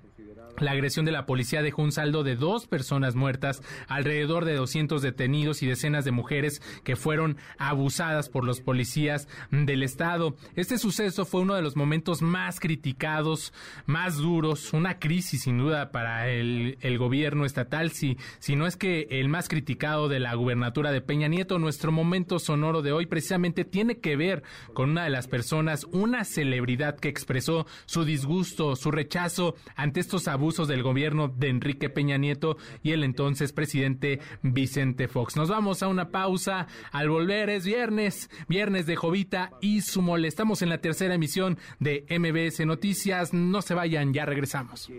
La 0.60 0.72
agresión 0.72 1.06
de 1.06 1.12
la 1.12 1.26
policía 1.26 1.62
dejó 1.62 1.82
un 1.82 1.92
saldo 1.92 2.24
de 2.24 2.36
dos 2.36 2.68
personas 2.68 3.16
muertas, 3.16 3.62
alrededor 3.88 4.46
de 4.46 4.56
200 4.56 5.02
detenidos 5.02 5.64
y 5.64 5.68
decenas 5.68 6.06
de 6.06 6.12
mujeres 6.12 6.62
que 6.84 6.96
fueron 6.96 7.38
abusadas 7.58 8.30
por 8.30 8.44
los 8.44 8.62
policías 8.62 9.28
del 9.50 9.84
Estado. 9.84 10.36
Este 10.56 10.78
suceso 10.78 11.26
fue 11.26 11.42
uno 11.42 11.56
de 11.56 11.62
los 11.62 11.76
momentos 11.76 12.22
más 12.22 12.60
criticados, 12.60 13.54
más 13.86 14.18
duros, 14.18 14.74
una 14.74 15.00
crisis 15.00 15.44
sin 15.44 15.58
duda 15.58 15.92
para 15.92 16.30
el, 16.30 16.78
gobierno 16.98 17.46
estatal, 17.46 17.92
si, 17.92 18.18
si 18.40 18.56
no 18.56 18.68
es 18.68 18.76
que 18.76 19.08
el 19.10 19.30
más 19.30 19.48
criticado 19.48 20.10
de 20.10 20.20
la 20.20 20.36
gubernatura 20.36 20.92
de 20.92 21.02
Peña 21.02 21.28
Nieto. 21.28 21.58
Nuestro 21.58 21.92
momento 21.92 22.38
sonoro 22.38 22.82
de 22.82 22.92
hoy 22.92 23.06
precisamente 23.06 23.66
tiene 23.66 24.00
que 24.00 24.16
ver 24.16 24.44
con 24.74 24.92
una 24.92 25.06
de 25.06 25.10
las 25.10 25.28
personas, 25.28 25.86
una 25.92 26.26
celebridad 26.26 27.00
que 27.00 27.10
expresó 27.10 27.66
su 27.86 28.06
disgusto, 28.06 28.76
su 28.76 28.92
rechazo 28.92 29.56
ante 29.76 30.00
estos 30.00 30.28
abusos 30.28 30.41
abusos 30.42 30.68
del 30.68 30.82
gobierno 30.82 31.28
de 31.28 31.50
Enrique 31.50 31.88
Peña 31.92 32.18
Nieto 32.18 32.58
y 32.82 32.94
el 32.94 33.04
entonces 33.04 33.54
presidente 33.54 34.20
Vicente 34.42 35.08
Fox. 35.08 35.38
Nos 35.38 35.50
vamos 35.50 35.84
a 35.84 35.88
una 35.88 36.10
pausa. 36.10 36.66
Al 36.92 37.10
volver 37.10 37.52
es 37.52 37.64
viernes, 37.64 38.28
viernes 38.50 38.88
de 38.88 38.96
Jovita 38.96 39.52
y 39.62 39.82
su. 39.82 40.02
Estamos 40.26 40.64
en 40.64 40.70
la 40.70 40.80
tercera 40.80 41.14
emisión 41.14 41.60
de 41.80 42.06
MBS 42.10 42.66
Noticias. 42.66 43.36
No 43.36 43.62
se 43.62 43.76
vayan, 43.76 44.14
ya 44.14 44.26
regresamos. 44.26 44.92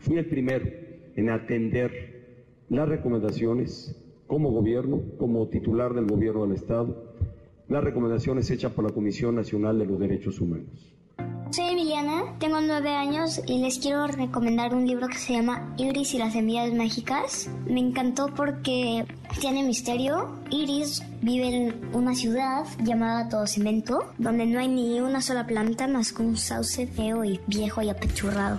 Fui 0.00 0.18
el 0.18 0.26
primero 0.26 0.66
en 1.14 1.30
atender 1.30 2.58
las 2.70 2.88
recomendaciones 2.88 3.96
como 4.26 4.50
gobierno, 4.50 5.00
como 5.16 5.46
titular 5.46 5.94
del 5.94 6.06
gobierno 6.06 6.44
del 6.44 6.56
Estado, 6.56 7.14
las 7.68 7.84
recomendaciones 7.84 8.50
hechas 8.50 8.72
por 8.72 8.84
la 8.84 8.90
Comisión 8.90 9.36
Nacional 9.36 9.78
de 9.78 9.86
los 9.86 10.00
Derechos 10.00 10.40
Humanos. 10.40 10.93
Soy 11.50 11.76
Diana, 11.76 12.24
tengo 12.40 12.60
nueve 12.60 12.94
años 12.94 13.40
y 13.46 13.58
les 13.58 13.78
quiero 13.78 14.06
recomendar 14.08 14.74
un 14.74 14.86
libro 14.86 15.06
que 15.08 15.18
se 15.18 15.34
llama 15.34 15.72
Iris 15.76 16.14
y 16.14 16.18
las 16.18 16.32
semillas 16.32 16.72
mágicas. 16.72 17.48
Me 17.66 17.80
encantó 17.80 18.26
porque 18.34 19.06
tiene 19.40 19.62
misterio. 19.62 20.40
Iris 20.50 21.02
vive 21.22 21.48
en 21.48 21.94
una 21.94 22.14
ciudad 22.14 22.64
llamada 22.82 23.28
Todo 23.28 23.46
Cemento, 23.46 24.12
donde 24.18 24.46
no 24.46 24.58
hay 24.58 24.68
ni 24.68 25.00
una 25.00 25.20
sola 25.20 25.46
planta 25.46 25.86
más 25.86 26.12
que 26.12 26.22
un 26.22 26.36
sauce 26.36 26.86
feo 26.88 27.24
y 27.24 27.40
viejo 27.46 27.82
y 27.82 27.88
apechurrado. 27.88 28.58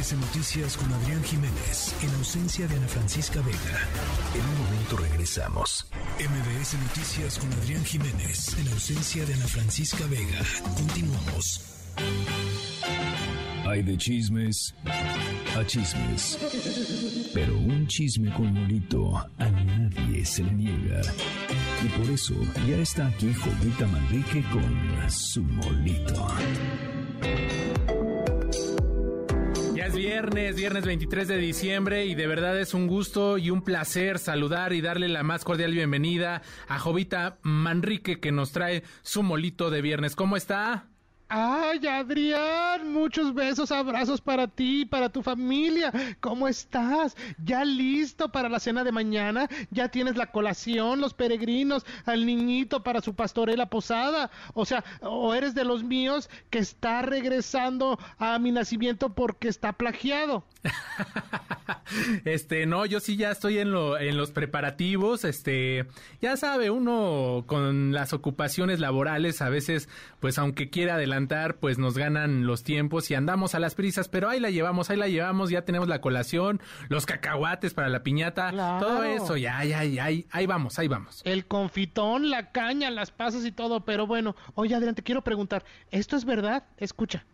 MBS 0.00 0.14
Noticias 0.14 0.76
con 0.78 0.90
Adrián 0.94 1.22
Jiménez, 1.22 1.94
en 2.02 2.14
ausencia 2.14 2.66
de 2.66 2.74
Ana 2.74 2.88
Francisca 2.88 3.42
Vega. 3.42 3.86
En 4.34 4.40
un 4.40 4.64
momento 4.64 4.96
regresamos. 4.96 5.86
MBS 6.18 6.74
Noticias 6.74 7.38
con 7.38 7.52
Adrián 7.52 7.84
Jiménez, 7.84 8.56
en 8.58 8.68
ausencia 8.72 9.26
de 9.26 9.34
Ana 9.34 9.46
Francisca 9.46 10.06
Vega. 10.06 10.38
Continuamos. 10.74 11.60
Hay 13.66 13.82
de 13.82 13.98
chismes 13.98 14.74
a 15.54 15.66
chismes. 15.66 16.38
Pero 17.34 17.58
un 17.58 17.86
chisme 17.86 18.32
con 18.32 18.54
molito 18.54 19.18
a 19.18 19.50
nadie 19.50 20.24
se 20.24 20.44
le 20.44 20.52
niega. 20.52 21.02
Y 21.84 21.88
por 21.98 22.10
eso 22.10 22.34
ya 22.66 22.76
está 22.78 23.06
aquí 23.06 23.34
Jovita 23.34 23.86
Manrique 23.86 24.42
con 24.50 25.10
su 25.10 25.42
molito. 25.42 26.26
Viernes, 30.00 30.56
viernes 30.56 30.86
23 30.86 31.28
de 31.28 31.36
diciembre 31.36 32.06
y 32.06 32.14
de 32.14 32.26
verdad 32.26 32.58
es 32.58 32.72
un 32.72 32.86
gusto 32.86 33.36
y 33.36 33.50
un 33.50 33.60
placer 33.60 34.18
saludar 34.18 34.72
y 34.72 34.80
darle 34.80 35.08
la 35.08 35.22
más 35.22 35.44
cordial 35.44 35.72
bienvenida 35.72 36.40
a 36.68 36.78
Jovita 36.78 37.36
Manrique 37.42 38.18
que 38.18 38.32
nos 38.32 38.50
trae 38.50 38.82
su 39.02 39.22
molito 39.22 39.68
de 39.68 39.82
viernes. 39.82 40.16
¿Cómo 40.16 40.38
está? 40.38 40.89
Ay, 41.32 41.86
Adrián, 41.86 42.92
muchos 42.92 43.32
besos, 43.34 43.70
abrazos 43.70 44.20
para 44.20 44.48
ti, 44.48 44.84
para 44.84 45.08
tu 45.10 45.22
familia. 45.22 45.92
¿Cómo 46.18 46.48
estás? 46.48 47.16
¿Ya 47.44 47.64
listo 47.64 48.32
para 48.32 48.48
la 48.48 48.58
cena 48.58 48.82
de 48.82 48.90
mañana? 48.90 49.48
¿Ya 49.70 49.88
tienes 49.90 50.16
la 50.16 50.32
colación, 50.32 51.00
los 51.00 51.14
peregrinos, 51.14 51.86
al 52.04 52.26
niñito 52.26 52.82
para 52.82 53.00
su 53.00 53.14
pastorela 53.14 53.66
posada? 53.70 54.32
O 54.54 54.64
sea, 54.64 54.82
o 55.02 55.32
eres 55.32 55.54
de 55.54 55.62
los 55.64 55.84
míos 55.84 56.28
que 56.50 56.58
está 56.58 57.02
regresando 57.02 57.96
a 58.18 58.36
mi 58.40 58.50
nacimiento 58.50 59.10
porque 59.14 59.46
está 59.46 59.72
plagiado. 59.72 60.42
Este, 62.24 62.66
no, 62.66 62.86
yo 62.86 63.00
sí 63.00 63.16
ya 63.16 63.30
estoy 63.30 63.58
en, 63.58 63.72
lo, 63.72 63.98
en 63.98 64.16
los 64.16 64.30
preparativos, 64.30 65.24
este, 65.24 65.86
ya 66.20 66.36
sabe, 66.36 66.70
uno 66.70 67.44
con 67.46 67.92
las 67.92 68.12
ocupaciones 68.12 68.78
laborales 68.80 69.42
a 69.42 69.48
veces, 69.48 69.88
pues 70.20 70.38
aunque 70.38 70.70
quiera 70.70 70.94
adelantar, 70.94 71.56
pues 71.56 71.78
nos 71.78 71.98
ganan 71.98 72.46
los 72.46 72.62
tiempos 72.62 73.10
y 73.10 73.14
andamos 73.14 73.54
a 73.54 73.58
las 73.60 73.74
prisas, 73.74 74.08
pero 74.08 74.28
ahí 74.28 74.40
la 74.40 74.50
llevamos, 74.50 74.90
ahí 74.90 74.96
la 74.96 75.08
llevamos, 75.08 75.50
ya 75.50 75.64
tenemos 75.64 75.88
la 75.88 76.00
colación, 76.00 76.60
los 76.88 77.06
cacahuates 77.06 77.74
para 77.74 77.88
la 77.88 78.02
piñata, 78.02 78.50
todo 78.78 79.04
eso, 79.04 79.36
ya, 79.36 79.64
ya, 79.64 79.84
ya, 79.84 80.04
ahí, 80.04 80.26
ahí 80.30 80.46
vamos, 80.46 80.78
ahí 80.78 80.88
vamos. 80.88 81.22
El 81.24 81.46
confitón, 81.46 82.30
la 82.30 82.52
caña, 82.52 82.90
las 82.90 83.10
pasas 83.10 83.44
y 83.44 83.52
todo, 83.52 83.80
pero 83.84 84.06
bueno, 84.06 84.36
oye 84.54 84.74
Adrián, 84.74 84.94
te 84.94 85.02
quiero 85.02 85.22
preguntar, 85.22 85.64
¿esto 85.90 86.16
es 86.16 86.24
verdad? 86.24 86.64
Escucha. 86.76 87.24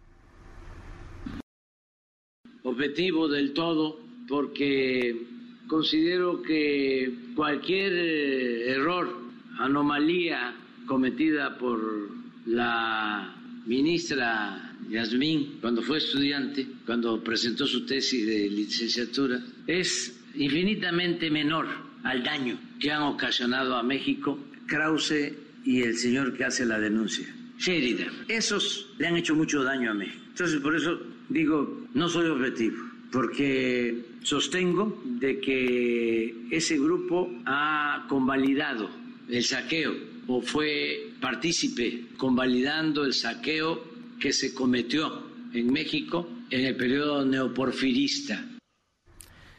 Objetivo 2.67 3.29
del 3.29 3.53
todo 3.53 4.01
porque 4.27 5.23
considero 5.69 6.43
que 6.43 7.13
cualquier 7.35 7.93
eh, 7.93 8.71
error, 8.73 9.25
anomalía 9.59 10.55
cometida 10.85 11.57
por 11.57 12.11
la 12.47 13.35
ministra 13.67 14.75
Yasmín 14.91 15.59
cuando 15.61 15.81
fue 15.81 15.99
estudiante, 15.99 16.67
cuando 16.85 17.23
presentó 17.23 17.67
su 17.67 17.87
tesis 17.87 18.27
de 18.27 18.51
licenciatura, 18.51 19.41
es 19.67 20.21
infinitamente 20.35 21.31
menor 21.31 21.67
al 22.03 22.23
daño 22.23 22.59
que 22.81 22.91
han 22.91 23.03
ocasionado 23.03 23.77
a 23.77 23.83
México 23.83 24.39
Krause 24.67 25.33
y 25.65 25.83
el 25.83 25.97
señor 25.97 26.37
que 26.37 26.45
hace 26.45 26.67
la 26.67 26.79
denuncia, 26.79 27.27
Sheridan. 27.59 28.11
Esos 28.29 28.89
le 28.99 29.07
han 29.07 29.17
hecho 29.17 29.35
mucho 29.35 29.63
daño 29.63 29.93
a 29.93 29.95
México. 29.95 30.23
Entonces, 30.29 30.61
por 30.61 30.77
eso 30.77 31.01
digo, 31.29 31.87
no 31.95 32.09
soy 32.09 32.29
objetivo, 32.29 32.77
porque 33.13 34.05
sostengo 34.23 35.01
de 35.05 35.41
que 35.41 36.49
ese 36.51 36.79
grupo 36.79 37.31
ha 37.47 38.07
convalidado 38.09 38.91
el 39.29 39.45
saqueo 39.45 39.95
o 40.27 40.43
fue 40.43 41.13
partícipe 41.21 42.07
convalidando 42.17 43.05
el 43.05 43.13
saqueo 43.13 43.83
que 44.19 44.33
se 44.33 44.55
cometió 44.55 45.23
en 45.53 45.73
México 45.73 46.29
en 46.51 46.65
el 46.65 46.77
periodo 46.77 47.25
neoporfirista. 47.25 48.45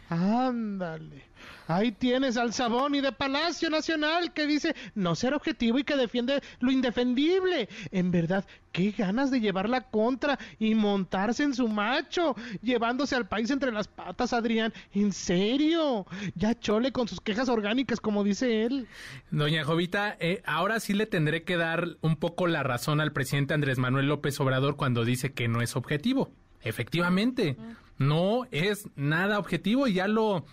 Ándale. 0.10 1.24
Ahí 1.68 1.92
tienes 1.92 2.38
al 2.38 2.54
Saboni 2.54 3.02
de 3.02 3.12
Palacio 3.12 3.70
Nacional 3.70 4.32
que 4.34 4.48
dice 4.48 4.74
no 4.96 5.16
ser 5.16 5.34
objetivo 5.34 5.78
y 5.78 5.84
que 5.84 5.98
defiende 5.98 6.42
lo 6.60 6.72
indefendible. 6.72 7.68
En 7.92 8.10
verdad, 8.10 8.46
qué 8.72 8.92
ganas 8.92 9.32
de 9.32 9.42
llevar 9.42 9.68
la 9.68 9.82
contra 9.82 10.40
y 10.60 10.76
montarse 10.76 11.44
en 11.44 11.54
su 11.54 11.68
macho, 11.68 12.36
llevándose 12.62 13.16
al 13.16 13.28
país 13.28 13.52
entre 13.52 13.74
las 13.74 13.90
patas, 13.90 14.32
Adrián. 14.32 14.74
En 14.94 15.12
serio, 15.12 16.06
ya 16.36 16.58
chole 16.58 16.94
con 16.94 17.10
sus 17.10 17.20
quejas 17.20 17.50
orgánicas, 17.50 18.00
como 18.00 18.24
dice 18.24 18.64
él. 18.64 18.88
Doña 19.30 19.66
Jovita, 19.66 20.16
eh, 20.22 20.42
ahora 20.46 20.80
sí 20.80 20.94
le 20.94 21.06
tendré 21.06 21.44
que 21.44 21.58
dar 21.58 21.98
un 22.02 22.16
poco 22.16 22.48
la 22.48 22.64
razón 22.64 23.02
al 23.02 23.12
presidente 23.12 23.54
Andrés 23.54 23.78
Manuel 23.78 24.08
López 24.08 24.40
Obrador 24.40 24.78
cuando 24.78 25.04
dice 25.04 25.34
que 25.34 25.50
no 25.50 25.62
es 25.62 25.76
objetivo. 25.76 26.32
Efectivamente, 26.62 27.58
no 27.98 28.46
es 28.52 28.88
nada 28.96 29.40
objetivo 29.40 29.88
y 29.88 29.94
ya 29.94 30.08
lo 30.08 30.46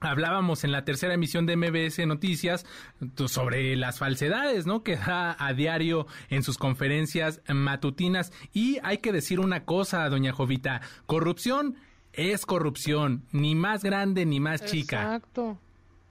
Hablábamos 0.00 0.64
en 0.64 0.72
la 0.72 0.84
tercera 0.84 1.14
emisión 1.14 1.46
de 1.46 1.56
MBS 1.56 2.06
Noticias 2.06 2.66
sobre 3.26 3.74
las 3.76 3.98
falsedades, 3.98 4.66
¿no? 4.66 4.82
Que 4.82 4.96
da 4.96 5.34
a 5.38 5.54
diario 5.54 6.06
en 6.28 6.42
sus 6.42 6.58
conferencias 6.58 7.40
matutinas. 7.48 8.32
Y 8.52 8.78
hay 8.82 8.98
que 8.98 9.12
decir 9.12 9.40
una 9.40 9.64
cosa, 9.64 10.08
doña 10.08 10.32
Jovita, 10.32 10.82
corrupción 11.06 11.76
es 12.16 12.46
corrupción, 12.46 13.24
ni 13.32 13.54
más 13.54 13.82
grande 13.82 14.24
ni 14.24 14.40
más 14.40 14.64
chica. 14.64 15.02
Exacto. 15.02 15.58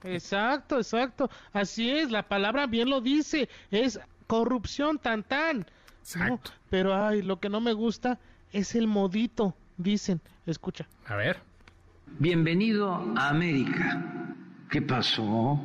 Exacto, 0.03 0.77
exacto. 0.77 1.30
Así 1.53 1.89
es, 1.89 2.11
la 2.11 2.27
palabra 2.27 2.68
bien 2.68 2.89
lo 2.89 2.99
dice. 2.99 3.47
Es 3.72 3.99
corrupción 4.27 4.99
tan 4.99 5.23
tan. 5.23 5.65
Exacto. 6.01 6.51
pero 6.69 6.93
ay, 6.93 7.22
lo 7.22 7.39
que 7.39 7.47
no 7.47 7.61
me 7.61 7.72
gusta 7.72 8.19
es 8.51 8.76
el 8.76 8.88
modito, 8.88 9.55
dicen. 9.77 10.19
Escucha. 10.45 10.88
A 11.05 11.15
ver. 11.15 11.41
Bienvenido 12.19 12.94
a 13.18 13.30
América. 13.30 14.35
¿Qué 14.69 14.84
pasó? 14.84 15.60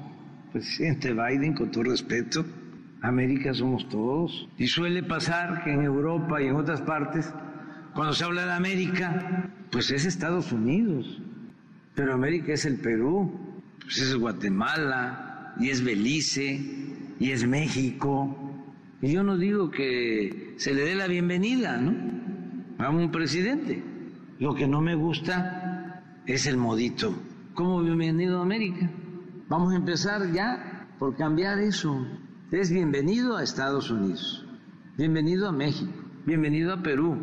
Presidente 0.51 1.12
Biden, 1.12 1.53
con 1.53 1.70
todo 1.70 1.85
respeto, 1.85 2.43
América 3.03 3.53
somos 3.53 3.87
todos. 3.91 4.49
Y 4.57 4.66
suele 4.66 5.03
pasar 5.03 5.62
que 5.62 5.75
en 5.75 5.83
Europa 5.83 6.41
y 6.41 6.47
en 6.47 6.57
otras 6.57 6.81
partes, 6.81 7.31
cuando 7.95 8.15
se 8.15 8.25
habla 8.25 8.47
de 8.47 8.53
América, 8.53 9.51
pues 9.70 9.91
es 9.91 10.07
Estados 10.07 10.51
Unidos. 10.51 11.20
Pero 11.95 12.15
América 12.15 12.55
es 12.55 12.65
el 12.65 12.77
Perú, 12.77 13.31
pues 13.83 13.99
es 14.01 14.15
Guatemala, 14.15 15.55
y 15.61 15.69
es 15.69 15.85
Belice, 15.85 16.61
y 17.20 17.31
es 17.31 17.47
México. 17.47 18.55
Y 19.03 19.12
yo 19.12 19.23
no 19.23 19.37
digo 19.37 19.70
que 19.70 20.55
se 20.57 20.73
le 20.73 20.83
dé 20.83 20.95
la 20.95 21.09
bienvenida, 21.09 21.77
¿no? 21.77 21.95
A 22.83 22.89
un 22.89 23.11
presidente. 23.11 23.83
Lo 24.39 24.55
que 24.55 24.66
no 24.66 24.81
me 24.81 24.95
gusta 24.95 25.68
es 26.28 26.46
el 26.46 26.59
modito. 26.59 27.14
Como 27.55 27.80
bienvenido 27.80 28.38
a 28.38 28.42
América. 28.42 28.90
Vamos 29.48 29.72
a 29.72 29.76
empezar 29.76 30.30
ya 30.30 30.86
por 30.98 31.16
cambiar 31.16 31.59
eso. 31.59 32.06
Es 32.52 32.70
bienvenido 32.70 33.36
a 33.36 33.42
Estados 33.42 33.90
Unidos, 33.90 34.44
bienvenido 34.98 35.48
a 35.48 35.52
México, 35.52 35.92
bienvenido 36.26 36.74
a 36.74 36.82
Perú. 36.82 37.16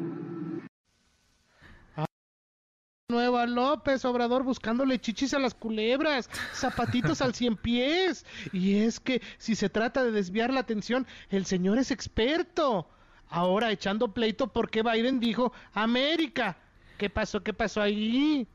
Nueva 3.08 3.46
López 3.46 4.04
Obrador 4.06 4.44
buscándole 4.44 5.00
chichis 5.00 5.36
a 5.36 5.40
las 5.40 5.54
culebras, 5.54 6.28
zapatitos 6.54 7.22
al 7.22 7.36
cien 7.36 7.56
pies. 7.56 8.26
Y 8.52 8.78
es 8.78 9.00
que 9.00 9.22
si 9.38 9.54
se 9.54 9.70
trata 9.70 10.04
de 10.04 10.12
desviar 10.12 10.52
la 10.52 10.62
atención, 10.62 11.06
el 11.30 11.46
señor 11.46 11.78
es 11.78 11.92
experto. 11.92 12.90
Ahora 13.30 13.72
echando 13.72 14.14
pleito 14.14 14.52
porque 14.52 14.82
Biden 14.82 15.20
dijo 15.20 15.54
América. 15.74 16.58
¿Qué 16.98 17.12
pasó? 17.12 17.44
¿Qué 17.44 17.54
pasó 17.54 17.82
ahí? 17.82 18.48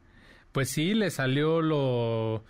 Pues 0.52 0.70
sí, 0.70 0.94
le 0.94 1.10
salió 1.10 1.62
lo 1.62 2.44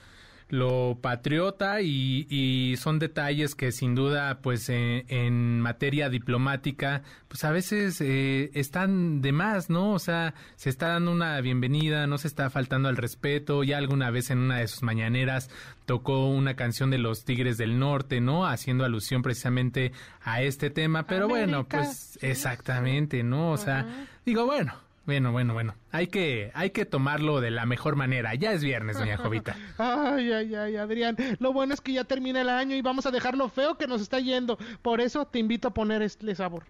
lo 0.51 0.99
patriota 1.01 1.81
y, 1.81 2.27
y 2.29 2.77
son 2.77 2.99
detalles 2.99 3.55
que 3.55 3.73
sin 3.73 3.95
duda 3.95 4.41
pues 4.43 4.69
eh, 4.69 5.05
en 5.09 5.61
materia 5.61 6.09
diplomática 6.09 7.03
pues 7.29 7.45
a 7.45 7.53
veces 7.53 8.01
eh, 8.01 8.51
están 8.55 9.23
de 9.23 9.33
más, 9.33 9.71
¿no? 9.71 9.93
O 9.93 9.99
sea, 9.99 10.35
se 10.57 10.69
está 10.69 10.89
dando 10.89 11.13
una 11.13 11.41
bienvenida, 11.41 12.07
no 12.07 12.19
se 12.19 12.27
está 12.27 12.51
faltando 12.51 12.89
al 12.89 12.97
respeto, 12.97 13.63
ya 13.63 13.79
alguna 13.79 14.11
vez 14.11 14.31
en 14.31 14.39
una 14.39 14.59
de 14.59 14.69
sus 14.69 14.83
mañaneras 14.83 15.51
tocó 15.87 16.27
una 16.29 16.57
canción 16.57 16.91
de 16.91 16.99
los 16.99 17.25
Tigres 17.25 17.57
del 17.57 17.79
Norte, 17.79 18.21
¿no? 18.21 18.47
Haciendo 18.47 18.85
alusión 18.85 19.23
precisamente 19.23 19.93
a 20.23 20.43
este 20.43 20.71
tema, 20.71 21.07
pero 21.07 21.29
bueno, 21.29 21.67
pues 21.69 22.19
exactamente, 22.23 23.23
¿no? 23.23 23.53
O 23.53 23.57
sea, 23.57 23.87
digo, 24.25 24.47
bueno, 24.47 24.75
bueno, 25.07 25.33
bueno, 25.33 25.55
bueno, 25.55 25.75
hay 25.91 26.07
que, 26.07 26.53
hay 26.55 26.71
que 26.71 26.85
tomarlo 26.85 27.41
de 27.41 27.51
la 27.51 27.67
mejor 27.67 27.97
manera. 27.97 28.35
Ya 28.35 28.53
es 28.53 28.63
viernes, 28.63 28.99
doña 28.99 29.17
Jovita. 29.17 29.57
Ay, 29.79 30.31
ay, 30.33 30.55
ay, 30.55 30.77
Adrián. 30.77 31.17
Lo 31.39 31.53
bueno 31.53 31.75
es 31.75 31.81
que 31.81 31.93
ya 31.93 32.05
termina 32.05 32.41
el 32.43 32.49
año 32.49 32.77
y 32.77 32.83
vamos 32.83 33.07
a 33.07 33.11
dejar 33.11 33.37
lo 33.37 33.49
feo 33.49 33.77
que 33.77 33.87
nos 33.87 34.01
está 34.01 34.21
yendo. 34.21 34.59
Por 34.83 35.01
eso 35.01 35.27
te 35.27 35.39
invito 35.39 35.69
a 35.69 35.75
poner 35.75 36.03
este 36.03 36.35
sabor. 36.35 36.65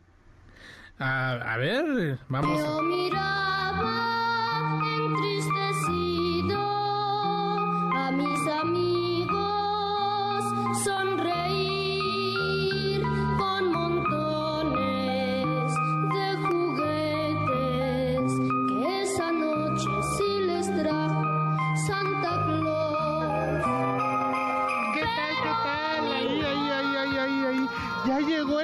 A, 0.99 1.33
a 1.33 1.57
ver, 1.57 2.19
vamos. 2.29 2.59
Yo 2.59 2.83
miraba 2.83 4.21
entristecido 4.97 6.61
a 7.97 8.11
mis 8.13 8.49
amigos 8.61 10.45
sonreír 10.85 11.40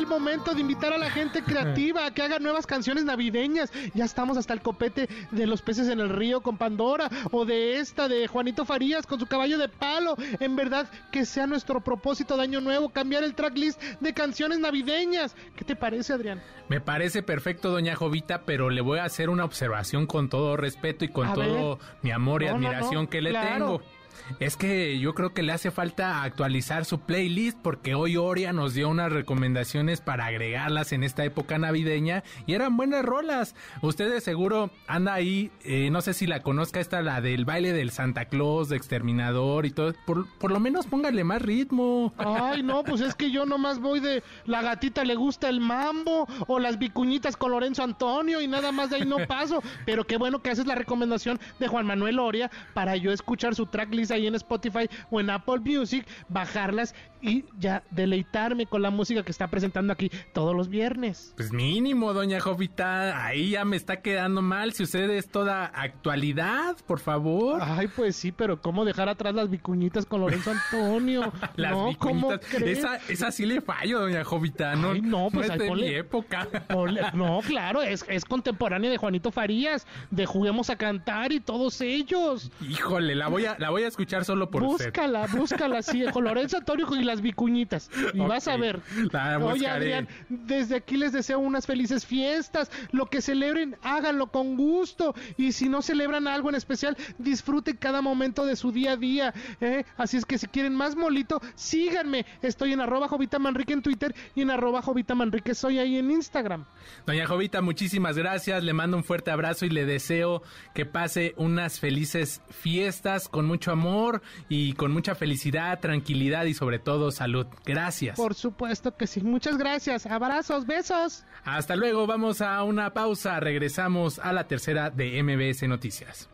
el 0.07 0.11
momento 0.11 0.55
de 0.55 0.61
invitar 0.61 0.93
a 0.93 0.99
la 0.99 1.11
gente 1.11 1.43
creativa 1.43 2.07
a 2.07 2.15
que 2.15 2.23
haga 2.23 2.39
nuevas 2.39 2.65
canciones 2.67 3.05
navideñas. 3.05 3.73
Ya 3.93 4.05
estamos 4.05 4.37
hasta 4.37 4.53
el 4.55 4.61
copete 4.61 5.09
de 5.33 5.47
los 5.49 5.63
peces 5.63 5.89
en 5.89 5.99
el 5.99 6.11
río 6.11 6.43
con 6.43 6.57
Pandora 6.57 7.11
o 7.33 7.45
de 7.45 7.79
esta 7.81 8.07
de 8.07 8.29
Juanito 8.29 8.65
Farías 8.65 9.05
con 9.05 9.19
su 9.19 9.27
caballo 9.27 9.59
de 9.59 9.69
palo. 9.69 10.17
En 10.39 10.55
verdad 10.55 10.89
que 11.11 11.25
sea 11.27 11.49
nuestro 11.49 11.81
propósito 11.81 12.37
de 12.37 12.45
año 12.45 12.61
nuevo 12.61 12.91
cambiar 12.91 13.25
el 13.25 13.35
tracklist 13.35 13.83
de 14.01 14.15
canciones 14.15 14.61
navideñas. 14.61 15.35
¿Qué 15.57 15.65
te 15.65 15.75
parece, 15.75 16.13
Adrián? 16.13 16.41
Me 16.69 16.81
parece 16.81 17.23
perfecto, 17.25 17.71
doña 17.71 17.97
Jovita, 17.97 18.43
pero 18.45 18.71
le 18.71 18.83
voy 18.83 19.01
a 19.01 19.05
hacer 19.05 19.29
una 19.29 19.45
observación 19.45 20.07
con 20.07 20.29
todo 20.29 20.57
respeto 20.57 21.05
y 21.05 21.09
con 21.09 21.27
A 21.29 21.35
todo 21.35 21.79
ver. 21.79 21.87
mi 22.03 22.11
amor 22.13 22.43
y 22.43 22.47
No, 22.47 22.53
no, 22.53 22.57
admiración 22.59 23.05
no, 23.05 23.11
que 23.11 23.21
le 23.23 23.31
claro. 23.31 23.49
tengo. 23.79 23.96
Es 24.41 24.57
que 24.57 24.99
yo 24.99 25.15
creo 25.15 25.33
que 25.33 25.43
le 25.43 25.53
hace 25.53 25.71
falta 25.71 26.23
actualizar 26.23 26.85
su 26.85 27.01
playlist 27.01 27.59
porque 27.63 27.95
hoy 27.95 28.17
Oria 28.17 28.53
nos 28.53 28.75
dio 28.75 28.89
unas 28.89 29.13
recomendaciones 29.13 30.01
para 30.01 30.27
agregarlas 30.27 30.93
en 30.93 31.05
esta 31.05 31.25
época 31.25 31.59
navideña 31.59 32.23
y 32.47 32.55
eran 32.55 32.77
buenas 32.77 33.05
rolas. 33.05 33.55
Ustedes 33.83 34.25
seguro 34.25 34.71
anda 34.87 35.15
ahí, 35.15 35.51
eh, 35.65 35.91
no 35.91 36.01
sé 36.01 36.15
si 36.15 36.27
la 36.27 36.43
conozca 36.43 36.81
esta, 36.81 37.03
la 37.03 37.21
del 37.21 37.45
baile 37.45 37.73
del 37.73 37.91
Santa 37.91 38.27
Claus, 38.27 38.69
de 38.69 38.77
Exterminador 38.77 39.67
y 39.67 39.71
todo. 39.71 39.95
Por, 40.07 40.27
por 40.39 40.51
lo 40.51 40.61
menos 40.61 40.87
póngale 40.87 41.25
más 41.25 41.43
ritmo. 41.43 42.13
Ay, 42.19 42.63
no, 42.63 42.85
pues 42.85 43.01
es 43.01 43.15
que 43.15 43.31
yo 43.31 43.47
nomás 43.47 43.81
voy 43.81 44.01
de 44.01 44.23
la 44.45 44.63
gatita 44.63 45.05
le 45.05 45.15
gusta 45.15 45.49
el 45.49 45.61
mambo 45.61 46.27
o 46.47 46.59
las 46.59 46.79
vicuñitas 46.79 47.37
con 47.37 47.53
Lorenzo 47.53 47.83
Antonio 47.83 48.41
y 48.41 48.49
nada 48.49 48.73
más 48.73 48.91
de 48.91 48.97
ahí 48.97 49.07
no 49.07 49.17
paso. 49.29 49.63
Pero 49.85 50.05
qué 50.05 50.17
bueno 50.17 50.41
que 50.41 50.51
haces 50.51 50.67
la 50.67 50.75
recomendación 50.75 51.39
de 51.59 51.69
Juan 51.69 51.87
Manuel 51.87 52.19
Oria 52.19 52.51
para 52.75 52.97
yo 52.97 53.13
escuchar 53.13 53.55
su 53.55 53.67
tracklist 53.67 54.06
ahí 54.11 54.27
en 54.27 54.35
Spotify 54.35 54.89
o 55.11 55.21
en 55.21 55.31
Apple 55.31 55.61
Music, 55.61 56.07
bajarlas 56.29 56.95
y 57.27 57.45
ya 57.59 57.83
deleitarme 57.91 58.67
con 58.67 58.83
la 58.83 58.91
música 58.91 59.23
que 59.23 59.31
está 59.31 59.49
presentando 59.49 59.93
aquí 59.93 60.11
todos 60.33 60.55
los 60.55 60.69
viernes. 60.69 61.33
Pues 61.37 61.53
mínimo, 61.53 62.13
doña 62.13 62.41
Jovita, 62.41 63.25
ahí 63.27 63.51
ya 63.51 63.65
me 63.65 63.77
está 63.77 64.01
quedando 64.01 64.43
mal. 64.43 64.73
Si 64.73 64.83
usted 64.85 65.11
es 65.11 65.29
toda 65.29 65.67
actualidad, 65.67 66.77
por 66.87 67.01
favor. 67.01 67.61
Ay, 67.63 67.89
pues 67.89 68.17
sí, 68.17 68.33
pero 68.33 68.61
¿cómo 68.61 68.85
dejar 68.85 69.09
atrás 69.09 69.35
las 69.35 69.51
vicuñitas 69.51 70.07
con 70.07 70.21
Lorenzo 70.21 70.53
Antonio? 70.53 71.33
Las 71.57 71.73
no, 71.73 71.91
¿cómo 71.99 72.29
vicuñitas. 72.31 72.47
crees? 72.51 72.79
Esa, 72.79 72.97
esa 73.09 73.31
sí 73.33 73.47
le 73.47 73.61
fallo, 73.61 74.01
doña 74.01 74.25
Jovita. 74.25 74.77
No, 74.77 74.93
Ay, 74.93 75.01
no, 75.03 75.29
pues 75.33 75.49
no 75.49 75.55
es 75.55 75.59
de 75.61 75.69
ponle- 75.69 75.89
mi 75.89 75.95
época. 75.95 76.49
Ponle- 76.69 77.13
No, 77.15 77.41
claro, 77.47 77.83
es, 77.83 78.05
es 78.09 78.25
contemporánea 78.25 78.91
de 78.91 78.97
Juanito 78.99 79.31
Farías, 79.33 79.87
de 80.11 80.27
Juguemos 80.27 80.71
a 80.71 80.77
Cantar 80.77 81.33
y 81.33 81.41
todos 81.41 81.81
ellos. 81.81 82.51
Híjole, 82.69 83.15
la 83.15 83.29
voy 83.29 83.47
a, 83.47 83.57
la 83.59 83.71
voy 83.71 83.83
a 83.83 83.89
escuchar 83.89 84.25
solo 84.25 84.51
por 84.51 84.63
usted. 84.63 84.87
Búscala, 84.87 85.27
búscala, 85.27 85.83
sí, 85.83 86.05
con 86.13 86.25
Lorenzo 86.25 86.59
Antonio 86.59 86.87
y 86.97 87.05
las 87.05 87.16
vicuñitas. 87.21 87.91
Y 88.15 88.21
vas 88.21 88.49
a 88.49 88.57
ver. 88.57 88.81
la 89.13 89.39
Oye. 89.39 89.67
Adrián, 89.67 90.09
desde 90.29 90.77
aquí 90.77 90.97
les 90.97 91.13
deseo 91.13 91.39
unas 91.39 91.67
felices 91.67 92.07
fiestas. 92.07 92.71
Lo 92.93 93.07
que 93.07 93.21
celebren, 93.21 93.77
háganlo 93.83 94.29
con 94.29 94.57
gusto. 94.57 95.15
Y 95.37 95.53
si 95.53 95.69
no 95.69 95.83
celebran 95.83 96.29
algo 96.29 96.49
en 96.49 96.55
especial, 96.55 96.97
disfruten 97.19 97.77
cada 97.77 98.01
momento 98.03 98.47
de 98.47 98.57
su 98.57 98.73
día 98.73 98.93
a 98.93 98.97
día. 98.97 99.35
¿eh? 99.61 99.85
Así 99.97 100.17
es 100.17 100.25
que 100.25 100.39
si 100.39 100.47
quieren 100.47 100.75
más 100.75 100.97
molito, 100.97 101.41
síganme. 101.55 102.27
Estoy 102.43 102.73
en 102.73 102.81
arroba 102.81 103.09
Jovita 103.09 103.39
Manrique 103.39 103.73
en 103.73 103.83
Twitter 103.83 104.15
y 104.35 104.43
en 104.43 104.51
arroba 104.51 104.83
Jovita 104.83 105.15
Manrique 105.15 105.55
soy 105.55 105.79
ahí 105.79 105.97
en 105.97 106.11
Instagram. 106.11 106.65
Doña 107.07 107.27
Jovita, 107.27 107.63
muchísimas 107.63 108.17
gracias. 108.17 108.63
Le 108.63 108.73
mando 108.73 108.97
un 108.97 109.05
fuerte 109.05 109.31
abrazo 109.31 109.67
y 109.67 109.71
le 109.71 109.85
deseo 109.85 110.43
que 110.75 110.87
pase 110.87 111.35
unas 111.37 111.81
felices 111.81 112.43
fiestas 112.51 113.29
con 113.29 113.47
mucho 113.47 113.71
amor 113.71 114.23
y 114.49 114.73
con 114.75 114.93
mucha 114.93 115.15
felicidad, 115.15 115.81
tranquilidad 115.81 116.45
y 116.45 116.55
sobre 116.55 116.79
todo 116.79 116.96
salud. 117.11 117.47
Gracias. 117.65 118.17
Por 118.17 118.35
supuesto 118.35 118.97
que 118.97 119.07
sí. 119.07 119.21
Muchas 119.21 119.57
gracias. 119.59 120.07
Abrazos, 120.07 120.67
besos. 120.67 121.25
Hasta 121.45 121.77
luego, 121.77 122.07
vamos 122.07 122.41
a 122.41 122.63
una 122.63 122.93
pausa. 122.93 123.39
Regresamos 123.41 124.19
a 124.19 124.33
la 124.33 124.49
tercera 124.49 124.91
de 124.91 125.23
MBS 125.23 125.69
Noticias. 125.69 126.29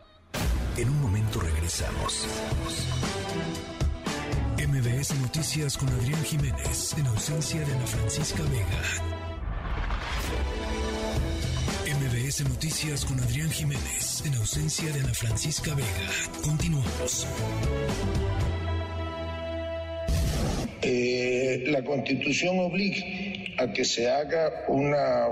En 0.77 0.89
un 0.89 1.01
momento 1.01 1.39
regresamos. 1.39 2.27
MBS 4.57 5.15
Noticias 5.21 5.77
con 5.77 5.89
Adrián 5.89 6.23
Jiménez 6.23 6.95
en 6.97 7.05
ausencia 7.05 7.59
de 7.59 7.73
Ana 7.73 7.85
Francisca 7.85 8.41
Vega. 8.43 9.13
MBS 11.99 12.49
Noticias 12.49 13.05
con 13.05 13.19
Adrián 13.19 13.51
Jiménez 13.51 14.23
en 14.25 14.35
ausencia 14.35 14.91
de 14.91 15.01
Ana 15.01 15.13
Francisca 15.13 15.75
Vega. 15.75 15.87
Continuamos. 16.43 17.27
Eh, 20.81 21.63
la 21.67 21.81
constitución 21.83 22.59
obliga 22.59 23.05
a 23.57 23.71
que 23.71 23.85
se 23.85 24.09
haga 24.09 24.65
una, 24.67 25.27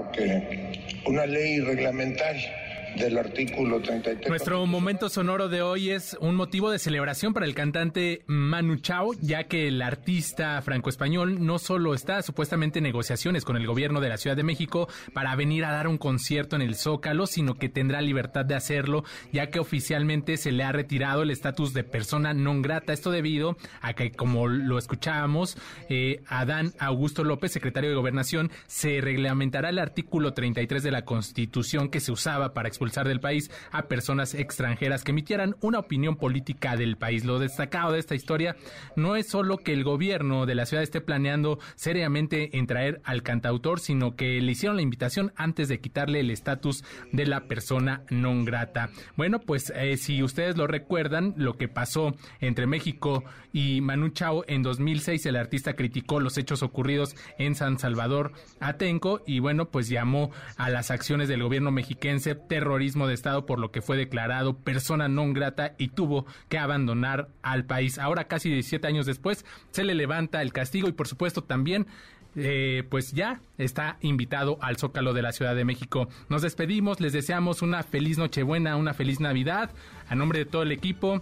una 1.05 1.25
ley 1.25 1.59
reglamentaria 1.59 2.53
del 2.97 3.17
artículo 3.17 3.81
33. 3.81 4.29
Nuestro 4.29 4.65
momento 4.65 5.09
sonoro 5.09 5.49
de 5.49 5.61
hoy 5.61 5.91
es 5.91 6.17
un 6.19 6.35
motivo 6.35 6.71
de 6.71 6.79
celebración 6.79 7.33
para 7.33 7.45
el 7.45 7.55
cantante 7.55 8.23
Manu 8.27 8.77
Chao, 8.77 9.13
ya 9.21 9.45
que 9.45 9.67
el 9.67 9.81
artista 9.81 10.61
franco-español 10.61 11.45
no 11.45 11.59
solo 11.59 11.93
está 11.93 12.21
supuestamente 12.21 12.79
en 12.79 12.83
negociaciones 12.83 13.45
con 13.45 13.57
el 13.57 13.67
gobierno 13.67 14.01
de 14.01 14.09
la 14.09 14.17
Ciudad 14.17 14.35
de 14.35 14.43
México 14.43 14.87
para 15.13 15.35
venir 15.35 15.65
a 15.65 15.71
dar 15.71 15.87
un 15.87 15.97
concierto 15.97 16.55
en 16.55 16.61
el 16.61 16.75
Zócalo, 16.75 17.27
sino 17.27 17.55
que 17.55 17.69
tendrá 17.69 18.01
libertad 18.01 18.45
de 18.45 18.55
hacerlo, 18.55 19.03
ya 19.31 19.47
que 19.47 19.59
oficialmente 19.59 20.37
se 20.37 20.51
le 20.51 20.63
ha 20.63 20.71
retirado 20.71 21.23
el 21.23 21.31
estatus 21.31 21.73
de 21.73 21.83
persona 21.83 22.33
non 22.33 22.61
grata. 22.61 22.93
Esto 22.93 23.11
debido 23.11 23.57
a 23.81 23.93
que, 23.93 24.11
como 24.11 24.47
lo 24.47 24.77
escuchábamos, 24.77 25.57
eh, 25.89 26.21
Adán 26.27 26.73
Augusto 26.79 27.23
López, 27.23 27.51
secretario 27.51 27.89
de 27.89 27.95
Gobernación, 27.95 28.51
se 28.67 29.01
reglamentará 29.01 29.69
el 29.69 29.79
artículo 29.79 30.33
33 30.33 30.83
de 30.83 30.91
la 30.91 31.05
Constitución 31.05 31.89
que 31.89 31.99
se 31.99 32.11
usaba 32.11 32.53
para 32.53 32.67
expulsar 32.81 33.07
del 33.07 33.19
país 33.19 33.51
a 33.71 33.83
personas 33.83 34.33
extranjeras 34.33 35.03
que 35.03 35.11
emitieran 35.11 35.55
una 35.61 35.77
opinión 35.77 36.15
política 36.15 36.75
del 36.75 36.97
país. 36.97 37.25
Lo 37.25 37.37
destacado 37.37 37.91
de 37.91 37.99
esta 37.99 38.15
historia 38.15 38.55
no 38.95 39.15
es 39.15 39.29
solo 39.29 39.57
que 39.57 39.71
el 39.73 39.83
gobierno 39.83 40.47
de 40.47 40.55
la 40.55 40.65
ciudad 40.65 40.81
esté 40.81 40.99
planeando 40.99 41.59
seriamente 41.75 42.57
en 42.57 42.65
traer 42.65 42.99
al 43.03 43.21
cantautor, 43.21 43.79
sino 43.79 44.15
que 44.15 44.41
le 44.41 44.51
hicieron 44.51 44.77
la 44.77 44.81
invitación 44.81 45.31
antes 45.35 45.67
de 45.67 45.79
quitarle 45.79 46.21
el 46.21 46.31
estatus 46.31 46.83
de 47.11 47.27
la 47.27 47.41
persona 47.41 48.01
non 48.09 48.45
grata. 48.45 48.89
Bueno, 49.15 49.39
pues 49.39 49.71
eh, 49.75 49.97
si 49.97 50.23
ustedes 50.23 50.57
lo 50.57 50.65
recuerdan, 50.65 51.35
lo 51.37 51.57
que 51.57 51.67
pasó 51.67 52.15
entre 52.39 52.65
México 52.65 53.23
y 53.53 53.81
Manu 53.81 54.09
Chao 54.09 54.43
en 54.47 54.63
2006, 54.63 55.25
el 55.25 55.35
artista 55.35 55.73
criticó 55.73 56.19
los 56.19 56.37
hechos 56.37 56.63
ocurridos 56.63 57.15
en 57.37 57.55
San 57.55 57.79
Salvador 57.79 58.31
Atenco 58.59 59.21
y 59.25 59.39
bueno, 59.39 59.69
pues 59.69 59.89
llamó 59.89 60.31
a 60.57 60.69
las 60.69 60.91
acciones 60.91 61.27
del 61.27 61.43
gobierno 61.43 61.71
mexiquense 61.71 62.35
terrorismo 62.35 63.07
de 63.07 63.13
Estado 63.13 63.45
por 63.45 63.59
lo 63.59 63.71
que 63.71 63.81
fue 63.81 63.97
declarado 63.97 64.57
persona 64.57 65.07
non 65.07 65.33
grata 65.33 65.75
y 65.77 65.89
tuvo 65.89 66.25
que 66.49 66.57
abandonar 66.57 67.29
al 67.41 67.65
país. 67.65 67.99
Ahora, 67.99 68.25
casi 68.25 68.49
17 68.49 68.87
años 68.87 69.05
después, 69.05 69.45
se 69.71 69.83
le 69.83 69.95
levanta 69.95 70.41
el 70.41 70.53
castigo 70.53 70.87
y 70.87 70.93
por 70.93 71.07
supuesto 71.07 71.43
también 71.43 71.87
eh, 72.35 72.83
pues 72.89 73.11
ya 73.11 73.41
está 73.57 73.97
invitado 73.99 74.57
al 74.61 74.77
Zócalo 74.77 75.13
de 75.13 75.21
la 75.21 75.33
Ciudad 75.33 75.55
de 75.55 75.65
México. 75.65 76.07
Nos 76.29 76.41
despedimos, 76.41 77.01
les 77.01 77.11
deseamos 77.11 77.61
una 77.61 77.83
feliz 77.83 78.17
Nochebuena, 78.17 78.77
una 78.77 78.93
feliz 78.93 79.19
Navidad, 79.19 79.71
a 80.07 80.15
nombre 80.15 80.39
de 80.39 80.45
todo 80.45 80.63
el 80.63 80.71
equipo 80.71 81.21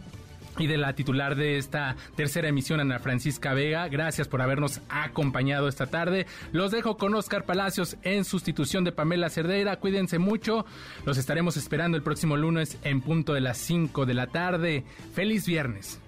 y 0.57 0.67
de 0.67 0.77
la 0.77 0.93
titular 0.93 1.35
de 1.35 1.57
esta 1.57 1.95
tercera 2.15 2.47
emisión, 2.49 2.79
Ana 2.79 2.99
Francisca 2.99 3.53
Vega. 3.53 3.87
Gracias 3.87 4.27
por 4.27 4.41
habernos 4.41 4.81
acompañado 4.89 5.67
esta 5.67 5.87
tarde. 5.87 6.25
Los 6.51 6.71
dejo 6.71 6.97
con 6.97 7.13
Oscar 7.15 7.45
Palacios 7.45 7.97
en 8.03 8.25
sustitución 8.25 8.83
de 8.83 8.91
Pamela 8.91 9.29
Cerdeira. 9.29 9.77
Cuídense 9.77 10.19
mucho. 10.19 10.65
Los 11.05 11.17
estaremos 11.17 11.57
esperando 11.57 11.97
el 11.97 12.03
próximo 12.03 12.37
lunes 12.37 12.77
en 12.83 13.01
punto 13.01 13.33
de 13.33 13.41
las 13.41 13.57
5 13.57 14.05
de 14.05 14.13
la 14.13 14.27
tarde. 14.27 14.83
Feliz 15.13 15.45
viernes. 15.45 15.99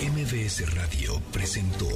MBS 0.00 0.74
Radio 0.74 1.20
presentó 1.32 1.88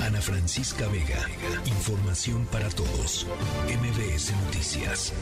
Ana 0.00 0.20
Francisca 0.20 0.86
Vega. 0.88 1.28
Información 1.66 2.46
para 2.46 2.68
todos. 2.70 3.26
MBS 3.68 4.32
Noticias. 4.44 5.12